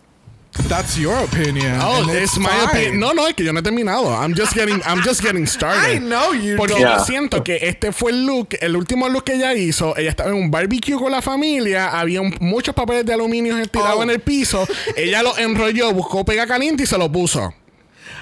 That's 0.67 0.97
your 0.97 1.17
opinion. 1.23 1.79
Oh, 1.81 2.01
and 2.01 2.09
it's 2.11 2.37
my 2.37 2.49
fine. 2.49 2.69
opinion. 2.69 2.99
No, 2.99 3.13
no, 3.13 3.27
es 3.27 3.35
que 3.35 3.45
yo 3.45 3.53
no 3.53 3.59
he 3.59 3.63
terminado. 3.63 4.09
I'm 4.13 4.33
just 4.35 4.53
getting, 4.53 4.81
I'm 4.85 5.01
just 5.01 5.21
getting 5.21 5.45
started. 5.47 5.95
I 5.95 5.99
know 5.99 6.33
you 6.33 6.57
Porque 6.57 6.73
don't. 6.73 6.81
yo 6.99 7.05
siento 7.05 7.43
que 7.43 7.57
este 7.61 7.93
fue 7.93 8.11
el 8.11 8.25
look, 8.25 8.49
el 8.59 8.75
último 8.75 9.07
look 9.07 9.23
que 9.25 9.35
ella 9.35 9.53
hizo. 9.53 9.95
Ella 9.97 10.09
estaba 10.09 10.29
en 10.31 10.35
un 10.35 10.51
barbecue 10.51 10.95
con 10.97 11.11
la 11.11 11.21
familia, 11.21 11.87
había 11.97 12.19
un- 12.21 12.35
muchos 12.41 12.75
papeles 12.75 13.05
de 13.05 13.13
aluminio 13.13 13.57
estirados 13.57 13.99
Oh. 13.99 14.03
en 14.03 14.09
el 14.09 14.19
piso. 14.19 14.67
ella 14.97 15.23
lo 15.23 15.37
enrolló, 15.37 15.93
buscó 15.93 16.25
pega 16.25 16.45
caliente 16.45 16.83
y 16.83 16.85
se 16.85 16.97
lo 16.97 17.09
puso. 17.09 17.53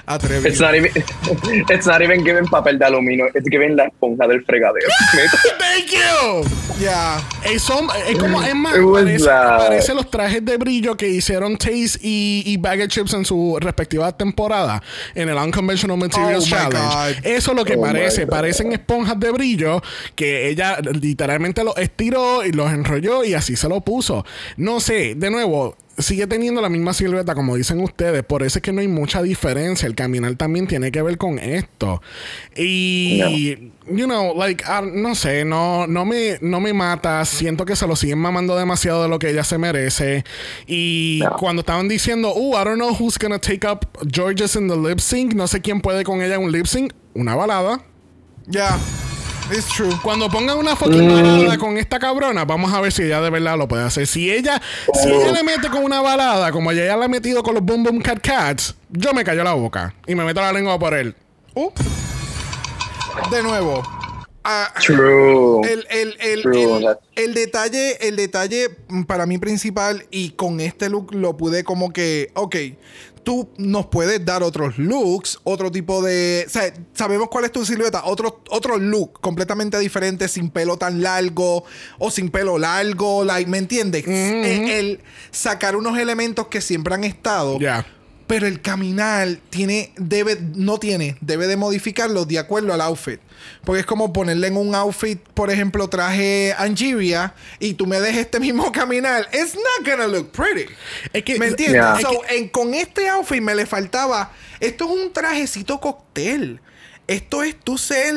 Atrevido. 0.08 0.48
It's 0.48 0.60
not 0.60 0.76
even, 0.76 0.92
it's 1.70 1.86
not 1.88 2.02
even 2.02 2.24
giving 2.24 2.46
papel 2.48 2.78
de 2.78 2.86
aluminio, 2.86 3.26
it's 3.34 3.48
giving 3.50 3.76
la 3.76 3.86
esponja 3.86 4.28
del 4.28 4.44
fregadero. 4.46 4.88
Thank 5.60 5.92
you. 5.92 6.50
Ya. 6.80 7.18
Eh, 7.46 7.58
son- 7.60 7.88
es 8.08 8.18
como, 8.18 8.42
es 8.44 8.54
más, 8.56 8.74
parece, 8.74 9.26
parece 9.30 9.94
los 9.94 10.10
trajes 10.12 10.44
de 10.44 10.58
brillo 10.58 10.96
que 10.98 11.08
hicieron 11.08 11.58
Taze 11.58 11.98
y, 12.02 12.44
y 12.46 12.58
Bag 12.58 12.82
of 12.82 12.88
Chips 12.88 13.14
en 13.14 13.26
su 13.26 13.58
respectiva 13.60 14.12
temporada 14.16 14.82
en 15.16 15.30
el 15.30 15.38
Unconventional 15.38 15.98
Materials 15.98 16.46
Oh 16.46 16.50
Challenge. 16.50 17.20
Eso 17.24 17.52
es 17.52 17.58
lo 17.58 17.66
que 17.66 17.76
Oh 17.76 17.82
parece. 17.82 18.28
Parecen 18.28 18.74
esponjas 18.74 19.20
de 19.20 19.32
brillo 19.32 19.82
que 20.16 20.50
ella 20.50 20.78
literalmente 20.82 21.64
los 21.64 21.78
estiró 21.78 22.46
y 22.46 22.52
los 22.52 22.72
enrolló 22.72 23.24
y 23.24 23.34
así 23.34 23.56
se 23.56 23.68
lo 23.70 23.82
puso. 23.82 24.26
No 24.58 24.80
sé, 24.80 25.16
de 25.16 25.30
nuevo. 25.32 25.78
Sigue 25.98 26.28
teniendo 26.28 26.62
la 26.62 26.68
misma 26.70 26.94
silueta, 26.94 27.34
como 27.36 27.56
dicen 27.56 27.80
ustedes. 27.80 28.24
Por 28.24 28.44
eso 28.44 28.60
es 28.60 28.62
que 28.64 28.74
no 28.74 28.82
hay 28.82 28.88
mucha 28.88 29.22
diferencia. 29.22 29.88
El 29.88 29.96
caminar 29.96 30.36
también 30.36 30.68
tiene 30.68 30.92
que 30.92 31.02
ver 31.02 31.18
con 31.18 31.40
esto. 31.40 32.02
Y, 32.56 33.72
you 33.90 34.06
know, 34.06 34.38
like, 34.38 34.64
ah, 34.68 34.82
no 34.82 35.16
sé, 35.16 35.46
no, 35.46 35.88
no, 35.88 36.04
me, 36.06 36.38
no 36.42 36.60
me 36.60 36.74
mata. 36.74 37.24
Siento 37.26 37.66
que 37.66 37.76
se 37.76 37.88
lo 37.88 37.96
siguen 37.96 38.20
mamando 38.20 38.58
demasiado 38.58 39.04
de 39.04 39.10
lo 39.10 39.20
que 39.20 39.30
ella 39.30 39.44
se 39.44 39.58
merece. 39.58 40.26
Y 40.68 41.20
No. 41.24 41.38
cuando 41.38 41.62
estaban 41.62 41.88
diciendo, 41.88 42.32
oh, 42.36 42.60
I 42.60 42.66
don't 42.66 42.76
know 42.76 42.94
who's 42.94 43.18
gonna 43.18 43.40
take 43.40 43.66
up 43.66 43.88
Georges 44.12 44.56
in 44.56 44.68
the 44.68 44.76
lip 44.76 45.00
sync, 45.00 45.34
no 45.34 45.48
sé 45.48 45.62
quién 45.62 45.80
puede 45.82 46.04
con 46.04 46.22
ella 46.22 46.36
en 46.36 46.42
un 46.44 46.52
lip 46.52 46.66
sync, 46.66 46.94
una 47.14 47.36
balada. 47.36 47.82
Ya. 48.48 48.78
It's 49.52 49.68
true. 49.68 49.94
Cuando 50.02 50.30
pongan 50.30 50.58
una 50.58 50.76
fucking 50.76 51.08
balada 51.08 51.58
con 51.58 51.78
esta 51.78 52.00
cabrona, 52.00 52.46
vamos 52.46 52.74
a 52.74 52.82
ver 52.82 52.92
si 52.92 53.04
ella 53.04 53.22
de 53.22 53.30
verdad 53.30 53.58
lo 53.58 53.68
puede 53.68 53.84
hacer. 53.84 54.08
Si 54.08 54.32
ella, 54.32 54.60
si 54.94 55.08
ella 55.10 55.32
le 55.32 55.44
mete 55.44 55.70
con 55.70 55.84
una 55.84 56.02
balada, 56.02 56.52
como 56.52 56.72
ella 56.72 56.86
ya 56.86 56.98
la 56.98 57.06
ha 57.06 57.08
metido 57.08 57.44
con 57.44 57.54
los 57.54 57.64
Boom 57.64 57.84
Boom 57.84 58.02
Cat 58.02 58.20
Cats, 58.22 58.76
yo 58.90 59.14
me 59.14 59.24
callo 59.24 59.44
la 59.44 59.54
boca 59.54 59.94
y 60.08 60.16
me 60.16 60.24
meto 60.24 60.42
la 60.42 60.52
lengua 60.52 60.80
por 60.80 60.96
él. 60.96 61.16
Uh. 61.54 61.70
De 63.32 63.44
nuevo. 63.44 63.84
Ah, 64.44 64.72
True. 64.80 65.62
El, 65.72 65.88
el, 65.90 66.18
el, 66.20 66.42
True, 66.44 66.98
el- 67.16 67.34
detalle, 67.34 68.08
el 68.08 68.16
detalle 68.16 68.70
mm, 68.90 69.04
para 69.04 69.26
mí 69.26 69.38
principal, 69.40 70.06
y 70.12 70.32
con 70.32 70.60
este 70.60 70.90
look 70.90 71.14
lo 71.16 71.36
pude 71.36 71.64
como 71.64 71.92
que, 71.92 72.30
ok, 72.36 72.56
tú 73.26 73.50
nos 73.58 73.88
puedes 73.88 74.24
dar 74.24 74.42
otros 74.44 74.78
looks, 74.78 75.40
otro 75.44 75.70
tipo 75.70 76.02
de. 76.02 76.46
O 76.48 76.50
sea, 76.50 76.74
sabemos 76.94 77.28
cuál 77.30 77.44
es 77.44 77.52
tu 77.52 77.66
silueta, 77.66 78.06
otro, 78.06 78.42
otro 78.50 78.78
look 78.78 79.20
completamente 79.20 79.78
diferente, 79.80 80.30
sin 80.30 80.50
pelo 80.50 80.78
tan 80.78 81.02
largo 81.02 81.66
o 82.00 82.10
sin 82.10 82.30
pelo 82.30 82.58
largo, 82.58 83.26
like, 83.26 83.50
¿me 83.50 83.58
entiendes? 83.58 84.08
el, 84.08 84.70
el 84.70 85.00
sacar 85.32 85.76
unos 85.76 85.98
elementos 85.98 86.48
que 86.48 86.62
siempre 86.62 86.94
han 86.94 87.04
estado. 87.04 87.60
Ya. 87.60 87.86
Pero 88.28 88.48
el 88.48 88.60
caminar 88.62 89.38
tiene, 89.52 89.92
debe, 89.98 90.40
no 90.56 90.80
tiene, 90.80 91.16
debe 91.22 91.46
de 91.46 91.58
modificarlo 91.58 92.26
de 92.26 92.40
acuerdo 92.40 92.74
al 92.74 92.82
outfit. 92.82 93.20
Porque 93.64 93.82
es 93.82 93.86
como 93.86 94.12
ponerle 94.14 94.48
en 94.48 94.58
un 94.58 94.74
outfit, 94.74 95.20
por 95.36 95.52
ejemplo, 95.52 95.88
traje 95.90 96.54
Angeria 96.58 97.36
y 97.60 97.76
tú 97.76 97.86
me 97.86 98.00
dejes 98.00 98.22
este 98.22 98.40
mismo 98.40 98.72
caminar. 98.72 99.28
It's 99.32 99.54
not 99.56 99.88
gonna 99.88 100.08
look 100.08 100.32
pretty. 100.32 100.66
Es 101.14 101.24
que- 101.24 101.38
¿Me 101.38 101.48
entiendes? 101.48 101.82
Yeah. 101.82 102.00
So, 102.02 102.22
en- 102.30 102.50
con 102.50 102.74
este 102.74 103.08
outfit 103.10 103.42
me 103.42 103.54
le 103.54 103.66
faltaba. 103.68 104.32
Esto 104.60 104.86
es 104.86 104.92
un 105.06 105.14
trajecito 105.14 105.80
cóctel. 105.80 106.60
Esto 107.08 107.44
es 107.44 107.56
tú 107.64 107.78
ser 107.78 108.16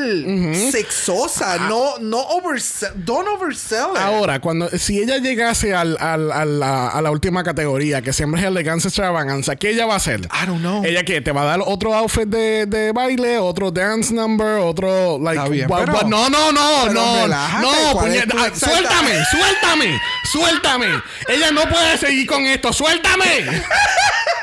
sexosa, 0.73 1.59
no, 1.69 1.98
no 2.01 2.20
oversell, 2.20 2.93
don't 3.05 3.28
oversell 3.28 3.90
it. 3.94 3.98
Ahora, 4.01 4.40
cuando 4.40 4.70
si 4.70 4.98
ella 4.98 5.19
llegase 5.19 5.74
al, 5.74 5.98
al- 6.01 6.32
a, 6.32 6.44
la, 6.47 6.89
a 6.89 7.02
la 7.02 7.10
última 7.10 7.44
categoría, 7.44 8.01
que 8.01 8.15
siempre 8.15 8.40
es 8.40 8.47
elegancia 8.47 8.89
extravaganza, 8.89 9.56
¿qué 9.56 9.70
ella 9.73 9.85
va 9.85 9.93
a 9.93 9.97
hacer? 9.98 10.20
I 10.20 10.47
don't 10.47 10.60
know. 10.60 10.82
¿Ella 10.86 11.02
qué? 11.05 11.20
¿Te 11.20 11.32
va 11.32 11.43
a 11.43 11.44
dar 11.44 11.60
otro 11.66 11.94
outfit 11.94 12.27
de, 12.28 12.65
de 12.65 12.93
baile? 12.93 13.36
¿Otro 13.36 13.70
dance 13.70 14.15
number? 14.15 14.59
¿Otro, 14.59 15.19
like... 15.19 15.36
Está 15.39 15.51
bien, 15.51 15.69
pero- 15.69 16.09
no, 16.09 16.31
no, 16.31 16.51
no, 16.51 16.82
pero 16.86 16.94
no. 16.94 17.23
relájate, 17.24 17.62
No, 17.66 17.93
¿cuál 17.93 18.15
es 18.15 18.24
puñeta, 18.24 18.44
ah, 18.47 18.51
suéltame, 18.59 19.24
suéltame, 19.31 20.01
suéltame. 20.32 20.86
Ella 21.28 21.51
no 21.52 21.69
puede 21.69 21.98
seguir 21.98 22.27
con 22.27 22.47
esto, 22.47 22.73
suéltame. 22.73 23.24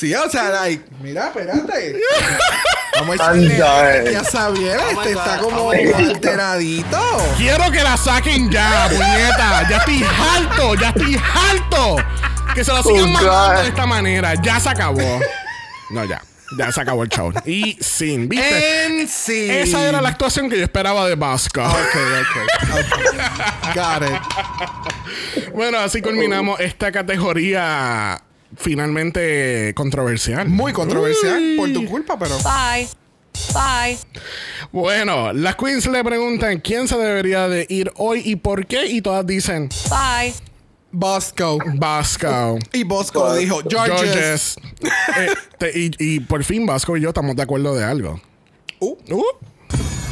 Sí, 0.00 0.14
o 0.14 0.30
sea, 0.30 0.48
like, 0.48 0.82
mira, 1.02 1.26
espérate. 1.26 2.00
Vamos 2.96 3.20
a 3.20 3.36
echarle 3.36 4.12
ya 4.12 4.24
sabía, 4.24 4.78
Oh 4.80 5.02
este 5.02 5.12
está 5.12 5.38
como 5.38 5.56
oh 5.64 5.72
alteradito. 5.72 6.98
Quiero 7.36 7.70
que 7.70 7.82
la 7.82 7.98
saquen 7.98 8.50
ya, 8.50 8.86
puñeta. 8.88 9.68
Ya 9.68 9.76
estoy 9.76 10.02
harto, 10.02 10.74
ya 10.76 10.88
estoy 10.88 11.16
harto. 11.16 11.96
Que 12.54 12.64
se 12.64 12.72
lo 12.72 12.82
sigan 12.82 13.04
Oh, 13.04 13.08
mandando 13.08 13.60
de 13.60 13.68
esta 13.68 13.84
manera. 13.84 14.32
Ya 14.42 14.58
se 14.58 14.70
acabó. 14.70 15.20
No, 15.90 16.06
ya. 16.06 16.22
Ya 16.56 16.72
se 16.72 16.80
acabó 16.80 17.02
el 17.02 17.10
show. 17.10 17.30
Y 17.44 17.76
sin, 17.82 18.26
¿viste? 18.26 18.86
En 18.86 19.06
sí. 19.06 19.50
Esa 19.50 19.86
era 19.86 20.00
la 20.00 20.08
actuación 20.08 20.48
que 20.48 20.56
yo 20.56 20.64
esperaba 20.64 21.06
de 21.06 21.14
Vasco. 21.14 21.60
Ok, 21.62 21.96
ok, 22.22 22.72
ok. 22.72 23.74
Got 23.74 24.08
it. 24.08 25.52
Bueno, 25.52 25.78
así 25.78 26.00
culminamos 26.00 26.58
esta 26.58 26.90
categoría 26.90 28.22
finalmente 28.56 29.72
controversial. 29.74 30.48
Muy 30.48 30.72
controversial 30.72 31.54
por 31.56 31.72
tu 31.72 31.84
culpa, 31.86 32.18
pero. 32.18 32.36
Bye. 32.38 32.88
Bye. 33.54 33.98
Bueno, 34.72 35.32
las 35.32 35.56
queens 35.56 35.86
le 35.86 36.02
preguntan 36.04 36.60
quién 36.60 36.88
se 36.88 36.96
debería 36.98 37.48
de 37.48 37.66
ir 37.68 37.90
hoy 37.96 38.22
y 38.24 38.36
por 38.36 38.66
qué 38.66 38.86
y 38.86 39.00
todas 39.00 39.26
dicen 39.26 39.68
Bye. 39.88 40.34
Bosco. 40.92 41.58
Vasco. 41.74 42.58
Y 42.72 42.82
Bosco 42.84 43.24
lo 43.28 43.34
dijo. 43.34 43.60
Georges. 43.68 43.96
Georges. 44.00 44.56
Eh, 45.16 45.28
te- 45.58 45.78
y, 45.78 45.90
y 45.98 46.20
por 46.20 46.42
fin 46.44 46.66
Vasco 46.66 46.96
y 46.96 47.00
yo 47.02 47.10
estamos 47.10 47.36
de 47.36 47.42
acuerdo 47.42 47.74
de 47.74 47.84
algo. 47.84 48.20
Uh, 48.80 48.96
Uh, 49.10 49.22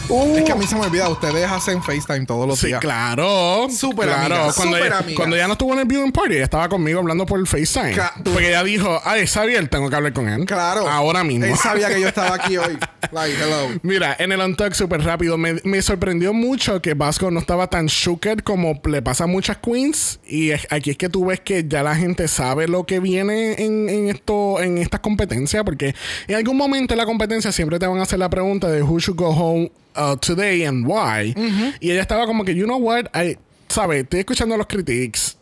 es 0.08 0.44
que 0.44 0.52
a 0.52 0.54
mí 0.54 0.66
se 0.66 0.74
me 0.74 0.82
olvida. 0.82 1.08
Ustedes 1.08 1.50
hacen 1.50 1.82
FaceTime 1.82 2.24
todos 2.26 2.46
los 2.48 2.58
sí, 2.58 2.68
días. 2.68 2.80
claro. 2.80 3.68
Súper 3.70 4.06
claro. 4.08 4.34
amigas, 4.36 4.54
Cuando, 4.56 4.76
súper 4.76 4.86
ella, 4.92 4.98
amigas. 4.98 5.16
cuando 5.16 5.36
ella 5.36 5.46
no 5.46 5.52
estuvo 5.52 5.72
en 5.74 5.78
el 5.80 5.84
viewing 5.86 6.12
party, 6.12 6.34
ella 6.34 6.44
estaba 6.44 6.68
conmigo 6.68 7.00
hablando 7.00 7.26
por 7.26 7.38
el 7.38 7.46
FaceTime. 7.46 7.92
Ca- 7.94 8.14
Porque 8.24 8.48
ella 8.48 8.62
dijo, 8.64 9.00
ay, 9.04 9.26
Xavier, 9.26 9.68
tengo 9.68 9.90
que 9.90 9.96
hablar 9.96 10.12
con 10.12 10.28
él. 10.28 10.44
Claro. 10.46 10.88
Ahora 10.88 11.24
mismo. 11.24 11.44
Él 11.46 11.56
sabía 11.56 11.88
que 11.88 12.00
yo 12.00 12.08
estaba 12.08 12.34
aquí 12.36 12.56
hoy. 12.56 12.78
Like, 13.12 13.36
hello. 13.42 13.78
Mira, 13.82 14.16
en 14.18 14.32
el 14.32 14.40
Untuck 14.40 14.72
súper 14.72 15.02
rápido, 15.02 15.36
me, 15.38 15.54
me 15.64 15.82
sorprendió 15.82 16.32
mucho 16.32 16.80
que 16.80 16.94
Vasco 16.94 17.30
no 17.30 17.40
estaba 17.40 17.66
tan 17.68 17.86
shooked 17.86 18.38
como 18.44 18.80
le 18.84 19.02
pasa 19.02 19.24
a 19.24 19.26
muchas 19.26 19.58
queens. 19.58 20.20
Y 20.26 20.50
es- 20.50 20.66
aquí 20.70 20.90
es 20.90 20.96
que 20.96 21.08
tú 21.08 21.26
ves 21.26 21.40
que 21.40 21.66
ya 21.68 21.82
la 21.82 21.94
gente 21.96 22.28
sabe 22.28 22.66
lo 22.68 22.84
que 22.86 23.00
viene 23.00 23.62
en, 23.62 23.88
en 23.88 24.08
esto, 24.08 24.60
en 24.60 24.78
estas 24.78 25.00
competencias, 25.00 25.62
porque 25.64 25.94
en 26.26 26.34
algún 26.34 26.56
momento 26.56 26.94
en 26.94 26.98
la 26.98 27.06
competencia 27.06 27.52
siempre 27.52 27.78
te 27.78 27.86
van 27.86 27.98
a 27.98 28.02
hacer 28.02 28.18
la 28.18 28.30
pregunta 28.30 28.68
de 28.68 28.82
who 28.82 28.98
should 28.98 29.18
go 29.18 29.28
home 29.30 29.70
uh, 29.98 30.16
today 30.16 30.64
and 30.64 30.86
why. 30.86 31.34
Y 31.80 31.90
ella 31.90 32.00
estaba 32.00 32.26
como 32.26 32.44
que, 32.44 32.54
you 32.54 32.64
know 32.64 32.78
what, 32.78 33.08
I, 33.14 33.36
¿sabes? 33.68 34.04
Estoy 34.04 34.20
escuchando 34.20 34.56
los 34.56 34.66
critiques. 34.66 35.34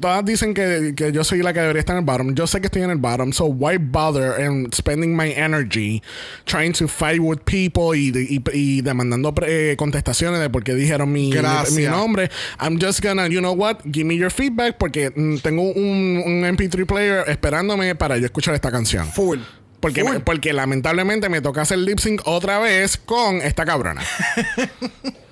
Todas 0.00 0.24
dicen 0.24 0.54
que, 0.54 0.94
que 0.96 1.10
yo 1.10 1.24
soy 1.24 1.42
la 1.42 1.52
que 1.52 1.58
debería 1.58 1.80
estar 1.80 1.96
en 1.96 2.00
el 2.00 2.04
bottom. 2.04 2.32
Yo 2.32 2.46
sé 2.46 2.60
que 2.60 2.66
estoy 2.66 2.82
en 2.82 2.90
el 2.90 2.98
bottom. 2.98 3.32
So 3.32 3.46
why 3.46 3.78
bother 3.78 4.40
and 4.40 4.72
spending 4.72 5.16
my 5.16 5.32
energy 5.32 6.02
trying 6.44 6.72
to 6.74 6.86
fight 6.86 7.18
with 7.20 7.38
people 7.44 7.98
y, 7.98 8.12
y, 8.14 8.40
y 8.52 8.80
demandando 8.80 9.34
eh, 9.44 9.74
contestaciones 9.76 10.38
de 10.40 10.50
por 10.50 10.62
qué 10.62 10.74
dijeron 10.74 11.10
mi, 11.10 11.32
mi 11.74 11.82
nombre? 11.86 12.30
I'm 12.60 12.78
just 12.80 13.02
gonna, 13.02 13.26
you 13.28 13.40
know 13.40 13.52
what, 13.52 13.78
give 13.90 14.04
me 14.04 14.16
your 14.16 14.30
feedback 14.30 14.78
porque 14.78 15.10
mm, 15.10 15.38
tengo 15.38 15.62
un, 15.62 16.22
un 16.24 16.42
MP3 16.44 16.86
player 16.86 17.24
esperándome 17.26 17.96
para 17.96 18.18
yo 18.18 18.26
escuchar 18.26 18.54
esta 18.54 18.70
canción. 18.70 19.04
Full. 19.08 19.40
Porque, 19.80 20.02
Full. 20.02 20.16
porque 20.24 20.52
lamentablemente 20.52 21.28
me 21.28 21.40
toca 21.40 21.62
hacer 21.62 21.78
lip 21.78 21.98
sync 22.00 22.20
otra 22.24 22.58
vez 22.58 22.96
con 22.96 23.36
esta 23.36 23.64
cabrona. 23.64 24.02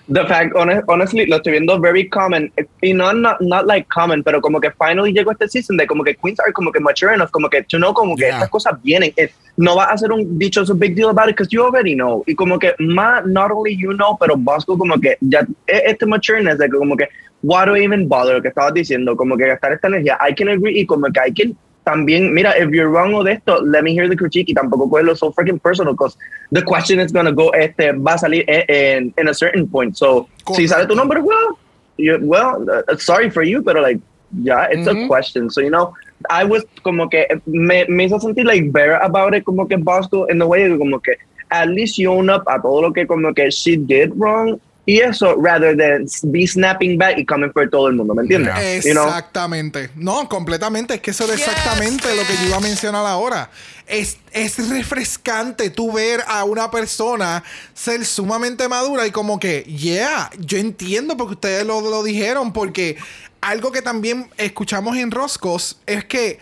The 0.08 0.24
fact, 0.28 0.54
honest- 0.54 0.84
honestly, 0.86 1.26
lo 1.26 1.38
estoy 1.38 1.50
viendo 1.54 1.80
very 1.80 2.08
common. 2.08 2.52
Y 2.80 2.92
no, 2.92 3.12
not, 3.12 3.40
not 3.40 3.66
like 3.66 3.88
common, 3.92 4.22
pero 4.22 4.40
como 4.40 4.60
que 4.60 4.70
finally 4.70 5.12
llegó 5.12 5.32
este 5.32 5.48
season 5.48 5.76
de 5.76 5.84
como 5.88 6.04
que 6.04 6.14
queens 6.14 6.38
are 6.38 6.52
como 6.52 6.70
que 6.70 6.78
mature 6.78 7.12
enough, 7.14 7.30
como 7.32 7.48
que 7.50 7.62
to 7.64 7.76
know 7.78 7.92
como 7.92 8.14
que 8.14 8.22
Yeah. 8.26 8.34
estas 8.36 8.48
cosas 8.50 8.80
vienen. 8.84 9.12
Eh, 9.16 9.28
no 9.56 9.74
va 9.74 9.86
a 9.86 9.94
hacer 9.94 10.12
un 10.12 10.38
dichoso 10.38 10.76
big 10.76 10.94
deal 10.94 11.08
about 11.08 11.28
it 11.28 11.34
because 11.34 11.48
you 11.50 11.64
already 11.64 11.96
know. 11.96 12.22
Y 12.28 12.36
como 12.36 12.56
que 12.56 12.76
más, 12.78 13.26
not 13.26 13.50
only 13.50 13.76
you 13.76 13.90
know, 13.94 14.16
pero 14.16 14.36
Bosco 14.36 14.78
como 14.78 14.96
que 15.00 15.16
ya, 15.22 15.40
eh, 15.66 15.82
este 15.86 16.06
matureness 16.06 16.56
de 16.58 16.66
que 16.70 16.76
como 16.76 16.96
que, 16.96 17.08
why 17.42 17.64
do 17.66 17.76
I 17.76 17.82
even 17.82 18.08
bother? 18.08 18.36
Lo 18.36 18.42
que 18.42 18.48
estabas 18.48 18.74
diciendo, 18.74 19.16
como 19.16 19.36
que 19.36 19.48
gastar 19.48 19.72
esta 19.72 19.88
energía. 19.88 20.16
I 20.20 20.32
can 20.36 20.48
agree 20.48 20.78
y 20.82 20.86
como 20.86 21.08
que 21.08 21.20
I 21.26 21.34
can 21.34 21.56
también, 21.86 22.34
mira, 22.34 22.52
if 22.58 22.70
you're 22.70 22.90
wrong 22.90 23.14
o 23.14 23.22
de 23.22 23.32
esto, 23.34 23.62
let 23.62 23.84
me 23.84 23.94
hear 23.94 24.08
the 24.08 24.16
critique 24.16 24.48
y 24.48 24.54
tampoco 24.54 24.90
cogerlo 24.90 25.16
so 25.16 25.32
freaking 25.32 25.62
personal 25.62 25.92
because 25.92 26.16
the 26.50 26.60
question 26.60 26.98
is 26.98 27.12
gonna 27.12 27.30
go, 27.30 27.50
este, 27.50 27.92
va 27.92 28.14
a 28.14 28.18
salir 28.18 28.44
en, 28.48 28.64
en, 28.68 29.14
in 29.16 29.28
a 29.28 29.34
certain 29.34 29.68
point. 29.68 29.96
So, 29.96 30.28
si 30.54 30.66
sale 30.66 30.86
tu 30.88 30.96
nombre, 30.96 31.20
well, 31.22 31.56
you, 31.96 32.18
well, 32.20 32.66
uh, 32.68 32.96
sorry 32.96 33.30
for 33.30 33.44
you, 33.44 33.62
pero 33.62 33.80
like, 33.80 34.00
yeah, 34.42 34.66
it's 34.68 34.88
a 34.88 35.06
question. 35.06 35.48
So, 35.48 35.60
you 35.60 35.70
know, 35.70 35.94
I 36.28 36.42
was 36.42 36.64
como 36.82 37.08
que, 37.08 37.24
me, 37.46 37.86
me 37.88 38.08
hizo 38.08 38.20
sentir 38.20 38.44
like 38.44 38.72
better 38.72 38.96
about 38.96 39.34
it, 39.34 39.44
como 39.44 39.66
que 39.66 39.78
Bosco, 39.78 40.24
in 40.24 40.40
the 40.40 40.46
way, 40.46 40.68
como 40.76 40.98
que, 40.98 41.14
at 41.52 41.68
least 41.68 41.98
you 41.98 42.10
own 42.10 42.28
up 42.28 42.42
a 42.48 42.60
todo 42.60 42.80
lo 42.82 42.92
que 42.92 43.06
como 43.06 43.32
que 43.32 43.48
she 43.52 43.76
did 43.76 44.10
wrong 44.16 44.60
y 44.86 45.00
eso 45.00 45.34
rather 45.36 45.76
than 45.76 46.06
be 46.30 46.46
snapping 46.46 46.96
back 46.96 47.18
y 47.18 47.26
coming 47.26 47.50
for 47.52 47.68
todo 47.68 47.88
el 47.88 47.96
mundo, 47.96 48.14
¿me 48.14 48.22
entiendes? 48.22 48.54
Yeah. 48.54 48.80
You 48.82 48.92
know? 48.92 49.08
Exactamente. 49.08 49.90
No, 49.96 50.28
completamente. 50.28 50.94
Es 50.94 51.00
que 51.00 51.10
eso 51.10 51.24
es 51.24 51.40
exactamente 51.40 52.08
lo 52.14 52.22
que 52.22 52.34
yo 52.34 52.46
iba 52.46 52.56
a 52.56 52.60
mencionar 52.60 53.04
ahora. 53.04 53.50
Es, 53.88 54.18
es 54.32 54.68
refrescante 54.68 55.70
tú 55.70 55.92
ver 55.92 56.20
a 56.28 56.44
una 56.44 56.70
persona 56.70 57.42
ser 57.74 58.04
sumamente 58.04 58.68
madura 58.68 59.06
y 59.06 59.10
como 59.10 59.40
que, 59.40 59.64
yeah, 59.64 60.30
yo 60.38 60.56
entiendo 60.56 61.16
porque 61.16 61.34
ustedes 61.34 61.66
lo, 61.66 61.80
lo 61.80 62.04
dijeron, 62.04 62.52
porque 62.52 62.96
algo 63.40 63.72
que 63.72 63.82
también 63.82 64.28
escuchamos 64.38 64.96
en 64.96 65.10
Roscos 65.10 65.80
es 65.86 66.04
que 66.04 66.38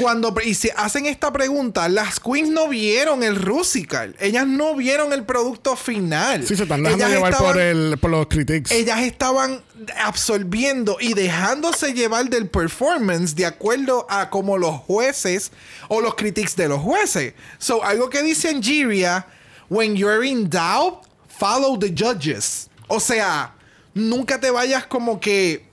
cuando 0.00 0.34
y 0.44 0.54
se 0.54 0.72
hacen 0.76 1.06
esta 1.06 1.32
pregunta, 1.32 1.88
las 1.88 2.20
queens 2.20 2.50
no 2.50 2.68
vieron 2.68 3.22
el 3.22 3.36
Rusical. 3.36 4.16
Ellas 4.20 4.46
no 4.46 4.74
vieron 4.74 5.12
el 5.12 5.24
producto 5.24 5.76
final. 5.76 6.46
Sí, 6.46 6.56
se 6.56 6.64
están 6.64 6.82
dejando 6.82 7.06
Ellas 7.06 7.16
llevar 7.16 7.36
por, 7.36 7.58
el, 7.58 7.98
por 7.98 8.10
los 8.10 8.26
critics. 8.26 8.70
ellas 8.70 9.00
estaban 9.00 9.62
absorbiendo 10.02 10.98
y 11.00 11.14
dejándose 11.14 11.94
llevar 11.94 12.28
del 12.28 12.48
performance 12.48 13.34
de 13.34 13.46
acuerdo 13.46 14.06
a 14.10 14.30
como 14.30 14.58
los 14.58 14.74
jueces 14.80 15.52
o 15.88 16.00
los 16.00 16.14
critics 16.14 16.56
de 16.56 16.68
los 16.68 16.80
jueces. 16.80 17.34
So, 17.58 17.84
algo 17.84 18.10
que 18.10 18.22
dice 18.22 18.48
Angeria, 18.48 19.26
when 19.68 19.96
you're 19.96 20.26
in 20.26 20.50
doubt, 20.50 21.04
follow 21.28 21.78
the 21.78 21.94
judges. 21.96 22.68
O 22.88 23.00
sea, 23.00 23.54
nunca 23.94 24.40
te 24.40 24.50
vayas 24.50 24.86
como 24.86 25.20
que 25.20 25.67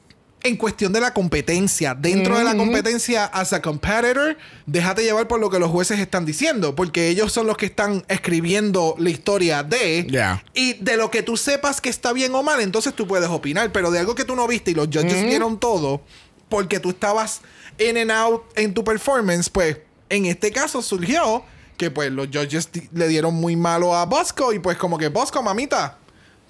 en 0.46 0.58
cuestión 0.58 0.94
de 0.94 1.02
la 1.02 1.12
competencia, 1.12 1.96
dentro 1.96 2.38
de 2.38 2.44
la 2.44 2.56
competencia 2.56 3.26
as 3.26 3.52
a 3.52 3.64
competitor, 3.64 4.38
déjate 4.68 5.04
llevar 5.04 5.28
por 5.28 5.40
lo 5.40 5.50
que 5.50 5.58
los 5.58 5.72
jueces 5.72 6.00
están 6.00 6.24
diciendo, 6.24 6.76
porque 6.76 7.08
ellos 7.10 7.32
son 7.32 7.48
los 7.48 7.58
que 7.58 7.66
están 7.66 8.06
escribiendo 8.10 8.96
la 9.00 9.10
historia 9.10 9.64
de 9.64 10.06
Yeah. 10.06 10.44
y 10.54 10.74
de 10.74 10.98
lo 10.98 11.10
que 11.10 11.24
tú 11.24 11.36
sepas 11.36 11.82
que 11.82 11.90
está 11.90 12.14
bien 12.14 12.34
o 12.36 12.44
mal, 12.44 12.62
entonces 12.62 12.94
tú 12.94 13.08
puedes 13.08 13.28
opinar. 13.30 13.72
Pero 13.72 13.90
de 13.90 13.98
algo 13.98 14.14
que 14.14 14.24
tú 14.24 14.36
no 14.36 14.48
viste 14.48 14.70
y 14.70 14.74
los 14.76 14.88
judges 14.88 15.26
vieron 15.26 15.60
todo, 15.60 16.02
porque 16.48 16.80
tú 16.80 16.92
estabas 16.92 17.42
in 17.80 17.98
and 17.98 18.12
out 18.12 18.44
en 18.56 18.74
tu 18.74 18.84
performance, 18.84 19.50
pues 19.50 19.78
en 20.10 20.26
este 20.26 20.52
caso 20.52 20.84
surgió 20.84 21.44
que 21.78 21.90
pues 21.90 22.12
los 22.12 22.28
judges 22.28 22.70
le 22.94 23.08
dieron 23.08 23.34
muy 23.34 23.56
malo 23.56 23.96
a 23.96 24.06
Bosco 24.06 24.54
y 24.54 24.60
pues 24.60 24.78
como 24.78 25.00
que 25.00 25.08
Bosco, 25.08 25.42
mamita, 25.42 25.98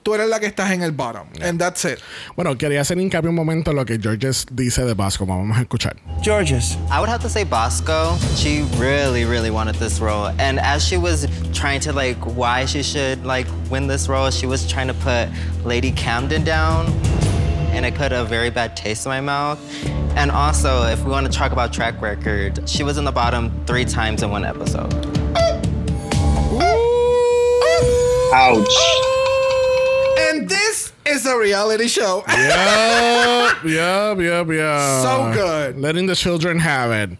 tú 0.06 0.14
eres 0.14 0.30
la 0.30 0.40
que 0.40 0.45
estás 0.45 0.69
en 0.69 0.84
el 0.84 0.91
bottom. 0.91 1.27
And 1.41 1.60
that's 1.60 1.84
it. 1.84 1.99
Bueno, 2.36 2.56
quería 2.56 2.82
hacer 2.82 2.99
hincapié 2.99 3.27
un 3.27 3.36
momento 3.36 3.72
en 3.72 3.77
lo 3.77 3.86
que 3.86 3.98
Georges 3.98 4.45
dice 4.52 4.86
de 4.86 4.94
Basco. 4.94 5.26
Vamos 5.26 5.57
a 5.57 5.61
escuchar. 5.61 5.95
Georges. 6.22 6.77
I 6.91 6.99
would 6.99 7.10
have 7.10 7.23
to 7.23 7.30
say 7.30 7.44
Bosco. 7.44 8.15
She 8.36 8.61
really, 8.77 9.26
really 9.26 9.49
wanted 9.49 9.76
this 9.76 9.99
role. 9.99 10.27
And 10.38 10.60
as 10.60 10.86
she 10.86 10.98
was 10.98 11.27
trying 11.53 11.80
to 11.82 11.91
like 11.91 12.18
why 12.19 12.65
she 12.65 12.84
should 12.84 13.26
like 13.26 13.48
win 13.72 13.88
this 13.88 14.07
role, 14.07 14.30
she 14.30 14.45
was 14.45 14.68
trying 14.68 14.88
to 14.88 14.94
put 14.94 15.27
Lady 15.65 15.91
Camden 15.91 16.44
down. 16.44 16.86
And 17.73 17.84
it 17.84 17.95
put 17.95 18.11
a 18.11 18.23
very 18.23 18.52
bad 18.52 18.77
taste 18.77 19.07
in 19.07 19.10
my 19.10 19.22
mouth. 19.22 19.60
And 20.15 20.30
also, 20.30 20.84
if 20.84 21.03
we 21.03 21.10
want 21.10 21.26
to 21.26 21.32
talk 21.36 21.52
about 21.52 21.73
track 21.73 21.99
record, 21.99 22.69
she 22.69 22.84
was 22.84 22.99
in 22.99 23.06
the 23.06 23.11
bottom 23.11 23.52
three 23.65 23.86
times 23.86 24.22
in 24.22 24.30
one 24.30 24.45
episode. 24.45 24.94
Ouch. 28.34 29.15
And 30.36 30.49
this 30.49 30.91
is 31.06 31.26
a 31.26 31.38
reality 31.38 31.88
show. 31.88 32.24
Yup, 32.28 33.64
yup, 33.64 34.20
yup, 34.20 34.48
yup. 34.52 35.02
So 35.02 35.32
good. 35.34 35.80
Letting 35.80 36.07
the 36.07 36.16
children 36.16 36.60
have 36.60 36.91
it. 36.91 37.18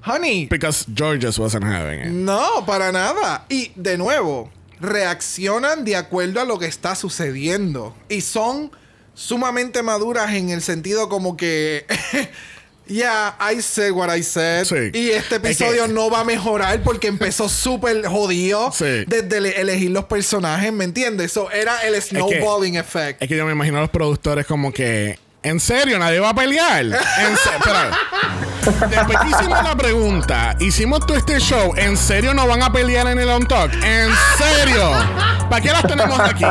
Honey, 0.00 0.46
Because 0.46 0.86
Georges 0.86 1.38
wasn't 1.38 1.64
having 1.64 2.00
it. 2.00 2.08
No, 2.12 2.62
para 2.62 2.92
nada. 2.92 3.44
Y 3.50 3.72
de 3.76 3.98
nuevo, 3.98 4.50
reaccionan 4.80 5.84
de 5.84 5.96
acuerdo 5.96 6.40
a 6.40 6.44
lo 6.44 6.58
que 6.58 6.66
está 6.66 6.94
sucediendo. 6.94 7.94
Y 8.08 8.20
son 8.20 8.70
sumamente 9.14 9.82
maduras 9.82 10.32
en 10.32 10.48
el 10.50 10.62
sentido 10.62 11.08
como 11.08 11.36
que... 11.36 11.84
Yeah, 12.88 13.34
I 13.40 13.60
said 13.60 13.90
what 13.92 14.08
I 14.16 14.22
said. 14.22 14.64
Sí. 14.66 14.90
Y 14.96 15.10
este 15.10 15.36
Es 15.36 15.40
que- 15.40 15.48
episodio 15.48 15.88
no 15.88 16.08
va 16.10 16.20
a 16.20 16.24
mejorar 16.24 16.80
porque 16.82 17.08
empezó 17.08 17.48
súper 17.48 18.06
jodido 18.06 18.70
Sí. 18.72 19.04
desde 19.06 19.38
ele- 19.38 19.60
elegir 19.60 19.90
los 19.90 20.04
personajes, 20.04 20.72
¿me 20.72 20.84
entiendes? 20.84 21.32
Eso 21.32 21.50
era 21.50 21.80
el 21.82 22.00
snowballing 22.00 22.76
effect. 22.76 23.20
Es 23.22 23.28
que 23.28 23.36
yo 23.36 23.44
me 23.44 23.52
imagino 23.52 23.78
a 23.78 23.80
los 23.82 23.90
productores 23.90 24.46
como 24.46 24.72
que. 24.72 25.18
¿En 25.42 25.60
serio? 25.60 25.96
¿Nadie 26.00 26.18
va 26.18 26.30
a 26.30 26.34
pelear? 26.34 26.80
En 26.84 26.92
espera. 26.92 27.90
Después 28.90 29.18
que 29.20 29.28
hicimos 29.28 29.62
la 29.62 29.76
pregunta, 29.76 30.56
hicimos 30.58 31.06
todo 31.06 31.16
este 31.16 31.38
show. 31.38 31.72
¿En 31.76 31.96
serio 31.96 32.34
no 32.34 32.48
van 32.48 32.64
a 32.64 32.72
pelear 32.72 33.06
en 33.06 33.18
el 33.20 33.28
On 33.28 33.46
Talk? 33.46 33.72
¿En 33.74 34.10
serio? 34.38 34.90
¿Para 35.48 35.60
qué 35.62 35.70
las 35.70 35.86
tenemos 35.86 36.18
aquí? 36.18 36.44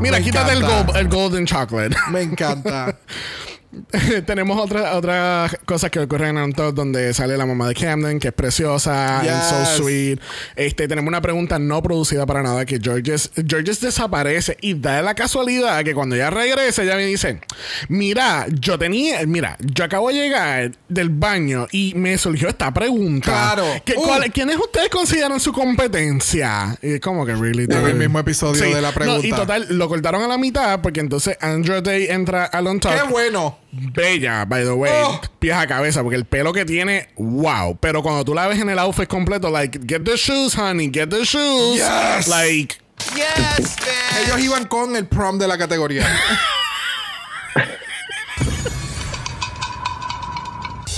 Mira, 0.00 0.18
Me 0.18 0.22
quítate 0.24 0.52
el, 0.52 0.58
encanta. 0.58 0.92
gold- 0.92 0.96
el 1.00 1.08
Golden 1.08 1.46
Chocolate. 1.46 1.96
Me 2.10 2.22
encanta. 2.22 2.94
Tenemos 4.26 4.58
otra 4.58 4.96
otra 4.96 5.50
cosas 5.66 5.90
que 5.90 6.00
ocurren 6.00 6.38
en 6.38 6.52
Talk 6.54 6.74
donde 6.74 7.12
sale 7.12 7.36
la 7.36 7.44
mamá 7.44 7.68
de 7.68 7.74
Camden, 7.74 8.18
que 8.18 8.28
es 8.28 8.34
preciosa, 8.34 9.20
and 9.20 9.42
so 9.42 9.58
Yes. 9.60 9.68
sweet. 9.76 10.20
Este, 10.56 10.88
tenemos 10.88 11.08
una 11.08 11.20
pregunta 11.20 11.58
no 11.58 11.82
producida 11.82 12.24
para 12.24 12.42
nada 12.42 12.64
que 12.64 12.78
Georges, 12.80 13.30
Georges 13.46 13.80
desaparece 13.80 14.56
y 14.62 14.72
da 14.74 15.02
la 15.02 15.14
casualidad 15.14 15.84
que 15.84 15.92
cuando 15.94 16.16
ella 16.16 16.30
regresa, 16.30 16.82
ella 16.82 16.96
me 16.96 17.04
dice, 17.06 17.40
mira, 17.88 18.46
yo 18.48 18.78
tenía, 18.78 19.24
mira, 19.26 19.56
yo 19.60 19.84
acabo 19.84 20.08
de 20.08 20.14
llegar 20.14 20.72
del 20.88 21.10
baño 21.10 21.66
y 21.70 21.92
me 21.94 22.16
surgió 22.16 22.48
esta 22.48 22.72
pregunta. 22.72 23.30
Claro. 23.30 23.64
¿Qué- 23.84 23.94
Uh. 23.98 24.02
cuál- 24.02 24.32
¿Quiénes 24.32 24.56
ustedes 24.56 24.88
consideran 24.88 25.40
su 25.40 25.52
competencia? 25.52 26.76
Y 26.82 26.94
es 26.94 27.00
como 27.00 27.26
que 27.26 27.34
really 27.34 27.64
En 27.64 27.72
el 27.86 27.94
mismo 27.96 28.18
episodio 28.18 28.62
de 28.74 28.80
la 28.80 28.88
no, 28.88 28.94
pregunta. 28.94 29.26
y 29.26 29.30
total, 29.30 29.66
lo 29.70 29.88
cortaron 29.88 30.22
a 30.22 30.28
la 30.28 30.38
mitad 30.38 30.80
porque 30.80 31.00
entonces 31.00 31.36
Andrew 31.40 31.82
Day 31.82 32.06
entra 32.08 32.44
al 32.46 32.64
Talk. 32.80 32.94
¡Qué 33.06 33.10
bueno! 33.10 33.58
Bella, 33.70 34.44
by 34.46 34.64
the 34.64 34.74
way. 34.74 34.90
Oh. 35.04 35.20
Pies 35.38 35.54
a 35.54 35.66
cabeza, 35.66 36.02
porque 36.02 36.16
el 36.16 36.24
pelo 36.24 36.52
que 36.52 36.64
tiene, 36.64 37.08
wow. 37.16 37.76
Pero 37.78 38.02
cuando 38.02 38.24
tú 38.24 38.34
la 38.34 38.46
ves 38.46 38.58
en 38.60 38.70
el 38.70 38.78
outfit 38.78 39.08
completo, 39.08 39.50
like, 39.50 39.78
get 39.86 40.04
the 40.04 40.16
shoes, 40.16 40.54
honey, 40.54 40.90
get 40.90 41.10
the 41.10 41.24
shoes. 41.24 41.76
Yes. 41.76 42.28
Like, 42.28 42.76
Yes, 43.14 43.76
bitch. 43.76 44.26
Ellos 44.26 44.40
iban 44.40 44.66
con 44.66 44.96
el 44.96 45.06
prom 45.06 45.38
de 45.38 45.46
la 45.46 45.56
categoría. 45.56 46.04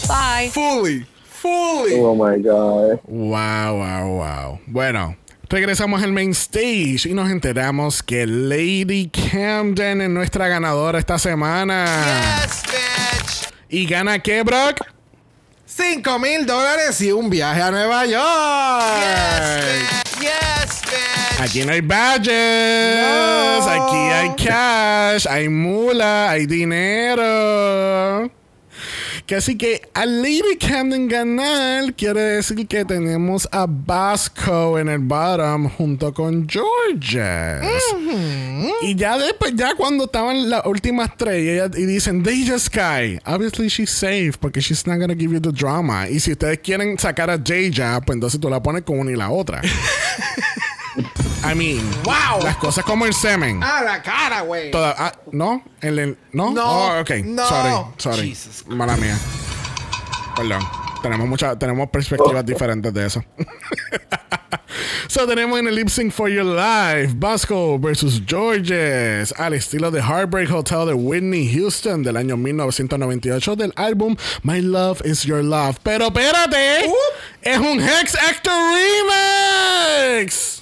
Bye. 0.09 0.51
fully. 0.51 1.06
Fully. 1.24 1.94
Oh 2.01 2.14
my 2.14 2.38
God. 2.38 3.01
wow, 3.06 3.76
wow, 3.76 4.16
wow. 4.16 4.59
Bueno. 4.66 5.16
Regresamos 5.51 6.01
al 6.05 6.12
main 6.12 6.31
stage 6.31 7.09
y 7.09 7.12
nos 7.12 7.28
enteramos 7.28 8.05
que 8.05 8.24
Lady 8.24 9.10
Camden 9.10 10.01
es 10.01 10.09
nuestra 10.09 10.47
ganadora 10.47 11.01
esta 11.01 11.18
semana. 11.18 11.86
Yes, 12.40 12.62
bitch. 12.62 13.52
¿Y 13.68 13.85
gana 13.85 14.20
qué, 14.20 14.44
Brock? 14.44 14.81
5 15.66 16.18
mil 16.20 16.47
dólares 16.47 17.01
y 17.01 17.10
un 17.10 17.28
viaje 17.28 17.60
a 17.62 17.72
Nueva 17.72 18.06
York. 18.06 18.85
Yes, 20.20 20.82
bitch. 20.89 21.40
Aquí 21.40 21.64
no 21.64 21.72
hay 21.72 21.81
badges. 21.81 23.01
No. 23.01 23.68
Aquí 23.68 23.97
hay 23.97 24.31
cash. 24.36 25.27
Hay 25.28 25.48
mula. 25.48 26.31
Hay 26.31 26.47
dinero. 26.47 28.31
Que 29.31 29.36
así 29.36 29.57
que 29.57 29.81
a 29.94 30.05
Lady 30.07 30.57
Camden 30.59 31.07
ganar 31.07 31.94
quiere 31.94 32.20
decir 32.20 32.66
que 32.66 32.85
tenemos 32.85 33.48
a 33.52 33.65
Basco 33.69 34.77
en 34.77 34.89
el 34.89 34.98
bottom 34.98 35.69
junto 35.70 36.12
con 36.12 36.48
Georges. 36.48 37.62
Y 38.82 38.97
ya 38.97 39.16
después, 39.16 39.52
ya 39.55 39.77
cuando 39.77 40.07
estaban 40.07 40.51
las 40.51 40.66
últimas 40.66 41.16
tres 41.16 41.44
y, 41.44 41.48
ella- 41.51 41.70
y 41.77 41.85
dicen 41.85 42.24
Deja 42.24 42.59
Sky, 42.59 43.20
obviously 43.24 43.69
she's 43.69 43.90
safe 43.90 44.32
porque 44.40 44.61
she's 44.61 44.85
not 44.85 44.98
gonna 44.98 45.15
give 45.15 45.32
you 45.32 45.40
the 45.40 45.52
drama. 45.52 46.09
Y 46.09 46.19
si 46.19 46.32
ustedes 46.32 46.59
quieren 46.59 46.98
sacar 46.98 47.31
a 47.31 47.39
Deja, 47.39 48.01
pues 48.01 48.16
entonces 48.16 48.40
tú 48.40 48.51
la 48.51 48.61
pones 48.61 48.82
con 48.82 48.98
una 48.98 49.12
y 49.12 49.15
la 49.16 49.31
otra. 49.31 49.62
I 51.42 51.54
mean, 51.54 51.80
Wow. 52.04 52.42
Las 52.44 52.56
cosas 52.56 52.84
como 52.84 53.06
el 53.06 53.14
semen. 53.14 53.62
A 53.62 53.82
la 53.82 54.02
cara, 54.02 54.42
güey. 54.42 54.70
Ah, 54.74 55.12
no, 55.32 55.62
el, 55.80 55.98
el- 55.98 56.18
no, 56.32 56.50
No, 56.52 56.64
Oh, 56.66 57.00
ok, 57.00 57.10
no. 57.24 57.46
sorry, 57.46 57.72
sorry, 57.96 58.28
Jesus 58.28 58.64
mala 58.66 58.96
mía, 58.96 59.16
perdón. 60.36 60.60
Tenemos 61.02 61.26
muchas, 61.26 61.58
tenemos 61.58 61.88
perspectivas 61.88 62.44
diferentes 62.44 62.92
de 62.92 63.06
eso. 63.06 63.24
so 65.08 65.26
tenemos 65.26 65.58
en 65.58 65.66
el 65.68 65.74
lip 65.74 65.88
sync 65.88 66.12
for 66.12 66.28
your 66.28 66.44
life, 66.44 67.14
Basco 67.16 67.78
versus 67.78 68.20
Georges, 68.26 69.32
al 69.38 69.54
estilo 69.54 69.90
de 69.90 70.02
Heartbreak 70.02 70.50
Hotel 70.52 70.88
de 70.88 70.92
Whitney 70.92 71.50
Houston 71.54 72.02
del 72.02 72.18
año 72.18 72.36
1998 72.36 73.56
del 73.56 73.72
álbum 73.76 74.14
My 74.42 74.60
Love 74.60 75.00
Is 75.06 75.22
Your 75.22 75.42
Love. 75.42 75.78
Pero 75.82 76.08
espérate, 76.08 76.84
es 77.40 77.58
un 77.58 77.80
Hex 77.80 78.14
Actor 78.16 78.52
Remix. 80.18 80.60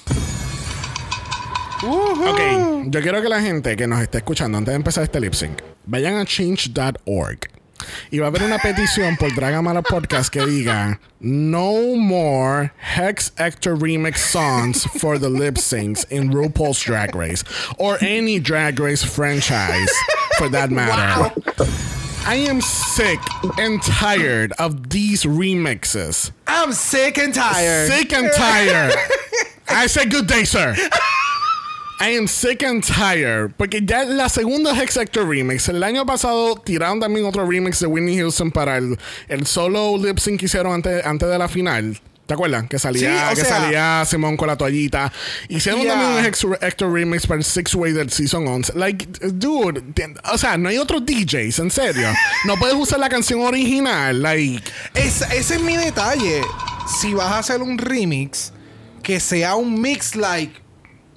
Ok, 1.83 2.41
yo 2.87 3.01
quiero 3.03 3.23
que 3.23 3.29
la 3.29 3.41
gente 3.41 3.77
que 3.77 3.87
nos 3.87 4.01
esté 4.01 4.19
escuchando 4.19 4.59
antes 4.59 4.73
de 4.73 4.77
empezar 4.77 5.05
este 5.05 5.21
lip 5.21 5.33
sync 5.35 5.61
vayan 5.87 6.17
a 6.17 6.25
change.org 6.25 7.39
Y 8.11 8.19
va 8.19 8.27
a 8.27 8.29
haber 8.29 8.43
una 8.43 8.59
petición 8.59 9.17
por 9.17 9.33
Dragamala 9.35 9.83
Podcast 9.83 10.33
que 10.33 10.45
diga 10.45 10.99
No 11.21 11.95
more 11.97 12.73
Hex 12.97 13.33
Actor 13.39 13.77
Remix 13.77 14.19
songs 14.19 14.85
for 15.01 15.19
the 15.21 15.29
lip 15.31 15.55
syncs 15.57 16.05
in 16.11 16.31
RuPaul's 16.31 16.83
Drag 16.83 17.15
Race 17.15 17.45
or 17.79 17.97
any 18.01 18.41
Drag 18.41 18.81
Race 18.81 19.05
franchise 19.05 19.91
for 20.37 20.49
that 20.51 20.71
matter. 20.71 21.33
I 22.27 22.35
am 22.49 22.61
sick 22.61 23.21
and 23.59 23.81
tired 23.83 24.53
of 24.59 24.91
these 24.91 25.23
remixes. 25.25 26.33
I'm 26.49 26.73
sick 26.73 27.17
and 27.19 27.33
tired. 27.33 27.91
Sick 27.91 28.13
and 28.13 28.31
tired. 28.37 28.95
I 29.69 29.87
said 29.87 30.11
good 30.11 30.27
day, 30.27 30.43
sir. 30.45 30.75
I 32.01 32.17
am 32.17 32.29
sick 32.29 32.63
and 32.63 32.85
tired. 32.85 33.53
Porque 33.57 33.81
ya 33.85 34.05
la 34.05 34.29
segunda 34.29 34.73
Hex 34.81 34.97
Actor 34.97 35.29
remix. 35.29 35.69
El 35.69 35.83
año 35.83 36.07
pasado 36.07 36.55
tiraron 36.57 37.01
también 37.01 37.27
otro 37.27 37.45
remix 37.49 37.81
de 37.81 37.87
Whitney 37.87 38.17
Houston 38.19 38.51
para 38.53 38.77
el, 38.79 38.97
el 39.29 39.47
solo 39.47 39.97
lip 39.99 40.19
sync 40.19 40.39
que 40.41 40.47
hicieron 40.47 40.73
antes, 40.75 41.05
antes 41.05 41.29
de 41.29 41.39
la 41.39 41.49
final. 41.49 41.99
¿Te 42.27 42.35
acuerdas? 42.35 42.67
Que 42.69 42.79
salía, 42.79 43.31
Sí, 43.31 43.37
que 43.37 43.41
sea- 43.47 43.59
salía 43.61 44.05
Simón 44.05 44.37
con 44.37 44.49
la 44.49 44.57
toallita. 44.57 45.11
Hicieron 45.49 45.81
Yeah. 45.81 45.95
también 45.95 46.13
un 46.21 46.25
Hex 46.27 46.45
Actor 46.61 46.93
remix 46.93 47.27
para 47.27 47.39
el 47.39 47.45
Six 47.45 47.75
Way 47.75 47.93
del 47.93 48.11
Season 48.11 48.47
11. 48.47 48.75
Like, 48.77 49.07
dude, 49.33 49.83
o 50.31 50.37
sea, 50.37 50.59
no 50.59 50.69
hay 50.69 50.77
otros 50.77 51.07
DJs, 51.07 51.59
en 51.61 51.71
serio. 51.71 52.13
No 52.45 52.57
puedes 52.59 52.77
usar 52.77 53.01
la 53.01 53.09
canción 53.09 53.41
original. 53.41 54.21
Like, 54.23 54.63
Es- 54.95 55.23
ese 55.23 55.55
es 55.55 55.61
mi 55.63 55.77
detalle. 55.79 56.43
Si 57.01 57.15
vas 57.15 57.33
a 57.33 57.39
hacer 57.39 57.63
un 57.63 57.79
remix, 57.79 58.53
que 59.03 59.21
sea 59.21 59.55
un 59.57 59.81
mix 59.81 60.15
like. 60.15 60.53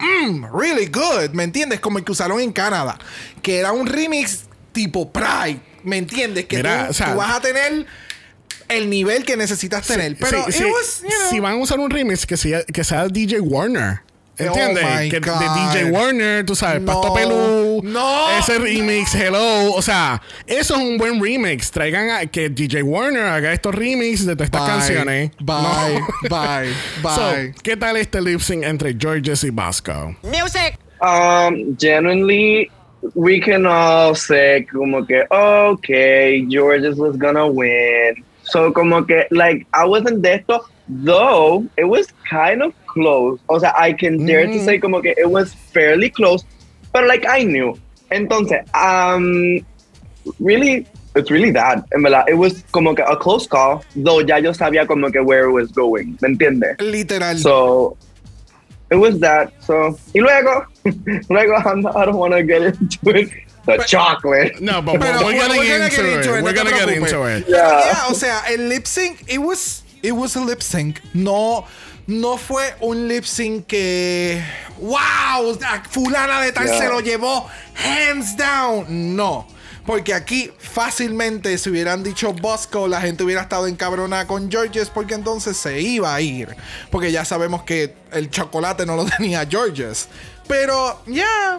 Mmm, 0.02 0.46
really 0.58 0.88
good. 0.88 1.32
¿Me 1.34 1.44
entiendes? 1.44 1.80
Como 1.80 1.98
el 2.00 2.04
que 2.04 2.12
usaron 2.12 2.40
en 2.40 2.52
Canadá. 2.52 2.98
Que 3.42 3.60
era 3.60 3.72
un 3.72 3.86
remix 3.88 4.46
tipo 4.72 5.12
Pride. 5.12 5.60
¿Me 5.84 5.98
entiendes? 5.98 6.46
Que 6.46 6.58
Mira, 6.58 6.86
tú, 6.86 6.92
o 6.92 6.94
sea- 6.94 7.12
tú 7.12 7.18
vas 7.18 7.36
a 7.38 7.42
tener 7.42 7.86
el 8.70 8.90
nivel 8.90 9.26
que 9.26 9.36
necesitas 9.38 9.86
tener. 9.86 10.16
Pero 10.20 10.44
Sí, 10.46 10.50
it 10.50 10.56
sí. 10.56 10.64
was, 10.66 11.02
you 11.02 11.08
know, 11.10 11.30
si 11.30 11.40
van 11.40 11.54
a 11.54 11.58
usar 11.58 11.80
un 11.80 11.90
remix 11.90 12.26
que 12.26 12.38
sea, 12.38 12.64
que 12.64 12.84
sea 12.84 13.08
DJ 13.08 13.40
Warner. 13.42 14.02
¿Entiendes? 14.48 14.84
Oh 14.84 15.02
my 15.02 15.10
que 15.10 15.20
de. 15.20 15.82
DJ 15.82 15.92
Warner, 15.92 16.46
tú 16.46 16.56
sabes, 16.56 16.82
No. 16.82 16.92
Pasto 16.94 17.14
Pelú. 17.14 17.82
No. 17.84 18.30
Ese 18.40 18.58
remix, 18.60 19.14
hello. 19.16 19.74
O 19.74 19.82
sea, 19.82 20.22
eso 20.48 20.76
es 20.76 20.82
un 20.82 20.98
buen 20.98 21.22
remix. 21.22 21.72
Traigan 21.72 22.10
a 22.10 22.26
que 22.26 22.50
DJ 22.50 22.84
Warner 22.84 23.24
haga 23.24 23.54
estos 23.54 23.74
remix 23.74 24.26
de 24.26 24.36
todas 24.36 24.48
estas 24.48 24.62
Bye, 24.62 24.70
canciones. 24.70 25.32
Bye, 25.40 25.56
No. 25.56 26.08
bye, 26.30 26.70
bye. 27.04 27.16
So, 27.16 27.62
¿qué 27.64 27.78
tal 27.78 27.98
este 27.98 28.22
lip 28.22 28.40
sync 28.40 28.64
entre 28.64 28.96
Georges 28.98 29.44
y 29.44 29.50
Vasco? 29.50 30.16
Music. 30.24 30.78
Um, 31.02 31.76
genuinely, 31.78 32.70
we 33.16 33.40
can 33.40 33.66
all 33.66 34.16
say 34.16 34.66
como 34.72 35.06
que, 35.06 35.24
okay, 35.32 36.46
Georges 36.48 36.96
was 36.98 37.18
gonna 37.18 37.48
win. 37.48 38.24
So 38.44 38.72
como 38.74 39.06
que, 39.06 39.26
like, 39.32 39.66
I 39.74 39.86
wasn't 39.86 40.22
de 40.22 40.36
esto, 40.36 40.66
though 40.92 41.66
it 41.78 41.86
was 41.86 42.08
kind 42.30 42.62
of 42.62 42.74
close. 42.88 43.40
O 43.50 43.58
sea, 43.60 43.74
I 43.76 43.94
can 43.94 44.26
dare 44.26 44.46
to 44.46 44.60
say 44.64 44.78
como 44.78 45.02
que 45.02 45.14
it 45.18 45.30
was 45.30 45.54
fairly 45.54 46.10
close, 46.10 46.44
but 46.92 47.06
like 47.08 47.26
I 47.28 47.44
knew. 47.44 47.80
Entonces, 48.12 48.68
um, 48.76 49.66
really, 50.40 50.86
it's 51.16 51.32
really 51.32 51.52
that. 51.52 51.86
En 51.94 52.04
verdad, 52.04 52.26
it 52.28 52.36
was 52.38 52.64
como 52.72 52.94
que 52.94 53.04
a 53.06 53.16
close 53.16 53.48
call, 53.48 53.84
though 53.96 54.20
ya 54.20 54.38
yo 54.38 54.52
sabía 54.52 54.86
como 54.88 55.10
que 55.10 55.24
where 55.24 55.50
it 55.50 55.54
was 55.54 55.72
going. 55.72 56.18
¿Me 56.22 56.30
entiendes? 56.36 56.80
Literal. 56.82 57.38
So 57.38 57.98
it 58.92 58.96
was 58.96 59.20
that. 59.20 59.54
So 59.64 59.98
y 60.14 60.20
luego, 60.22 60.66
luego 61.30 61.54
I'm 61.56 61.82
not- 61.82 61.96
I 61.96 62.06
don't 62.06 62.18
want 62.18 62.34
to 62.34 62.44
get 62.44 62.62
into 62.64 63.10
it. 63.16 63.30
The 63.64 63.78
chocolate. 63.88 64.60
No, 64.60 64.82
but 64.82 65.00
Pero 65.00 65.20
we're, 65.20 65.26
we're 65.26 65.34
getting 65.34 65.56
gonna 65.56 65.64
get 65.64 65.82
into 66.00 66.20
it. 66.20 66.26
it, 66.26 66.44
We're 66.44 66.52
no 66.52 66.52
te 66.52 66.56
gonna 66.56 66.70
get 66.72 66.88
preocupes. 66.88 67.12
into 67.14 67.26
it. 67.28 67.46
Yeah. 67.48 67.86
Yeah, 67.86 68.06
o 68.10 68.14
sea, 68.14 68.42
el 68.50 68.68
lip 68.68 68.88
sync, 68.88 69.24
it 69.32 69.38
was, 69.38 69.84
it 70.02 70.12
was 70.12 70.36
a 70.36 70.44
lip 70.44 70.62
sync. 70.62 71.00
No, 71.14 71.66
no 72.08 72.38
fue 72.38 72.76
un 72.82 73.08
lip 73.08 73.26
sync 73.26 73.68
que, 73.68 74.44
wow, 74.80 75.58
fulana 75.90 76.42
de 76.42 76.52
tal 76.52 76.66
Yeah. 76.68 76.78
se 76.78 76.88
lo 76.90 77.00
llevó 77.02 77.48
hands 77.76 78.36
down. 78.38 79.16
No. 79.16 79.48
Porque 79.86 80.14
aquí 80.14 80.52
fácilmente 80.60 81.58
si 81.58 81.70
hubieran 81.72 82.04
dicho 82.04 82.34
Bosco, 82.34 82.88
la 82.88 83.02
gente 83.02 83.24
hubiera 83.24 83.42
estado 83.42 83.66
encabronada 83.66 84.28
con 84.28 84.50
Georges 84.50 84.90
porque 84.90 85.16
entonces 85.16 85.58
se 85.58 85.82
iba 85.82 86.14
a 86.14 86.22
ir. 86.22 86.56
Porque 86.92 87.12
ya 87.12 87.26
sabemos 87.26 87.64
que 87.64 87.96
el 88.12 88.30
chocolate 88.30 88.86
no 88.86 88.96
lo 88.96 89.06
tenía 89.18 89.46
Georges. 89.46 90.08
Pero, 90.48 91.02
yeah, 91.08 91.58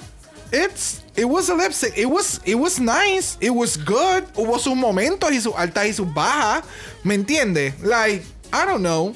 it's 0.53 1.02
it 1.17 1.25
was 1.27 1.49
a 1.51 1.55
lip 1.55 1.73
sync. 1.73 1.97
It 1.97 2.07
was 2.07 2.41
it 2.45 2.55
was 2.57 2.79
nice. 2.81 3.37
It 3.41 3.51
was 3.51 3.77
good. 3.77 4.25
Hubo 4.35 4.59
sus 4.59 4.75
momentos 4.75 5.31
y 5.31 5.41
sus 5.41 5.55
altas 5.55 5.87
y 5.87 5.93
sus 5.93 6.07
bajas. 6.13 6.65
¿Me 7.05 7.15
entiendes? 7.17 7.75
Like, 7.83 8.23
I 8.53 8.65
don't 8.65 8.83
know. 8.83 9.15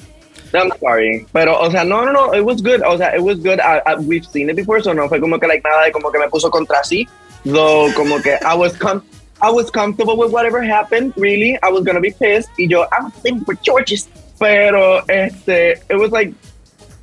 I'm 0.53 0.71
sorry. 0.79 1.25
Pero, 1.33 1.59
o 1.59 1.69
sea, 1.69 1.83
no, 1.83 2.03
no, 2.05 2.11
no, 2.13 2.33
it 2.33 2.41
was 2.43 2.61
good. 2.61 2.81
O 2.83 2.97
sea, 2.97 3.13
it 3.13 3.21
was 3.21 3.37
good. 3.39 3.59
I, 3.59 3.81
I- 3.85 3.95
we've 3.95 4.25
seen 4.25 4.49
it 4.49 4.55
before, 4.55 4.81
so 4.81 4.93
no 4.93 5.07
fue 5.09 5.19
como 5.19 5.37
que 5.39 5.47
like 5.47 5.61
nada 5.63 5.85
de 5.85 5.91
como 5.91 6.09
que 6.11 6.19
me 6.19 6.27
puso 6.29 6.49
contra 6.49 6.83
sí. 6.83 7.07
Though, 7.43 7.91
como 7.93 8.21
que 8.21 8.37
I 8.45 8.55
was 8.55 8.75
com 8.77 9.01
I 9.41 9.51
was 9.51 9.69
comfortable 9.69 10.17
with 10.17 10.31
whatever 10.31 10.61
happened, 10.63 11.13
really. 11.17 11.59
I 11.61 11.69
was 11.69 11.83
gonna 11.83 11.99
be 11.99 12.11
pissed. 12.11 12.49
Y 12.57 12.67
yo, 12.69 12.85
I'm 12.91 13.11
thinking 13.11 13.45
for 13.45 13.55
Georges. 13.55 14.07
Pero, 14.39 15.01
este, 15.09 15.81
it 15.89 15.95
was 15.97 16.11
like, 16.11 16.31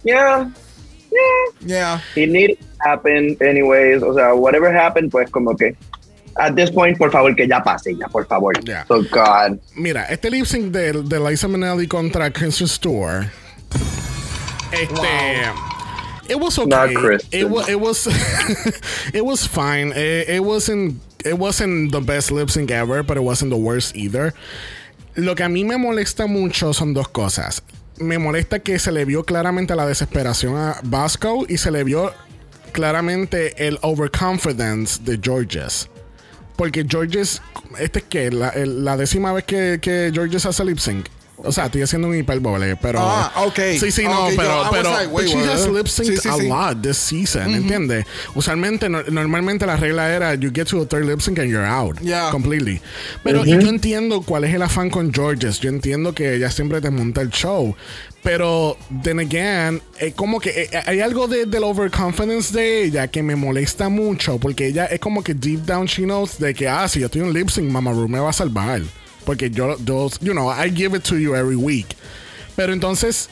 yeah, 0.05 0.49
yeah. 1.61 2.01
Needed 2.17 2.59
to 2.59 2.67
happen 2.81 3.37
anyways. 3.41 4.03
O 4.03 4.15
sea, 4.15 4.35
whatever 4.35 4.73
happened, 4.73 5.11
pues 5.11 5.31
como 5.31 5.55
que 5.55 5.77
at 6.37 6.57
this 6.57 6.71
point, 6.71 6.99
por 6.99 7.11
favor, 7.11 7.35
que 7.35 7.47
ya 7.47 7.63
pase, 7.63 7.95
ya, 7.97 8.09
por 8.09 8.25
favor. 8.27 8.53
Yeah. 8.65 8.85
So, 8.87 9.03
God. 9.03 9.61
Mira, 9.77 10.07
este 10.11 10.31
lip 10.31 10.47
sync 10.47 10.73
de, 10.73 10.93
de 11.03 11.21
Liza 11.21 11.49
Minnelli 11.49 11.89
contra 11.89 12.31
Kristen 12.31 12.67
Stewart. 12.67 13.27
Este. 14.73 15.75
It 16.27 16.41
was 16.41 16.59
okay. 16.59 17.19
It 17.33 17.51
was. 17.51 17.69
It 17.69 17.81
was. 17.81 18.07
it 19.15 19.25
was 19.25 19.47
fine. 19.47 19.93
It, 19.93 20.29
it 20.29 20.45
wasn't. 20.45 21.01
It 21.25 21.39
wasn't 21.39 21.93
the 21.93 22.01
best 22.01 22.31
lip 22.31 22.51
sync 22.51 22.71
ever, 22.71 23.03
but 23.03 23.17
it 23.17 23.23
wasn't 23.23 23.51
the 23.51 23.59
worst 23.59 23.95
either. 23.95 24.33
Lo 25.17 25.35
que 25.35 25.45
a 25.45 25.49
mí 25.49 25.65
me 25.65 25.77
molesta 25.77 26.27
mucho 26.27 26.73
son 26.73 26.95
dos 26.95 27.09
cosas. 27.09 27.63
Me 27.99 28.19
molesta 28.19 28.59
que 28.59 28.79
se 28.79 28.91
le 28.91 29.05
vio 29.05 29.25
claramente 29.25 29.77
la 29.77 29.87
desesperación 29.87 30.57
a 30.57 30.81
Vasco 30.83 31.47
y 31.49 31.59
se 31.59 31.71
le 31.71 31.85
vio 31.85 32.13
claramente 32.73 33.69
el 33.69 33.79
overconfidence 33.83 35.01
de 35.05 35.19
Georges. 35.23 35.89
Porque 36.57 36.85
Georges, 36.89 37.41
este 37.79 38.01
es 38.01 38.05
que 38.05 38.31
la, 38.31 38.97
décima 38.97 39.33
vez 39.33 39.45
que, 39.45 39.79
que 39.81 40.11
Georges 40.13 40.47
hace 40.47 40.65
lip 40.65 40.79
sync. 40.79 41.07
O 41.37 41.51
sea, 41.53 41.67
estoy 41.67 41.83
haciendo 41.83 42.09
un 42.09 42.17
hipérbole, 42.17 42.77
pero. 42.77 43.01
Ah, 43.03 43.33
ok. 43.45 43.59
Sí, 43.79 43.91
sí, 43.91 44.05
no, 44.05 44.25
Ok, 44.27 44.31
yo- 44.31 44.37
pero. 44.37 44.61
Was 44.63 44.71
pero 44.71 44.91
like, 44.93 45.07
wait, 45.13 45.27
but 45.35 45.43
she 45.45 45.51
has 45.51 45.69
lip 45.69 45.87
synced 45.89 46.15
Sí, 46.15 46.21
sí, 46.23 46.29
a 46.29 46.37
sí. 46.37 46.49
lot 46.49 46.81
this 46.83 46.97
season, 46.97 47.55
¿entiendes? 47.55 48.07
Usualmente, 48.35 48.89
no- 48.89 49.03
normalmente 49.03 49.67
la 49.67 49.77
regla 49.77 50.11
era 50.15 50.35
you 50.37 50.51
get 50.55 50.69
to 50.69 50.81
a 50.83 50.87
third 50.87 51.05
lip 51.07 51.21
sync 51.21 51.39
and 51.41 51.51
you're 51.51 51.67
out. 51.67 51.99
Yeah. 52.01 52.31
Completely. 52.31 52.81
Pero 53.23 53.45
y 53.45 53.51
yo 53.51 53.69
entiendo 53.69 54.23
cuál 54.23 54.45
es 54.45 54.55
el 54.55 54.63
afán 54.63 54.91
con 54.91 55.13
Georges. 55.13 55.59
Yo 55.61 55.71
entiendo 55.71 56.15
que 56.15 56.35
ella 56.37 56.51
siempre 56.51 56.81
te 56.81 56.91
monta 56.91 57.21
el 57.21 57.31
show. 57.31 57.75
Pero, 58.23 58.79
then 59.03 59.19
again, 59.19 59.83
es 59.99 60.15
como 60.15 60.41
que 60.41 60.69
eh, 60.73 60.83
hay 60.87 61.01
algo 61.01 61.27
de, 61.29 61.45
del 61.45 61.63
overconfidence 61.65 62.57
de 62.57 62.85
ella 62.85 63.09
que 63.09 63.23
me 63.23 63.37
molesta 63.37 63.91
mucho. 63.91 64.39
Porque 64.39 64.69
ella 64.69 64.87
es 64.87 64.99
como 65.01 65.23
que 65.23 65.35
deep 65.35 65.67
down 65.67 65.87
she 65.87 66.05
knows 66.05 66.39
de 66.39 66.55
que, 66.55 66.67
ah, 66.69 66.89
si 66.89 67.01
yo 67.01 67.07
estoy 67.07 67.21
en 67.21 67.35
lip 67.35 67.51
sync, 67.51 67.71
Mama 67.71 67.93
Ru 67.93 68.09
me 68.09 68.19
va 68.21 68.31
a 68.31 68.33
salvar. 68.33 68.81
Porque 69.25 69.51
yo, 69.51 69.77
yo, 69.85 70.09
you 70.21 70.33
know, 70.33 70.51
I 70.51 70.71
give 70.71 70.97
it 70.97 71.03
to 71.05 71.17
you 71.17 71.35
every 71.35 71.57
week. 71.57 71.87
Pero 72.57 72.73
entonces, 72.73 73.29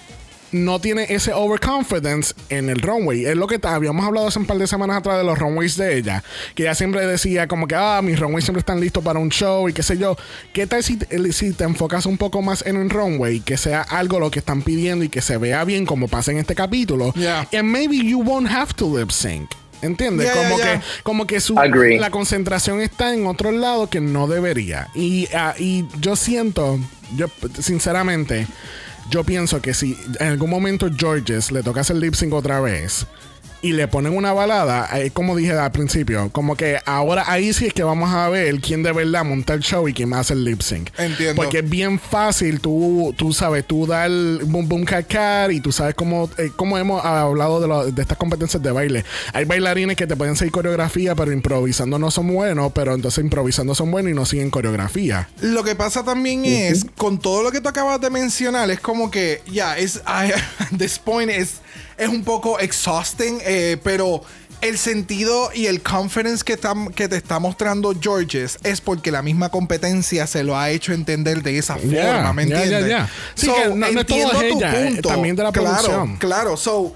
no 0.51 0.81
tiene 0.81 1.07
ese 1.09 1.33
overconfidence 1.33 2.35
en 2.51 2.69
el 2.69 2.81
runway. 2.83 3.25
Es 3.25 3.37
lo 3.37 3.47
que 3.47 3.59
habíamos 3.63 4.05
hablado 4.05 4.27
hace 4.29 4.39
un 4.39 4.45
par 4.47 4.59
de 4.59 4.67
semanas 4.67 4.99
atrás 4.99 5.17
de 5.19 5.25
los 5.25 5.39
runways 5.39 5.77
de 5.79 5.97
ella. 5.97 6.23
Que 6.55 6.65
ella 6.65 6.75
siempre 6.75 7.07
decía 7.07 7.49
como 7.49 7.67
que, 7.67 7.75
ah, 7.75 8.01
mis 8.03 8.19
runways 8.21 8.45
siempre 8.45 8.61
están 8.61 8.79
listos 8.81 9.03
para 9.03 9.19
un 9.19 9.31
show 9.31 9.69
y 9.69 9.73
qué 9.73 9.83
sé 9.83 9.97
yo. 9.97 10.17
¿Qué 10.53 10.67
tal 10.67 10.83
si, 10.83 10.97
te- 10.99 11.33
si 11.33 11.53
te 11.53 11.65
enfocas 11.65 12.05
un 12.05 12.19
poco 12.19 12.43
más 12.43 12.67
en 12.67 12.77
un 12.77 12.91
runway? 12.91 13.41
Que 13.41 13.57
sea 13.57 13.81
algo 13.83 14.21
lo 14.21 14.31
que 14.31 14.41
están 14.41 14.61
pidiendo 14.63 15.05
y 15.05 15.09
que 15.09 15.23
se 15.23 15.39
vea 15.39 15.65
bien 15.65 15.87
como 15.87 16.09
pasa 16.09 16.33
en 16.33 16.39
este 16.39 16.55
capítulo. 16.55 17.15
Yeah. 17.15 17.49
And 17.53 17.71
maybe 17.71 17.97
you 18.05 18.19
won't 18.21 18.51
have 18.51 18.75
to 18.75 18.99
lip 18.99 19.11
sync. 19.11 19.49
¿Entiendes? 19.83 20.27
Yeah, 20.27 20.43
como, 20.43 20.57
yeah, 20.57 20.67
yeah. 20.67 20.81
Que, 20.81 21.03
como 21.03 21.27
que 21.27 21.41
su, 21.41 21.59
Agree. 21.59 21.99
la 21.99 22.11
concentración 22.11 22.81
está 22.81 23.13
en 23.13 23.27
otro 23.27 23.51
lado 23.51 23.91
que 23.91 24.01
no 24.01 24.29
debería. 24.29 24.89
Y, 24.95 25.29
ah, 25.35 25.55
y 25.59 25.87
yo 26.01 26.17
siento, 26.17 26.79
yo 27.17 27.27
sinceramente, 27.59 28.47
yo 29.11 29.25
pienso 29.25 29.61
que 29.61 29.75
si 29.75 29.99
en 30.21 30.29
algún 30.29 30.51
momento 30.51 30.89
Georges 30.97 31.51
le 31.51 31.63
toca 31.63 31.81
hacer 31.81 31.97
lip 31.97 32.15
sync 32.15 32.33
otra 32.33 32.61
vez, 32.61 33.07
y 33.63 33.73
le 33.73 33.87
ponen 33.89 34.17
una 34.17 34.33
balada, 34.33 34.89
eh, 35.01 35.11
como 35.13 35.37
dije 35.37 35.53
al 35.53 35.71
principio, 35.73 36.31
como 36.33 36.57
que 36.57 36.79
ahora 36.85 37.25
ahí 37.29 37.53
sí 37.53 37.67
es 37.67 37.73
que 37.73 37.85
vamos 37.85 38.11
a 38.13 38.29
ver 38.29 38.61
quién 38.61 38.83
de 38.83 38.93
verdad 38.93 39.25
monta 39.25 39.55
el 39.55 39.61
show 39.61 39.89
y 39.89 39.95
quién 39.95 40.13
hace 40.15 40.35
el 40.35 40.45
lip 40.45 40.61
sync. 40.63 40.91
Entiendo. 40.99 41.41
Porque 41.41 41.61
es 41.61 41.71
bien 41.71 41.99
fácil, 42.01 42.61
tú, 42.61 43.15
tú 43.17 43.33
sabes, 43.33 43.65
tú 43.67 43.87
dar 43.87 44.07
el 44.11 44.41
boom 44.45 44.69
boom 44.69 44.85
cacar 44.85 45.53
y 45.53 45.61
tú 45.61 45.71
sabes 45.73 45.95
cómo, 45.95 46.29
eh, 46.39 46.51
cómo 46.57 46.77
hemos 46.77 47.05
hablado 47.05 47.61
de, 47.61 47.69
lo- 47.69 47.91
de 47.91 48.03
estas 48.03 48.19
competencias 48.19 48.63
de 48.63 48.71
baile. 48.73 49.05
Hay 49.33 49.45
bailarines 49.45 49.97
que 49.97 50.07
te 50.07 50.17
pueden 50.17 50.37
seguir 50.37 50.53
coreografía, 50.53 51.15
pero 51.15 51.33
improvisando 51.33 51.99
no 51.99 52.11
son 52.11 52.35
buenos, 52.35 52.73
pero 52.75 52.95
entonces 52.95 53.23
improvisando 53.25 53.75
son 53.75 53.91
buenos 53.91 54.11
y 54.13 54.15
no 54.15 54.27
siguen 54.27 54.51
coreografía. 54.51 55.29
Lo 55.41 55.63
que 55.65 55.75
pasa 55.77 56.05
también 56.05 56.45
es, 56.45 56.85
con 56.97 57.19
todo 57.21 57.43
lo 57.43 57.53
que 57.53 57.61
tú 57.61 57.69
acabas 57.69 58.01
de 58.01 58.11
mencionar, 58.11 58.71
es 58.71 58.81
como 58.81 59.11
que, 59.11 59.41
ya, 59.51 59.79
es, 59.79 60.03
I- 60.07 60.77
this 60.77 60.99
point 60.99 61.31
es, 61.31 61.62
es 62.03 62.09
un 62.09 62.25
poco 62.25 62.59
exhausting, 62.59 63.39
eh, 63.45 63.77
pero 63.83 64.23
el 64.61 64.79
sentido 64.79 65.51
y 65.53 65.67
el 65.67 65.83
confidence 65.83 66.45
que, 66.45 66.57
tam- 66.61 66.93
que 66.95 67.09
te 67.09 67.17
está 67.17 67.39
mostrando 67.41 67.93
Georges 68.01 68.59
es 68.63 68.81
porque 68.81 69.11
la 69.11 69.21
misma 69.23 69.49
competencia 69.49 70.27
se 70.27 70.45
lo 70.45 70.57
ha 70.57 70.71
hecho 70.71 70.93
entender 70.93 71.43
de 71.43 71.59
esa 71.59 71.75
forma, 71.77 71.91
Yeah, 71.93 72.33
¿me 72.33 72.43
entiendes? 72.45 72.71
yeah, 72.71 72.87
yeah. 72.87 73.11
Sí, 73.35 73.47
que 73.49 73.75
no- 73.75 73.87
es 73.87 73.97
entiendo 73.97 74.39
de 74.39 74.49
tu 74.51 74.61
eh, 74.63 75.01
también 75.03 75.35
de 75.37 75.43
la 75.43 75.51
claro, 75.53 75.69
producción. 75.69 76.17
Claro, 76.19 76.57
so, 76.57 76.95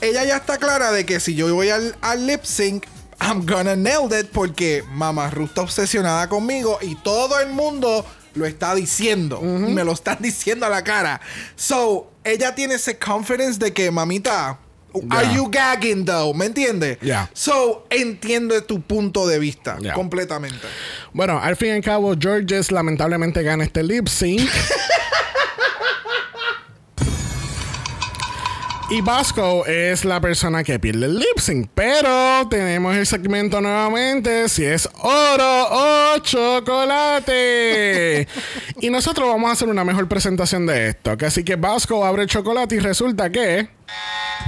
ella 0.00 0.24
ya 0.24 0.36
está 0.36 0.58
clara 0.58 0.92
de 0.92 1.06
que 1.06 1.18
si 1.18 1.34
yo 1.34 1.52
voy 1.54 1.70
al, 1.70 1.96
al 2.02 2.26
lip 2.26 2.44
sync, 2.44 2.84
I'm 3.20 3.44
gonna 3.46 3.74
nail 3.74 4.08
it 4.20 4.28
porque 4.30 4.84
Mamá 4.92 5.28
Ru 5.30 5.46
está 5.46 5.62
obsesionada 5.62 6.28
conmigo 6.28 6.78
y 6.82 6.94
todo 6.96 7.40
el 7.40 7.48
mundo 7.48 8.04
lo 8.34 8.46
está 8.46 8.74
diciendo. 8.76 9.40
Me 9.40 9.82
lo 9.82 9.92
están 9.92 10.18
diciendo 10.20 10.66
a 10.66 10.68
la 10.68 10.84
cara. 10.84 11.20
So, 11.56 12.12
ella 12.30 12.54
tiene 12.54 12.74
ese 12.74 12.98
confidence 12.98 13.58
de 13.58 13.72
que, 13.72 13.90
mamita, 13.90 14.58
are 15.10 15.26
Yeah. 15.26 15.34
you 15.36 15.50
gagging 15.50 16.04
though? 16.04 16.32
¿Me 16.34 16.46
entiendes? 16.46 16.98
Yeah. 17.00 17.28
So, 17.34 17.86
entiende 17.90 18.62
tu 18.62 18.80
punto 18.80 19.26
de 19.26 19.38
vista 19.38 19.76
Yeah. 19.80 19.94
completamente. 19.94 20.66
Bueno, 21.12 21.38
al 21.40 21.56
fin 21.56 21.68
y 21.68 21.72
al 21.72 21.82
cabo, 21.82 22.14
Georges 22.18 22.72
lamentablemente 22.72 23.42
gana 23.42 23.64
este 23.64 23.82
lip 23.82 24.08
sync. 24.08 24.40
Y 28.90 29.02
Vasco 29.02 29.66
es 29.66 30.06
la 30.06 30.18
persona 30.18 30.64
que 30.64 30.78
pierde 30.78 31.04
el 31.04 31.18
lip 31.18 31.38
sync. 31.38 31.68
Pero 31.74 32.48
tenemos 32.48 32.96
el 32.96 33.06
segmento 33.06 33.60
nuevamente: 33.60 34.48
si 34.48 34.64
es 34.64 34.88
oro 35.02 35.66
o 35.70 36.18
chocolate. 36.20 37.46
y 38.80 38.88
nosotros 38.88 39.28
vamos 39.28 39.50
a 39.50 39.52
hacer 39.52 39.68
una 39.68 39.84
mejor 39.84 40.08
presentación 40.08 40.64
de 40.64 40.88
esto. 40.88 41.14
Así 41.20 41.44
que 41.44 41.56
Vasco 41.56 42.02
abre 42.02 42.22
el 42.22 42.28
chocolate 42.28 42.76
y 42.76 42.78
resulta 42.78 43.30
que. 43.30 43.77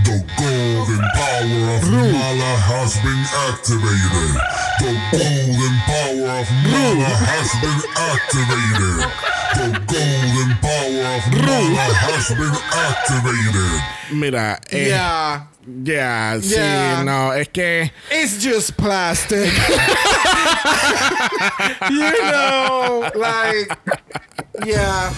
The 0.04 0.16
golden 0.38 1.02
power 1.14 1.76
of 1.76 1.82
Mala 1.90 2.52
has 2.70 2.92
been 3.04 3.24
activated. 3.48 4.32
The 4.80 4.92
golden 5.12 5.74
power 5.88 6.28
of 6.40 6.48
Mala 6.70 7.10
has 7.28 7.48
been 7.60 7.80
activated. 7.96 8.98
The 9.56 9.68
golden 9.90 10.50
power 10.60 11.04
of 11.16 11.22
Mala 11.44 11.86
has 12.04 12.26
been 12.30 12.56
activated. 12.70 13.80
Mira, 14.12 14.48
eh, 14.70 14.88
Yeah. 14.88 15.40
yeah, 15.84 16.38
sí, 16.40 16.54
Yeah. 16.56 17.02
no, 17.02 17.30
es 17.32 17.48
que. 17.48 17.90
It's 18.10 18.38
just 18.42 18.76
plastic. 18.76 19.52
you 21.90 22.10
know, 22.30 23.10
like, 23.14 23.68
yeah. 24.64 25.12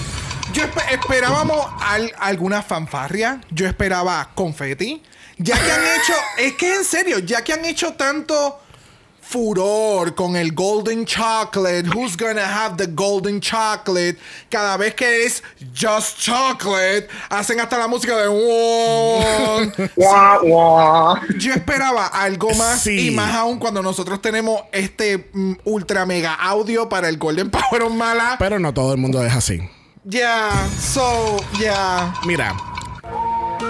Yo 0.53 0.65
espe- 0.65 0.93
esperábamos 0.93 1.67
al- 1.81 2.13
alguna 2.19 2.63
fanfarria. 2.63 3.41
Yo 3.51 3.67
esperaba 3.67 4.31
confeti. 4.35 5.03
Ya 5.39 5.55
que 5.63 5.73
han 5.73 5.81
hecho, 5.83 6.13
es 6.39 6.53
que 6.55 6.75
en 6.75 6.85
serio, 6.85 7.19
ya 7.21 7.43
que 7.43 7.53
han 7.55 7.65
hecho 7.65 7.95
tanto 7.95 8.59
furor 9.23 10.15
con 10.15 10.37
el 10.37 10.53
golden 10.53 11.07
chocolate, 11.07 11.89
who's 11.89 12.17
gonna 12.19 12.45
have 12.45 12.77
the 12.77 12.87
golden 12.93 13.41
chocolate, 13.41 14.19
cada 14.51 14.77
vez 14.77 14.95
que 14.95 15.25
es 15.25 15.43
just 15.75 16.19
chocolate, 16.19 17.09
hacen 17.31 17.59
hasta 17.61 17.79
la 17.79 17.89
música 17.89 18.15
de. 18.19 18.27
Yo 21.39 21.53
esperaba 21.55 22.07
algo 22.09 22.53
más 22.55 22.83
Sí. 22.83 23.09
y 23.09 23.11
más 23.11 23.35
aún 23.35 23.59
cuando 23.59 23.83
nosotros 23.83 24.21
tenemos 24.21 24.61
este 24.71 25.31
mm, 25.33 25.53
ultra 25.65 26.05
mega 26.05 26.35
audio 26.35 26.89
para 26.89 27.09
el 27.09 27.17
Golden 27.17 27.51
Power 27.51 27.83
of 27.85 27.93
Mala. 27.95 28.37
Pero 28.39 28.59
no 28.59 28.75
todo 28.75 28.93
el 28.93 28.99
mundo 28.99 29.25
es 29.25 29.33
así. 29.33 29.61
Yeah, 30.05 30.69
so, 30.81 31.39
yeah. 31.61 32.13
Mira, 32.27 32.57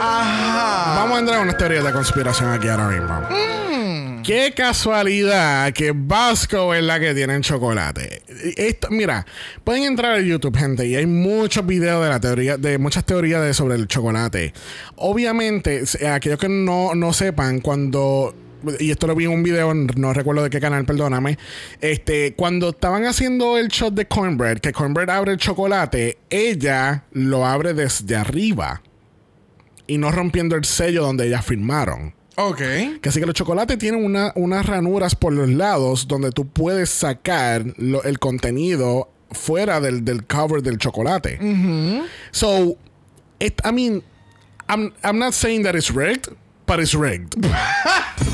Ajá. 0.00 0.94
vamos 0.96 1.16
a 1.16 1.20
entrar 1.20 1.36
en 1.38 1.48
una 1.48 1.56
teoría 1.59 1.82
de 1.82 1.92
conspiración 1.92 2.50
aquí 2.50 2.68
ahora 2.68 2.88
mismo. 2.88 3.20
Mm. 3.28 4.22
Qué 4.22 4.54
casualidad 4.56 5.70
que 5.74 5.92
Vasco 5.94 6.72
es 6.72 6.82
la 6.82 6.98
que 6.98 7.12
tiene 7.12 7.34
el 7.34 7.42
chocolate. 7.42 8.22
Esto, 8.56 8.88
mira, 8.90 9.26
pueden 9.62 9.82
entrar 9.82 10.12
a 10.12 10.20
YouTube, 10.20 10.56
gente, 10.56 10.86
y 10.86 10.96
hay 10.96 11.04
muchos 11.04 11.66
videos 11.66 12.02
de 12.02 12.09
la 12.09 12.18
teoría, 12.18 12.56
de 12.56 12.78
muchas 12.78 13.04
teorías 13.04 13.42
de, 13.42 13.52
sobre 13.52 13.74
el 13.74 13.86
chocolate. 13.86 14.54
Obviamente, 14.96 15.82
aquellos 16.10 16.38
que 16.38 16.48
no, 16.48 16.94
no 16.94 17.12
sepan, 17.12 17.60
cuando 17.60 18.34
y 18.80 18.90
esto 18.90 19.06
lo 19.06 19.14
vi 19.14 19.24
en 19.24 19.30
un 19.32 19.43
video, 19.43 19.72
no 19.74 20.12
recuerdo 20.12 20.43
de 20.43 20.51
qué 20.51 20.60
canal, 20.60 20.84
perdóname. 20.84 21.39
Este, 21.80 22.34
cuando 22.34 22.70
estaban 22.70 23.05
haciendo 23.05 23.59
el 23.59 23.68
shot 23.68 23.94
de 23.94 24.06
cornbread, 24.06 24.59
que 24.59 24.72
cornbread 24.72 25.10
abre 25.10 25.32
el 25.32 25.39
chocolate, 25.39 26.18
ella 26.30 27.05
lo 27.12 27.47
abre 27.47 27.74
desde 27.74 28.16
arriba 28.16 28.82
y 29.86 29.98
no 29.98 30.10
rompiendo 30.12 30.56
el 30.56 30.64
sello 30.64 31.02
donde 31.02 31.26
ellas 31.26 31.44
firmaron. 31.44 32.14
Ok. 32.36 32.59
Que 33.02 33.09
así 33.09 33.20
que 33.20 33.26
los 33.26 33.34
chocolates 33.34 33.76
tienen 33.78 34.05
una- 34.05 34.32
unas 34.36 34.64
ranuras 34.64 35.14
por 35.14 35.32
los 35.34 35.51
lados 35.51 36.09
donde 36.09 36.30
tú 36.30 36.47
puedes 36.48 36.89
sacar 36.89 37.64
lo- 37.76 38.02
el 38.05 38.18
contenido 38.18 39.10
fuera 39.32 39.80
del, 39.80 40.05
del 40.05 40.24
cover 40.26 40.62
del 40.62 40.78
chocolate. 40.78 41.39
So, 42.30 42.76
it, 43.39 43.60
I 43.66 43.72
mean, 43.72 44.02
I'm, 44.68 44.93
I'm 45.02 45.18
not 45.18 45.34
saying 45.34 45.64
that 45.64 45.74
it's 45.74 45.90
rigged, 45.90 46.32
but 46.66 46.80
it's 46.80 46.94
rigged. 46.94 47.34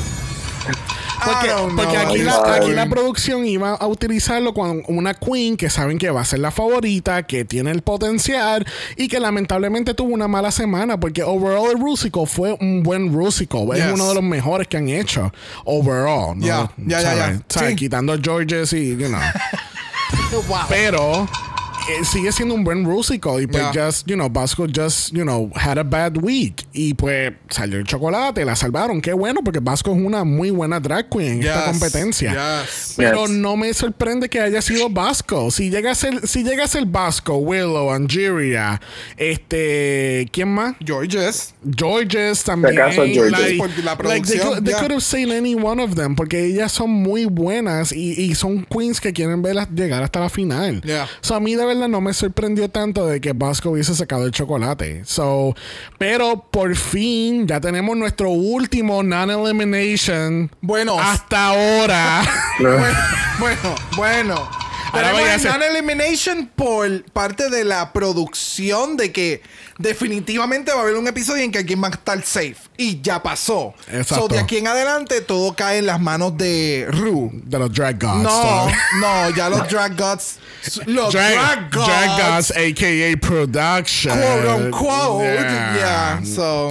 Porque, 1.75 1.97
aquí, 1.97 2.17
la, 2.19 2.55
aquí 2.55 2.71
producción 2.89 3.45
iba 3.45 3.73
a 3.73 3.87
utilizarlo 3.87 4.53
con 4.53 4.83
una 4.87 5.13
queen 5.13 5.57
que 5.57 5.69
saben 5.69 5.97
que 5.97 6.09
va 6.09 6.21
a 6.21 6.25
ser 6.25 6.39
la 6.39 6.49
favorita, 6.49 7.23
que 7.23 7.43
tiene 7.43 7.71
el 7.71 7.81
potencial 7.81 8.65
y 8.95 9.09
que 9.09 9.19
lamentablemente 9.19 9.93
tuvo 9.93 10.13
una 10.13 10.27
mala 10.29 10.49
semana 10.51 10.97
porque 10.99 11.21
overall 11.23 11.71
el 11.71 11.79
Rusical 11.79 12.25
fue 12.25 12.55
un 12.59 12.83
buen 12.83 13.13
Rusical. 13.13 13.65
Yes. 13.73 13.85
Es 13.85 13.93
uno 13.93 14.07
de 14.07 14.15
los 14.15 14.23
mejores 14.23 14.67
que 14.67 14.77
han 14.77 14.87
hecho 14.87 15.31
overall. 15.65 16.37
¿no? 16.37 16.45
Ya, 16.45 16.71
ya, 16.77 17.41
ya. 17.47 17.75
Quitando 17.75 18.17
Georges 18.21 18.73
y, 18.73 18.95
you 18.95 19.07
know. 19.07 19.19
Pero 20.69 21.27
eh, 21.87 22.03
sigue 22.03 22.31
siendo 22.31 22.53
un 22.55 22.63
buen 22.63 22.83
Rusical 22.85 23.41
y 23.41 23.47
pues 23.47 23.63
Yeah. 23.73 23.85
just, 23.87 24.07
you 24.07 24.15
know, 24.15 24.29
Vasco 24.29 24.65
just, 24.67 25.11
you 25.13 25.23
know, 25.23 25.49
had 25.55 25.77
a 25.77 25.83
bad 25.83 26.17
week 26.17 26.65
y 26.73 26.93
pues 26.93 27.33
salió 27.49 27.77
el 27.79 27.85
chocolate, 27.85 28.43
la 28.45 28.55
salvaron. 28.55 29.01
Qué 29.01 29.13
bueno 29.13 29.41
porque 29.43 29.59
Vasco 29.59 29.91
es 29.91 29.97
una 30.01 30.23
muy 30.23 30.49
buena 30.49 30.79
drag 30.79 31.09
queen 31.09 31.33
en 31.33 31.43
esta 31.43 31.65
Yes, 31.65 31.71
competencia. 31.79 32.61
yes. 32.63 32.93
Pero 32.97 33.25
Yes. 33.27 33.35
no 33.35 33.55
me 33.57 33.73
sorprende 33.73 34.29
que 34.29 34.39
haya 34.39 34.61
sido 34.61 34.89
Vasco. 34.89 35.51
Si 35.51 35.69
llega 35.69 35.91
a 35.91 35.95
ser, 35.95 36.27
si 36.27 36.43
llega 36.43 36.63
a 36.65 36.67
ser 36.67 36.85
Vasco, 36.85 37.37
Willow, 37.37 37.91
Angeria, 37.91 38.79
este, 39.17 40.27
¿quién 40.31 40.49
más? 40.49 40.75
Georges. 40.85 41.53
Georges 41.75 42.43
también. 42.43 42.79
acaso 42.79 43.03
Georges. 43.05 43.31
Like, 43.31 43.57
la 43.83 43.95
like, 43.95 44.27
they, 44.27 44.39
producción, 44.39 44.47
could, 44.55 44.63
they 44.65 44.73
could 44.73 44.91
have 44.91 45.01
seen 45.03 45.31
any 45.31 45.55
one 45.55 45.81
of 45.81 45.95
them 45.95 46.15
porque 46.15 46.45
ellas 46.45 46.71
son 46.71 46.89
muy 46.91 47.25
buenas 47.25 47.91
y, 47.91 48.13
y 48.19 48.35
son 48.35 48.65
queens 48.65 48.99
que 48.99 49.13
quieren 49.13 49.41
verlas 49.41 49.69
llegar 49.73 50.03
hasta 50.03 50.19
la 50.19 50.29
final. 50.29 50.81
Yeah. 50.81 51.07
So 51.21 51.35
a 51.35 51.39
mí 51.39 51.55
de 51.55 51.65
verdad 51.69 51.87
no 51.87 52.01
me 52.01 52.13
sorprendió 52.13 52.69
tanto 52.69 53.05
de 53.05 53.21
que 53.21 53.33
Vasco 53.33 53.71
hubiese 53.71 53.95
sacado 53.95 54.25
el 54.25 54.31
chocolate. 54.31 55.05
So, 55.05 55.55
pero 55.97 56.45
por 56.51 56.75
fin 56.75 57.47
ya 57.47 57.61
tenemos 57.61 57.95
nuestro 57.95 58.29
último 58.31 59.03
non-elimination. 59.03 60.51
Bueno. 60.61 60.99
Hasta 60.99 61.47
ahora. 61.47 62.21
Bueno, 62.59 62.97
bueno, 63.39 63.75
bueno. 63.95 64.68
Ahora 64.91 65.11
voy 65.13 65.23
a 65.23 65.33
el 65.35 65.39
hacer- 65.39 65.51
non-elimination 65.51 66.49
por 66.55 67.03
parte 67.11 67.49
de 67.49 67.63
la 67.63 67.91
producción 67.93 68.97
de 68.97 69.11
que 69.11 69.41
definitivamente 69.77 70.71
va 70.73 70.79
a 70.79 70.81
haber 70.83 70.95
un 70.95 71.07
episodio 71.07 71.43
en 71.43 71.51
que 71.51 71.59
alguien 71.59 71.81
va 71.81 71.87
a 71.87 71.91
estar 71.91 72.21
safe. 72.23 72.55
Y 72.77 73.01
ya 73.01 73.21
pasó. 73.23 73.73
Exacto. 73.91 74.27
So, 74.27 74.27
de 74.27 74.39
aquí 74.39 74.57
en 74.57 74.67
adelante 74.67 75.21
todo 75.21 75.53
cae 75.55 75.79
en 75.79 75.85
las 75.85 75.99
manos 76.01 76.37
de 76.37 76.87
Ru. 76.89 77.31
de 77.33 77.59
los 77.59 77.73
drag 77.73 77.99
gods. 77.99 78.23
No, 78.23 78.67
no, 78.99 79.29
ya 79.35 79.49
los 79.49 79.67
drag 79.69 79.95
gods. 79.97 80.37
Los 80.85 81.13
Drag, 81.13 81.33
drag, 81.33 81.71
gods. 81.71 81.87
drag 81.87 82.35
gods, 82.35 82.51
aka 82.51 83.17
production. 83.27 84.19
Quote 84.19 84.47
unquote. 84.47 85.23
Yeah. 85.23 86.19
Yeah. 86.19 86.21
So. 86.35 86.67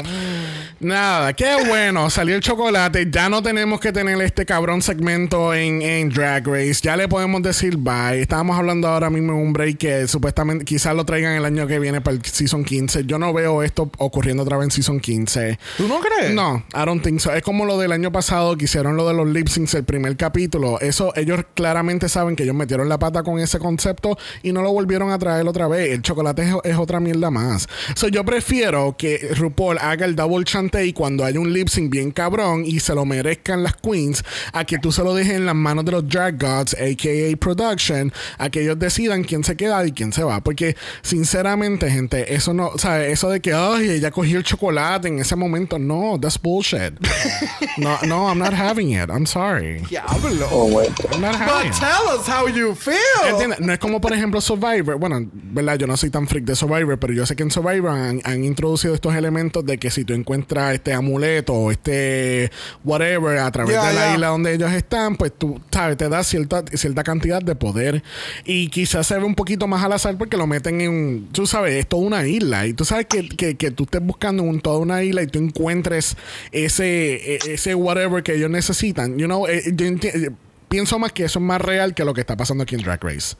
Nada, 0.81 1.33
qué 1.33 1.57
bueno, 1.67 2.09
salió 2.09 2.37
el 2.37 2.41
chocolate. 2.41 3.09
Ya 3.11 3.29
no 3.29 3.43
tenemos 3.43 3.81
que 3.81 3.91
tener 3.91 4.21
este 4.23 4.47
cabrón 4.47 4.81
segmento 4.81 5.53
en, 5.53 5.83
en 5.83 6.09
Drag 6.09 6.47
Race. 6.47 6.77
Ya 6.83 6.97
le 6.97 7.09
podemos 7.09 7.43
decir 7.43 7.77
bye. 7.77 8.21
Estábamos 8.21 8.57
hablando 8.57 8.87
ahora 8.87 9.11
mismo 9.11 9.33
en 9.33 9.39
un 9.41 9.53
break 9.53 9.79
que 9.79 10.07
supuestamente 10.07 10.65
quizás 10.65 10.95
lo 10.95 11.05
traigan 11.05 11.35
el 11.35 11.45
año 11.45 11.67
que 11.67 11.81
viene 11.81 12.01
para 12.01 12.17
el 12.17 12.25
Season 12.25 12.65
15. 12.65 13.07
Yo 13.07 13.19
no 13.19 13.33
veo 13.33 13.65
esto 13.65 13.91
ocurriendo 13.99 14.45
otra 14.45 14.57
vez 14.57 14.67
en 14.67 14.71
Season 14.71 15.01
15. 15.01 15.59
¿Tú 15.79 15.89
no 15.89 15.99
crees? 15.99 16.33
No, 16.33 16.63
I 16.73 16.85
don't 16.87 17.03
think 17.03 17.19
so. 17.19 17.33
Es 17.33 17.43
como 17.43 17.65
lo 17.65 17.77
del 17.77 17.91
año 17.91 18.13
pasado 18.13 18.57
que 18.57 18.67
hicieron 18.67 18.97
lo 18.97 19.09
de 19.09 19.15
los 19.15 19.27
lip 19.27 19.49
syncs 19.49 19.75
el 19.75 19.85
primer 19.85 20.17
capítulo. 20.17 20.79
Eso, 20.81 21.13
ellos 21.17 21.41
claramente 21.55 22.09
saben 22.09 22.37
que 22.37 22.45
ellos 22.45 22.55
metieron 22.55 22.89
la 22.89 23.01
pata 23.01 23.25
con 23.25 23.41
ese 23.41 23.59
concepto 23.59 24.17
y 24.45 24.53
no 24.53 24.63
lo 24.63 24.71
volvieron 24.71 25.11
a 25.11 25.19
traer 25.19 25.49
otra 25.49 25.67
vez. 25.67 25.91
El 25.91 26.03
chocolate 26.03 26.43
es, 26.43 26.55
es 26.63 26.77
otra 26.77 27.01
mierda 27.01 27.33
más. 27.33 27.69
So, 27.97 28.07
yo 28.07 28.25
prefiero 28.25 28.95
que 28.97 29.31
RuPaul 29.37 29.79
haga 29.79 30.07
el 30.07 30.15
double 30.15 30.45
y 30.77 30.93
cuando 30.93 31.25
haya 31.25 31.41
un 31.41 31.53
lip 31.53 31.69
sync 31.69 31.91
bien 31.91 32.11
cabrón 32.11 32.65
y 32.65 32.81
se 32.81 32.95
lo 32.95 33.05
merezcan 33.05 33.63
las 33.63 33.75
queens, 33.77 34.23
a 34.53 34.65
que 34.65 34.79
tú 34.79 34.93
se 34.93 35.03
lo 35.03 35.15
dejes 35.15 35.35
en 35.35 35.47
las 35.47 35.55
manos 35.55 35.85
de 35.85 35.93
los 35.93 36.09
drag 36.09 36.39
gods, 36.39 36.75
aka 36.75 37.37
production, 37.41 38.13
a 38.39 38.51
que 38.51 38.63
ellos 38.63 38.79
decidan 38.79 39.25
quién 39.25 39.43
se 39.45 39.57
queda 39.57 39.87
y 39.87 39.93
quién 39.93 40.13
se 40.13 40.23
va. 40.23 40.41
Porque, 40.43 40.77
sinceramente, 41.03 41.91
gente, 41.91 42.35
eso 42.35 42.53
no, 42.55 42.69
o 42.69 42.79
sea, 42.79 43.05
eso 43.07 43.31
de 43.31 43.41
que, 43.41 43.53
ay, 43.53 43.89
ella 43.91 44.11
cogió 44.11 44.39
el 44.39 44.45
chocolate 44.45 45.09
en 45.09 45.19
ese 45.19 45.35
momento, 45.37 45.79
no, 45.79 46.19
that's 46.21 46.41
bullshit. 46.41 46.95
no, 47.79 47.99
no, 48.07 48.29
I'm 48.29 48.39
not 48.39 48.53
having 48.53 48.91
it. 48.93 49.11
I'm 49.11 49.27
sorry. 49.27 49.83
Diablo. 49.89 50.49
Oh, 50.51 50.81
I'm 50.81 51.21
not 51.21 51.33
But 51.33 51.49
having 51.49 51.71
it. 51.73 51.77
tell 51.79 52.09
us 52.19 52.27
how 52.29 52.47
you 52.47 52.75
feel. 52.75 52.95
¿Entiendes? 53.29 53.61
No 53.61 53.73
es 53.73 53.79
como, 53.79 54.01
por 54.01 54.13
ejemplo, 54.13 54.41
Survivor. 54.41 54.97
Bueno, 54.99 55.21
¿verdad? 55.33 55.79
Yo 55.79 55.87
no 55.87 55.97
soy 55.97 56.11
tan 56.11 56.27
freak 56.29 56.45
de 56.45 56.55
Survivor, 56.55 56.99
pero 56.99 57.13
yo 57.13 57.27
sé 57.27 57.35
que 57.37 57.43
en 57.43 57.51
Survivor 57.51 57.91
han, 57.91 58.21
han 58.25 58.45
introducido 58.45 58.95
estos 58.95 59.15
elementos 59.15 59.65
de 59.65 59.79
que 59.79 59.91
si 59.91 60.05
tú 60.05 60.13
encuentras 60.15 60.58
este 60.73 60.93
amuleto 60.93 61.53
o 61.55 61.71
este 61.71 62.51
whatever 62.85 63.39
a 63.39 63.51
través 63.51 63.75
Ya, 63.75 63.89
de 63.89 63.95
la 63.95 64.07
ya. 64.09 64.15
isla 64.15 64.27
donde 64.29 64.55
ellos 64.55 64.73
están, 64.73 65.17
pues 65.17 65.33
tú, 65.37 65.61
sabes, 65.71 65.97
te 65.97 66.09
da 66.09 66.23
cierta, 66.25 66.65
cierta 66.73 67.03
cantidad 67.05 67.41
de 67.43 67.55
poder. 67.55 68.03
Y 68.45 68.69
quizás 68.69 69.07
se 69.07 69.17
ve 69.19 69.25
un 69.25 69.35
poquito 69.35 69.67
más 69.67 69.85
al 69.85 69.93
azar 69.93 70.17
porque 70.19 70.37
lo 70.37 70.47
meten 70.47 70.81
en, 70.81 71.29
tú 71.33 71.47
sabes, 71.47 71.75
es 71.75 71.87
toda 71.87 72.03
una 72.03 72.27
isla. 72.27 72.67
Y 72.67 72.73
tú 72.75 72.85
sabes 72.85 73.07
que, 73.07 73.29
que, 73.29 73.57
que 73.57 73.71
tú 73.71 73.85
estés 73.85 74.03
buscando 74.03 74.43
un, 74.43 74.61
toda 74.61 74.79
una 74.79 75.03
isla 75.03 75.23
y 75.23 75.27
tú 75.27 75.39
encuentres 75.39 76.17
ese, 76.53 77.35
e- 77.35 77.39
ese 77.55 77.75
whatever 77.75 78.23
que 78.23 78.35
ellos 78.35 78.51
necesitan. 78.51 79.19
You 79.19 79.27
know, 79.27 79.47
eh, 79.47 79.63
yo 79.75 79.87
enti- 79.87 80.15
eh, 80.15 80.31
pienso 80.69 80.99
más 80.99 81.13
que 81.13 81.25
eso 81.25 81.39
es 81.39 81.45
más 81.45 81.61
real 81.61 81.95
que 81.95 82.05
lo 82.05 82.15
que 82.15 82.21
está 82.21 82.37
pasando 82.37 82.63
aquí 82.65 82.75
en 82.75 82.83
Drag 82.83 83.03
Race. 83.03 83.37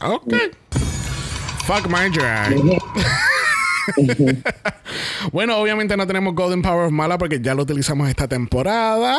Ok. 0.00 0.12
Ok. 0.12 0.34
Fuck 1.66 1.88
my 1.88 2.08
drag. 2.10 2.54
bueno, 5.32 5.56
obviamente 5.58 5.96
no 5.96 6.06
tenemos 6.06 6.34
Golden 6.34 6.62
Power 6.62 6.86
of 6.86 6.92
Mala 6.92 7.18
porque 7.18 7.40
ya 7.40 7.54
lo 7.54 7.62
utilizamos 7.62 8.08
esta 8.08 8.28
temporada. 8.28 9.18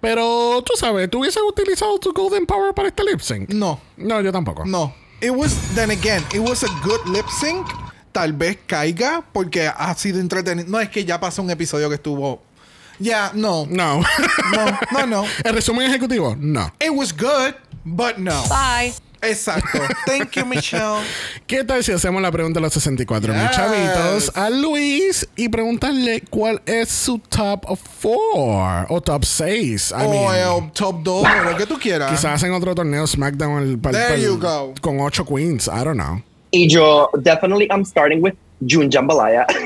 Pero 0.00 0.62
tú 0.64 0.72
sabes, 0.76 1.10
¿tú 1.10 1.20
hubieses 1.20 1.42
utilizado 1.48 1.98
tu 1.98 2.12
Golden 2.12 2.46
Power 2.46 2.74
para 2.74 2.88
este 2.88 3.02
lip 3.04 3.20
sync? 3.20 3.50
No, 3.50 3.80
No, 3.96 4.20
yo 4.20 4.32
tampoco. 4.32 4.64
no. 4.64 4.94
It 5.18 5.30
was, 5.30 5.56
then 5.74 5.90
again, 5.90 6.22
it 6.34 6.40
was 6.40 6.62
a 6.62 6.68
good 6.84 7.00
lip 7.06 7.24
sync. 7.40 7.66
Tal 8.12 8.34
vez 8.34 8.58
caiga 8.66 9.24
porque 9.32 9.66
ha 9.66 9.94
sido 9.94 10.20
entretenido. 10.20 10.68
No 10.68 10.78
es 10.78 10.90
que 10.90 11.06
ya 11.06 11.18
pasó 11.18 11.40
un 11.42 11.50
episodio 11.50 11.88
que 11.88 11.94
estuvo. 11.94 12.42
Ya, 12.98 13.30
no. 13.34 13.66
No. 13.70 14.00
No, 14.52 14.78
no, 14.92 15.06
no. 15.06 15.24
¿El 15.44 15.54
resumen 15.54 15.86
ejecutivo? 15.88 16.36
No. 16.38 16.70
It 16.80 16.90
was 16.90 17.14
good, 17.16 17.54
but 17.84 18.18
no. 18.18 18.42
Bye. 18.48 18.92
Exacto. 19.28 19.78
Thank 20.06 20.32
you, 20.32 20.46
Michelle. 20.46 21.02
¿Qué 21.46 21.64
tal 21.64 21.82
si 21.84 21.92
hacemos 21.92 22.20
la 22.22 22.30
pregunta 22.30 22.58
de 22.60 22.64
los 22.64 22.72
64 22.72 23.32
mil 23.32 23.42
Yes. 23.42 23.50
chavitos 23.56 24.32
a 24.36 24.50
Luis 24.50 25.28
y 25.36 25.48
preguntarle 25.48 26.22
cuál 26.30 26.60
es 26.66 26.88
su 26.88 27.18
top 27.18 27.64
4 28.02 28.86
o 28.88 29.00
top 29.00 29.24
6? 29.24 29.90
I 29.90 29.94
o 30.04 30.32
el 30.32 30.70
top 30.72 31.02
2, 31.02 31.24
o 31.26 31.50
lo 31.50 31.56
que 31.56 31.66
tú 31.66 31.78
quieras. 31.78 32.10
Quizás 32.10 32.34
hacen 32.36 32.52
otro 32.52 32.74
torneo 32.74 33.06
SmackDown 33.06 33.62
el, 33.62 33.80
There 33.80 34.20
you 34.20 34.38
go. 34.38 34.74
con 34.80 35.00
8 35.00 35.24
queens. 35.24 35.66
I 35.68 35.84
don't 35.84 35.94
know. 35.98 36.22
Y 36.52 36.68
yo, 36.68 37.10
definitely, 37.22 37.66
I'm 37.70 37.84
starting 37.84 38.22
with 38.22 38.34
June 38.66 38.88
Jambalaya. 38.90 39.46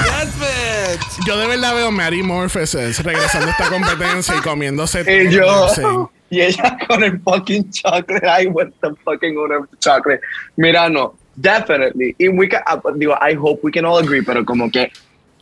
Yes, 0.00 0.28
bitch. 0.38 1.26
Yo 1.26 1.36
de 1.36 1.46
verdad 1.48 1.74
veo 1.74 1.88
a 1.88 1.90
Mary 1.90 2.22
Morpheus 2.22 2.72
regresando 3.02 3.48
a 3.48 3.50
esta 3.50 3.68
competencia 3.68 4.36
y 4.36 4.40
comiéndose 4.40 5.00
y 5.24 5.30
yo, 5.32 6.10
Sí. 6.30 6.36
y 6.36 6.40
ella 6.42 6.78
con 6.86 7.02
el 7.02 7.18
fucking 7.20 7.70
chocolate. 7.70 8.24
I 8.24 8.46
want 8.46 8.74
the 8.80 8.94
fucking 9.04 9.36
owner 9.38 9.58
of 9.58 9.70
the 9.70 9.76
chocolate. 9.76 10.20
Mira, 10.56 10.88
no, 10.88 11.14
definitely. 11.40 12.14
Y 12.18 12.28
we 12.28 12.48
can, 12.48 12.62
uh, 12.66 12.76
digo, 12.76 13.16
I 13.20 13.34
hope 13.34 13.62
we 13.62 13.72
can 13.72 13.84
all 13.84 13.98
agree, 13.98 14.22
pero 14.22 14.44
como 14.44 14.70
que 14.70 14.90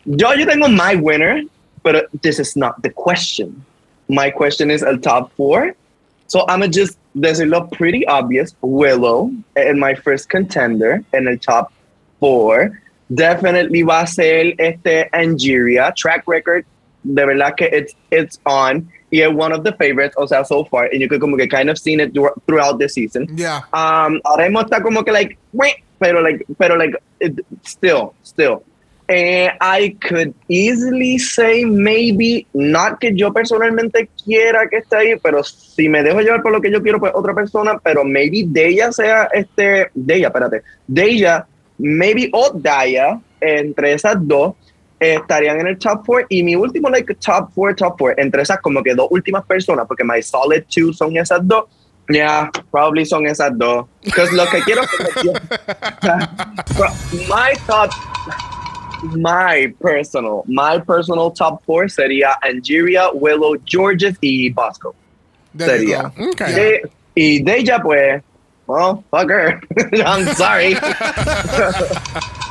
yo, 0.05 0.33
yo 0.33 0.47
tengo 0.47 0.69
my 0.69 0.95
winner, 0.95 1.43
but 1.83 2.09
this 2.23 2.39
is 2.39 2.57
not 2.57 2.83
the 2.83 2.91
question. 2.91 3.65
My 4.09 4.31
question 4.31 4.71
is 4.71 4.83
el 4.83 4.99
top 4.99 5.33
four. 5.37 5.75
So 6.29 6.41
I'm 6.49 6.61
gonna 6.61 6.69
just 6.69 6.99
decirlo 7.17 7.71
pretty 7.73 8.07
obvious. 8.07 8.55
Willow, 8.61 9.31
and 9.57 9.81
my 9.81 9.95
first 9.95 10.29
contender 10.29 11.03
in 11.13 11.25
the 11.25 11.37
top 11.37 11.73
four. 12.21 12.81
Definitely 13.15 13.83
va 13.83 14.03
a 14.03 14.07
ser 14.07 14.55
este 14.59 15.09
Angeria. 15.13 15.95
Track 15.97 16.25
record, 16.27 16.65
de 17.05 17.25
verdad 17.25 17.57
que 17.57 17.67
it's, 17.67 17.95
it's 18.11 18.41
on. 18.47 18.89
One 19.25 19.53
of 19.53 19.65
the 19.65 19.73
favorites, 19.73 20.15
o 20.19 20.27
sea, 20.27 20.45
so 20.45 20.65
far. 20.65 20.85
And 20.93 21.01
you 21.01 21.09
could 21.09 21.21
como 21.21 21.37
que 21.37 21.49
kind 21.49 21.71
of 21.71 21.79
seen 21.79 22.01
it 22.01 22.13
throughout 22.47 22.79
the 22.79 22.89
season. 22.89 23.27
Yeah. 23.37 23.61
Um, 23.73 24.21
ahora 24.25 24.49
mismo 24.49 24.63
está 24.63 24.83
como 24.83 25.03
que 25.05 25.13
like, 25.13 25.39
pero 25.99 26.21
like, 26.21 26.45
pero 26.59 26.77
like, 26.77 26.95
it, 27.21 27.41
still, 27.63 28.15
still. 28.23 28.63
Eh, 29.09 29.49
I 29.61 29.97
could 30.01 30.35
easily 30.49 31.19
say 31.19 31.65
maybe, 31.65 32.47
not 32.53 32.99
que 32.99 33.15
yo 33.15 33.33
personalmente 33.33 34.09
quiera 34.25 34.69
que 34.69 34.79
esté 34.79 34.97
ahí, 34.97 35.17
pero 35.23 35.45
si 35.45 35.89
me 35.89 36.03
dejo 36.03 36.21
llevar 36.21 36.43
por 36.43 36.51
lo 36.51 36.61
que 36.61 36.73
yo 36.73 36.83
quiero, 36.83 36.99
pues 36.99 37.13
otra 37.15 37.33
persona, 37.33 37.79
pero 37.79 38.05
maybe 38.05 38.45
de 38.47 38.67
ella 38.67 38.91
sea 38.91 39.29
este, 39.33 39.91
de 39.95 40.15
ella, 40.17 40.27
espérate, 40.27 40.63
de 40.89 41.05
ella, 41.05 41.47
maybe 41.79 42.29
o 42.33 42.51
Daya, 42.53 43.21
entre 43.41 43.93
esas 43.93 44.17
dos, 44.19 44.55
estarían 45.01 45.61
en 45.61 45.67
el 45.69 45.79
top 45.79 46.05
four. 46.05 46.27
Y 46.29 46.43
mi 46.43 46.55
último, 46.57 46.89
like, 46.89 47.15
top 47.17 47.53
four, 47.55 47.75
top 47.75 47.99
four, 47.99 48.15
entre 48.19 48.43
esas 48.43 48.61
como 48.61 48.83
que 48.83 48.95
dos 48.95 49.09
últimas 49.11 49.45
personas, 49.45 49.87
porque 49.87 50.05
my 50.05 50.23
solid 50.23 50.65
two 50.69 50.93
son 50.93 51.17
esas 51.17 51.41
dos. 51.47 51.65
Yeah, 52.09 52.51
probably 52.71 53.05
son 53.05 53.27
esas 53.27 53.51
dos. 53.59 53.87
Because 54.05 54.33
lo 54.33 54.47
que 54.47 54.61
quiero 54.63 54.83
my 57.29 57.53
top, 57.67 57.91
my 59.17 59.75
personal, 59.81 60.45
my 60.47 60.79
personal 60.79 61.33
top 61.33 61.65
four 61.65 61.89
sería 61.89 62.37
Angeria, 62.43 63.11
Willow, 63.13 63.57
Georges 63.65 64.17
y 64.21 64.51
Bosco. 64.51 64.95
There 65.55 65.69
Sería. 65.79 66.13
Okay. 66.17 66.55
De- 66.55 66.91
y 67.17 67.43
de 67.43 67.57
ella, 67.57 67.81
pues, 67.83 68.23
well, 68.69 69.03
fuck 69.11 69.31
her. 69.31 69.61
I'm 70.05 70.27
sorry. 70.35 70.77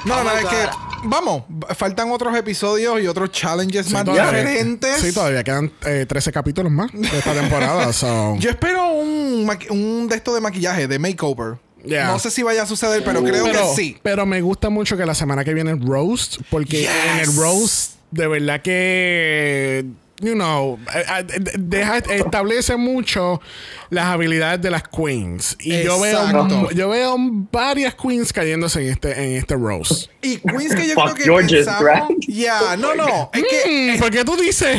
No, 0.05 0.23
no, 0.23 0.29
es 0.31 0.45
que. 0.45 0.67
Vamos, 1.07 1.43
faltan 1.75 2.11
otros 2.11 2.35
episodios 2.35 3.01
y 3.01 3.07
otros 3.07 3.31
challenges 3.31 3.91
más 3.91 4.03
todavía- 4.05 4.25
diferentes. 4.41 4.97
Sí, 4.97 5.13
todavía 5.13 5.43
quedan 5.43 5.71
eh, 5.85 6.05
13 6.07 6.31
capítulos 6.31 6.71
más 6.71 6.91
de 6.91 7.17
esta 7.17 7.33
temporada. 7.33 7.91
so. 7.93 8.35
Yo 8.37 8.49
espero 8.49 8.91
un, 8.93 9.49
un 9.69 10.07
de 10.07 10.15
esto 10.15 10.33
de 10.33 10.41
maquillaje, 10.41 10.87
de 10.87 10.99
makeover. 10.99 11.57
Yeah. 11.85 12.07
No 12.07 12.17
sé 12.17 12.31
si 12.31 12.41
vaya 12.41 12.63
a 12.63 12.65
suceder, 12.65 13.03
pero 13.03 13.23
creo 13.23 13.45
pero, 13.45 13.59
que 13.61 13.75
sí. 13.75 13.97
pero 14.01 14.25
me 14.25 14.41
gusta 14.41 14.69
mucho 14.71 14.97
que 14.97 15.05
la 15.05 15.13
semana 15.13 15.43
que 15.45 15.53
viene 15.53 15.69
el 15.71 15.85
roast, 15.85 16.37
porque 16.49 16.79
Yes. 16.81 16.89
en 17.13 17.19
el 17.19 17.35
roast, 17.35 17.93
de 18.09 18.27
verdad 18.27 18.61
que. 18.63 19.85
You 20.21 20.33
know, 20.33 20.79
eh, 20.93 21.03
eh, 21.09 21.41
deja, 21.57 21.97
establece 21.97 22.77
mucho 22.77 23.41
las 23.89 24.05
habilidades 24.05 24.61
de 24.61 24.71
las 24.71 24.83
queens. 24.83 25.57
Y 25.59 25.83
yo 25.83 25.99
veo, 25.99 26.69
yo 26.71 26.89
veo 26.89 27.17
varias 27.51 27.95
queens 27.95 28.31
cayéndose 28.31 28.81
en 28.81 28.93
este, 28.93 29.11
en 29.11 29.35
este 29.35 29.55
roast. 29.55 30.09
Y 30.21 30.37
Queens 30.37 30.73
que 30.73 30.87
yo 30.87 30.93
Fuck 30.93 31.03
creo 31.03 31.15
que 31.15 31.23
George's 31.23 31.67
pensamos... 31.67 32.07
Ya, 32.27 32.77
no, 32.77 32.95
no. 32.95 33.29
Es 33.33 33.43
que... 33.43 33.95
Mm, 33.95 33.99
¿Por 33.99 34.09
qué 34.09 34.23
tú 34.23 34.37
dices 34.37 34.77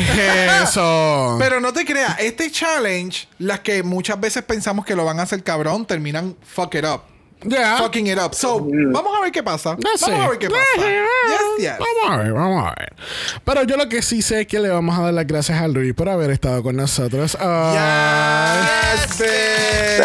eso? 0.63 1.35
Pero 1.37 1.61
no 1.61 1.71
te 1.71 1.85
creas, 1.85 2.19
este 2.19 2.49
challenge, 2.49 3.27
las 3.37 3.59
que 3.59 3.83
muchas 3.83 4.19
veces 4.19 4.43
pensamos 4.43 4.85
que 4.85 4.95
lo 4.95 5.05
van 5.05 5.19
a 5.19 5.23
hacer 5.23 5.43
cabrón, 5.43 5.85
terminan 5.85 6.35
fuck 6.41 6.73
it 6.73 6.83
up. 6.83 7.01
Yeah. 7.43 7.77
Fucking 7.77 8.07
it 8.07 8.17
up. 8.17 8.33
So, 8.33 8.59
vamos 8.59 9.11
a 9.17 9.21
ver 9.21 9.31
qué 9.31 9.43
pasa. 9.43 9.77
Vamos 9.79 10.03
a 10.03 10.29
ver 10.29 10.39
qué 10.39 10.49
pasa. 10.49 10.63
Yes, 10.75 11.41
yes. 11.59 11.73
Vamos 11.77 12.09
a 12.11 12.17
ver, 12.23 12.33
vamos 12.33 12.65
a 12.65 12.73
ver. 12.79 12.93
Pero 13.45 13.63
yo 13.63 13.77
lo 13.77 13.87
que 13.87 14.01
sí 14.01 14.21
sé 14.21 14.41
es 14.41 14.47
que 14.47 14.59
le 14.59 14.69
vamos 14.69 14.97
a 14.97 15.03
dar 15.03 15.13
las 15.13 15.27
gracias 15.27 15.61
a 15.61 15.67
Luis 15.67 15.93
por 15.93 16.09
haber 16.09 16.31
estado 16.31 16.63
con 16.63 16.75
nosotros. 16.75 17.37
Ah, 17.39 18.81
Yes, 18.95 19.19
bitch. 19.19 20.01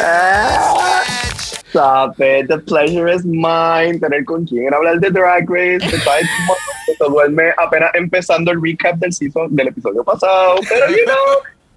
Stop 1.72 2.20
it. 2.20 2.48
The 2.48 2.58
pleasure 2.58 3.08
is 3.08 3.24
mine. 3.24 3.98
Tener 3.98 4.24
con 4.26 4.44
quien 4.46 4.72
hablar 4.74 5.00
de 5.00 5.10
Drag 5.10 5.48
Race. 5.48 5.80
Se 5.88 7.04
duerme 7.08 7.52
apenas 7.56 7.90
empezando 7.94 8.50
el 8.52 8.60
recap 8.62 8.96
del 8.96 9.12
season 9.12 9.54
del 9.56 9.68
episodio 9.68 10.04
pasado. 10.04 10.56
Pero, 10.68 10.88
you 10.90 11.04
know, 11.06 11.16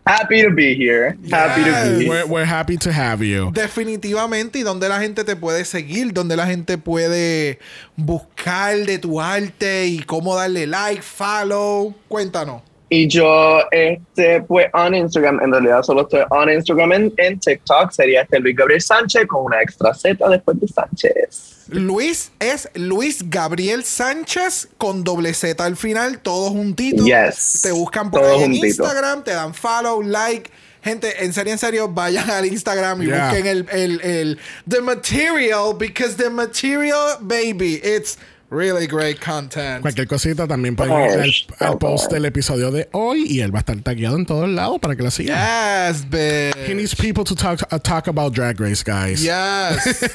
Happy 0.06 0.44
to 0.44 0.52
be 0.52 0.76
here. 0.76 1.18
Happy 1.32 1.64
to 1.64 1.72
be 1.98 2.06
here. 2.06 2.10
We're, 2.10 2.26
we're 2.27 2.45
happy 2.45 2.77
to 2.77 2.91
have 2.91 3.23
you. 3.23 3.52
Definitivamente, 3.52 4.60
y 4.60 4.64
donde 4.64 4.88
la 4.88 4.99
gente 4.99 5.23
te 5.23 5.36
puede 5.36 5.65
seguir, 5.65 6.14
donde 6.14 6.36
la 6.36 6.45
gente 6.45 6.77
puede 6.77 7.57
buscar 7.95 8.77
de 8.86 8.99
tu 8.99 9.19
arte 9.19 9.88
y 9.88 10.03
cómo 10.03 10.36
darle 10.36 10.68
like, 10.68 11.02
follow. 11.02 11.95
Cuéntanos. 12.07 12.61
Y 12.90 13.07
yo, 13.07 13.61
este, 13.72 14.41
pues, 14.41 14.68
on 14.73 14.94
Instagram, 14.94 15.41
en 15.41 15.52
realidad 15.52 15.82
solo 15.82 16.03
estoy 16.03 16.22
on 16.30 16.52
Instagram, 16.52 16.91
en, 16.91 17.14
en 17.18 17.40
TikTok 17.40 17.91
sería 17.91 18.22
este 18.22 18.40
Luis 18.40 18.56
Gabriel 18.56 18.82
Sánchez 18.82 19.26
con 19.26 19.45
una 19.45 19.60
extra 19.61 19.91
Z 19.91 20.30
después 20.30 20.60
de 20.61 20.68
Sánchez. 20.68 21.55
Luis 21.67 22.31
es 22.39 22.69
Luis 22.75 23.29
Gabriel 23.29 23.83
Sánchez 23.83 24.67
con 24.77 25.03
doble 25.03 25.33
Z 25.33 25.63
al 25.63 25.75
final, 25.77 26.19
todo 26.19 26.49
juntito. 26.51 27.03
Yes. 27.05 27.61
Te 27.63 27.71
buscan 27.71 28.11
por 28.11 28.23
ahí 28.23 28.43
en. 28.43 28.53
Instagram, 28.53 29.23
te 29.23 29.31
dan 29.31 29.53
follow, 29.53 30.01
like. 30.01 30.49
Gente, 30.83 31.23
en 31.25 31.33
serio, 31.33 31.51
en 31.53 31.57
serio, 31.57 31.87
vayan 31.87 32.29
al 32.29 32.45
Instagram 32.45 33.01
y 33.01 33.07
Yeah. 33.07 33.25
busquen 33.29 33.47
el, 33.47 33.65
el, 33.71 34.01
el 34.01 34.39
The 34.69 34.81
Material, 34.81 35.73
because 35.79 36.15
the 36.15 36.29
Material, 36.29 37.17
baby, 37.21 37.81
it's 37.83 38.17
really 38.49 38.88
great 38.88 39.19
content. 39.19 39.81
Cualquier 39.81 40.07
cosita 40.07 40.47
también 40.47 40.76
pueden 40.76 40.93
ir 40.93 41.19
al, 41.19 41.31
so 41.31 41.65
al 41.65 41.77
post 41.77 42.11
del 42.11 42.26
episodio 42.26 42.72
de 42.72 42.88
hoy 42.93 43.26
y 43.27 43.41
él 43.41 43.53
va 43.53 43.59
a 43.59 43.61
estar 43.61 43.76
tagueado 43.81 44.15
en 44.17 44.26
todos 44.26 44.47
lados 44.49 44.80
para 44.80 44.95
que 44.95 45.03
lo 45.03 45.11
sigan. 45.11 45.35
Yes, 45.38 46.05
bitch. 46.09 46.55
He 46.67 46.73
needs 46.73 46.93
people 46.95 47.23
to 47.23 47.35
talk 47.35 47.61
uh, 47.72 47.80
talk 47.80 48.07
about 48.07 48.34
Drag 48.34 48.59
Race, 48.59 48.84
guys. 48.84 49.23
Yes. 49.23 50.07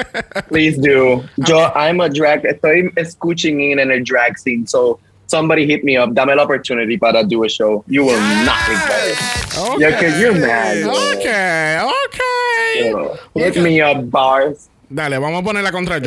Please 0.48 0.76
do. 0.78 1.24
Yo, 1.46 1.70
I'm 1.74 2.00
a 2.00 2.08
drag, 2.08 2.42
estoy 2.44 2.90
escuching 2.96 3.60
in 3.60 3.78
en 3.78 3.90
el 3.90 4.02
drag 4.04 4.38
scene, 4.38 4.66
so 4.66 4.98
somebody 5.26 5.66
hit 5.66 5.82
me 5.84 5.96
up. 5.96 6.14
Dame 6.14 6.34
la 6.36 6.42
opportunity 6.42 6.96
para 6.98 7.24
do 7.24 7.44
a 7.44 7.48
show. 7.48 7.84
You 7.86 8.04
will 8.04 8.20
not 8.44 8.68
regret 8.68 9.08
it. 9.08 9.58
Okay. 9.58 9.80
Yeah, 9.80 10.00
'cause 10.00 10.20
you're 10.20 10.34
mad. 10.34 10.84
Okay, 11.16 11.80
okay. 11.80 13.16
Hit 13.34 13.62
me 13.62 13.80
up, 13.80 14.08
bars. 14.10 14.68
Dale, 14.90 15.18
vamos 15.18 15.40
a 15.40 15.44
poner 15.44 15.62
la 15.62 15.70
contra 15.70 15.96
it. 15.98 16.06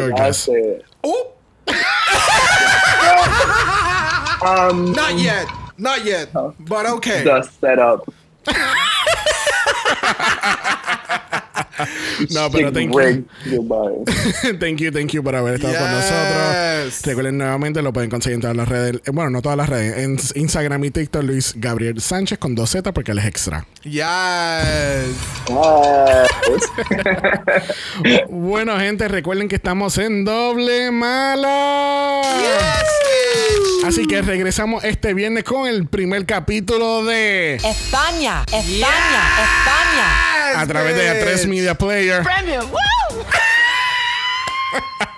Ooh, 1.05 1.25
Um, 4.43 4.91
not 4.93 5.19
yet. 5.19 5.47
Not 5.77 6.03
yet. 6.03 6.33
But 6.33 6.88
okay. 6.88 7.23
the 7.23 7.43
setup. 7.43 8.11
No, 12.31 12.49
pero 12.51 12.71
thank 12.71 12.91
you. 12.93 13.25
thank 14.59 14.77
you, 14.79 14.91
thank 14.91 15.09
you 15.11 15.23
por 15.23 15.35
haber 15.35 15.55
estado 15.55 15.73
con 15.73 15.83
Yes. 15.83 15.93
nosotros. 16.11 17.01
Recuerden 17.05 17.37
nuevamente, 17.37 17.81
lo 17.81 17.93
pueden 17.93 18.09
conseguir 18.09 18.35
en 18.35 18.41
todas 18.41 18.55
las 18.57 18.67
redes. 18.67 18.95
eh, 19.05 19.11
Bueno, 19.11 19.29
no 19.31 19.41
todas 19.41 19.57
las 19.57 19.69
redes. 19.69 19.97
En 19.97 20.17
Instagram 20.41 20.83
y 20.85 20.91
TikTok, 20.91 21.23
Luis 21.23 21.53
Gabriel 21.57 22.01
Sánchez 22.01 22.37
con 22.39 22.55
dos 22.55 22.69
Z 22.71 22.91
porque 22.93 23.11
él 23.11 23.19
es 23.19 23.25
extra. 23.25 23.65
Yes. 23.83 23.93
Yes. 25.47 26.69
Bueno, 28.29 28.77
gente, 28.79 29.07
recuerden 29.07 29.47
que 29.47 29.55
estamos 29.55 29.97
en 29.97 30.25
doble 30.25 30.91
mala. 30.91 32.21
Así 33.85 34.05
que 34.05 34.21
regresamos 34.21 34.83
este 34.83 35.13
viernes 35.13 35.43
con 35.43 35.67
el 35.67 35.87
primer 35.87 36.25
capítulo 36.25 37.03
de 37.03 37.55
España, 37.55 38.43
España, 38.45 39.23
España. 39.41 40.61
A 40.61 40.67
través 40.67 40.95
de 40.95 41.25
A3 41.25 41.47
Media 41.47 41.75
Player. 41.75 42.23
Premium. 42.23 42.69
¡Woo! 42.69 43.25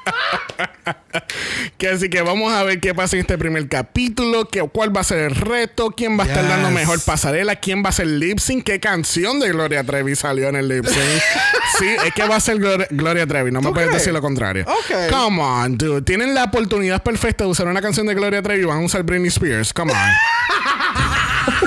Que 1.78 1.90
así 1.90 2.10
que 2.10 2.22
vamos 2.22 2.52
a 2.54 2.64
ver 2.64 2.80
qué 2.80 2.94
pasa 2.94 3.16
en 3.16 3.22
este 3.22 3.38
primer 3.38 3.68
capítulo, 3.68 4.48
que, 4.48 4.62
cuál 4.64 4.96
va 4.96 5.02
a 5.02 5.04
ser 5.04 5.20
el 5.20 5.36
reto, 5.36 5.92
quién 5.92 6.18
va 6.18 6.24
a 6.24 6.28
estar 6.28 6.48
dando 6.48 6.72
mejor 6.72 7.00
pasarela, 7.04 7.56
quién 7.58 7.84
va 7.84 7.90
a 7.90 7.92
ser 7.92 8.08
lip 8.08 8.40
sync, 8.40 8.64
qué 8.64 8.80
canción 8.80 9.40
de 9.40 9.50
Gloria 9.52 9.84
Trevi 9.84 10.16
salió 10.16 10.50
en 10.50 10.56
el 10.56 10.68
lip 10.68 10.86
sync. 10.86 10.98
sí, 11.80 11.88
es 12.06 12.14
que 12.14 12.28
va 12.28 12.38
a 12.38 12.40
ser 12.40 12.58
Glor- 12.58 12.88
Gloria 12.92 13.28
Trevi, 13.28 13.52
no 13.52 13.62
me 13.62 13.72
puedes 13.72 13.88
crees? 13.90 14.02
decir 14.02 14.14
lo 14.14 14.22
contrario. 14.22 14.66
Ok. 14.68 15.12
Come 15.12 15.42
on, 15.42 15.78
dude. 15.78 16.02
Tienen 16.04 16.34
la 16.34 16.46
oportunidad 16.46 17.04
perfecta 17.04 17.44
de 17.44 17.50
usar 17.52 17.68
una 17.68 17.82
canción 17.82 18.06
de 18.08 18.14
Gloria 18.16 18.42
Trevi 18.42 18.62
y 18.64 18.66
van 18.66 18.80
a 18.80 18.86
usar 18.86 19.04
Britney 19.04 19.28
Spears. 19.30 19.74
Come 19.74 19.92
on. 19.94 19.98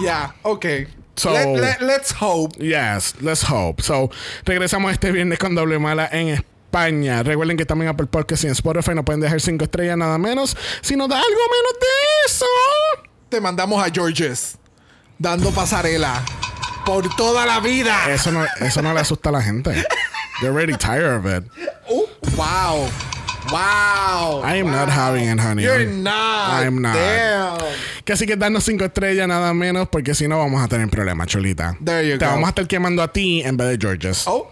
Yeah, 0.00 0.30
okay. 0.42 0.86
So- 1.16 1.32
let, 1.32 1.46
let, 1.60 1.80
let's 1.82 2.10
hope. 2.12 2.56
Yes, 2.58 3.14
let's 3.20 3.42
hope. 3.42 3.82
So, 3.82 4.10
regresamos 4.46 4.92
este 4.92 5.12
viernes 5.12 5.38
con 5.38 5.54
doble 5.54 5.78
mala 5.78 6.08
en 6.10 6.28
España. 6.28 6.46
Recuerden 6.72 7.56
que 7.56 7.66
también 7.66 7.88
Apple 7.90 8.06
Podcast 8.06 8.44
y 8.44 8.46
en 8.46 8.52
Spotify 8.52 8.92
no 8.94 9.04
pueden 9.04 9.20
dejar 9.20 9.40
cinco 9.40 9.64
estrellas 9.64 9.96
nada 9.96 10.18
menos, 10.18 10.56
sino 10.82 11.08
da 11.08 11.16
algo 11.16 11.28
menos 11.28 11.72
de 11.80 11.86
eso. 12.26 12.46
Te 13.28 13.40
mandamos 13.40 13.82
a 13.84 13.90
Georges 13.90 14.56
dando 15.18 15.50
pasarela 15.50 16.22
por 16.86 17.14
toda 17.16 17.44
la 17.46 17.60
vida. 17.60 18.10
Eso 18.10 18.32
no, 18.32 18.44
eso 18.60 18.82
no 18.82 18.92
le 18.94 19.00
asusta 19.00 19.28
a 19.28 19.32
la 19.32 19.42
gente. 19.42 19.70
They're 20.40 20.50
already 20.52 20.76
tired 20.76 21.18
of 21.18 21.26
it. 21.26 21.44
Oh, 21.88 22.08
wow. 22.36 22.88
Wow. 23.50 24.42
I 24.44 24.56
am 24.60 24.70
not 24.70 24.88
Wow. 24.88 24.94
having 24.94 25.28
it, 25.28 25.38
honey. 25.40 25.62
You're 25.64 25.86
not. 25.86 26.62
I'm 26.62 26.80
not. 26.80 26.94
Damn. 26.94 27.58
Que 28.04 28.12
así 28.12 28.26
que 28.26 28.36
darnos 28.36 28.64
cinco 28.64 28.84
estrellas 28.84 29.26
nada 29.28 29.52
menos, 29.54 29.88
porque 29.88 30.14
si 30.14 30.28
no 30.28 30.38
vamos 30.38 30.62
a 30.62 30.68
tener 30.68 30.88
problemas, 30.88 31.26
chulita. 31.26 31.76
There 31.84 32.06
you 32.08 32.18
Te 32.18 32.24
go. 32.26 32.32
vamos 32.32 32.46
a 32.46 32.50
estar 32.50 32.66
quemando 32.66 33.02
a 33.02 33.08
ti 33.12 33.42
en 33.42 33.56
vez 33.56 33.68
de 33.68 33.78
Georges. 33.78 34.24
Oh, 34.26 34.50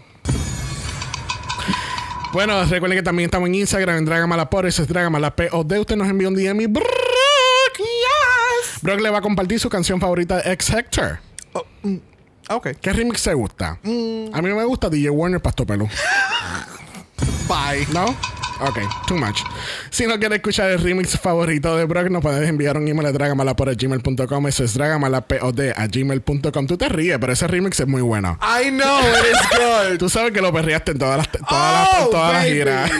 Bueno, 2.31 2.63
recuerden 2.65 2.99
que 2.99 3.03
también 3.03 3.25
estamos 3.25 3.49
en 3.49 3.55
Instagram, 3.55 3.97
en 3.97 4.05
Dragamala 4.05 4.47
eso 4.65 4.83
es 4.83 4.87
Dragamala 4.87 5.35
POD. 5.35 5.79
Usted 5.79 5.95
nos 5.95 6.07
envía 6.07 6.27
un 6.27 6.35
DM 6.35 6.61
y 6.61 6.67
Brock, 6.67 6.85
yes. 7.77 8.81
Brock 8.81 9.01
le 9.01 9.09
va 9.09 9.17
a 9.17 9.21
compartir 9.21 9.59
su 9.59 9.69
canción 9.69 9.99
favorita 9.99 10.37
de 10.37 10.53
Ex 10.53 10.69
Hector. 10.69 11.19
Okay. 12.47 12.75
¿Qué 12.75 12.93
remix 12.93 13.23
te 13.23 13.33
gusta? 13.33 13.79
Mm. 13.83 14.33
A 14.33 14.41
mí 14.41 14.49
me 14.53 14.63
gusta 14.63 14.89
DJ 14.89 15.09
Warner 15.09 15.41
Pasto 15.41 15.65
Pelú. 15.65 15.87
Bye. 17.47 17.87
¿No? 17.93 18.15
Ok, 18.61 18.79
too 19.07 19.15
much. 19.17 19.39
Si 19.89 20.05
no 20.05 20.19
quieres 20.19 20.37
escuchar 20.37 20.69
el 20.69 20.79
remix 20.79 21.17
favorito 21.17 21.77
de 21.77 21.85
Brock, 21.85 22.09
nos 22.09 22.21
puedes 22.21 22.47
enviar 22.47 22.77
un 22.77 22.87
email 22.87 23.07
a 23.07 23.11
dragamalapod.gmail.com. 23.11 24.47
Eso 24.47 24.63
es 24.63 24.73
dragamalapod 24.73 25.59
a 25.75 25.87
gmail.com. 25.87 26.67
Tú 26.67 26.77
te 26.77 26.89
ríes, 26.89 27.17
pero 27.19 27.31
ese 27.33 27.47
remix 27.47 27.79
es 27.79 27.87
muy 27.87 28.01
bueno. 28.01 28.37
I 28.41 28.69
know 28.69 28.99
it 28.99 29.25
is 29.31 29.39
good. 29.57 29.97
Tú 29.97 30.09
sabes 30.09 30.31
que 30.33 30.41
lo 30.41 30.51
perreaste 30.51 30.91
en 30.91 30.99
todas 30.99 31.17
las, 31.17 31.29
todas 31.31 31.47
las, 31.49 31.89
Oh, 32.01 32.09
todas 32.09 32.33
las 32.33 32.45
giras. 32.45 32.91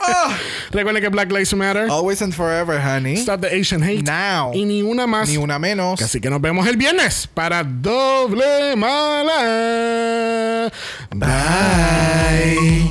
Oh. 0.00 0.30
Recuerden 0.72 1.02
que 1.02 1.08
Black 1.08 1.30
Lives 1.30 1.54
Matter. 1.54 1.88
Always 1.90 2.20
and 2.22 2.34
forever, 2.34 2.78
honey. 2.80 3.14
Stop 3.16 3.40
the 3.42 3.48
Asian 3.48 3.82
Hate. 3.82 4.02
Now. 4.02 4.52
Y 4.54 4.64
ni 4.64 4.82
una 4.82 5.06
más. 5.06 5.28
Ni 5.28 5.36
una 5.36 5.58
menos. 5.58 6.02
Así 6.02 6.20
que 6.20 6.28
nos 6.30 6.40
vemos 6.40 6.66
el 6.66 6.76
viernes 6.76 7.28
para 7.32 7.62
Doble 7.64 8.74
Mala. 8.76 10.70
Bye. 11.14 12.90